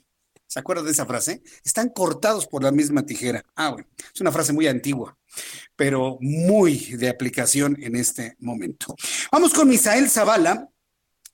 ¿Se 0.47 0.61
acuerdan 0.61 0.85
de 0.85 0.93
esa 0.93 1.07
frase? 1.07 1.43
Están 1.65 1.89
cortados 1.89 2.47
por 2.47 2.63
la 2.63 2.71
misma 2.71 3.05
tijera. 3.05 3.45
Ah, 3.57 3.71
bueno, 3.71 3.89
es 4.15 4.21
una 4.21 4.31
frase 4.31 4.53
muy 4.53 4.69
antigua, 4.69 5.19
pero 5.77 6.19
muy 6.21 6.79
de 6.97 7.09
aplicación 7.09 7.77
en 7.83 7.97
este 7.97 8.37
momento. 8.41 8.95
Vamos 9.31 9.53
con 9.53 9.69
Misael 9.69 10.09
Zavala. 10.09 10.69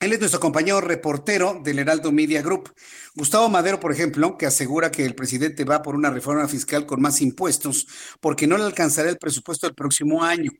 Él 0.00 0.12
es 0.12 0.20
nuestro 0.20 0.38
compañero 0.38 0.80
reportero 0.80 1.60
del 1.62 1.80
Heraldo 1.80 2.12
Media 2.12 2.40
Group. 2.40 2.72
Gustavo 3.16 3.48
Madero, 3.48 3.80
por 3.80 3.92
ejemplo, 3.92 4.38
que 4.38 4.46
asegura 4.46 4.92
que 4.92 5.04
el 5.04 5.16
presidente 5.16 5.64
va 5.64 5.82
por 5.82 5.96
una 5.96 6.10
reforma 6.10 6.46
fiscal 6.46 6.86
con 6.86 7.00
más 7.00 7.20
impuestos 7.20 7.88
porque 8.20 8.46
no 8.46 8.56
le 8.56 8.64
alcanzará 8.64 9.10
el 9.10 9.18
presupuesto 9.18 9.66
del 9.66 9.74
próximo 9.74 10.22
año. 10.22 10.52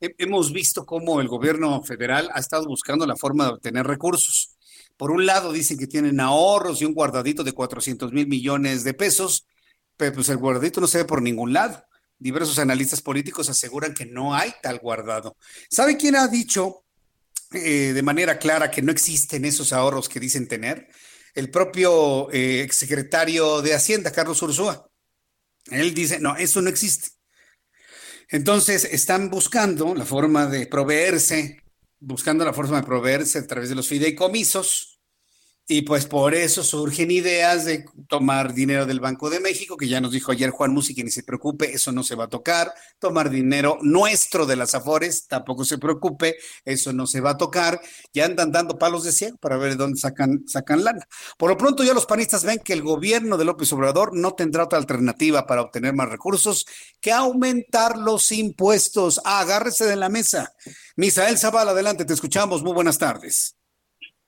Hemos 0.00 0.52
visto 0.52 0.84
cómo 0.84 1.20
el 1.20 1.28
gobierno 1.28 1.80
federal 1.84 2.28
ha 2.34 2.40
estado 2.40 2.66
buscando 2.66 3.06
la 3.06 3.14
forma 3.14 3.44
de 3.44 3.52
obtener 3.52 3.86
recursos. 3.86 4.56
Por 4.96 5.12
un 5.12 5.26
lado 5.26 5.52
dicen 5.52 5.78
que 5.78 5.86
tienen 5.86 6.18
ahorros 6.18 6.82
y 6.82 6.84
un 6.84 6.92
guardadito 6.92 7.44
de 7.44 7.52
400 7.52 8.12
mil 8.12 8.26
millones 8.26 8.82
de 8.82 8.94
pesos, 8.94 9.46
pero 9.96 10.14
pues 10.14 10.28
el 10.28 10.38
guardadito 10.38 10.80
no 10.80 10.88
se 10.88 10.98
ve 10.98 11.04
por 11.04 11.22
ningún 11.22 11.52
lado. 11.52 11.84
Diversos 12.22 12.58
analistas 12.58 13.00
políticos 13.00 13.48
aseguran 13.48 13.94
que 13.94 14.06
no 14.06 14.34
hay 14.34 14.52
tal 14.62 14.78
guardado. 14.78 15.36
¿Sabe 15.68 15.96
quién 15.96 16.16
ha 16.16 16.28
dicho 16.28 16.84
eh, 17.52 17.92
de 17.92 18.02
manera 18.02 18.38
clara 18.38 18.70
que 18.70 18.82
no 18.82 18.92
existen 18.92 19.44
esos 19.44 19.72
ahorros 19.72 20.08
que 20.08 20.20
dicen 20.20 20.46
tener? 20.46 20.88
El 21.34 21.50
propio 21.50 22.30
eh, 22.30 22.62
exsecretario 22.62 23.62
de 23.62 23.74
Hacienda, 23.74 24.12
Carlos 24.12 24.40
Ursúa. 24.42 24.88
Él 25.70 25.94
dice, 25.94 26.20
no, 26.20 26.36
eso 26.36 26.62
no 26.62 26.68
existe. 26.68 27.08
Entonces 28.28 28.84
están 28.84 29.30
buscando 29.30 29.94
la 29.94 30.04
forma 30.04 30.46
de 30.46 30.66
proveerse 30.66 31.62
buscando 32.02 32.44
la 32.44 32.52
forma 32.52 32.78
de 32.78 32.86
proveerse 32.86 33.38
a 33.38 33.46
través 33.46 33.68
de 33.68 33.76
los 33.76 33.88
fideicomisos. 33.88 34.91
Y 35.68 35.82
pues 35.82 36.06
por 36.06 36.34
eso 36.34 36.64
surgen 36.64 37.12
ideas 37.12 37.64
de 37.64 37.84
tomar 38.08 38.52
dinero 38.52 38.84
del 38.84 38.98
Banco 38.98 39.30
de 39.30 39.38
México, 39.38 39.76
que 39.76 39.86
ya 39.86 40.00
nos 40.00 40.10
dijo 40.10 40.32
ayer 40.32 40.50
Juan 40.50 40.72
Musi 40.72 40.92
que 40.92 41.04
ni 41.04 41.10
se 41.10 41.22
preocupe, 41.22 41.72
eso 41.72 41.92
no 41.92 42.02
se 42.02 42.16
va 42.16 42.24
a 42.24 42.28
tocar. 42.28 42.74
Tomar 42.98 43.30
dinero 43.30 43.78
nuestro 43.80 44.44
de 44.44 44.56
las 44.56 44.74
Afores, 44.74 45.28
tampoco 45.28 45.64
se 45.64 45.78
preocupe, 45.78 46.36
eso 46.64 46.92
no 46.92 47.06
se 47.06 47.20
va 47.20 47.30
a 47.30 47.36
tocar. 47.36 47.80
Ya 48.12 48.24
andan 48.24 48.50
dando 48.50 48.76
palos 48.76 49.04
de 49.04 49.12
ciego 49.12 49.36
para 49.38 49.56
ver 49.56 49.70
de 49.70 49.76
dónde 49.76 50.00
sacan, 50.00 50.42
sacan 50.48 50.82
lana. 50.82 51.06
Por 51.38 51.50
lo 51.50 51.56
pronto 51.56 51.84
ya 51.84 51.94
los 51.94 52.06
panistas 52.06 52.44
ven 52.44 52.58
que 52.58 52.72
el 52.72 52.82
gobierno 52.82 53.38
de 53.38 53.44
López 53.44 53.72
Obrador 53.72 54.16
no 54.16 54.34
tendrá 54.34 54.64
otra 54.64 54.78
alternativa 54.78 55.46
para 55.46 55.62
obtener 55.62 55.94
más 55.94 56.08
recursos 56.08 56.66
que 57.00 57.12
aumentar 57.12 57.98
los 57.98 58.32
impuestos. 58.32 59.20
agárrese 59.24 59.86
de 59.86 59.96
la 59.96 60.08
mesa. 60.08 60.52
Misael 60.96 61.38
Zavala, 61.38 61.70
adelante, 61.70 62.04
te 62.04 62.14
escuchamos. 62.14 62.62
Muy 62.62 62.72
buenas 62.72 62.98
tardes. 62.98 63.61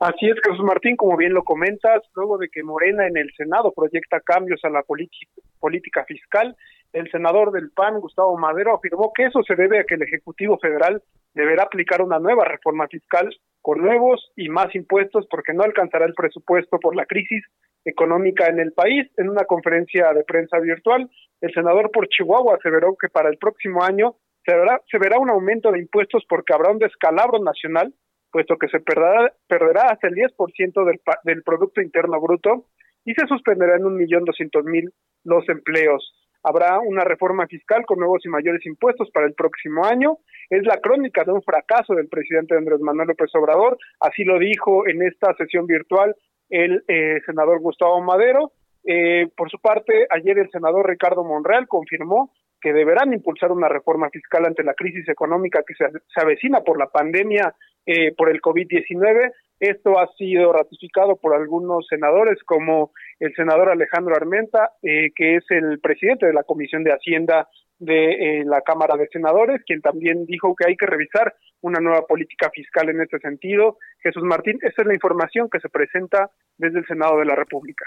Así 0.05 0.29
es, 0.29 0.37
Jesús 0.45 0.63
Martín, 0.63 0.97
como 0.97 1.17
bien 1.17 1.33
lo 1.33 1.45
comentas, 1.45 2.03
luego 2.15 2.37
de 2.37 2.51
que 2.51 2.63
Morena 2.63 3.07
en 3.07 3.17
el 3.17 3.33
Senado 3.35 3.73
proyecta 3.73 4.21
cambios 4.21 4.63
a 4.63 4.69
la 4.69 4.83
política 4.83 6.05
fiscal, 6.05 6.55
el 6.93 7.11
senador 7.11 7.53
del 7.53 7.71
PAN, 7.71 8.01
Gustavo 8.01 8.37
Madero, 8.37 8.75
afirmó 8.75 9.13
que 9.15 9.25
eso 9.25 9.43
se 9.45 9.55
debe 9.55 9.79
a 9.79 9.85
que 9.85 9.95
el 9.95 10.03
Ejecutivo 10.03 10.59
Federal 10.59 11.03
deberá 11.33 11.63
aplicar 11.63 12.03
una 12.03 12.19
nueva 12.19 12.45
reforma 12.45 12.87
fiscal 12.87 13.35
con 13.63 13.81
nuevos 13.81 14.31
y 14.37 14.51
más 14.51 14.75
impuestos 14.75 15.27
porque 15.31 15.55
no 15.55 15.63
alcanzará 15.63 16.05
el 16.05 16.13
presupuesto 16.13 16.79
por 16.81 16.95
la 16.95 17.07
crisis 17.07 17.43
económica 17.87 18.49
en 18.49 18.61
el 18.61 18.75
país. 18.75 19.11
En 19.17 19.31
una 19.31 19.47
conferencia 19.47 20.13
de 20.13 20.25
prensa 20.25 20.59
virtual, 20.59 21.09
el 21.41 21.55
senador 21.55 21.91
por 21.91 22.09
Chihuahua 22.09 22.57
aseveró 22.57 22.95
que 23.01 23.09
para 23.09 23.31
el 23.31 23.39
próximo 23.39 23.83
año 23.83 24.17
se 24.45 24.55
verá, 24.55 24.83
se 24.91 24.99
verá 24.99 25.19
un 25.19 25.31
aumento 25.31 25.73
de 25.73 25.79
impuestos 25.79 26.27
porque 26.29 26.53
habrá 26.53 26.73
un 26.73 26.79
descalabro 26.79 27.39
nacional 27.39 27.95
puesto 28.35 28.57
que 28.57 28.67
se 28.67 28.81
perderá, 28.81 29.33
perderá 29.47 29.83
hasta 29.93 30.09
el 30.09 30.15
10% 30.15 30.85
del, 30.85 31.01
del 31.23 31.43
Producto 31.45 31.81
Interno 31.81 32.21
Bruto 32.21 32.67
y 33.05 33.15
se 33.15 33.29
suspenderá 33.29 33.77
en 33.77 33.87
un 33.87 33.97
millón 33.97 34.25
doscientos 34.25 34.65
mil 34.65 34.93
los 35.23 35.49
empleos. 35.49 36.13
Habrá 36.43 36.81
una 36.81 37.05
reforma 37.05 37.47
fiscal 37.47 37.87
con 37.87 38.01
nuevos 38.01 38.27
y 38.27 38.29
mayores 38.29 38.67
impuestos 38.67 39.09
para 39.13 39.27
el 39.27 39.35
próximo 39.35 39.85
año. 39.85 40.19
Es 40.51 40.67
la 40.67 40.79
crónica 40.79 41.23
de 41.23 41.31
un 41.31 41.43
fracaso 41.43 41.95
del 41.95 42.09
presidente 42.09 42.57
Andrés 42.57 42.81
Manuel 42.81 43.09
López 43.09 43.31
Obrador. 43.37 43.79
Así 44.01 44.25
lo 44.25 44.41
dijo 44.41 44.87
en 44.89 45.03
esta 45.03 45.33
sesión 45.37 45.67
virtual 45.67 46.17
el 46.51 46.83
eh, 46.89 47.21
senador 47.27 47.61
Gustavo 47.61 48.03
Madero. 48.03 48.51
Eh, 48.85 49.29
por 49.37 49.49
su 49.49 49.61
parte, 49.61 50.09
ayer 50.11 50.41
el 50.41 50.51
senador 50.51 50.91
Ricardo 50.91 51.23
Monreal 51.23 51.69
confirmó 51.69 52.33
que 52.65 52.73
deberán 52.73 53.13
impulsar 53.13 53.53
una 53.53 53.69
reforma 53.69 54.09
fiscal 54.09 54.47
ante 54.47 54.65
la 54.65 54.73
crisis 54.73 55.07
económica 55.11 55.63
que 55.67 55.75
se, 55.75 55.85
se 55.91 56.21
avecina 56.23 56.63
por 56.63 56.79
la 56.79 56.87
pandemia 56.87 57.55
eh, 57.85 58.15
por 58.17 58.31
el 58.31 58.41
COVID-19. 58.41 59.33
Esto 59.61 60.01
ha 60.01 60.11
sido 60.17 60.51
ratificado 60.51 61.17
por 61.17 61.35
algunos 61.35 61.87
senadores, 61.87 62.43
como 62.43 62.93
el 63.21 63.35
senador 63.35 63.69
Alejandro 63.69 64.17
Armenta, 64.17 64.71
eh, 64.83 65.11
que 65.15 65.37
es 65.37 65.45
el 65.51 65.79
presidente 65.79 66.25
de 66.25 66.33
la 66.33 66.45
Comisión 66.45 66.85
de 66.85 66.93
Hacienda 66.93 67.49
de 67.79 68.41
eh, 68.41 68.45
la 68.47 68.63
Cámara 68.63 68.97
de 68.97 69.09
Senadores, 69.09 69.61
quien 69.67 69.83
también 69.83 70.25
dijo 70.25 70.57
que 70.57 70.67
hay 70.67 70.77
que 70.77 70.87
revisar 70.87 71.35
una 71.61 71.81
nueva 71.81 72.07
política 72.07 72.49
fiscal 72.49 72.89
en 72.89 73.03
este 73.03 73.19
sentido. 73.19 73.77
Jesús 74.03 74.23
Martín, 74.23 74.59
esa 74.63 74.81
es 74.81 74.89
la 74.89 74.95
información 74.95 75.51
que 75.51 75.61
se 75.61 75.69
presenta 75.69 76.31
desde 76.57 76.79
el 76.79 76.87
Senado 76.87 77.19
de 77.19 77.27
la 77.27 77.37
República. 77.37 77.85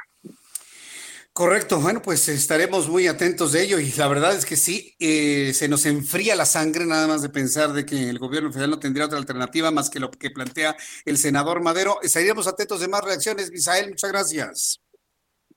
Correcto, 1.38 1.80
bueno, 1.80 2.02
pues 2.02 2.28
estaremos 2.30 2.90
muy 2.90 3.06
atentos 3.06 3.52
de 3.52 3.62
ello 3.62 3.80
y 3.80 3.92
la 3.92 4.08
verdad 4.08 4.34
es 4.34 4.44
que 4.44 4.56
sí, 4.56 4.96
eh, 4.98 5.54
se 5.54 5.70
nos 5.70 5.86
enfría 5.86 6.36
la 6.36 6.48
sangre 6.48 6.84
nada 6.84 7.08
más 7.08 7.22
de 7.22 7.30
pensar 7.30 7.74
de 7.74 7.86
que 7.86 8.10
el 8.10 8.18
gobierno 8.18 8.52
federal 8.52 8.72
no 8.72 8.80
tendría 8.80 9.06
otra 9.06 9.20
alternativa 9.20 9.70
más 9.70 9.92
que 9.92 10.00
lo 10.00 10.10
que 10.10 10.32
plantea 10.32 10.76
el 11.06 11.20
senador 11.20 11.62
Madero. 11.62 12.00
Estaríamos 12.02 12.48
atentos 12.48 12.80
de 12.80 12.88
más 12.88 13.04
reacciones. 13.04 13.52
Misael, 13.52 13.90
muchas 13.90 14.12
gracias. 14.12 14.82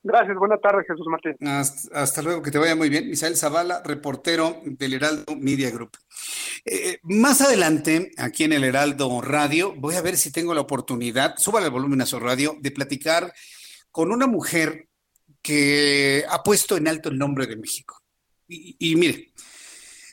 Gracias, 0.03 0.37
buenas 0.37 0.61
tardes, 0.61 0.85
Jesús 0.85 1.07
Martín. 1.07 1.35
Hasta, 1.47 2.21
luego, 2.21 2.43
que 2.43 2.51
te 2.51 2.59
vaya 2.59 2.75
muy 2.75 2.89
bien. 2.89 3.09
Misael 3.09 3.35
Zavala, 3.35 3.81
reportero 3.83 4.61
del 4.63 4.93
Heraldo 4.93 5.35
Media 5.35 5.71
Group. 5.71 5.97
Eh, 6.63 6.99
más 7.01 7.41
adelante, 7.41 8.11
aquí 8.19 8.43
en 8.43 8.53
el 8.53 8.65
Heraldo 8.65 9.19
Radio, 9.21 9.73
voy 9.75 9.95
a 9.95 10.03
ver 10.03 10.15
si 10.15 10.31
tengo 10.31 10.53
la 10.53 10.61
oportunidad, 10.61 11.37
súbale 11.37 11.65
el 11.65 11.71
volumen 11.71 12.01
a 12.01 12.05
su 12.05 12.19
radio, 12.19 12.55
de 12.59 12.69
platicar 12.69 13.33
con 13.89 14.11
una 14.11 14.27
mujer 14.27 14.90
que 15.41 16.25
ha 16.29 16.43
puesto 16.43 16.77
en 16.77 16.87
alto 16.87 17.09
el 17.09 17.17
nombre 17.17 17.47
de 17.47 17.55
México. 17.55 18.01
Y, 18.47 18.95
mire, 18.97 19.31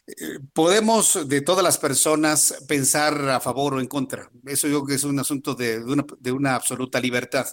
eh, 0.07 0.39
podemos 0.53 1.29
de 1.29 1.41
todas 1.41 1.65
las 1.65 1.77
personas 1.77 2.55
pensar 2.69 3.29
a 3.29 3.41
favor 3.41 3.75
o 3.75 3.81
en 3.81 3.89
contra. 3.89 4.31
Eso 4.47 4.69
yo 4.69 4.85
creo 4.85 4.87
que 4.87 4.95
es 4.95 5.05
un 5.05 5.19
asunto 5.19 5.55
de, 5.55 5.83
una, 5.83 6.07
de 6.21 6.33
una 6.33 6.55
absoluta 6.55 7.01
libertad. 7.01 7.47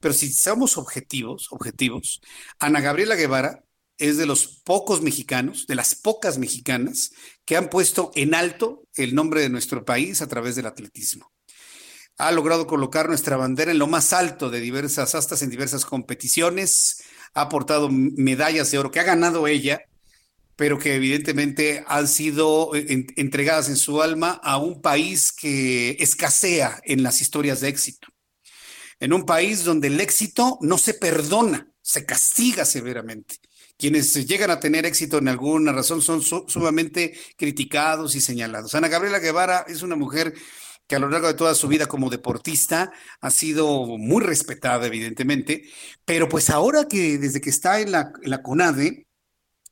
Pero 0.00 0.12
si 0.12 0.32
somos 0.32 0.76
objetivos, 0.76 1.46
objetivos, 1.50 2.20
Ana 2.58 2.80
Gabriela 2.80 3.14
Guevara 3.14 3.64
es 3.98 4.16
de 4.16 4.26
los 4.26 4.60
pocos 4.64 5.00
mexicanos, 5.00 5.66
de 5.66 5.76
las 5.76 5.94
pocas 5.94 6.38
mexicanas 6.38 7.12
que 7.44 7.56
han 7.56 7.70
puesto 7.70 8.10
en 8.14 8.34
alto 8.34 8.82
el 8.96 9.14
nombre 9.14 9.40
de 9.40 9.48
nuestro 9.48 9.84
país 9.84 10.20
a 10.22 10.28
través 10.28 10.56
del 10.56 10.66
atletismo 10.66 11.35
ha 12.18 12.32
logrado 12.32 12.66
colocar 12.66 13.08
nuestra 13.08 13.36
bandera 13.36 13.72
en 13.72 13.78
lo 13.78 13.86
más 13.86 14.12
alto 14.12 14.50
de 14.50 14.60
diversas 14.60 15.14
astas 15.14 15.42
en 15.42 15.50
diversas 15.50 15.84
competiciones, 15.84 17.02
ha 17.34 17.42
aportado 17.42 17.90
medallas 17.90 18.70
de 18.70 18.78
oro 18.78 18.90
que 18.90 19.00
ha 19.00 19.04
ganado 19.04 19.46
ella, 19.46 19.82
pero 20.56 20.78
que 20.78 20.94
evidentemente 20.94 21.84
han 21.86 22.08
sido 22.08 22.74
eh, 22.74 23.06
entregadas 23.16 23.68
en 23.68 23.76
su 23.76 24.00
alma 24.00 24.40
a 24.42 24.56
un 24.56 24.80
país 24.80 25.30
que 25.32 25.96
escasea 26.00 26.80
en 26.84 27.02
las 27.02 27.20
historias 27.20 27.60
de 27.60 27.68
éxito. 27.68 28.08
En 28.98 29.12
un 29.12 29.26
país 29.26 29.64
donde 29.64 29.88
el 29.88 30.00
éxito 30.00 30.58
no 30.62 30.78
se 30.78 30.94
perdona, 30.94 31.68
se 31.82 32.06
castiga 32.06 32.64
severamente. 32.64 33.36
Quienes 33.76 34.26
llegan 34.26 34.50
a 34.50 34.58
tener 34.58 34.86
éxito 34.86 35.18
en 35.18 35.28
alguna 35.28 35.72
razón 35.72 36.00
son 36.00 36.22
sumamente 36.22 37.18
criticados 37.36 38.14
y 38.14 38.22
señalados. 38.22 38.74
Ana 38.74 38.88
Gabriela 38.88 39.18
Guevara 39.18 39.66
es 39.68 39.82
una 39.82 39.96
mujer 39.96 40.32
que 40.86 40.96
a 40.96 40.98
lo 40.98 41.08
largo 41.08 41.26
de 41.26 41.34
toda 41.34 41.54
su 41.54 41.68
vida 41.68 41.86
como 41.86 42.10
deportista 42.10 42.92
ha 43.20 43.30
sido 43.30 43.86
muy 43.98 44.22
respetada, 44.22 44.86
evidentemente, 44.86 45.64
pero 46.04 46.28
pues 46.28 46.50
ahora 46.50 46.86
que 46.88 47.18
desde 47.18 47.40
que 47.40 47.50
está 47.50 47.80
en 47.80 47.92
la, 47.92 48.12
CONADE, 48.42 49.06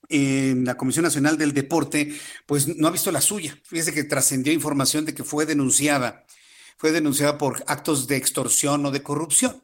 en 0.09 0.65
la 0.65 0.77
Comisión 0.77 1.05
Nacional 1.05 1.39
del 1.39 1.55
Deporte, 1.55 2.15
pues 2.47 2.77
no 2.77 2.89
ha 2.89 2.91
visto 2.91 3.13
la 3.13 3.21
suya. 3.21 3.59
Fíjese 3.65 3.95
que 3.95 4.05
trascendió 4.05 4.53
información 4.53 5.05
de 5.05 5.15
que 5.15 5.25
fue 5.25 5.47
denunciada, 5.47 6.25
fue 6.77 6.93
denunciada 6.93 7.39
por 7.39 7.63
actos 7.67 8.07
de 8.07 8.17
extorsión 8.17 8.85
o 8.87 8.91
de 8.91 9.03
corrupción. 9.03 9.63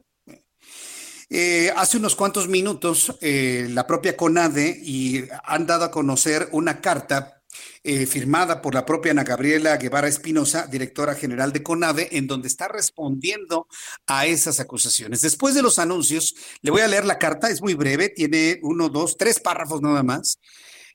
Eh, 1.32 1.72
hace 1.76 1.96
unos 1.96 2.16
cuantos 2.16 2.48
minutos, 2.48 3.16
eh, 3.20 3.68
la 3.70 3.86
propia 3.86 4.16
CONADE 4.16 4.80
y 4.82 5.24
han 5.44 5.66
dado 5.66 5.84
a 5.84 5.90
conocer 5.90 6.48
una 6.50 6.80
carta 6.80 7.39
eh, 7.82 8.06
firmada 8.06 8.60
por 8.62 8.74
la 8.74 8.86
propia 8.86 9.12
Ana 9.12 9.24
Gabriela 9.24 9.76
Guevara 9.76 10.08
Espinosa, 10.08 10.66
directora 10.66 11.14
general 11.14 11.52
de 11.52 11.62
CONADE, 11.62 12.08
en 12.12 12.26
donde 12.26 12.48
está 12.48 12.68
respondiendo 12.68 13.66
a 14.06 14.26
esas 14.26 14.60
acusaciones. 14.60 15.20
Después 15.20 15.54
de 15.54 15.62
los 15.62 15.78
anuncios, 15.78 16.34
le 16.62 16.70
voy 16.70 16.82
a 16.82 16.88
leer 16.88 17.04
la 17.04 17.18
carta, 17.18 17.50
es 17.50 17.62
muy 17.62 17.74
breve, 17.74 18.08
tiene 18.08 18.58
uno, 18.62 18.88
dos, 18.88 19.16
tres 19.16 19.40
párrafos 19.40 19.82
nada 19.82 20.02
más 20.02 20.38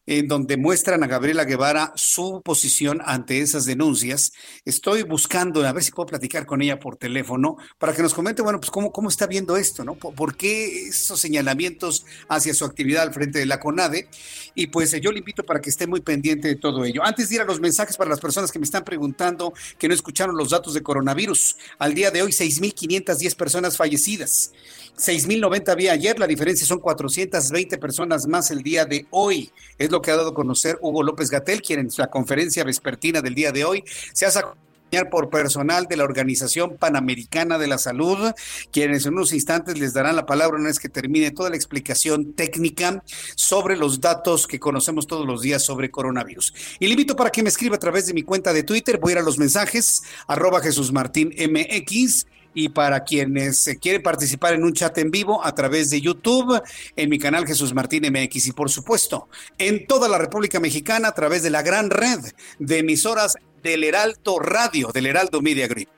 en 0.06 0.28
donde 0.28 0.58
muestran 0.58 1.04
a 1.04 1.08
Gabriela 1.08 1.46
Guevara 1.46 1.94
su 1.96 2.42
posición 2.44 3.02
ante 3.06 3.40
esas 3.40 3.66
denuncias. 3.66 4.34
Estoy 4.64 5.04
buscando, 5.04 5.66
a 5.66 5.72
ver 5.72 5.84
si 5.84 5.92
puedo 5.92 6.08
platicar 6.08 6.46
con 6.46 6.62
ella 6.62 6.80
por 6.80 6.98
teléfono, 6.98 7.58
para 7.78 7.94
que 7.94 8.02
nos 8.02 8.14
comente, 8.14 8.42
bueno, 8.42 8.60
pues 8.60 8.72
cómo, 8.72 8.92
cómo 8.92 9.10
está 9.10 9.28
viendo 9.28 9.58
esto, 9.58 9.84
¿no? 9.84 9.96
¿Por, 9.96 10.36
qué 10.36 10.88
esos 10.88 11.20
señalamientos 11.20 12.06
hacia 12.28 12.54
su 12.54 12.66
actividad 12.66 13.04
al 13.04 13.14
frente 13.14 13.40
de 13.40 13.46
la 13.46 13.60
CONADE? 13.60 14.10
Y 14.54 14.68
pues 14.68 14.92
yo 15.02 15.12
le 15.12 15.20
invito 15.20 15.44
para 15.44 15.62
que 15.62 15.70
esté 15.70 15.88
muy 15.88 16.02
pendiente 16.02 16.48
de 16.48 16.56
todo 16.56 16.86
ello. 16.86 17.04
Antes 17.04 17.30
de 17.30 17.36
ir 17.36 17.42
a 17.42 17.46
los 17.46 17.60
mensajes 17.60 17.98
para 17.98 18.10
las 18.10 18.20
personas 18.20 18.52
que 18.52 18.60
me 18.60 18.66
están 18.66 18.84
preguntando, 18.84 19.54
que 19.78 19.88
no 19.88 19.94
escucharon 19.94 20.38
los 20.38 20.50
datos 20.50 20.74
de 20.74 20.84
coronavirus, 20.84 21.58
al 21.80 21.94
día 21.94 22.12
de 22.12 22.22
hoy 22.22 22.32
6.510 22.32 23.36
personas 23.36 23.78
fallecidas. 23.78 24.52
6.090 24.98 25.70
había 25.70 25.92
ayer, 25.92 26.18
la 26.20 26.28
diferencia 26.28 26.66
son 26.66 26.80
420 26.80 27.78
personas 27.78 28.28
más 28.28 28.50
el 28.52 28.64
día 28.64 28.86
de 28.86 29.06
hoy. 29.10 29.52
Es 29.78 29.92
lo 29.92 30.02
que 30.02 30.12
ha 30.12 30.16
dado 30.16 30.30
a 30.30 30.34
conocer 30.34 30.78
Hugo 30.82 31.04
López 31.04 31.30
Gatel, 31.30 31.62
quien 31.62 31.80
en 31.80 31.90
la 31.98 32.08
conferencia 32.08 32.64
vespertina 32.64 33.22
del 33.22 33.36
día 33.36 33.52
de 33.52 33.66
hoy 33.66 33.84
se 34.14 34.26
hace 34.26 34.40
acompañar 34.40 35.10
por 35.12 35.30
personal 35.30 35.88
de 35.88 35.98
la 35.98 36.06
Organización 36.06 36.78
Panamericana 36.78 37.58
de 37.58 37.68
la 37.68 37.78
Salud, 37.78 38.32
quienes 38.72 39.06
en 39.06 39.16
unos 39.16 39.34
instantes 39.34 39.78
les 39.78 39.94
darán 39.94 40.16
la 40.16 40.26
palabra 40.26 40.58
una 40.58 40.68
vez 40.68 40.80
que 40.80 40.88
termine 40.88 41.32
toda 41.32 41.50
la 41.50 41.58
explicación 41.58 42.34
técnica 42.34 43.04
sobre 43.36 43.76
los 43.76 44.00
datos 44.00 44.48
que 44.48 44.62
conocemos 44.62 45.08
todos 45.08 45.28
los 45.28 45.42
días 45.42 45.62
sobre 45.62 45.92
coronavirus. 45.92 46.54
Y 46.80 46.86
le 46.86 46.94
invito 46.94 47.18
para 47.18 47.32
que 47.32 47.44
me 47.44 47.50
escriba 47.50 47.76
a 47.76 47.80
través 47.80 48.06
de 48.06 48.14
mi 48.14 48.24
cuenta 48.24 48.54
de 48.54 48.64
Twitter, 48.64 48.98
voy 48.98 49.12
a 49.12 49.14
ir 49.14 49.20
a 49.20 49.24
los 49.24 49.38
mensajes, 49.38 50.04
arroba 50.28 50.62
Jesús 50.62 50.94
Martín 50.94 51.34
MX 51.38 52.28
y 52.56 52.70
para 52.70 53.04
quienes 53.04 53.70
quieren 53.80 54.02
participar 54.02 54.56
en 54.56 54.64
un 54.64 54.74
chat 54.74 54.98
en 54.98 55.12
vivo 55.12 55.46
a 55.46 55.54
través 55.54 55.92
de 55.92 56.02
YouTube, 56.02 56.60
en 56.96 57.10
mi 57.10 57.20
canal 57.20 57.46
Jesús 57.46 57.74
Martín 57.76 58.04
MX 58.12 58.48
y 58.48 58.52
por 58.54 58.72
supuesto 58.72 59.30
en 59.60 59.86
toda 59.86 60.08
la 60.08 60.18
República 60.18 60.60
Mexicana 60.60 61.10
a 61.10 61.14
través 61.14 61.44
de 61.44 61.52
la 61.52 61.62
gran 61.62 61.92
red 61.92 62.20
de 62.58 62.80
emisoras 62.80 63.36
del 63.62 63.84
Heraldo 63.84 64.40
Radio, 64.40 64.92
del 64.94 65.08
Heraldo 65.08 65.42
Media 65.42 65.68
Group. 65.68 65.90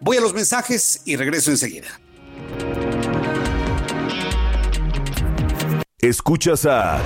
Voy 0.00 0.16
a 0.16 0.20
los 0.20 0.32
mensajes 0.32 1.02
y 1.04 1.16
regreso 1.16 1.50
enseguida. 1.50 2.00
Escuchas 5.98 6.66
a 6.66 7.02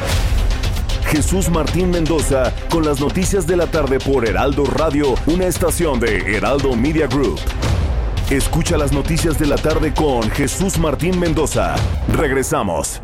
Jesús 1.11 1.49
Martín 1.49 1.91
Mendoza 1.91 2.55
con 2.71 2.85
las 2.85 3.01
noticias 3.01 3.47
de 3.47 3.57
la 3.57 3.67
tarde 3.67 3.99
por 3.99 4.29
Heraldo 4.29 4.65
Radio, 4.65 5.15
una 5.27 5.47
estación 5.47 5.99
de 5.99 6.37
Heraldo 6.37 6.77
Media 6.77 7.07
Group. 7.07 7.41
Escucha 8.29 8.77
las 8.77 8.93
noticias 8.93 9.39
de 9.39 9.47
la 9.47 9.57
tarde 9.57 9.95
con 9.95 10.29
Jesús 10.31 10.79
Martín 10.79 11.19
Mendoza. 11.19 11.75
Regresamos. 12.09 13.01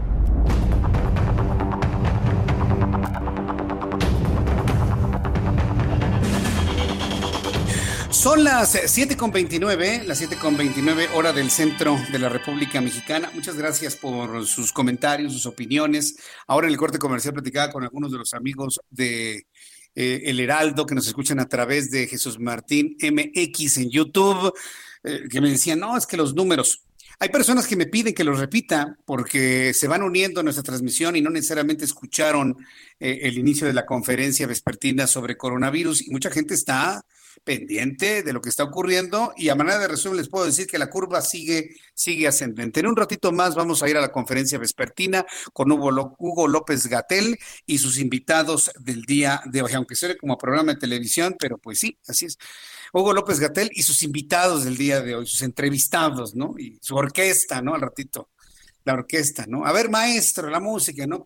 Son 8.27 8.43
las 8.43 8.75
7.29, 8.75 10.03
las 10.03 10.21
7.29 10.21 11.11
hora 11.15 11.33
del 11.33 11.49
centro 11.49 11.97
de 12.11 12.19
la 12.19 12.29
República 12.29 12.81
Mexicana. 12.81 13.31
Muchas 13.33 13.57
gracias 13.57 13.95
por 13.95 14.45
sus 14.47 14.73
comentarios, 14.73 15.33
sus 15.33 15.47
opiniones. 15.47 16.17
Ahora 16.49 16.67
en 16.67 16.73
el 16.73 16.77
corte 16.77 16.99
comercial 16.99 17.35
platicaba 17.35 17.73
con 17.73 17.85
algunos 17.85 18.11
de 18.11 18.19
los 18.19 18.35
amigos 18.35 18.81
de 18.91 19.47
eh, 19.95 20.23
El 20.25 20.41
Heraldo 20.41 20.87
que 20.87 20.97
nos 20.97 21.07
escuchan 21.07 21.39
a 21.39 21.47
través 21.47 21.89
de 21.93 22.09
Jesús 22.09 22.41
Martín 22.41 22.97
MX 23.01 23.77
en 23.77 23.91
YouTube. 23.91 24.53
Eh, 25.07 25.29
que 25.31 25.41
me 25.41 25.51
decían, 25.51 25.79
no, 25.79 25.97
es 25.97 26.05
que 26.05 26.17
los 26.17 26.35
números. 26.35 26.83
Hay 27.21 27.29
personas 27.29 27.67
que 27.67 27.77
me 27.77 27.87
piden 27.87 28.13
que 28.13 28.25
los 28.25 28.41
repita 28.41 28.99
porque 29.07 29.73
se 29.73 29.87
van 29.87 30.03
uniendo 30.03 30.41
a 30.41 30.43
nuestra 30.43 30.65
transmisión 30.65 31.15
y 31.17 31.23
no 31.23 31.31
necesariamente 31.31 31.85
escucharon 31.85 32.57
eh, 32.99 33.21
el 33.23 33.39
inicio 33.39 33.67
de 33.67 33.73
la 33.73 33.87
conferencia 33.87 34.47
vespertina 34.47 35.07
sobre 35.07 35.37
coronavirus 35.37 36.03
y 36.03 36.11
mucha 36.11 36.31
gente 36.31 36.55
está 36.55 37.07
pendiente 37.45 38.23
de 38.23 38.33
lo 38.33 38.41
que 38.41 38.49
está 38.49 38.65
ocurriendo 38.65 39.33
y 39.37 39.49
a 39.49 39.55
manera 39.55 39.79
de 39.79 39.89
resumen 39.89 40.19
les 40.19 40.29
puedo 40.29 40.45
decir 40.45 40.67
que 40.67 40.79
la 40.79 40.91
curva 40.91 41.23
sigue, 41.23 41.77
sigue 41.95 42.27
ascendente. 42.27 42.81
En 42.81 42.87
un 42.87 42.97
ratito 42.97 43.33
más 43.33 43.55
vamos 43.55 43.83
a 43.83 43.89
ir 43.89 43.97
a 43.97 44.01
la 44.01 44.13
conferencia 44.13 44.59
vespertina 44.59 45.25
con 45.53 45.71
Hugo, 45.73 46.49
López 46.49 46.87
Gatel 46.87 47.39
y 47.65 47.79
sus 47.79 47.99
invitados 47.99 48.71
del 48.81 49.03
día 49.03 49.41
de 49.47 49.63
hoy, 49.63 49.73
aunque 49.75 49.95
suene 49.95 50.17
como 50.17 50.37
programa 50.39 50.75
de 50.75 50.81
televisión, 50.81 51.37
pero 51.39 51.59
pues 51.59 51.79
sí, 51.79 51.99
así 52.07 52.27
es. 52.27 52.39
Hugo 52.93 53.13
López 53.13 53.41
Gatel 53.41 53.71
y 53.73 53.83
sus 53.83 54.03
invitados 54.03 54.65
del 54.65 54.77
día 54.77 55.01
de 55.01 55.17
hoy, 55.17 55.27
sus 55.27 55.43
entrevistados, 55.43 56.35
¿no? 56.35 56.55
Y 56.59 56.79
su 56.81 56.97
orquesta, 56.97 57.63
¿no? 57.63 57.75
Al 57.75 57.81
ratito, 57.81 58.31
la 58.85 58.95
orquesta, 58.95 59.47
¿no? 59.47 59.67
A 59.67 59.73
ver, 59.73 59.91
maestro, 59.91 60.49
la 60.49 60.61
música, 60.61 61.07
¿no? 61.07 61.25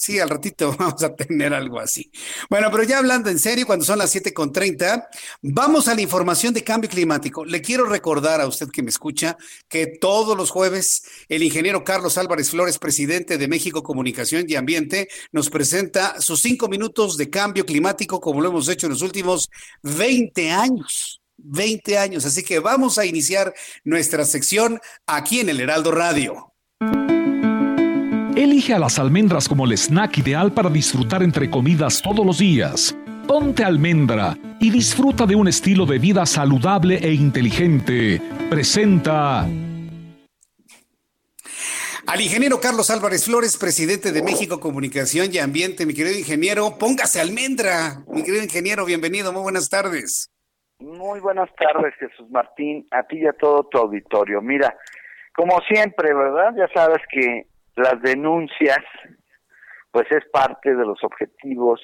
Sí, 0.00 0.20
al 0.20 0.30
ratito 0.30 0.76
vamos 0.78 1.02
a 1.02 1.12
tener 1.16 1.52
algo 1.52 1.80
así. 1.80 2.08
Bueno, 2.48 2.68
pero 2.70 2.84
ya 2.84 2.98
hablando 2.98 3.30
en 3.30 3.38
serio, 3.40 3.66
cuando 3.66 3.84
son 3.84 3.98
las 3.98 4.14
7.30, 4.14 5.08
vamos 5.42 5.88
a 5.88 5.94
la 5.96 6.00
información 6.00 6.54
de 6.54 6.62
cambio 6.62 6.88
climático. 6.88 7.44
Le 7.44 7.60
quiero 7.60 7.84
recordar 7.84 8.40
a 8.40 8.46
usted 8.46 8.68
que 8.68 8.84
me 8.84 8.90
escucha 8.90 9.36
que 9.68 9.88
todos 9.88 10.36
los 10.36 10.50
jueves 10.50 11.02
el 11.28 11.42
ingeniero 11.42 11.82
Carlos 11.82 12.16
Álvarez 12.16 12.50
Flores, 12.50 12.78
presidente 12.78 13.38
de 13.38 13.48
México 13.48 13.82
Comunicación 13.82 14.44
y 14.46 14.54
Ambiente, 14.54 15.08
nos 15.32 15.50
presenta 15.50 16.20
sus 16.20 16.42
cinco 16.42 16.68
minutos 16.68 17.16
de 17.16 17.28
cambio 17.28 17.66
climático 17.66 18.20
como 18.20 18.40
lo 18.40 18.50
hemos 18.50 18.68
hecho 18.68 18.86
en 18.86 18.92
los 18.92 19.02
últimos 19.02 19.50
20 19.82 20.52
años. 20.52 21.20
20 21.38 21.98
años. 21.98 22.24
Así 22.24 22.44
que 22.44 22.60
vamos 22.60 22.98
a 22.98 23.04
iniciar 23.04 23.52
nuestra 23.82 24.24
sección 24.24 24.80
aquí 25.08 25.40
en 25.40 25.48
el 25.48 25.58
Heraldo 25.58 25.90
Radio. 25.90 26.54
Elige 28.38 28.72
a 28.72 28.78
las 28.78 28.98
almendras 29.00 29.48
como 29.48 29.64
el 29.64 29.76
snack 29.76 30.18
ideal 30.18 30.52
para 30.52 30.70
disfrutar 30.70 31.24
entre 31.24 31.50
comidas 31.50 32.00
todos 32.00 32.24
los 32.24 32.38
días. 32.38 32.96
Ponte 33.26 33.64
almendra 33.64 34.36
y 34.60 34.70
disfruta 34.70 35.26
de 35.26 35.34
un 35.34 35.48
estilo 35.48 35.86
de 35.86 35.98
vida 35.98 36.24
saludable 36.24 37.00
e 37.02 37.12
inteligente. 37.12 38.22
Presenta 38.48 39.40
al 39.40 39.50
ingeniero 42.20 42.60
Carlos 42.60 42.90
Álvarez 42.90 43.24
Flores, 43.24 43.58
presidente 43.58 44.12
de 44.12 44.22
México 44.22 44.60
Comunicación 44.60 45.30
y 45.32 45.38
Ambiente. 45.38 45.84
Mi 45.84 45.92
querido 45.92 46.16
ingeniero, 46.16 46.78
póngase 46.78 47.20
almendra. 47.20 48.04
Mi 48.06 48.22
querido 48.22 48.44
ingeniero, 48.44 48.84
bienvenido, 48.84 49.32
muy 49.32 49.42
buenas 49.42 49.68
tardes. 49.68 50.30
Muy 50.78 51.18
buenas 51.18 51.50
tardes, 51.56 51.92
Jesús 51.98 52.30
Martín, 52.30 52.86
a 52.92 53.02
ti 53.02 53.18
y 53.18 53.26
a 53.26 53.32
todo 53.32 53.64
tu 53.64 53.78
auditorio. 53.78 54.40
Mira, 54.40 54.78
como 55.34 55.60
siempre, 55.62 56.14
¿verdad? 56.14 56.54
Ya 56.56 56.68
sabes 56.72 57.02
que 57.10 57.47
las 57.78 58.00
denuncias, 58.02 58.78
pues 59.90 60.06
es 60.10 60.24
parte 60.30 60.74
de 60.74 60.84
los 60.84 61.02
objetivos 61.02 61.80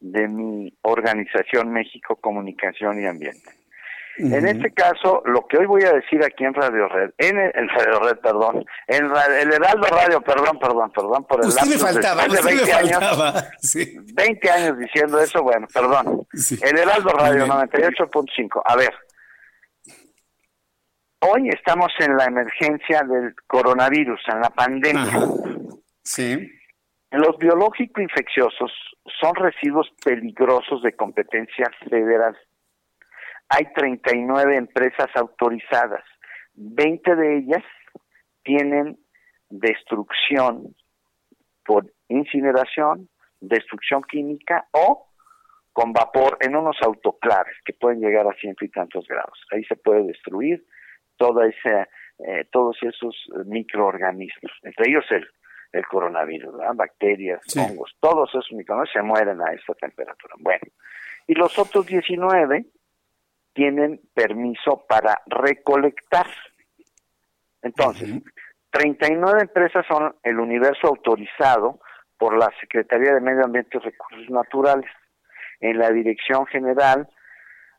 de 0.00 0.28
mi 0.28 0.72
organización 0.82 1.72
México 1.72 2.16
Comunicación 2.16 3.02
y 3.02 3.06
Ambiente. 3.06 3.50
En 4.18 4.46
este 4.46 4.72
caso, 4.72 5.22
lo 5.24 5.46
que 5.46 5.56
hoy 5.56 5.66
voy 5.66 5.82
a 5.84 5.92
decir 5.92 6.22
aquí 6.22 6.44
en 6.44 6.52
Radio 6.52 6.88
Red, 6.88 7.12
en 7.16 7.38
el, 7.38 7.68
Radio 7.70 8.00
Red, 8.00 8.18
perdón, 8.18 8.64
en 8.86 9.06
el 9.06 9.52
Heraldo 9.52 9.86
Radio, 9.86 10.20
perdón, 10.20 10.58
perdón, 10.58 10.92
perdón 10.92 11.24
por 11.24 11.40
el 11.40 11.48
usted 11.48 11.66
me 11.66 11.78
faltaba, 11.78 12.24
de 12.24 12.42
20 12.42 12.64
me 12.64 12.72
años, 12.72 12.92
faltaba. 12.92 13.44
20 14.14 14.50
años 14.50 14.78
diciendo 14.78 15.18
eso, 15.20 15.42
bueno, 15.42 15.66
perdón. 15.72 16.26
El 16.62 16.78
Heraldo 16.78 17.10
Radio 17.10 17.46
98.5. 17.46 18.62
A 18.64 18.76
ver, 18.76 18.92
hoy 21.20 21.48
estamos 21.48 21.92
en 21.98 22.16
la 22.16 22.24
emergencia 22.24 23.02
del 23.02 23.34
coronavirus, 23.46 24.20
en 24.32 24.40
la 24.40 24.50
pandemia. 24.50 25.12
Sí. 26.02 26.50
Los 27.10 27.36
biológico 27.38 28.00
infecciosos 28.00 28.72
son 29.20 29.34
residuos 29.34 29.90
peligrosos 30.04 30.82
de 30.82 30.94
competencia 30.94 31.70
federal. 31.88 32.36
Hay 33.48 33.66
39 33.74 34.56
empresas 34.56 35.08
autorizadas. 35.14 36.04
20 36.54 37.16
de 37.16 37.38
ellas 37.38 37.64
tienen 38.42 38.98
destrucción 39.48 40.74
por 41.64 41.92
incineración, 42.08 43.08
destrucción 43.40 44.02
química 44.02 44.66
o 44.72 45.08
con 45.72 45.92
vapor 45.92 46.38
en 46.40 46.56
unos 46.56 46.76
autoclaves 46.82 47.56
que 47.64 47.72
pueden 47.72 48.00
llegar 48.00 48.26
a 48.26 48.34
ciento 48.34 48.64
y 48.64 48.68
tantos 48.68 49.06
grados. 49.06 49.38
Ahí 49.52 49.64
se 49.64 49.76
puede 49.76 50.04
destruir 50.04 50.64
toda 51.20 51.46
esa, 51.46 51.86
eh, 52.18 52.46
todos 52.50 52.78
esos 52.80 53.14
microorganismos, 53.44 54.50
entre 54.62 54.88
ellos 54.88 55.04
el, 55.10 55.28
el 55.70 55.86
coronavirus, 55.86 56.54
bacterias, 56.74 57.42
hongos, 57.58 57.94
todos 58.00 58.30
esos 58.30 58.50
microorganismos 58.52 58.92
se 58.94 59.02
mueren 59.02 59.42
a 59.42 59.52
esta 59.52 59.74
temperatura. 59.74 60.34
Bueno, 60.38 60.62
y 61.26 61.34
los 61.34 61.58
otros 61.58 61.84
19 61.84 62.64
tienen 63.52 64.00
permiso 64.14 64.82
para 64.88 65.20
recolectar. 65.26 66.26
Entonces, 67.60 68.08
39 68.70 69.42
empresas 69.42 69.84
son 69.86 70.16
el 70.22 70.40
universo 70.40 70.86
autorizado 70.86 71.80
por 72.16 72.38
la 72.38 72.50
Secretaría 72.62 73.12
de 73.12 73.20
Medio 73.20 73.44
Ambiente 73.44 73.76
y 73.76 73.80
Recursos 73.80 74.30
Naturales. 74.30 74.90
En 75.60 75.78
la 75.78 75.90
Dirección 75.90 76.46
General, 76.46 77.06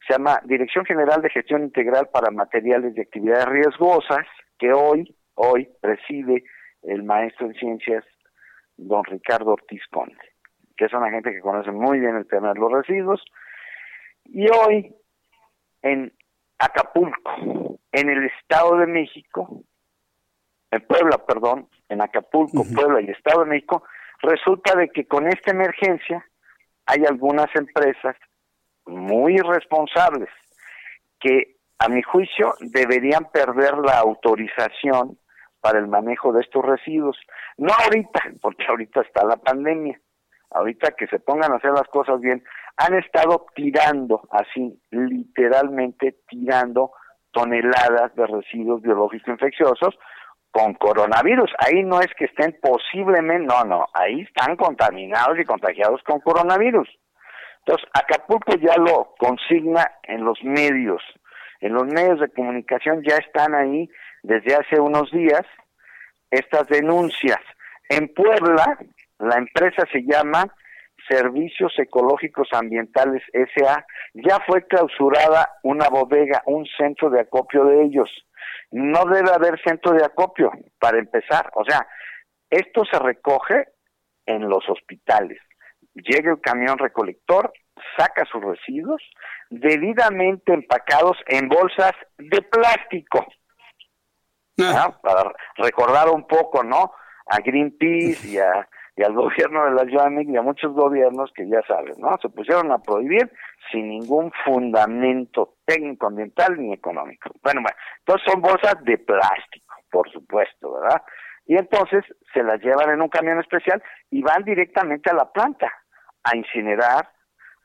se 0.07 0.13
llama 0.13 0.41
Dirección 0.45 0.85
General 0.85 1.21
de 1.21 1.29
Gestión 1.29 1.63
Integral 1.63 2.09
para 2.11 2.31
Materiales 2.31 2.95
de 2.95 3.03
Actividades 3.03 3.45
Riesgosas, 3.45 4.25
que 4.57 4.73
hoy, 4.73 5.15
hoy 5.35 5.69
preside 5.79 6.43
el 6.83 7.03
maestro 7.03 7.47
en 7.47 7.53
ciencias, 7.55 8.03
don 8.77 9.03
Ricardo 9.03 9.51
Ortiz 9.51 9.81
Conde, 9.91 10.17
que 10.75 10.85
es 10.85 10.93
una 10.93 11.11
gente 11.11 11.31
que 11.31 11.41
conoce 11.41 11.71
muy 11.71 11.99
bien 11.99 12.15
el 12.15 12.27
tema 12.27 12.53
de 12.53 12.59
los 12.59 12.71
residuos. 12.71 13.23
Y 14.25 14.47
hoy, 14.49 14.95
en 15.83 16.11
Acapulco, 16.57 17.79
en 17.91 18.09
el 18.09 18.25
Estado 18.25 18.77
de 18.77 18.87
México, 18.87 19.63
en 20.71 20.81
Puebla, 20.87 21.19
perdón, 21.25 21.67
en 21.89 22.01
Acapulco, 22.01 22.63
Puebla 22.73 23.01
y 23.01 23.11
Estado 23.11 23.43
de 23.43 23.51
México, 23.51 23.83
resulta 24.21 24.75
de 24.75 24.89
que 24.89 25.05
con 25.05 25.27
esta 25.27 25.51
emergencia 25.51 26.25
hay 26.85 27.03
algunas 27.05 27.53
empresas 27.55 28.15
muy 28.91 29.37
responsables 29.37 30.29
que 31.19 31.55
a 31.79 31.87
mi 31.87 32.01
juicio 32.03 32.53
deberían 32.59 33.25
perder 33.31 33.77
la 33.77 33.99
autorización 33.99 35.17
para 35.61 35.79
el 35.79 35.87
manejo 35.87 36.33
de 36.33 36.41
estos 36.41 36.63
residuos. 36.63 37.17
No 37.57 37.73
ahorita, 37.73 38.21
porque 38.41 38.65
ahorita 38.67 39.01
está 39.01 39.25
la 39.25 39.37
pandemia. 39.37 39.99
Ahorita 40.51 40.91
que 40.91 41.07
se 41.07 41.19
pongan 41.19 41.53
a 41.53 41.55
hacer 41.55 41.71
las 41.71 41.87
cosas 41.87 42.19
bien, 42.19 42.43
han 42.77 42.95
estado 42.95 43.45
tirando, 43.55 44.27
así, 44.31 44.79
literalmente 44.89 46.17
tirando 46.27 46.91
toneladas 47.31 48.13
de 48.15 48.27
residuos 48.27 48.81
biológicos 48.81 49.29
infecciosos 49.29 49.97
con 50.51 50.73
coronavirus. 50.73 51.49
Ahí 51.59 51.83
no 51.83 52.01
es 52.01 52.13
que 52.17 52.25
estén 52.25 52.57
posiblemente, 52.61 53.45
no, 53.45 53.63
no, 53.63 53.85
ahí 53.93 54.21
están 54.21 54.57
contaminados 54.57 55.39
y 55.39 55.45
contagiados 55.45 56.01
con 56.03 56.19
coronavirus. 56.19 56.89
Entonces, 57.65 57.87
Acapulco 57.93 58.55
ya 58.55 58.75
lo 58.77 59.13
consigna 59.17 59.89
en 60.03 60.25
los 60.25 60.43
medios. 60.43 61.01
En 61.59 61.73
los 61.73 61.85
medios 61.85 62.19
de 62.19 62.31
comunicación 62.31 63.03
ya 63.07 63.17
están 63.17 63.53
ahí 63.53 63.89
desde 64.23 64.55
hace 64.55 64.79
unos 64.79 65.11
días 65.11 65.43
estas 66.31 66.67
denuncias. 66.67 67.39
En 67.89 68.11
Puebla, 68.13 68.79
la 69.19 69.35
empresa 69.35 69.83
se 69.91 70.03
llama 70.03 70.45
Servicios 71.07 71.73
Ecológicos 71.77 72.47
Ambientales 72.53 73.21
SA. 73.33 73.85
Ya 74.13 74.39
fue 74.47 74.65
clausurada 74.65 75.49
una 75.63 75.89
bodega, 75.89 76.41
un 76.45 76.65
centro 76.77 77.09
de 77.09 77.21
acopio 77.21 77.65
de 77.65 77.83
ellos. 77.83 78.09
No 78.71 79.05
debe 79.05 79.31
haber 79.31 79.61
centro 79.61 79.91
de 79.91 80.05
acopio, 80.05 80.51
para 80.79 80.97
empezar. 80.97 81.51
O 81.55 81.65
sea, 81.65 81.85
esto 82.49 82.85
se 82.85 82.97
recoge 82.97 83.65
en 84.25 84.47
los 84.47 84.67
hospitales. 84.69 85.39
Llega 85.93 86.31
el 86.31 86.41
camión 86.41 86.77
recolector, 86.77 87.51
saca 87.97 88.25
sus 88.25 88.41
residuos, 88.41 89.01
debidamente 89.49 90.53
empacados 90.53 91.17
en 91.27 91.49
bolsas 91.49 91.91
de 92.17 92.41
plástico. 92.41 93.25
Ah. 94.59 94.97
Para 95.01 95.33
recordar 95.57 96.09
un 96.09 96.27
poco, 96.27 96.63
¿no? 96.63 96.93
A 97.27 97.39
Greenpeace 97.39 98.27
y, 98.27 98.37
a, 98.37 98.67
y 98.95 99.03
al 99.03 99.13
gobierno 99.13 99.65
de 99.65 99.71
la 99.71 99.83
Ciudad 99.83 100.09
y 100.11 100.37
a 100.37 100.41
muchos 100.41 100.73
gobiernos 100.73 101.31
que 101.33 101.47
ya 101.47 101.61
saben, 101.67 101.95
¿no? 101.97 102.17
Se 102.21 102.29
pusieron 102.29 102.71
a 102.71 102.79
prohibir 102.79 103.31
sin 103.71 103.89
ningún 103.89 104.31
fundamento 104.45 105.55
técnico, 105.65 106.07
ambiental 106.07 106.57
ni 106.59 106.73
económico. 106.73 107.31
Bueno, 107.43 107.61
bueno, 107.61 107.77
entonces 107.99 108.31
son 108.31 108.41
bolsas 108.41 108.75
de 108.83 108.97
plástico, 108.97 109.75
por 109.89 110.09
supuesto, 110.11 110.73
¿verdad? 110.79 111.01
Y 111.47 111.57
entonces 111.57 112.03
se 112.33 112.43
las 112.43 112.61
llevan 112.61 112.91
en 112.91 113.01
un 113.01 113.09
camión 113.09 113.39
especial 113.39 113.81
y 114.09 114.21
van 114.21 114.43
directamente 114.43 115.09
a 115.09 115.15
la 115.15 115.31
planta 115.31 115.71
a 116.23 116.35
incinerar, 116.35 117.09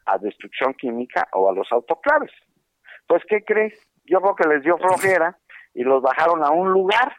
a 0.07 0.19
destrucción 0.19 0.75
química 0.75 1.29
o 1.33 1.51
a 1.51 1.53
los 1.53 1.71
autoclaves. 1.73 2.31
Pues, 3.07 3.23
¿qué 3.29 3.45
crees? 3.45 3.75
Yo 4.05 4.21
creo 4.21 4.37
que 4.37 4.49
les 4.49 4.63
dio 4.63 4.79
flojera 4.79 5.39
y 5.75 5.83
los 5.83 6.03
bajaron 6.03 6.45
a 6.45 6.51
un 6.51 6.73
lugar 6.73 7.17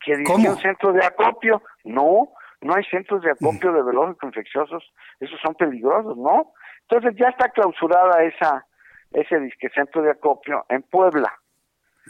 que 0.00 0.16
dice 0.16 0.32
un 0.32 0.58
centro 0.58 0.92
de 0.92 1.04
acopio. 1.04 1.62
No, 1.84 2.32
no 2.62 2.74
hay 2.74 2.84
centros 2.84 3.22
de 3.22 3.30
acopio 3.30 3.72
de 3.72 3.82
biológicos 3.82 4.28
infecciosos, 4.28 4.92
esos 5.20 5.38
son 5.40 5.54
peligrosos, 5.54 6.16
¿no? 6.16 6.52
Entonces 6.88 7.14
ya 7.18 7.28
está 7.28 7.50
clausurada 7.50 8.22
esa 8.24 8.66
ese 9.12 9.40
disque 9.40 9.68
centro 9.70 10.02
de 10.02 10.10
acopio 10.10 10.64
en 10.68 10.82
Puebla. 10.82 11.32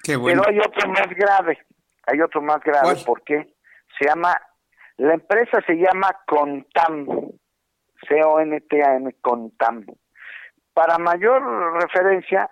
Pero 0.05 0.43
hay 0.47 0.59
otro 0.59 0.89
más 0.91 1.09
grave, 1.11 1.59
hay 2.07 2.21
otro 2.21 2.43
más 2.43 2.61
grave, 2.63 2.95
porque 3.05 3.55
se 3.99 4.07
llama, 4.07 4.35
la 4.97 5.15
empresa 5.15 5.61
se 5.67 5.75
llama 5.75 6.09
Contam, 6.27 7.07
C-O-N-T-A-M, 8.09 9.15
Contam. 9.21 9.85
Para 10.73 10.99
mayor 10.99 11.43
referencia, 11.81 12.51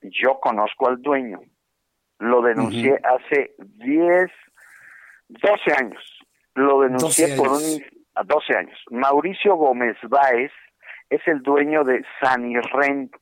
yo 0.00 0.38
conozco 0.40 0.88
al 0.88 1.02
dueño, 1.02 1.40
lo 2.18 2.42
denuncié 2.42 2.98
hace 3.02 3.54
10, 3.58 4.30
12 5.28 5.52
años, 5.78 6.18
lo 6.54 6.80
denuncié 6.80 7.36
por 7.36 7.48
un, 7.48 7.84
a 8.14 8.22
12 8.22 8.56
años. 8.56 8.78
Mauricio 8.90 9.56
Gómez 9.56 9.96
Báez 10.08 10.52
es 11.10 11.20
el 11.26 11.42
dueño 11.42 11.84
de 11.84 12.04
Sanirrent. 12.20 13.14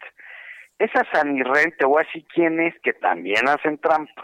Esa 0.79 1.05
Sanirrent, 1.13 1.77
te 1.79 1.87
voy 1.87 2.03
a 2.03 2.07
decir 2.07 2.25
quién 2.33 2.61
es, 2.61 2.75
que 2.83 2.93
también 2.93 3.49
hacen 3.49 3.79
trampa. 3.79 4.23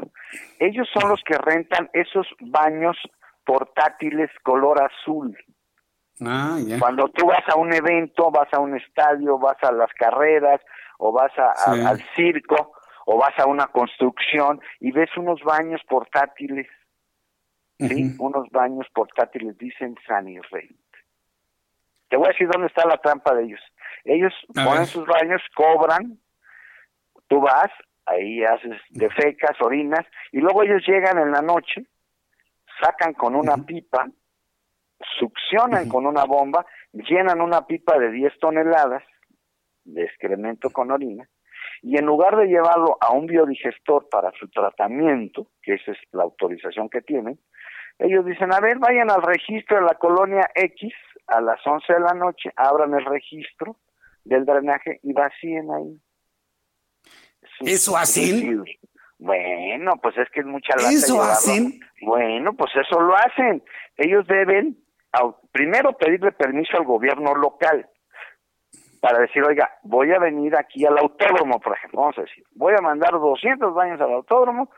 Ellos 0.59 0.89
son 0.93 1.09
los 1.09 1.23
que 1.25 1.39
rentan 1.39 1.89
esos 1.93 2.27
baños 2.41 2.97
portátiles 3.45 4.31
color 4.43 4.83
azul. 4.83 5.37
Ah, 6.25 6.59
Cuando 6.79 7.09
tú 7.09 7.27
vas 7.27 7.43
a 7.49 7.57
un 7.57 7.73
evento, 7.73 8.31
vas 8.31 8.53
a 8.53 8.61
un 8.61 8.77
estadio, 8.77 9.39
vas 9.39 9.57
a 9.63 9.73
las 9.73 9.93
carreras 9.95 10.61
o 10.99 11.13
vas 11.13 11.33
a, 11.39 11.53
al 11.89 12.03
circo 12.15 12.73
o 13.07 13.19
vas 13.19 13.39
a 13.39 13.47
una 13.47 13.69
construcción 13.69 14.61
y 14.81 14.93
ves 14.93 15.11
unos 15.17 15.43
baños 15.43 15.81
portátiles, 15.89 16.67
¿sí? 17.79 18.15
Unos 18.19 18.49
baños 18.51 18.87
portátiles, 18.93 19.57
dicen 19.59 19.97
Sanirrent. 20.07 20.77
Te 22.09 22.17
voy 22.17 22.27
a 22.27 22.33
decir 22.33 22.49
dónde 22.49 22.67
está 22.67 22.87
la 22.87 22.99
trampa 22.99 23.35
de 23.35 23.45
ellos. 23.45 23.61
Ellos 24.05 24.33
ponen 24.55 24.87
sus 24.87 25.07
baños, 25.07 25.41
cobran, 25.55 26.19
tú 27.29 27.41
vas, 27.41 27.71
ahí 28.05 28.45
haces 28.45 28.79
defecas, 28.91 29.61
orinas, 29.61 30.05
y 30.33 30.39
luego 30.39 30.63
ellos 30.63 30.83
llegan 30.87 31.19
en 31.19 31.31
la 31.31 31.41
noche, 31.41 31.87
sacan 32.83 33.15
con 33.15 33.35
una 33.35 33.57
pipa, 33.57 34.09
succionan 35.19 35.89
con 35.89 36.07
una 36.07 36.25
bomba, 36.25 36.67
llenan 36.93 37.41
una 37.41 37.67
pipa 37.67 37.99
de 37.99 38.11
10 38.11 38.39
toneladas 38.39 39.03
de 39.85 40.05
excremento 40.05 40.71
con 40.71 40.91
orina, 40.91 41.29
y 41.83 41.97
en 41.97 42.05
lugar 42.05 42.37
de 42.37 42.47
llevarlo 42.47 42.99
a 43.01 43.13
un 43.13 43.27
biodigestor 43.27 44.09
para 44.11 44.31
su 44.33 44.49
tratamiento, 44.49 45.47
que 45.63 45.75
esa 45.75 45.93
es 45.93 45.99
la 46.13 46.25
autorización 46.25 46.89
que 46.91 47.01
tienen, 47.01 47.39
ellos 47.99 48.25
dicen, 48.25 48.53
a 48.53 48.61
ver, 48.61 48.79
vayan 48.79 49.11
al 49.11 49.23
registro 49.23 49.77
de 49.77 49.83
la 49.83 49.95
colonia 49.95 50.51
X, 50.55 50.93
a 51.27 51.41
las 51.41 51.65
11 51.67 51.93
de 51.93 52.01
la 52.01 52.15
noche, 52.15 52.51
abran 52.57 52.95
el 52.95 53.05
registro 53.05 53.77
del 54.25 54.45
drenaje 54.45 55.01
y 55.03 55.13
vacíen 55.13 55.71
ahí. 55.71 56.01
¿Eso 57.61 57.97
hacen? 57.97 58.65
Bueno, 59.19 59.93
pues 60.03 60.17
es 60.17 60.31
que 60.31 60.41
es 60.41 60.47
mucha 60.47 60.75
lata 60.77 60.89
¿Eso 60.89 61.23
hacen? 61.23 61.79
Bueno, 62.01 62.55
pues 62.55 62.71
eso 62.75 63.01
lo 63.01 63.15
hacen. 63.15 63.63
Ellos 63.99 64.27
deben 64.27 64.79
primero 65.53 65.93
pedirle 65.97 66.33
permiso 66.33 66.77
al 66.77 66.85
gobierno 66.85 67.35
local 67.35 67.89
para 69.01 69.21
decir, 69.21 69.43
oiga, 69.43 69.71
voy 69.83 70.13
a 70.13 70.19
venir 70.19 70.55
aquí 70.57 70.85
al 70.85 70.99
autódromo, 70.99 71.59
por 71.59 71.77
ejemplo, 71.77 72.01
vamos 72.01 72.19
a 72.19 72.23
decir, 72.23 72.45
voy 72.55 72.75
a 72.79 72.83
mandar 72.83 73.13
200 73.13 73.75
baños 73.75 74.01
al 74.01 74.13
autódromo 74.13 74.71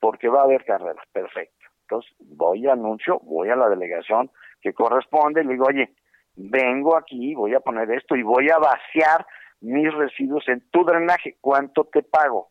porque 0.00 0.28
va 0.28 0.40
a 0.40 0.44
haber 0.44 0.64
carreras. 0.64 1.04
Perfecto. 1.12 1.66
Entonces, 1.82 2.12
voy 2.18 2.66
a 2.66 2.72
anuncio, 2.72 3.20
voy 3.22 3.48
a 3.48 3.56
la 3.56 3.68
delegación 3.68 4.30
que 4.60 4.74
corresponde, 4.74 5.44
le 5.44 5.52
digo, 5.52 5.66
oye, 5.66 5.94
vengo 6.34 6.96
aquí, 6.96 7.34
voy 7.34 7.54
a 7.54 7.60
poner 7.60 7.90
esto 7.92 8.16
y 8.16 8.22
voy 8.22 8.50
a 8.50 8.58
vaciar 8.58 9.26
mis 9.60 9.92
residuos 9.94 10.46
en 10.48 10.68
tu 10.70 10.84
drenaje, 10.84 11.36
¿cuánto 11.40 11.84
te 11.84 12.02
pago? 12.02 12.50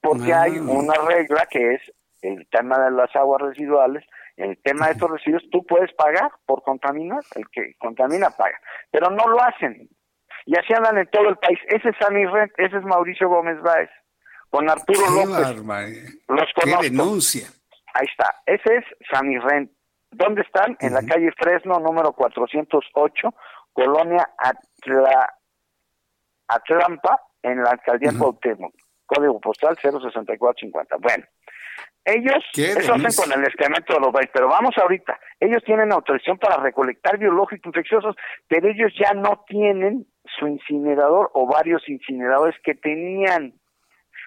Porque 0.00 0.32
hay 0.32 0.58
ah. 0.58 0.62
una 0.68 0.94
regla 1.06 1.46
que 1.50 1.74
es 1.74 1.92
el 2.22 2.46
tema 2.48 2.78
de 2.78 2.90
las 2.90 3.14
aguas 3.16 3.40
residuales, 3.42 4.04
el 4.38 4.58
tema 4.62 4.86
de 4.86 4.92
estos 4.92 5.10
residuos, 5.10 5.42
tú 5.50 5.64
puedes 5.66 5.92
pagar 5.94 6.30
por 6.46 6.62
contaminar, 6.62 7.22
el 7.34 7.48
que 7.50 7.74
contamina 7.78 8.30
paga, 8.30 8.58
pero 8.90 9.10
no 9.10 9.26
lo 9.26 9.42
hacen. 9.42 9.88
y 10.46 10.56
así 10.56 10.72
andan 10.72 10.98
en 10.98 11.10
todo 11.10 11.28
el 11.28 11.36
país. 11.36 11.58
Ese 11.68 11.90
es 11.90 11.96
Sammy 12.00 12.24
Rent, 12.26 12.52
ese 12.56 12.78
es 12.78 12.84
Mauricio 12.84 13.28
Gómez 13.28 13.60
Báez, 13.60 13.90
con 14.50 14.68
Arturo 14.70 15.00
López. 15.10 15.64
Los 16.28 16.52
conozco. 16.54 16.82
denuncia. 16.82 17.48
Ahí 17.94 18.06
está, 18.10 18.34
ese 18.46 18.76
es 18.76 18.84
Sammy 19.10 19.38
Rent. 19.38 19.70
¿Dónde 20.10 20.42
están? 20.42 20.76
En 20.80 20.94
la 20.94 21.02
calle 21.02 21.30
Fresno, 21.36 21.78
número 21.80 22.12
408, 22.12 23.34
Colonia 23.72 24.26
Atla, 24.38 25.34
Atlampa, 26.48 27.20
en 27.42 27.62
la 27.62 27.70
alcaldía 27.70 28.12
Cuauhtémoc. 28.18 28.74
Código 29.04 29.40
postal 29.40 29.76
06450. 29.80 30.96
Bueno, 30.98 31.24
ellos, 32.08 32.44
eso 32.54 32.94
hacen 32.94 33.12
con 33.16 33.38
el 33.38 33.44
excremento 33.46 33.94
de 33.94 34.00
los 34.00 34.12
bares, 34.12 34.30
pero 34.32 34.48
vamos 34.48 34.74
ahorita, 34.78 35.18
ellos 35.40 35.62
tienen 35.64 35.92
autorización 35.92 36.38
para 36.38 36.56
recolectar 36.56 37.18
biológicos 37.18 37.66
infecciosos, 37.66 38.16
pero 38.46 38.68
ellos 38.68 38.92
ya 38.98 39.12
no 39.12 39.44
tienen 39.46 40.06
su 40.38 40.46
incinerador 40.46 41.30
o 41.34 41.46
varios 41.46 41.86
incineradores 41.88 42.56
que 42.62 42.74
tenían, 42.74 43.54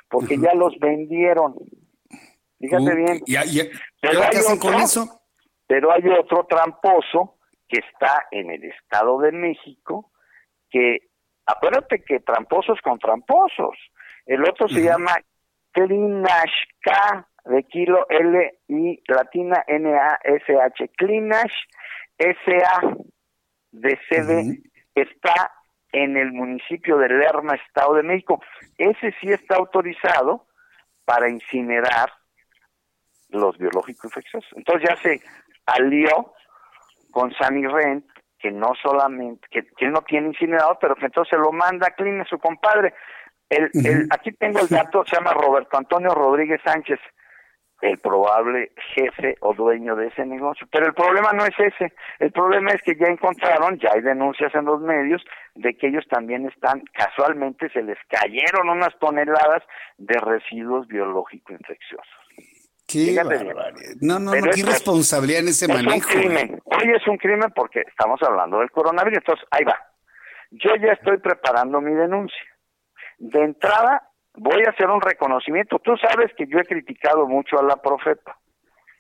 porque 0.10 0.38
ya 0.38 0.54
los 0.54 0.78
vendieron. 0.80 1.56
Fíjate 2.60 2.96
bien. 2.96 3.22
pero 4.00 4.22
hay 4.22 4.38
otro, 4.38 4.60
con 4.60 4.76
eso? 4.76 5.22
Pero 5.68 5.92
hay 5.92 6.08
otro 6.08 6.46
tramposo 6.48 7.38
que 7.68 7.80
está 7.80 8.28
en 8.30 8.52
el 8.52 8.64
Estado 8.66 9.20
de 9.20 9.32
México, 9.32 10.12
que 10.70 11.00
acuérdate 11.46 12.04
que 12.04 12.20
tramposos 12.20 12.80
con 12.84 13.00
tramposos. 13.00 13.76
El 14.26 14.48
otro 14.48 14.68
se 14.68 14.84
llama 14.84 15.16
Clinashka 15.72 17.28
de 17.46 17.64
kilo 17.64 18.06
L 18.10 18.60
y 18.68 19.02
latina 19.08 19.64
N 19.68 19.94
A 19.94 20.20
S 20.24 20.54
H 20.54 20.90
Clinash 20.98 21.54
S 22.18 22.64
A 22.64 22.96
de 23.72 24.00
CD 24.10 24.62
está 24.96 25.52
en 25.92 26.18
el 26.18 26.32
municipio 26.32 26.98
de 26.98 27.10
Lerma, 27.10 27.56
Estado 27.56 27.96
de 27.96 28.04
México. 28.04 28.42
Ese 28.78 29.14
sí 29.20 29.32
está 29.32 29.56
autorizado 29.56 30.48
para 31.06 31.30
incinerar 31.30 32.12
los 33.30 33.58
biológicos 33.58 34.06
infecciosos. 34.06 34.52
Entonces 34.56 34.90
ya 34.90 34.96
se 34.98 35.22
alió 35.66 36.34
con 37.12 37.32
Sunny 37.34 37.66
Rent, 37.68 38.06
que 38.40 38.52
no 38.52 38.74
solamente, 38.82 39.48
que, 39.50 39.64
que 39.78 39.88
no 39.88 40.02
tiene 40.02 40.28
incinerador, 40.28 40.78
pero 40.80 40.96
que 40.96 41.06
entonces 41.06 41.38
lo 41.38 41.52
manda 41.52 41.88
a 41.88 41.92
Clean, 41.92 42.26
su 42.26 42.40
compadre. 42.40 42.94
El, 43.50 43.70
el, 43.74 44.08
aquí 44.12 44.32
tengo 44.32 44.60
el 44.60 44.68
dato, 44.68 45.04
se 45.06 45.16
llama 45.16 45.34
Roberto 45.34 45.78
Antonio 45.78 46.12
Rodríguez 46.12 46.62
Sánchez, 46.64 47.00
el 47.82 47.98
probable 47.98 48.72
jefe 48.96 49.36
o 49.42 49.54
dueño 49.54 49.96
de 49.96 50.08
ese 50.08 50.26
negocio. 50.26 50.68
Pero 50.72 50.88
el 50.88 50.94
problema 50.94 51.32
no 51.34 51.46
es 51.46 51.56
ese, 51.60 51.94
el 52.20 52.32
problema 52.32 52.72
es 52.72 52.82
que 52.84 52.96
ya 52.96 53.08
encontraron, 53.08 53.78
ya 53.80 53.90
hay 53.94 54.02
denuncias 54.02 54.54
en 54.56 54.66
los 54.66 54.82
medios, 54.82 55.24
de 55.56 55.74
que 55.76 55.88
ellos 55.88 56.06
también 56.10 56.48
están, 56.48 56.82
casualmente 56.94 57.70
se 57.70 57.82
les 57.82 57.98
cayeron 58.08 58.70
unas 58.70 58.98
toneladas 59.00 59.64
de 59.98 60.18
residuos 60.20 60.88
biológicos 60.88 61.60
infecciosos. 61.60 62.08
Qué 62.88 63.16
no, 64.02 64.20
no, 64.20 64.32
no, 64.36 64.42
qué 64.52 64.60
irresponsabilidad 64.60 65.42
en 65.42 65.48
ese 65.48 65.68
manejo. 65.68 66.10
Es 66.10 66.16
un 66.16 66.22
crimen. 66.22 66.62
Hoy 66.66 66.92
es 66.94 67.08
un 67.08 67.18
crimen 67.18 67.52
porque 67.56 67.84
estamos 67.88 68.22
hablando 68.22 68.60
del 68.60 68.70
coronavirus. 68.70 69.20
Entonces, 69.20 69.48
ahí 69.50 69.64
va. 69.64 69.80
Yo 70.52 70.72
ya 70.76 70.92
estoy 70.92 71.18
preparando 71.20 71.80
mi 71.80 71.94
denuncia. 71.94 72.44
De 73.18 73.42
entrada, 73.44 74.11
voy 74.36 74.64
a 74.66 74.72
hacer 74.72 74.88
un 74.88 75.02
reconocimiento. 75.02 75.80
Tú 75.80 75.96
sabes 75.98 76.32
que 76.38 76.46
yo 76.48 76.60
he 76.60 76.66
criticado 76.66 77.28
mucho 77.28 77.60
a 77.60 77.64
la 77.64 77.78
profeta. 77.78 78.38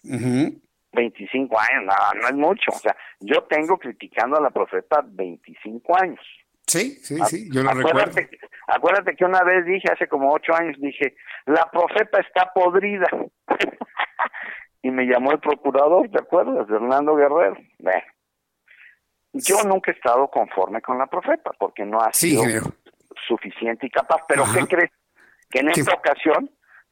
25 0.03 1.60
años, 1.60 1.84
no, 1.86 2.22
no 2.22 2.28
es 2.28 2.36
mucho. 2.36 2.72
O 2.72 2.80
sea, 2.80 2.95
yo 3.20 3.44
tengo 3.44 3.78
criticando 3.78 4.38
a 4.38 4.41
la 4.41 4.49
profeta 4.49 5.03
25 5.06 6.02
años. 6.02 6.20
Sí, 6.68 6.91
sí, 7.02 7.18
sí, 7.26 7.49
yo 7.52 7.64
lo 7.64 7.72
acuérdate, 7.72 8.22
recuerdo. 8.22 8.48
Acuérdate 8.68 9.16
que 9.16 9.26
una 9.26 9.44
vez 9.44 9.66
dije, 9.66 9.91
hace 9.91 10.08
como 10.08 10.32
ocho 10.32 10.53
años, 10.53 10.78
dije, 10.80 11.16
la 11.45 11.70
profeta 11.70 12.20
está 12.20 12.52
podrida. 12.53 13.08
y 14.82 14.91
me 14.91 15.06
llamó 15.06 15.32
el 15.32 15.40
procurador, 15.40 16.10
¿te 16.10 16.20
acuerdas? 16.20 16.68
Fernando 16.68 17.16
Guerrero. 17.16 17.58
Bueno, 17.80 18.03
yo 19.34 19.64
nunca 19.64 19.91
he 19.91 19.95
estado 19.95 20.30
conforme 20.30 20.82
con 20.82 20.98
la 20.98 21.08
profeta, 21.08 21.52
porque 21.58 21.86
no 21.86 21.99
ha 21.99 22.14
sido 22.14 22.44
suficiente 23.28 23.88
y 23.88 23.90
capaz. 23.90 24.22
Pero 24.28 24.44
¿qué 24.53 24.66
crees? 24.68 24.91
Que 25.52 25.60
en 25.60 25.69
esta 25.69 25.94
ocasión 25.94 26.49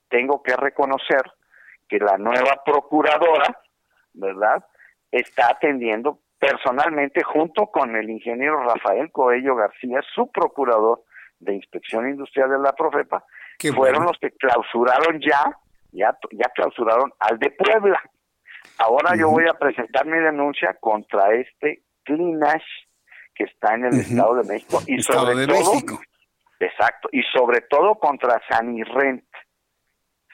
tengo 0.09 0.43
que 0.43 0.55
reconocer 0.55 1.21
que 1.87 1.97
la 1.99 2.17
nueva 2.17 2.61
procuradora, 2.65 3.61
¿verdad? 4.13 4.65
Está 5.11 5.51
atendiendo 5.51 6.19
personalmente 6.37 7.23
junto 7.23 7.67
con 7.67 7.95
el 7.95 8.09
ingeniero 8.09 8.63
Rafael 8.63 9.11
Coello 9.11 9.55
García, 9.55 10.01
su 10.13 10.31
procurador 10.31 11.03
de 11.39 11.55
inspección 11.55 12.09
industrial 12.09 12.49
de 12.49 12.59
la 12.59 12.73
Profepa, 12.73 13.23
que 13.57 13.73
fueron 13.73 14.05
los 14.05 14.17
que 14.19 14.31
clausuraron 14.31 15.19
ya, 15.19 15.57
ya, 15.91 16.17
ya 16.31 16.49
clausuraron 16.55 17.13
al 17.19 17.39
de 17.39 17.51
Puebla. 17.51 18.01
Ahora 18.77 19.15
yo 19.15 19.29
voy 19.29 19.45
a 19.49 19.53
presentar 19.53 20.05
mi 20.05 20.17
denuncia 20.19 20.75
contra 20.79 21.33
este 21.33 21.83
Clinash 22.03 22.63
que 23.35 23.45
está 23.45 23.75
en 23.75 23.85
el 23.85 23.99
Estado 23.99 24.35
de 24.35 24.47
México 24.47 24.81
y 24.85 25.01
sobre 25.01 25.47
todo, 25.47 25.71
exacto, 26.59 27.09
y 27.11 27.21
sobre 27.33 27.61
todo 27.61 27.95
contra 27.95 28.41
Sanirrent, 28.49 29.23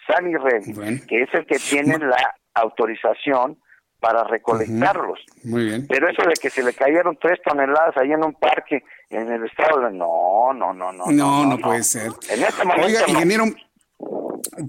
Sanirrent, 0.08 1.06
que 1.08 1.24
es 1.24 1.34
el 1.34 1.46
que 1.46 1.58
tiene 1.58 1.98
la 1.98 2.36
autorización 2.54 3.58
para 4.00 4.24
recolectarlos. 4.24 5.20
Muy 5.44 5.66
bien. 5.66 5.88
Pero 5.88 6.08
eso 6.10 6.22
de 6.28 6.36
que 6.40 6.50
se 6.50 6.62
le 6.62 6.74
cayeron 6.74 7.18
tres 7.20 7.40
toneladas 7.44 7.98
ahí 7.98 8.12
en 8.12 8.24
un 8.24 8.34
parque 8.34 8.84
en 9.10 9.32
el 9.32 9.46
estado 9.46 9.82
de... 9.82 9.92
No, 9.92 10.54
no, 10.54 10.74
no, 10.74 10.92
no. 10.92 11.06
No, 11.08 11.46
no, 11.46 11.58
puede 11.58 11.84
ser. 11.84 12.12
En 12.30 12.44
este 12.44 12.64
momento 12.66 12.86
Oiga, 12.86 13.02
ingeniero, 13.08 13.46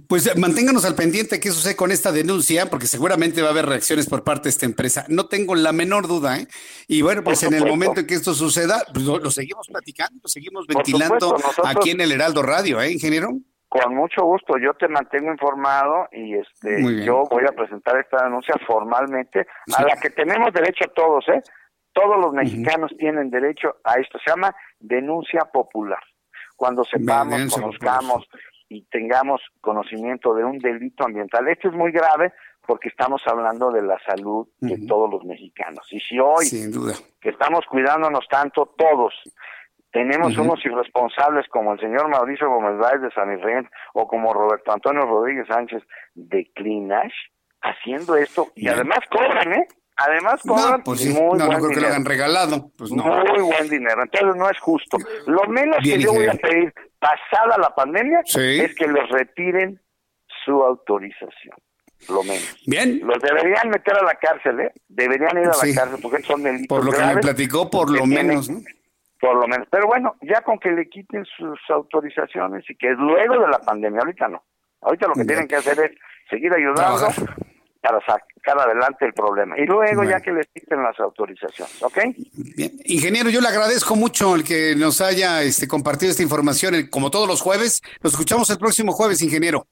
pues 0.09 0.37
manténganos 0.37 0.85
al 0.85 0.95
pendiente 0.95 1.41
qué 1.41 1.51
sucede 1.51 1.77
con 1.77 1.91
esta 1.91 2.13
denuncia, 2.13 2.67
porque 2.67 2.87
seguramente 2.87 3.43
va 3.43 3.49
a 3.49 3.51
haber 3.51 3.67
reacciones 3.67 4.09
por 4.09 4.25
parte 4.25 4.45
de 4.45 4.51
esta 4.51 4.67
empresa. 4.67 5.05
No 5.09 5.27
tengo 5.27 5.55
la 5.55 5.73
menor 5.73 6.07
duda, 6.09 6.39
¿eh? 6.39 6.47
Y 6.89 7.03
bueno, 7.03 7.23
pues 7.23 7.43
en 7.43 7.55
el 7.55 7.67
momento 7.67 8.01
en 8.01 8.07
que 8.07 8.15
esto 8.15 8.35
suceda, 8.35 8.83
pues 8.93 9.05
lo, 9.05 9.31
seguimos 9.31 9.69
platicando, 9.69 10.21
lo 10.23 10.29
seguimos 10.29 10.67
ventilando 10.67 11.37
aquí 11.65 11.91
en 11.91 12.01
el 12.01 12.13
Heraldo 12.13 12.43
Radio, 12.43 12.81
¿eh, 12.81 12.91
ingeniero? 12.91 13.31
Con 13.69 13.95
mucho 13.95 14.25
gusto, 14.25 14.59
yo 14.59 14.75
te 14.75 14.89
mantengo 14.89 15.31
informado 15.31 16.09
y 16.13 16.35
este 16.35 17.05
yo 17.05 17.25
voy 17.29 17.45
a 17.45 17.53
presentar 17.53 17.99
esta 17.99 18.25
denuncia 18.25 18.55
formalmente 18.67 19.47
a 19.77 19.83
la 19.83 19.97
que 19.97 20.11
tenemos 20.11 20.53
derecho 20.53 20.87
todos, 20.95 21.29
¿eh? 21.29 21.43
Todos 21.93 22.19
los 22.19 22.33
mexicanos 22.33 22.93
tienen 22.99 23.31
derecho 23.31 23.77
a 23.83 23.95
esto, 23.95 24.19
se 24.23 24.31
llama 24.31 24.55
denuncia 24.79 25.47
popular. 25.53 26.03
Cuando 26.55 26.85
sepamos, 26.85 27.53
conozcamos 27.53 28.27
y 28.69 28.83
tengamos 28.87 29.41
conocimiento 29.61 30.35
de 30.35 30.45
un 30.45 30.59
delito 30.59 31.05
ambiental, 31.05 31.49
esto 31.49 31.69
es 31.69 31.75
muy 31.75 31.93
grave 31.93 32.33
porque 32.67 32.89
estamos 32.89 33.23
hablando 33.27 33.71
de 33.71 33.83
la 33.83 33.99
salud 34.05 34.49
de 34.61 34.87
todos 34.87 35.09
los 35.09 35.25
mexicanos. 35.25 35.87
Y 35.93 36.01
si 36.01 36.19
hoy 36.19 36.47
Sin 36.47 36.73
duda. 36.73 36.95
que 37.21 37.31
estamos 37.31 37.65
cuidándonos 37.67 38.27
tanto 38.29 38.75
todos 38.77 39.15
tenemos 39.97 40.37
unos 40.37 40.63
irresponsables 40.63 41.49
como 41.49 41.73
el 41.73 41.81
señor 41.81 42.11
Mauricio 42.11 42.51
Gómez 42.51 42.77
Báez 42.77 43.01
de 43.01 43.11
San 43.13 43.33
Israel 43.33 43.67
o 43.95 44.07
como 44.07 44.35
Roberto 44.35 44.71
Antonio 44.71 45.07
Rodríguez 45.07 45.47
Sánchez 45.49 45.83
de 46.15 46.51
Clinash 46.55 47.15
haciendo 47.63 48.15
esto 48.17 48.49
y 48.55 48.69
además 48.69 48.99
cobran, 49.11 49.55
¿eh? 49.55 49.67
Además 49.99 50.41
cobran 50.43 50.71
no, 50.79 50.85
pues 50.85 51.01
sí. 51.01 51.09
muy 51.09 51.21
no, 51.21 51.27
buen 51.29 51.39
no 51.39 51.47
creo 51.49 51.59
que 51.59 51.63
lo 51.63 51.69
dinero. 51.71 51.89
hayan 51.89 52.05
regalado. 52.05 52.71
Pues 52.77 52.93
no. 52.93 53.03
Muy 53.05 53.41
buen 53.43 53.69
dinero. 53.69 54.03
Entonces 54.03 54.37
no 54.37 54.51
es 54.51 54.59
justo. 54.61 54.99
Lo 55.27 55.45
menos 55.49 55.79
Bien, 55.83 55.99
que 55.99 56.05
yo 56.05 56.13
voy 56.13 56.27
a 56.27 56.33
pedir 56.35 56.73
pasada 56.99 57.57
la 57.59 57.75
pandemia 57.75 58.21
Sí. 58.27 58.61
es 58.61 58.75
que 58.75 58.87
les 58.89 59.09
retiren 59.09 59.81
su 60.45 60.63
autorización. 60.63 61.57
Lo 62.11 62.23
menos. 62.23 62.57
Bien. 62.67 63.01
Los 63.05 63.19
deberían 63.23 63.71
meter 63.71 63.97
a 63.97 64.03
la 64.05 64.15
cárcel, 64.17 64.61
¿eh? 64.61 64.73
Deberían 64.89 65.39
ir 65.39 65.47
a 65.49 65.57
la 65.67 65.75
cárcel 65.75 65.99
porque 66.03 66.23
son 66.23 66.43
delitos 66.43 66.69
Por 66.69 66.85
lo 66.85 66.93
que 66.93 67.03
me 67.15 67.21
platicó, 67.23 67.71
por 67.71 67.91
lo 67.91 68.03
tienen- 68.05 68.27
menos, 68.29 68.51
¿no? 68.51 68.61
por 69.19 69.35
lo 69.37 69.49
menos. 69.49 69.67
Pero 69.71 69.87
bueno, 69.87 70.15
ya 70.21 70.43
con 70.43 70.59
que 70.59 70.71
le 70.73 70.89
quiten 70.91 71.25
sus 71.25 71.59
autorizaciones 71.71 72.69
y 72.69 72.77
que 72.77 72.91
luego 72.91 73.39
de 73.41 73.49
la 73.49 73.59
pandemia, 73.61 74.01
ahorita 74.01 74.29
no. 74.29 74.45
Ahorita 74.83 75.07
lo 75.09 75.15
que 75.15 75.21
Bien. 75.21 75.29
tienen 75.29 75.49
que 75.49 75.57
hacer 75.57 75.81
es 75.81 75.93
seguir 76.29 76.53
ayudando 76.53 76.83
Trabajar. 76.83 77.15
Para 77.87 78.01
sacar 78.01 78.59
adelante 78.59 79.05
el 79.07 79.13
problema. 79.13 79.57
Y 79.59 79.65
luego 79.67 80.03
ya 80.05 80.21
que 80.21 80.33
les 80.33 80.47
quiten 80.53 80.83
las 80.83 80.99
autorizaciones, 80.99 81.83
¿ok? 81.83 81.99
Bien. 82.57 82.73
Ingeniero, 82.85 83.31
yo 83.31 83.41
le 83.41 83.49
agradezco 83.49 83.95
mucho 83.95 84.35
el 84.35 84.43
que 84.45 84.75
nos 84.77 85.01
haya 85.01 85.43
este, 85.43 85.69
compartido 85.69 86.11
esta 86.11 86.23
información, 86.23 86.75
el- 86.75 86.91
como 86.91 87.11
todos 87.11 87.29
los 87.29 87.41
jueves. 87.41 87.83
Nos 88.03 88.13
escuchamos 88.15 88.51
el 88.51 88.59
próximo 88.59 88.93
jueves, 88.93 89.23
ingeniero. 89.23 89.67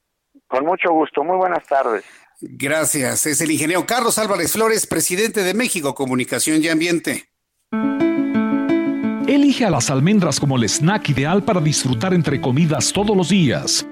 Con 0.47 0.65
mucho 0.65 0.91
gusto. 0.93 1.25
Muy 1.25 1.37
buenas 1.37 1.67
tardes. 1.67 2.05
Gracias. 2.41 3.27
Es 3.27 3.41
el 3.41 3.51
ingeniero 3.51 3.85
Carlos 3.87 4.19
Álvarez 4.19 4.53
Flores, 4.53 4.87
presidente 4.87 5.43
de 5.43 5.55
México 5.55 5.95
Comunicación 5.95 6.63
y 6.63 6.69
Ambiente. 6.69 7.25
Elige 9.27 9.65
a 9.65 9.71
las 9.71 9.91
almendras 9.91 10.39
como 10.39 10.57
el 10.57 10.65
snack 10.69 11.09
ideal 11.09 11.43
para 11.43 11.61
disfrutar 11.61 12.13
entre 12.13 12.41
comidas 12.41 12.93
todos 12.93 13.17
los 13.17 13.31
días. 13.31 13.87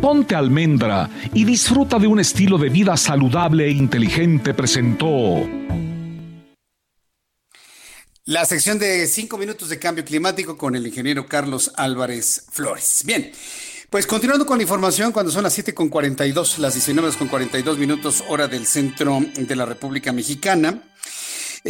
Ponte 0.00 0.36
almendra 0.36 1.10
y 1.34 1.44
disfruta 1.44 1.98
de 1.98 2.06
un 2.06 2.20
estilo 2.20 2.56
de 2.56 2.68
vida 2.68 2.96
saludable 2.96 3.66
e 3.66 3.70
inteligente, 3.70 4.54
presentó. 4.54 5.48
La 8.24 8.44
sección 8.44 8.78
de 8.78 9.08
cinco 9.08 9.38
minutos 9.38 9.70
de 9.70 9.78
cambio 9.80 10.04
climático 10.04 10.56
con 10.56 10.76
el 10.76 10.86
ingeniero 10.86 11.26
Carlos 11.26 11.72
Álvarez 11.76 12.44
Flores. 12.52 13.02
Bien, 13.04 13.32
pues 13.90 14.06
continuando 14.06 14.46
con 14.46 14.58
la 14.58 14.62
información, 14.62 15.10
cuando 15.10 15.32
son 15.32 15.42
las 15.42 15.54
7 15.54 15.74
con 15.74 15.88
42, 15.88 16.58
las 16.60 16.74
19 16.74 17.12
con 17.16 17.26
42 17.26 17.78
minutos, 17.78 18.22
hora 18.28 18.46
del 18.46 18.66
centro 18.66 19.20
de 19.34 19.56
la 19.56 19.64
República 19.64 20.12
Mexicana. 20.12 20.82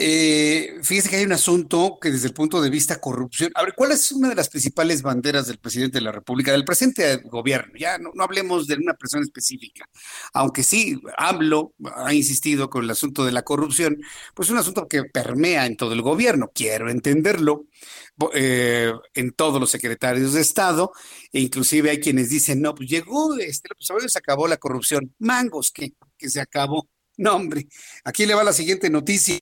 Eh, 0.00 0.78
fíjese 0.84 1.08
que 1.08 1.16
hay 1.16 1.24
un 1.24 1.32
asunto 1.32 1.98
que 2.00 2.12
desde 2.12 2.28
el 2.28 2.32
punto 2.32 2.62
de 2.62 2.70
vista 2.70 3.00
corrupción, 3.00 3.50
a 3.56 3.64
ver, 3.64 3.74
¿cuál 3.74 3.90
es 3.90 4.12
una 4.12 4.28
de 4.28 4.36
las 4.36 4.48
principales 4.48 5.02
banderas 5.02 5.48
del 5.48 5.58
presidente 5.58 5.98
de 5.98 6.04
la 6.04 6.12
República, 6.12 6.52
del 6.52 6.64
presente 6.64 7.16
gobierno? 7.24 7.72
Ya 7.76 7.98
no, 7.98 8.12
no 8.14 8.22
hablemos 8.22 8.68
de 8.68 8.76
una 8.76 8.94
persona 8.94 9.24
específica, 9.24 9.88
aunque 10.32 10.62
sí, 10.62 11.00
hablo, 11.16 11.74
ha 11.96 12.14
insistido 12.14 12.70
con 12.70 12.84
el 12.84 12.90
asunto 12.90 13.24
de 13.24 13.32
la 13.32 13.42
corrupción, 13.42 14.00
pues 14.34 14.46
es 14.46 14.52
un 14.52 14.58
asunto 14.58 14.86
que 14.86 15.02
permea 15.02 15.66
en 15.66 15.76
todo 15.76 15.92
el 15.94 16.02
gobierno, 16.02 16.52
quiero 16.54 16.88
entenderlo, 16.90 17.66
eh, 18.34 18.92
en 19.14 19.32
todos 19.32 19.60
los 19.60 19.68
secretarios 19.68 20.32
de 20.32 20.42
Estado, 20.42 20.92
e 21.32 21.40
inclusive 21.40 21.90
hay 21.90 21.98
quienes 21.98 22.30
dicen, 22.30 22.62
no, 22.62 22.72
pues 22.72 22.88
llegó, 22.88 23.36
este, 23.36 23.68
pues 23.70 24.12
se 24.12 24.18
acabó 24.18 24.46
la 24.46 24.58
corrupción, 24.58 25.12
mangos, 25.18 25.72
que, 25.72 25.94
que 26.16 26.30
se 26.30 26.40
acabó. 26.40 26.88
No, 27.16 27.34
hombre, 27.34 27.66
aquí 28.04 28.26
le 28.26 28.34
va 28.34 28.44
la 28.44 28.52
siguiente 28.52 28.90
noticia. 28.90 29.40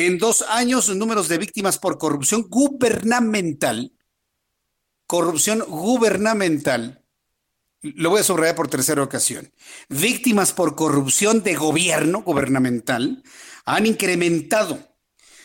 En 0.00 0.16
dos 0.16 0.40
años, 0.48 0.88
números 0.88 1.28
de 1.28 1.36
víctimas 1.36 1.78
por 1.78 1.98
corrupción 1.98 2.46
gubernamental, 2.48 3.92
corrupción 5.06 5.60
gubernamental, 5.68 7.04
lo 7.82 8.08
voy 8.08 8.20
a 8.20 8.24
subrayar 8.24 8.56
por 8.56 8.68
tercera 8.68 9.02
ocasión, 9.02 9.52
víctimas 9.90 10.54
por 10.54 10.74
corrupción 10.74 11.42
de 11.42 11.54
gobierno 11.54 12.22
gubernamental 12.22 13.22
han 13.66 13.84
incrementado. 13.84 14.78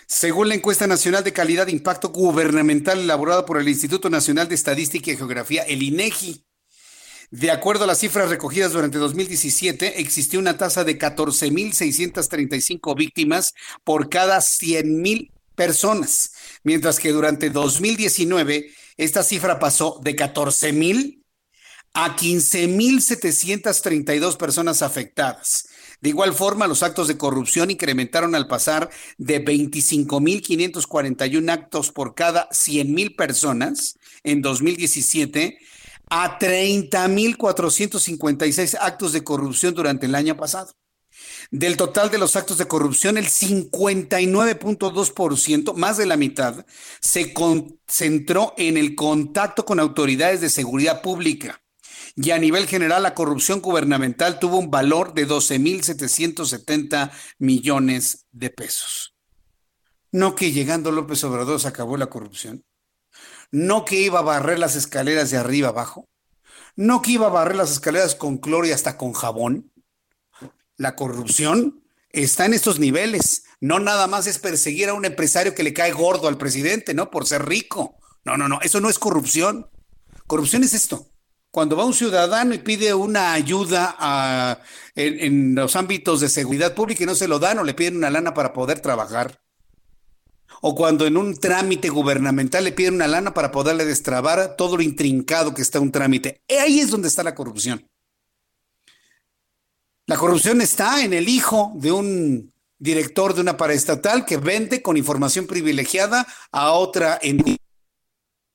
Según 0.08 0.48
la 0.48 0.56
encuesta 0.56 0.88
nacional 0.88 1.26
de 1.26 1.34
calidad 1.34 1.66
de 1.66 1.74
impacto 1.74 2.10
gubernamental 2.10 3.02
elaborada 3.02 3.46
por 3.46 3.60
el 3.60 3.68
Instituto 3.68 4.10
Nacional 4.10 4.48
de 4.48 4.56
Estadística 4.56 5.12
y 5.12 5.18
Geografía, 5.18 5.64
el 5.64 5.84
INEGI, 5.84 6.45
de 7.32 7.52
acuerdo 7.52 7.84
a 7.84 7.88
las 7.88 8.00
cifras 8.00 8.30
recogidas 8.30 8.72
durante 8.74 8.98
2017, 8.98 10.02
existió 10.02 10.40
una 10.40 10.58
tasa 10.58 10.84
de 10.84 10.98
14.635 10.98 12.96
víctimas 12.96 13.54
por 13.84 14.10
cada 14.10 14.40
100.000 14.40 15.32
personas, 15.56 16.32
mientras 16.64 17.00
que 17.00 17.12
durante 17.12 17.50
2019 17.50 18.72
esta 18.98 19.24
cifra 19.24 19.60
pasó 19.60 20.00
de 20.04 20.16
14.000 20.16 21.22
a 21.94 22.16
15.732 22.16 24.38
personas 24.38 24.82
afectadas. 24.82 25.68
De 26.02 26.10
igual 26.10 26.34
forma, 26.34 26.68
los 26.68 26.84
actos 26.84 27.08
de 27.08 27.18
corrupción 27.18 27.72
incrementaron 27.72 28.36
al 28.36 28.48
pasar 28.48 28.90
de 29.18 29.44
25.541 29.44 31.52
actos 31.52 31.92
por 31.92 32.14
cada 32.14 32.48
100.000 32.50 33.16
personas 33.16 33.98
en 34.24 34.42
2017 34.42 35.58
a 36.10 36.40
30.456 36.40 38.78
actos 38.80 39.12
de 39.14 39.24
corrupción 39.24 39.74
durante 39.74 40.06
el 40.06 40.14
año 40.16 40.36
pasado. 40.38 40.72
Del 41.52 41.78
total 41.78 42.10
de 42.10 42.18
los 42.18 42.36
actos 42.36 42.58
de 42.58 42.68
corrupción, 42.68 43.18
el 43.18 43.28
59.2%, 43.28 45.76
más 45.76 45.96
de 45.98 46.06
la 46.06 46.18
mitad, 46.18 46.66
se 47.00 47.34
concentró 47.34 48.54
en 48.58 48.76
el 48.78 48.96
contacto 48.96 49.64
con 49.66 49.80
autoridades 49.80 50.42
de 50.42 50.50
seguridad 50.50 51.02
pública. 51.02 51.62
Y 52.16 52.32
a 52.32 52.38
nivel 52.38 52.68
general, 52.68 53.04
la 53.04 53.14
corrupción 53.14 53.62
gubernamental 53.62 54.40
tuvo 54.40 54.58
un 54.58 54.72
valor 54.72 55.14
de 55.14 55.26
12.770 55.28 57.12
millones 57.40 58.26
de 58.32 58.50
pesos. 58.50 59.16
No 60.12 60.36
que 60.36 60.52
llegando 60.52 60.92
López 60.92 61.24
Obrador 61.26 61.60
se 61.60 61.68
acabó 61.68 61.98
la 61.98 62.08
corrupción 62.08 62.64
no 63.52 63.86
que 63.86 64.00
iba 64.02 64.20
a 64.20 64.24
barrer 64.24 64.60
las 64.60 64.76
escaleras 64.76 65.32
de 65.32 65.38
arriba 65.38 65.70
abajo, 65.70 66.08
no 66.76 67.02
que 67.02 67.12
iba 67.12 67.28
a 67.28 67.32
barrer 67.32 67.56
las 67.56 67.72
escaleras 67.72 68.16
con 68.16 68.38
cloro 68.38 68.68
y 68.68 68.72
hasta 68.72 68.98
con 68.98 69.14
jabón. 69.14 69.72
La 70.78 70.96
corrupción 70.96 71.84
está 72.10 72.46
en 72.46 72.54
estos 72.54 72.80
niveles. 72.80 73.46
No 73.62 73.80
nada 73.80 74.08
más 74.08 74.28
es 74.28 74.40
perseguir 74.40 74.90
a 74.90 74.94
un 74.94 75.06
empresario 75.06 75.56
que 75.56 75.64
le 75.64 75.74
cae 75.74 75.94
gordo 75.94 76.28
al 76.28 76.38
presidente, 76.38 76.94
¿no? 76.94 77.10
Por 77.10 77.26
ser 77.26 77.46
rico. 77.46 77.98
No, 78.26 78.36
no, 78.38 78.50
no, 78.50 78.60
eso 78.62 78.82
no 78.82 78.90
es 78.90 79.00
corrupción. 79.00 79.70
Corrupción 80.28 80.64
es 80.64 80.74
esto. 80.74 81.08
Cuando 81.50 81.78
va 81.78 81.86
un 81.86 81.94
ciudadano 81.94 82.54
y 82.54 82.60
pide 82.60 82.94
una 82.94 83.32
ayuda 83.32 84.60
en, 84.96 85.20
en 85.22 85.56
los 85.56 85.78
ámbitos 85.78 86.20
de 86.20 86.28
seguridad 86.28 86.76
pública 86.76 87.04
y 87.04 87.06
no 87.06 87.16
se 87.16 87.30
lo 87.30 87.40
dan 87.40 87.60
o 87.60 87.64
le 87.64 87.74
piden 87.74 87.96
una 87.96 88.10
lana 88.10 88.34
para 88.34 88.52
poder 88.52 88.82
trabajar 88.82 89.45
o 90.62 90.76
cuando 90.76 91.06
en 91.06 91.18
un 91.18 91.36
trámite 91.36 91.90
gubernamental 91.90 92.64
le 92.64 92.72
piden 92.72 92.96
una 92.96 93.08
lana 93.08 93.34
para 93.34 93.52
poderle 93.52 93.86
destrabar 93.86 94.56
todo 94.56 94.78
lo 94.78 94.84
intrincado 94.84 95.54
que 95.54 95.62
está 95.62 95.80
un 95.80 95.92
trámite. 95.92 96.42
Ahí 96.50 96.80
es 96.80 96.92
donde 96.92 97.08
está 97.08 97.24
la 97.24 97.36
corrupción. 97.36 97.88
La 100.08 100.18
corrupción 100.18 100.62
está 100.62 101.04
en 101.04 101.14
el 101.14 101.28
hijo 101.28 101.74
de 101.76 101.92
un 101.92 102.54
director 102.78 103.34
de 103.34 103.42
una 103.42 103.58
paraestatal 103.58 104.26
que 104.26 104.38
vende 104.38 104.82
con 104.82 104.98
información 104.98 105.48
privilegiada 105.48 106.28
a 106.52 106.72
otra 106.72 107.20
entidad. 107.22 107.58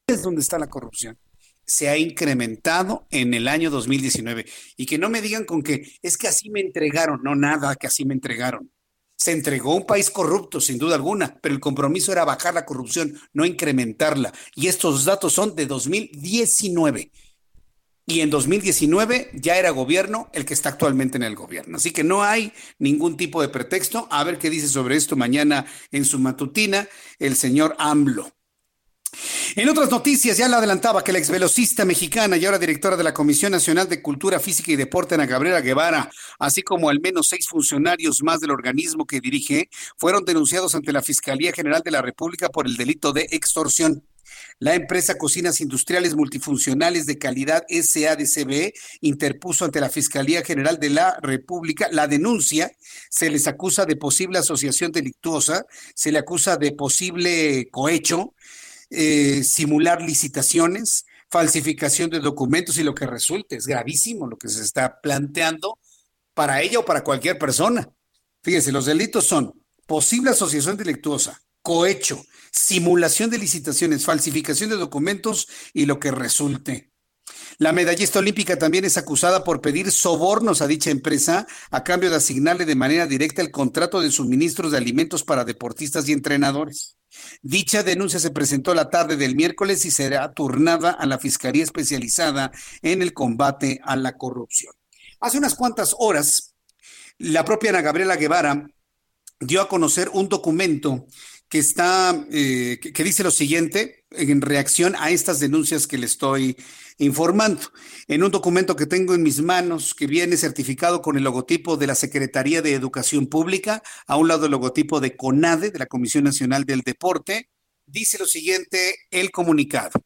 Es 0.07 0.23
donde 0.23 0.43
está 0.43 0.59
la 0.59 0.69
corrupción. 0.69 1.19
Se 1.65 1.89
ha 1.89 1.97
incrementado 1.97 3.07
en 3.11 3.35
el 3.35 3.49
año 3.49 3.71
2019. 3.71 4.47
Y 4.77 4.87
que 4.87 4.99
no 4.99 5.09
me 5.09 5.21
digan 5.21 5.45
con 5.45 5.63
que 5.63 5.99
es 6.03 6.17
que 6.17 6.29
así 6.29 6.51
me 6.51 6.61
entregaron. 6.61 7.21
No, 7.23 7.35
nada, 7.35 7.75
que 7.77 7.87
así 7.87 8.05
me 8.05 8.15
entregaron. 8.15 8.71
Se 9.21 9.33
entregó 9.33 9.75
un 9.75 9.85
país 9.85 10.11
corrupto, 10.11 10.63
sin 10.63 10.79
duda 10.79 10.95
alguna, 10.95 11.39
pero 11.43 11.55
el 11.55 11.61
compromiso 11.61 12.11
era 12.11 12.25
bajar 12.25 12.55
la 12.55 12.65
corrupción, 12.65 13.21
no 13.35 13.45
incrementarla. 13.45 14.33
Y 14.55 14.69
estos 14.69 15.05
datos 15.05 15.35
son 15.35 15.55
de 15.55 15.67
2019. 15.67 17.13
Y 18.07 18.21
en 18.23 18.31
2019 18.31 19.33
ya 19.35 19.59
era 19.59 19.71
gobierno 19.71 20.31
el 20.33 20.47
que 20.47 20.55
está 20.55 20.71
actualmente 20.71 21.19
en 21.19 21.23
el 21.25 21.37
gobierno. 21.37 21.77
Así 21.77 21.91
que 21.91 22.03
no 22.03 22.23
hay 22.23 22.55
ningún 22.79 23.19
tipo 23.19 23.43
de 23.43 23.51
pretexto. 23.51 24.09
A 24.11 24.25
ver 24.25 24.39
qué 24.39 24.49
dice 24.49 24.69
sobre 24.69 24.97
esto 24.97 25.17
mañana 25.17 25.67
en 25.93 26.07
su 26.07 26.19
matutina 26.19 26.89
el 27.19 27.37
señor 27.37 27.77
AMLO. 27.79 28.33
En 29.57 29.69
otras 29.69 29.91
noticias, 29.91 30.37
ya 30.39 30.49
le 30.49 30.55
adelantaba 30.55 31.03
que 31.03 31.13
la 31.13 31.19
exvelocista 31.19 31.85
mexicana 31.85 32.37
y 32.37 32.47
ahora 32.47 32.59
directora 32.59 32.97
de 32.97 33.05
la 33.05 33.15
Comisión 33.15 33.53
Nacional 33.53 33.89
de 33.89 34.01
Cultura 34.01 34.39
Física 34.39 34.71
y 34.71 34.77
Deporte, 34.77 35.15
Ana 35.15 35.27
Gabriela 35.27 35.61
Guevara, 35.61 36.11
así 36.39 36.63
como 36.63 36.89
al 36.89 37.01
menos 37.01 37.29
seis 37.29 37.49
funcionarios 37.49 38.23
más 38.23 38.41
del 38.41 38.53
organismo 38.53 39.07
que 39.07 39.21
dirige, 39.21 39.69
fueron 39.97 40.25
denunciados 40.25 40.75
ante 40.75 40.93
la 40.93 41.03
Fiscalía 41.03 41.53
General 41.53 41.83
de 41.85 41.91
la 41.91 42.03
República 42.03 42.49
por 42.49 42.67
el 42.67 42.77
delito 42.77 43.13
de 43.13 43.27
extorsión. 43.31 44.05
La 44.59 44.75
empresa 44.75 45.17
Cocinas 45.17 45.61
Industriales 45.61 46.15
Multifuncionales 46.15 47.07
de 47.07 47.19
Calidad 47.19 47.65
SADCB 47.69 48.73
interpuso 49.01 49.65
ante 49.65 49.81
la 49.81 49.89
Fiscalía 49.89 50.43
General 50.43 50.79
de 50.79 50.91
la 50.91 51.19
República 51.23 51.89
la 51.91 52.07
denuncia. 52.07 52.71
Se 53.09 53.31
les 53.31 53.47
acusa 53.47 53.87
de 53.87 53.97
posible 53.97 54.39
asociación 54.39 54.93
delictuosa, 54.93 55.67
se 55.95 56.13
le 56.13 56.19
acusa 56.19 56.57
de 56.57 56.73
posible 56.73 57.69
cohecho, 57.71 58.35
eh, 58.91 59.43
simular 59.45 60.03
licitaciones, 60.03 61.07
falsificación 61.31 62.11
de 62.11 62.21
documentos 62.21 62.77
y 62.79 62.83
lo 62.83 62.95
que 62.95 63.07
resulte. 63.07 63.57
Es 63.57 63.67
gravísimo 63.67 64.27
lo 64.27 64.37
que 64.37 64.49
se 64.49 64.63
está 64.63 65.01
planteando 65.01 65.79
para 66.35 66.61
ella 66.63 66.81
o 66.81 66.85
para 66.85 67.05
cualquier 67.05 67.39
persona. 67.39 67.89
Fíjese, 68.43 68.73
los 68.73 68.87
delitos 68.87 69.27
son 69.27 69.53
posible 69.87 70.31
asociación 70.31 70.77
delictuosa, 70.77 71.41
cohecho, 71.63 72.25
simulación 72.51 73.31
de 73.31 73.39
licitaciones, 73.39 74.05
falsificación 74.05 74.71
de 74.71 74.77
documentos 74.77 75.49
y 75.73 75.87
lo 75.87 76.01
que 76.01 76.11
resulte. 76.11 76.91
La 77.59 77.73
medallista 77.73 78.19
olímpica 78.19 78.59
también 78.59 78.85
es 78.85 78.97
acusada 78.97 79.45
por 79.45 79.61
pedir 79.61 79.93
sobornos 79.93 80.63
a 80.63 80.67
dicha 80.67 80.91
empresa 80.91 81.47
a 81.71 81.85
cambio 81.85 82.11
de 82.11 82.17
asignarle 82.17 82.65
de 82.65 82.75
manera 82.75 83.07
directa 83.07 83.43
el 83.43 83.51
contrato 83.51 84.01
de 84.01 84.11
suministros 84.11 84.73
de 84.73 84.79
alimentos 84.79 85.25
para 85.25 85.45
deportistas 85.45 86.09
y 86.09 86.13
entrenadores. 86.13 86.97
Dicha 87.43 87.83
denuncia 87.83 88.21
se 88.21 88.31
presentó 88.31 88.75
la 88.75 88.91
tarde 88.91 89.17
del 89.17 89.37
miércoles 89.37 89.85
y 89.85 89.91
será 89.91 90.33
turnada 90.33 90.91
a 90.91 91.07
la 91.07 91.19
Fiscalía 91.19 91.65
Especializada 91.65 92.53
en 92.83 93.03
el 93.03 93.13
combate 93.13 93.81
a 93.85 93.97
la 93.97 94.17
corrupción. 94.17 94.75
Hace 95.21 95.39
unas 95.39 95.55
cuantas 95.55 95.95
horas, 95.99 96.55
la 97.19 97.45
propia 97.45 97.71
Ana 97.71 97.83
Gabriela 97.83 98.17
Guevara 98.17 98.71
dio 99.41 99.61
a 99.61 99.69
conocer 99.69 100.11
un 100.13 100.29
documento 100.29 101.07
que 101.49 101.59
está, 101.59 102.27
eh, 102.31 102.79
que, 102.81 103.05
dice 103.05 103.25
lo 103.25 103.31
siguiente 103.31 104.05
en 104.13 104.41
reacción 104.41 104.95
a 104.97 105.11
estas 105.11 105.41
denuncias 105.41 105.87
que 105.87 105.99
le 105.99 106.07
estoy 106.07 106.57
informando. 107.01 107.63
En 108.07 108.23
un 108.23 108.31
documento 108.31 108.77
que 108.77 108.87
tengo 108.87 109.15
en 109.15 109.23
mis 109.23 109.41
manos, 109.41 109.95
que 109.95 110.07
viene 110.07 110.37
certificado 110.37 111.03
con 111.03 111.17
el 111.17 111.25
logotipo 111.25 111.77
de 111.77 111.87
la 111.87 111.95
Secretaría 111.95 112.63
de 112.63 112.75
Educación 112.75 113.27
Pública, 113.27 113.83
a 114.07 114.17
un 114.17 114.29
lado 114.29 114.45
el 114.45 114.53
logotipo 114.53 115.01
de 115.01 115.17
CONADE, 115.17 115.71
de 115.71 115.79
la 115.79 115.87
Comisión 115.87 116.25
Nacional 116.25 116.65
del 116.65 116.83
Deporte, 116.83 117.49
dice 117.87 118.19
lo 118.19 118.27
siguiente 118.27 118.97
el 119.11 119.31
comunicado. 119.31 120.01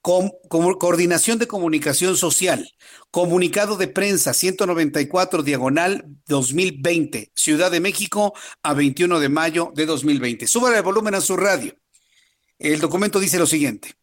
coordinación 0.00 1.38
de 1.38 1.48
comunicación 1.48 2.16
social, 2.16 2.70
comunicado 3.10 3.76
de 3.76 3.88
prensa 3.88 4.32
194 4.32 5.42
diagonal 5.42 6.04
2020, 6.28 7.32
Ciudad 7.34 7.70
de 7.70 7.80
México 7.80 8.32
a 8.62 8.72
21 8.72 9.20
de 9.20 9.28
mayo 9.28 9.72
de 9.74 9.86
2020. 9.86 10.46
Súbale 10.46 10.76
el 10.76 10.82
volumen 10.82 11.14
a 11.16 11.20
su 11.20 11.36
radio. 11.36 11.74
El 12.58 12.80
documento 12.80 13.18
dice 13.18 13.38
lo 13.38 13.46
siguiente. 13.46 13.99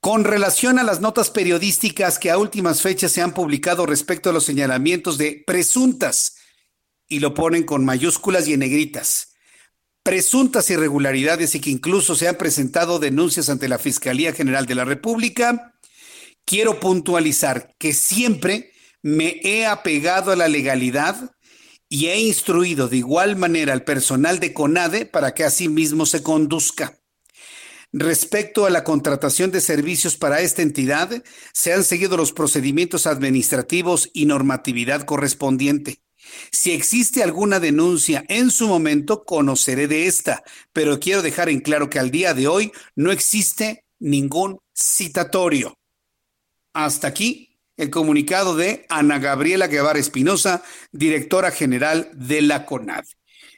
Con 0.00 0.24
relación 0.24 0.78
a 0.78 0.84
las 0.84 1.00
notas 1.00 1.30
periodísticas 1.30 2.18
que 2.18 2.30
a 2.30 2.38
últimas 2.38 2.82
fechas 2.82 3.12
se 3.12 3.20
han 3.20 3.34
publicado 3.34 3.84
respecto 3.84 4.30
a 4.30 4.32
los 4.32 4.44
señalamientos 4.44 5.18
de 5.18 5.42
presuntas, 5.46 6.36
y 7.08 7.20
lo 7.20 7.34
ponen 7.34 7.64
con 7.64 7.84
mayúsculas 7.84 8.46
y 8.46 8.52
en 8.52 8.60
negritas, 8.60 9.34
presuntas 10.02 10.70
irregularidades 10.70 11.54
y 11.54 11.60
que 11.60 11.70
incluso 11.70 12.14
se 12.14 12.28
han 12.28 12.36
presentado 12.36 12.98
denuncias 12.98 13.48
ante 13.48 13.68
la 13.68 13.78
Fiscalía 13.78 14.32
General 14.32 14.66
de 14.66 14.74
la 14.74 14.84
República, 14.84 15.74
quiero 16.44 16.78
puntualizar 16.80 17.74
que 17.78 17.92
siempre 17.92 18.72
me 19.02 19.40
he 19.42 19.66
apegado 19.66 20.32
a 20.32 20.36
la 20.36 20.48
legalidad 20.48 21.32
y 21.88 22.06
he 22.06 22.20
instruido 22.20 22.88
de 22.88 22.98
igual 22.98 23.36
manera 23.36 23.72
al 23.72 23.84
personal 23.84 24.38
de 24.40 24.52
CONADE 24.52 25.06
para 25.06 25.34
que 25.34 25.44
así 25.44 25.68
mismo 25.68 26.06
se 26.06 26.22
conduzca. 26.22 26.98
Respecto 27.92 28.66
a 28.66 28.70
la 28.70 28.84
contratación 28.84 29.50
de 29.50 29.62
servicios 29.62 30.16
para 30.16 30.40
esta 30.40 30.60
entidad, 30.60 31.22
se 31.52 31.72
han 31.72 31.84
seguido 31.84 32.16
los 32.18 32.32
procedimientos 32.32 33.06
administrativos 33.06 34.10
y 34.12 34.26
normatividad 34.26 35.04
correspondiente. 35.04 36.02
Si 36.52 36.72
existe 36.72 37.22
alguna 37.22 37.60
denuncia 37.60 38.24
en 38.28 38.50
su 38.50 38.68
momento, 38.68 39.24
conoceré 39.24 39.88
de 39.88 40.06
esta, 40.06 40.42
pero 40.74 41.00
quiero 41.00 41.22
dejar 41.22 41.48
en 41.48 41.60
claro 41.60 41.88
que 41.88 41.98
al 41.98 42.10
día 42.10 42.34
de 42.34 42.46
hoy 42.46 42.72
no 42.94 43.10
existe 43.10 43.84
ningún 43.98 44.58
citatorio. 44.74 45.78
Hasta 46.74 47.08
aquí 47.08 47.58
el 47.78 47.88
comunicado 47.90 48.56
de 48.56 48.84
Ana 48.90 49.18
Gabriela 49.18 49.68
Guevara 49.68 49.98
Espinosa, 49.98 50.62
directora 50.92 51.50
general 51.50 52.10
de 52.12 52.42
la 52.42 52.66
CONAD. 52.66 53.04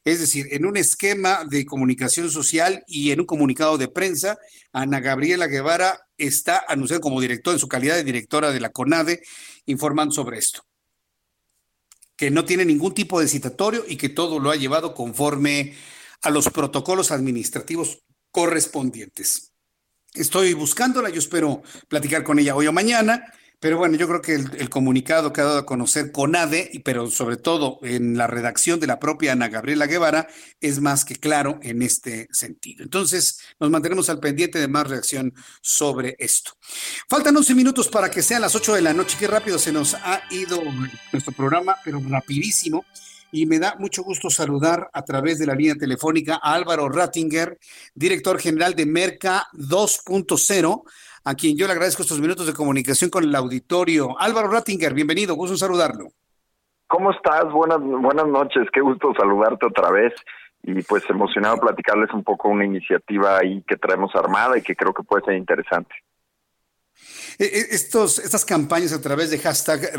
Es 0.05 0.20
decir, 0.20 0.47
en 0.51 0.64
un 0.64 0.77
esquema 0.77 1.44
de 1.44 1.66
comunicación 1.66 2.31
social 2.31 2.82
y 2.86 3.10
en 3.10 3.20
un 3.20 3.27
comunicado 3.27 3.77
de 3.77 3.89
prensa, 3.89 4.39
Ana 4.72 5.01
Gabriela 5.01 5.47
Guevara 5.47 6.01
está 6.16 6.64
anunciada 6.66 7.01
como 7.01 7.20
directora, 7.20 7.55
en 7.55 7.60
su 7.60 7.68
calidad 7.68 7.97
de 7.97 8.05
directora 8.05 8.51
de 8.51 8.60
la 8.60 8.70
CONADE, 8.70 9.22
informando 9.66 10.14
sobre 10.14 10.39
esto 10.39 10.64
que 12.20 12.31
no 12.31 12.44
tiene 12.44 12.66
ningún 12.66 12.93
tipo 12.93 13.18
de 13.18 13.27
citatorio 13.27 13.82
y 13.89 13.97
que 13.97 14.10
todo 14.10 14.40
lo 14.40 14.51
ha 14.51 14.56
llevado 14.56 14.93
conforme 14.93 15.74
a 16.20 16.28
los 16.28 16.51
protocolos 16.51 17.12
administrativos 17.12 18.02
correspondientes. 18.31 19.55
Estoy 20.12 20.52
buscándola, 20.52 21.09
yo 21.09 21.18
espero 21.18 21.62
platicar 21.89 22.22
con 22.22 22.39
ella 22.39 22.55
hoy 22.55 22.66
o 22.66 22.72
mañana 22.74 23.32
pero 23.61 23.77
bueno, 23.77 23.97
yo 23.97 24.09
creo 24.09 24.23
que 24.23 24.35
el, 24.35 24.70
comunicado 24.70 25.35
que 25.35 25.43
ha 25.43 25.45
dado 25.45 25.59
a 25.59 25.66
conocer 25.66 26.12
CONADE, 26.12 26.81
pero 26.82 27.11
sobre 27.11 27.37
todo 27.37 27.78
en 27.82 28.16
la 28.16 28.27
redacción 28.27 28.81
de 28.81 28.87
la 28.87 28.99
propia 28.99 29.32
Ana 29.32 29.49
Gabriela 29.49 29.87
Guevara, 29.87 30.28
es 30.62 30.81
más 30.81 31.05
que 31.05 31.16
claro 31.16 31.61
en 31.62 31.82
este 31.82 32.27
sentido. 32.32 32.82
Entonces, 32.82 33.41
nos 33.61 33.69
mantenemos 33.69 34.09
al 34.09 34.19
pendiente 34.19 34.59
de 34.59 34.66
más 34.66 34.89
reacción 34.89 35.35
sobre 35.61 36.16
esto. 36.19 36.53
Faltan 37.07 37.37
11 37.37 37.55
minutos 37.55 37.89
para 37.89 38.11
que 38.11 38.23
sean 38.23 38.41
las 38.41 38.55
8 38.55 38.74
de 38.74 38.81
la 38.81 38.95
noche. 38.95 39.19
Qué 39.20 39.27
rápido 39.27 39.59
se 39.59 39.73
nos 39.73 39.93
ha 39.93 40.23
ido 40.31 40.62
nuestro 41.12 41.32
programa, 41.35 41.77
pero 41.85 42.01
rapidísimo 42.09 42.87
y 43.32 43.47
me 43.47 43.59
da 43.59 43.77
mucho 43.78 44.03
gusto 44.03 44.31
saludar 44.31 44.91
a 44.93 45.05
través 45.05 45.39
de 45.39 45.47
la 45.47 45.55
línea 45.55 45.74
telefónica 45.74 46.41
a 46.43 46.55
Álvaro 46.55 46.89
Rattinger, 46.89 47.59
director 47.95 48.41
general 48.41 48.74
de 48.74 48.87
Merca 48.87 49.47
2.0 49.53 50.82
a 51.25 51.35
quien 51.35 51.57
yo 51.57 51.67
le 51.67 51.73
agradezco 51.73 52.03
estos 52.03 52.21
minutos 52.21 52.47
de 52.47 52.55
comunicación 52.55 53.11
con 53.11 53.25
el 53.25 53.35
auditorio. 53.35 54.19
Álvaro 54.19 54.49
Rattinger, 54.49 54.95
bienvenido, 54.95 55.35
gusto 55.35 55.55
en 55.55 55.59
saludarlo. 55.59 56.09
¿Cómo 56.87 57.13
estás? 57.13 57.51
Buenas, 57.53 57.79
buenas 57.81 58.27
noches, 58.27 58.67
qué 58.73 58.81
gusto 58.81 59.13
saludarte 59.17 59.67
otra 59.67 59.91
vez 59.91 60.13
y 60.63 60.83
pues 60.83 61.09
emocionado 61.09 61.59
platicarles 61.59 62.13
un 62.13 62.25
poco 62.25 62.49
una 62.49 62.65
iniciativa 62.65 63.39
ahí 63.39 63.63
que 63.67 63.77
traemos 63.77 64.15
armada 64.15 64.59
y 64.59 64.63
que 64.63 64.77
creo 64.77 64.93
que 64.93 65.03
puede 65.03 65.25
ser 65.25 65.35
interesante. 65.35 65.95
E, 67.39 67.45
e, 67.45 67.75
estos, 67.75 68.19
estas 68.19 68.45
campañas 68.45 68.93
a 68.93 69.01
través 69.01 69.31
de 69.31 69.39
hashtag 69.39 69.93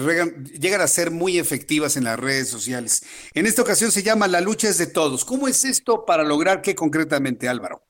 llegan 0.59 0.81
a 0.81 0.87
ser 0.87 1.11
muy 1.11 1.39
efectivas 1.39 1.97
en 1.97 2.03
las 2.03 2.19
redes 2.19 2.49
sociales. 2.49 3.03
En 3.33 3.47
esta 3.47 3.61
ocasión 3.61 3.91
se 3.91 4.03
llama 4.03 4.27
La 4.27 4.41
lucha 4.41 4.67
es 4.67 4.77
de 4.77 4.87
todos. 4.87 5.25
¿Cómo 5.25 5.47
es 5.47 5.65
esto 5.65 6.05
para 6.05 6.23
lograr 6.23 6.61
qué 6.61 6.75
concretamente, 6.75 7.49
Álvaro? 7.49 7.83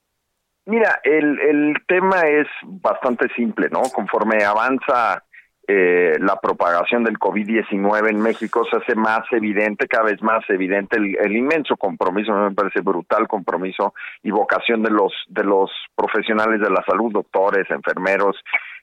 Mira, 0.66 1.00
el, 1.04 1.40
el 1.40 1.74
tema 1.88 2.22
es 2.22 2.48
bastante 2.64 3.28
simple, 3.36 3.68
¿no? 3.72 3.82
Conforme 3.94 4.44
avanza 4.44 5.24
eh, 5.68 6.18
la 6.20 6.36
propagación 6.38 7.04
del 7.04 7.18
COVID-19 7.18 8.10
en 8.10 8.20
México 8.20 8.66
se 8.70 8.78
hace 8.78 8.96
más 8.96 9.22
evidente, 9.32 9.88
cada 9.88 10.06
vez 10.06 10.22
más 10.22 10.44
evidente 10.50 10.98
el, 10.98 11.16
el, 11.18 11.36
inmenso 11.36 11.78
compromiso, 11.78 12.34
me 12.34 12.52
parece 12.52 12.82
brutal 12.82 13.28
compromiso 13.28 13.94
y 14.24 14.32
vocación 14.32 14.84
de 14.84 14.90
los 14.90 15.14
de 15.30 15.44
los 15.44 15.72
profesionales 15.96 16.60
de 16.60 16.70
la 16.70 16.84
salud, 16.86 17.14
doctores, 17.14 17.70
enfermeros, 17.70 18.36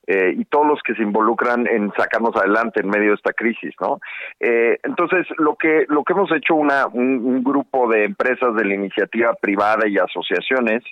eh, 0.07 0.35
y 0.37 0.45
todos 0.47 0.67
los 0.67 0.81
que 0.83 0.95
se 0.95 1.03
involucran 1.03 1.67
en 1.67 1.93
sacarnos 1.93 2.35
adelante 2.37 2.81
en 2.81 2.89
medio 2.89 3.11
de 3.11 3.17
esta 3.17 3.33
crisis, 3.33 3.75
¿no? 3.81 4.01
Eh, 4.41 4.79
entonces, 4.83 5.27
lo 5.37 5.57
que 5.57 5.85
lo 5.89 6.03
que 6.03 6.15
hemos 6.15 6.33
hecho 6.33 6.55
una 6.55 6.87
un, 6.87 7.45
grupo 7.45 7.89
de 7.89 8.05
empresas 8.05 8.55
de 8.57 8.65
la 8.65 8.75
iniciativa 8.75 9.35
privada 9.35 9.87
y 9.87 9.99
asociaciones 9.99 10.83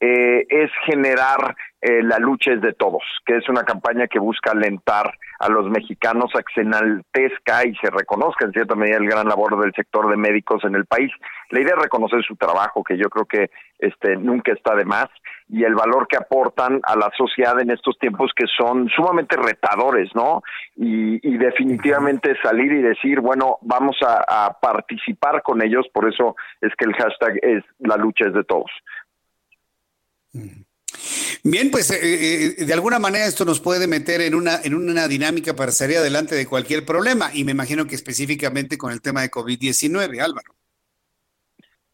eh, 0.00 0.46
es 0.48 0.70
generar 0.86 1.56
la 1.82 2.18
lucha 2.18 2.52
es 2.52 2.60
de 2.60 2.74
todos, 2.74 3.02
que 3.24 3.36
es 3.36 3.48
una 3.48 3.62
campaña 3.62 4.06
que 4.06 4.18
busca 4.18 4.50
alentar 4.50 5.14
a 5.38 5.48
los 5.48 5.70
mexicanos 5.70 6.30
a 6.34 6.42
que 6.42 6.52
se 6.54 6.60
enaltezca 6.60 7.66
y 7.66 7.74
se 7.76 7.88
reconozca 7.88 8.44
en 8.44 8.52
cierta 8.52 8.74
medida 8.74 8.98
el 8.98 9.06
gran 9.06 9.26
labor 9.26 9.58
del 9.58 9.72
sector 9.72 10.10
de 10.10 10.18
médicos 10.18 10.62
en 10.64 10.74
el 10.74 10.84
país. 10.84 11.10
La 11.48 11.60
idea 11.60 11.72
es 11.74 11.82
reconocer 11.82 12.22
su 12.22 12.36
trabajo, 12.36 12.84
que 12.84 12.98
yo 12.98 13.08
creo 13.08 13.24
que 13.24 13.50
este 13.80 14.16
nunca 14.16 14.52
está 14.52 14.74
de 14.74 14.84
más, 14.84 15.08
y 15.48 15.64
el 15.64 15.74
valor 15.74 16.06
que 16.08 16.16
aportan 16.16 16.80
a 16.84 16.96
la 16.96 17.10
sociedad 17.16 17.60
en 17.60 17.70
estos 17.70 17.98
tiempos 17.98 18.30
que 18.36 18.46
son 18.56 18.88
sumamente 18.94 19.36
retadores, 19.36 20.08
¿no? 20.14 20.42
Y, 20.76 21.18
definitivamente 21.40 22.36
salir 22.42 22.70
y 22.72 22.82
decir, 22.82 23.20
bueno, 23.20 23.58
vamos 23.62 23.96
a, 24.06 24.56
participar 24.60 25.42
con 25.42 25.62
ellos, 25.62 25.86
por 25.92 26.12
eso 26.12 26.36
es 26.60 26.70
que 26.76 26.84
el 26.84 26.92
hashtag 26.92 27.38
es 27.42 27.64
la 27.78 27.96
lucha 27.96 28.26
es 28.26 28.34
de 28.34 28.44
todos. 28.44 28.70
Bien, 31.42 31.70
pues 31.70 31.90
eh, 31.90 32.54
eh, 32.60 32.64
de 32.64 32.74
alguna 32.74 32.98
manera 32.98 33.26
esto 33.26 33.44
nos 33.44 33.60
puede 33.60 33.86
meter 33.86 34.20
en 34.20 34.34
una, 34.34 34.60
en 34.62 34.74
una 34.74 35.08
dinámica 35.08 35.56
para 35.56 35.72
salir 35.72 35.96
adelante 35.96 36.34
de 36.34 36.46
cualquier 36.46 36.84
problema 36.84 37.30
y 37.32 37.44
me 37.44 37.52
imagino 37.52 37.86
que 37.86 37.94
específicamente 37.94 38.76
con 38.76 38.92
el 38.92 39.00
tema 39.00 39.22
de 39.22 39.30
COVID-19, 39.30 40.20
Álvaro. 40.20 40.59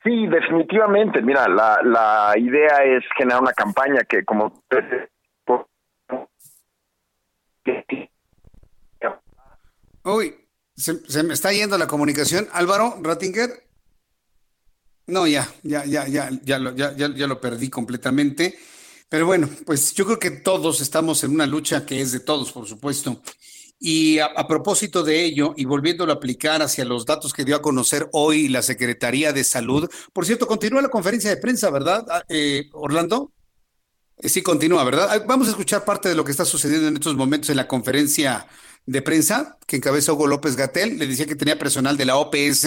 Sí, 0.06 0.26
definitivamente. 0.28 1.20
Mira, 1.20 1.48
la, 1.48 1.80
la 1.82 2.32
idea 2.38 2.84
es 2.84 3.02
generar 3.18 3.42
una 3.42 3.52
campaña 3.52 4.04
que 4.08 4.24
como... 4.24 4.62
Uy, 10.04 10.36
¿se, 10.76 11.22
me 11.24 11.34
está 11.34 11.52
yendo 11.52 11.76
la 11.76 11.88
comunicación. 11.88 12.46
Álvaro 12.52 13.00
Rattinger. 13.02 13.50
No, 15.08 15.26
ya, 15.26 15.48
ya, 15.64 15.84
ya, 15.84 16.06
ya, 16.06 16.30
ya 16.40 16.58
lo, 16.60 16.76
ya, 16.76 16.92
ya, 16.92 17.12
ya 17.12 17.26
lo 17.26 17.40
perdí 17.40 17.68
completamente. 17.68 18.56
Pero 19.08 19.26
bueno, 19.26 19.48
pues 19.64 19.92
yo 19.92 20.04
creo 20.04 20.20
que 20.20 20.30
todos 20.30 20.80
estamos 20.80 21.24
en 21.24 21.32
una 21.32 21.46
lucha 21.46 21.84
que 21.84 22.00
es 22.00 22.12
de 22.12 22.20
todos, 22.20 22.52
por 22.52 22.68
supuesto. 22.68 23.20
Y 23.78 24.18
a, 24.20 24.46
propósito 24.48 25.02
de 25.02 25.24
ello, 25.24 25.52
y 25.56 25.66
volviéndolo 25.66 26.12
a 26.12 26.16
aplicar 26.16 26.62
hacia 26.62 26.84
los 26.86 27.04
datos 27.04 27.34
que 27.34 27.44
dio 27.44 27.56
a 27.56 27.62
conocer 27.62 28.08
hoy 28.12 28.48
la 28.48 28.62
Secretaría 28.62 29.34
de 29.34 29.44
Salud, 29.44 29.88
por 30.14 30.24
cierto, 30.24 30.46
continúa 30.46 30.80
la 30.80 30.88
conferencia 30.88 31.28
de 31.28 31.36
prensa, 31.36 31.68
¿verdad, 31.70 32.06
ah, 32.08 32.22
eh, 32.28 32.68
Orlando? 32.72 33.32
Eh, 34.18 34.30
sí, 34.30 34.42
continúa, 34.42 34.82
¿verdad? 34.84 35.08
Ah, 35.10 35.22
vamos 35.26 35.48
a 35.48 35.50
escuchar 35.50 35.84
parte 35.84 36.08
de 36.08 36.14
lo 36.14 36.24
que 36.24 36.30
está 36.30 36.46
sucediendo 36.46 36.88
en 36.88 36.94
estos 36.94 37.16
momentos 37.16 37.50
en 37.50 37.56
la 37.56 37.68
conferencia 37.68 38.46
de 38.86 39.02
prensa 39.02 39.58
que 39.66 39.76
encabezó 39.76 40.14
Hugo 40.14 40.26
López 40.26 40.56
Gatel. 40.56 40.98
Le 40.98 41.06
decía 41.06 41.26
que 41.26 41.34
tenía 41.34 41.58
personal 41.58 41.96
de 41.96 42.06
la 42.06 42.16
OPS 42.16 42.66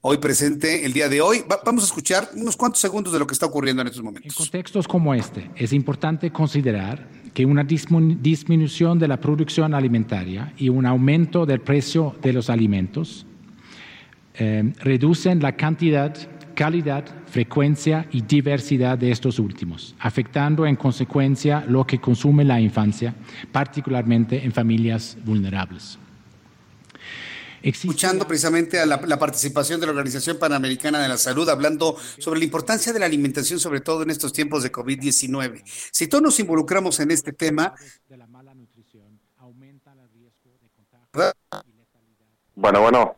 hoy 0.00 0.18
presente 0.18 0.86
el 0.86 0.92
día 0.92 1.08
de 1.08 1.20
hoy. 1.20 1.44
vamos 1.64 1.84
a 1.84 1.86
escuchar 1.86 2.30
unos 2.34 2.56
cuantos 2.56 2.80
segundos 2.80 3.12
de 3.12 3.18
lo 3.18 3.26
que 3.26 3.34
está 3.34 3.46
ocurriendo 3.46 3.82
en 3.82 3.88
estos 3.88 4.02
momentos. 4.02 4.32
En 4.32 4.36
contextos 4.36 4.88
como 4.88 5.12
este, 5.12 5.50
es 5.56 5.72
importante 5.72 6.32
considerar 6.32 7.06
que 7.36 7.44
una 7.44 7.64
disminución 7.64 8.98
de 8.98 9.08
la 9.08 9.20
producción 9.20 9.74
alimentaria 9.74 10.54
y 10.56 10.70
un 10.70 10.86
aumento 10.86 11.44
del 11.44 11.60
precio 11.60 12.16
de 12.22 12.32
los 12.32 12.48
alimentos 12.48 13.26
eh, 14.32 14.72
reducen 14.80 15.42
la 15.42 15.52
cantidad, 15.52 16.16
calidad, 16.54 17.04
frecuencia 17.26 18.06
y 18.10 18.22
diversidad 18.22 18.96
de 18.96 19.10
estos 19.10 19.38
últimos, 19.38 19.94
afectando 19.98 20.64
en 20.64 20.76
consecuencia 20.76 21.62
lo 21.68 21.86
que 21.86 21.98
consume 21.98 22.42
la 22.42 22.58
infancia, 22.58 23.14
particularmente 23.52 24.42
en 24.42 24.52
familias 24.52 25.18
vulnerables. 25.22 25.98
Escuchando 27.62 28.26
precisamente 28.26 28.78
a 28.78 28.86
la, 28.86 29.18
participación 29.18 29.80
de 29.80 29.86
la 29.86 29.92
Organización 29.92 30.38
Panamericana 30.38 31.00
de 31.00 31.08
la 31.08 31.16
Salud, 31.16 31.48
hablando 31.48 31.96
sobre 32.18 32.38
la 32.40 32.44
importancia 32.44 32.92
de 32.92 32.98
la 32.98 33.06
alimentación, 33.06 33.58
sobre 33.58 33.80
todo 33.80 34.02
en 34.02 34.10
estos 34.10 34.32
tiempos 34.32 34.62
de 34.62 34.72
COVID-19. 34.72 35.62
Si 35.64 36.06
todos 36.08 36.22
nos 36.22 36.38
involucramos 36.40 37.00
en 37.00 37.10
este 37.10 37.32
tema... 37.32 37.74
Bueno, 42.54 42.80
bueno. 42.80 43.16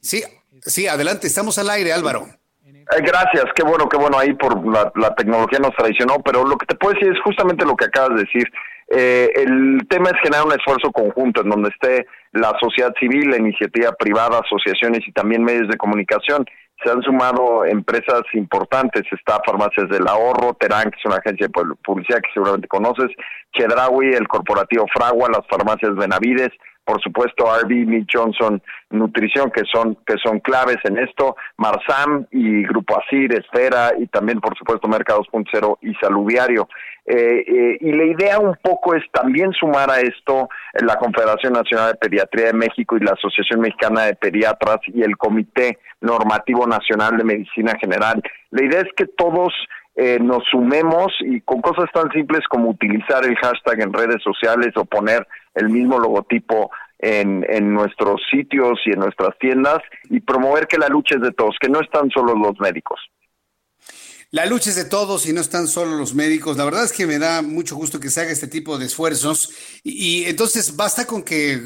Sí, 0.00 0.22
sí, 0.62 0.86
adelante, 0.86 1.26
estamos 1.26 1.58
al 1.58 1.70
aire, 1.70 1.92
Álvaro. 1.92 2.26
Eh, 2.64 3.02
gracias, 3.02 3.44
qué 3.54 3.62
bueno, 3.62 3.88
qué 3.88 3.98
bueno 3.98 4.18
ahí 4.18 4.32
por 4.34 4.66
la, 4.66 4.90
la, 4.94 5.14
tecnología 5.14 5.58
nos 5.58 5.74
traicionó, 5.74 6.20
pero 6.20 6.44
lo 6.44 6.56
que 6.56 6.64
te 6.64 6.74
puedo 6.74 6.94
decir 6.94 7.12
es 7.12 7.20
justamente 7.22 7.66
lo 7.66 7.76
que 7.76 7.84
acabas 7.84 8.16
de 8.16 8.24
decir. 8.24 8.44
Eh, 8.90 9.30
el 9.34 9.86
tema 9.88 10.10
es 10.10 10.20
generar 10.22 10.46
un 10.46 10.52
esfuerzo 10.52 10.90
conjunto 10.90 11.42
en 11.42 11.50
donde 11.50 11.68
esté 11.68 12.06
la 12.32 12.54
sociedad 12.58 12.92
civil, 12.98 13.30
la 13.30 13.36
iniciativa 13.36 13.92
privada, 13.92 14.40
asociaciones 14.40 15.06
y 15.06 15.12
también 15.12 15.44
medios 15.44 15.68
de 15.68 15.76
comunicación. 15.76 16.46
Se 16.82 16.90
han 16.90 17.02
sumado 17.02 17.64
empresas 17.64 18.22
importantes, 18.34 19.02
está 19.10 19.40
Farmacias 19.44 19.88
del 19.88 20.06
Ahorro, 20.06 20.54
Terán, 20.54 20.90
que 20.90 20.96
es 20.96 21.04
una 21.04 21.16
agencia 21.16 21.48
de 21.48 21.74
publicidad 21.82 22.20
que 22.20 22.32
seguramente 22.32 22.68
conoces, 22.68 23.10
Chedraui, 23.52 24.14
el 24.14 24.28
corporativo 24.28 24.86
Fragua, 24.94 25.28
las 25.28 25.46
farmacias 25.48 25.94
Benavides, 25.96 26.50
por 26.88 27.02
supuesto 27.02 27.44
RB, 27.44 27.86
Mead 27.86 28.06
Johnson 28.10 28.62
Nutrición, 28.88 29.50
que 29.50 29.64
son, 29.70 29.98
que 30.06 30.14
son 30.24 30.40
claves 30.40 30.78
en 30.84 30.96
esto, 30.96 31.36
Marsam 31.58 32.24
y 32.30 32.62
Grupo 32.62 32.98
Asir, 32.98 33.30
Esfera 33.34 33.90
y 33.98 34.06
también 34.06 34.40
por 34.40 34.56
supuesto 34.56 34.88
Mercados 34.88 35.26
2.0 35.30 35.76
y 35.82 35.94
Saludiario. 35.96 36.66
Eh, 37.04 37.44
eh, 37.46 37.78
y 37.80 37.92
la 37.92 38.04
idea 38.04 38.38
un 38.38 38.56
poco 38.62 38.94
es 38.94 39.04
también 39.12 39.52
sumar 39.52 39.90
a 39.90 40.00
esto 40.00 40.48
la 40.80 40.96
Confederación 40.96 41.52
Nacional 41.52 41.92
de 41.92 41.98
Pediatría 41.98 42.46
de 42.46 42.52
México 42.54 42.96
y 42.96 43.00
la 43.00 43.12
Asociación 43.12 43.60
Mexicana 43.60 44.04
de 44.04 44.14
Pediatras 44.14 44.78
y 44.86 45.02
el 45.02 45.18
Comité 45.18 45.78
Normativo 46.00 46.66
Nacional 46.66 47.18
de 47.18 47.24
Medicina 47.24 47.74
General. 47.78 48.22
La 48.50 48.64
idea 48.64 48.80
es 48.80 48.88
que 48.96 49.04
todos 49.04 49.52
eh, 50.00 50.20
nos 50.20 50.44
sumemos 50.48 51.12
y 51.18 51.40
con 51.40 51.60
cosas 51.60 51.90
tan 51.92 52.08
simples 52.12 52.46
como 52.48 52.70
utilizar 52.70 53.24
el 53.24 53.34
hashtag 53.34 53.80
en 53.80 53.92
redes 53.92 54.22
sociales 54.22 54.68
o 54.76 54.84
poner 54.84 55.26
el 55.56 55.70
mismo 55.70 55.98
logotipo 55.98 56.70
en, 57.00 57.44
en 57.48 57.74
nuestros 57.74 58.20
sitios 58.30 58.78
y 58.86 58.92
en 58.92 59.00
nuestras 59.00 59.36
tiendas 59.40 59.80
y 60.08 60.20
promover 60.20 60.68
que 60.68 60.78
la 60.78 60.86
lucha 60.86 61.16
es 61.16 61.22
de 61.22 61.32
todos, 61.32 61.56
que 61.60 61.68
no 61.68 61.80
están 61.80 62.10
solo 62.10 62.36
los 62.36 62.60
médicos. 62.60 63.00
La 64.30 64.46
lucha 64.46 64.70
es 64.70 64.76
de 64.76 64.84
todos 64.84 65.28
y 65.28 65.32
no 65.32 65.40
están 65.40 65.66
solo 65.66 65.96
los 65.96 66.14
médicos. 66.14 66.56
La 66.56 66.64
verdad 66.64 66.84
es 66.84 66.92
que 66.92 67.04
me 67.04 67.18
da 67.18 67.42
mucho 67.42 67.74
gusto 67.74 67.98
que 67.98 68.10
se 68.10 68.20
haga 68.20 68.30
este 68.30 68.46
tipo 68.46 68.78
de 68.78 68.86
esfuerzos. 68.86 69.80
Y, 69.82 70.20
y, 70.20 70.24
entonces 70.26 70.76
basta 70.76 71.08
con 71.08 71.24
que 71.24 71.58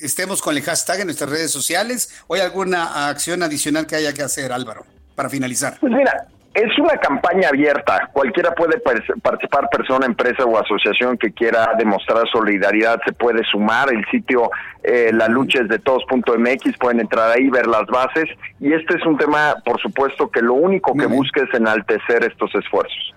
estemos 0.00 0.40
con 0.40 0.56
el 0.56 0.62
hashtag 0.62 1.00
en 1.00 1.08
nuestras 1.08 1.28
redes 1.28 1.50
sociales 1.50 2.24
o 2.28 2.34
hay 2.34 2.40
alguna 2.40 3.10
acción 3.10 3.42
adicional 3.42 3.86
que 3.86 3.96
haya 3.96 4.14
que 4.14 4.22
hacer, 4.22 4.52
Álvaro, 4.52 4.86
para 5.14 5.28
finalizar. 5.28 5.78
Pues 5.80 5.92
mira, 5.92 6.28
es 6.54 6.78
una 6.78 6.96
campaña 6.96 7.48
abierta. 7.48 8.10
Cualquiera 8.12 8.54
puede 8.54 8.78
participar, 8.78 9.68
persona, 9.70 10.06
empresa 10.06 10.44
o 10.44 10.58
asociación 10.58 11.16
que 11.16 11.32
quiera 11.32 11.72
demostrar 11.78 12.28
solidaridad 12.30 13.00
se 13.06 13.12
puede 13.12 13.42
sumar. 13.44 13.92
El 13.92 14.04
sitio 14.10 14.50
eh, 14.82 15.10
la 15.12 15.28
lucha 15.28 15.60
es 15.62 15.68
de 15.68 15.78
todos.mx, 15.78 16.78
pueden 16.78 17.00
entrar 17.00 17.30
ahí, 17.30 17.48
ver 17.48 17.66
las 17.66 17.86
bases. 17.86 18.28
Y 18.60 18.72
este 18.72 18.96
es 18.96 19.06
un 19.06 19.16
tema, 19.16 19.56
por 19.64 19.80
supuesto, 19.80 20.30
que 20.30 20.42
lo 20.42 20.54
único 20.54 20.94
que 20.94 21.06
busca 21.06 21.42
es 21.42 21.54
enaltecer 21.54 22.24
estos 22.24 22.54
esfuerzos. 22.54 23.14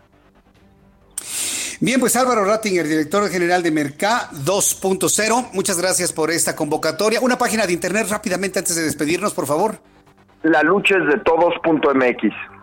Bien, 1.81 1.99
pues 1.99 2.15
Álvaro 2.15 2.45
Rattinger, 2.45 2.87
director 2.87 3.29
general 3.29 3.61
de 3.61 3.69
Merca 3.69 4.29
2.0, 4.31 5.51
muchas 5.53 5.77
gracias 5.77 6.13
por 6.13 6.31
esta 6.31 6.55
convocatoria. 6.55 7.19
Una 7.19 7.37
página 7.37 7.67
de 7.67 7.73
internet 7.73 8.07
rápidamente 8.09 8.59
antes 8.59 8.77
de 8.77 8.83
despedirnos, 8.83 9.33
por 9.33 9.45
favor. 9.45 9.75
La 10.43 10.63
lucha 10.63 10.95
es 10.97 11.05
de 11.07 11.17
todos.mx. 11.19 12.54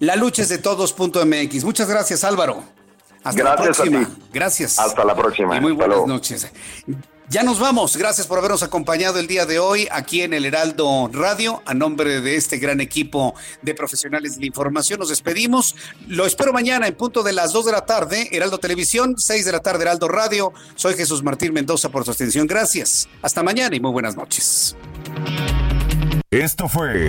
La 0.00 0.16
lucha 0.16 0.42
es 0.42 0.48
de 0.48 0.58
todos.mx. 0.58 1.64
Muchas 1.64 1.88
gracias, 1.88 2.24
Álvaro. 2.24 2.62
Hasta 3.22 3.42
la 3.42 3.56
próxima. 3.56 4.10
Gracias. 4.32 4.78
Hasta 4.78 5.04
la 5.04 5.14
próxima. 5.14 5.56
Y 5.56 5.60
muy 5.60 5.72
buenas 5.72 6.06
noches. 6.06 6.46
Ya 7.30 7.42
nos 7.42 7.58
vamos. 7.58 7.96
Gracias 7.96 8.26
por 8.26 8.38
habernos 8.38 8.62
acompañado 8.62 9.18
el 9.18 9.26
día 9.26 9.46
de 9.46 9.58
hoy 9.58 9.88
aquí 9.90 10.20
en 10.20 10.34
el 10.34 10.44
Heraldo 10.44 11.08
Radio. 11.10 11.62
A 11.64 11.72
nombre 11.72 12.20
de 12.20 12.36
este 12.36 12.58
gran 12.58 12.82
equipo 12.82 13.34
de 13.62 13.74
profesionales 13.74 14.34
de 14.34 14.40
la 14.40 14.46
información, 14.46 15.00
nos 15.00 15.08
despedimos. 15.08 15.74
Lo 16.06 16.26
espero 16.26 16.52
mañana 16.52 16.86
en 16.86 16.94
punto 16.94 17.22
de 17.22 17.32
las 17.32 17.52
2 17.54 17.64
de 17.64 17.72
la 17.72 17.86
tarde, 17.86 18.28
Heraldo 18.30 18.58
Televisión, 18.58 19.14
6 19.16 19.46
de 19.46 19.52
la 19.52 19.60
tarde, 19.60 19.84
Heraldo 19.84 20.06
Radio. 20.08 20.52
Soy 20.74 20.94
Jesús 20.94 21.22
Martín 21.22 21.54
Mendoza 21.54 21.88
por 21.88 22.04
su 22.04 22.10
atención. 22.10 22.46
Gracias. 22.46 23.08
Hasta 23.22 23.42
mañana 23.42 23.74
y 23.74 23.80
muy 23.80 23.90
buenas 23.90 24.16
noches. 24.16 24.76
Esto 26.30 26.68
fue 26.68 27.08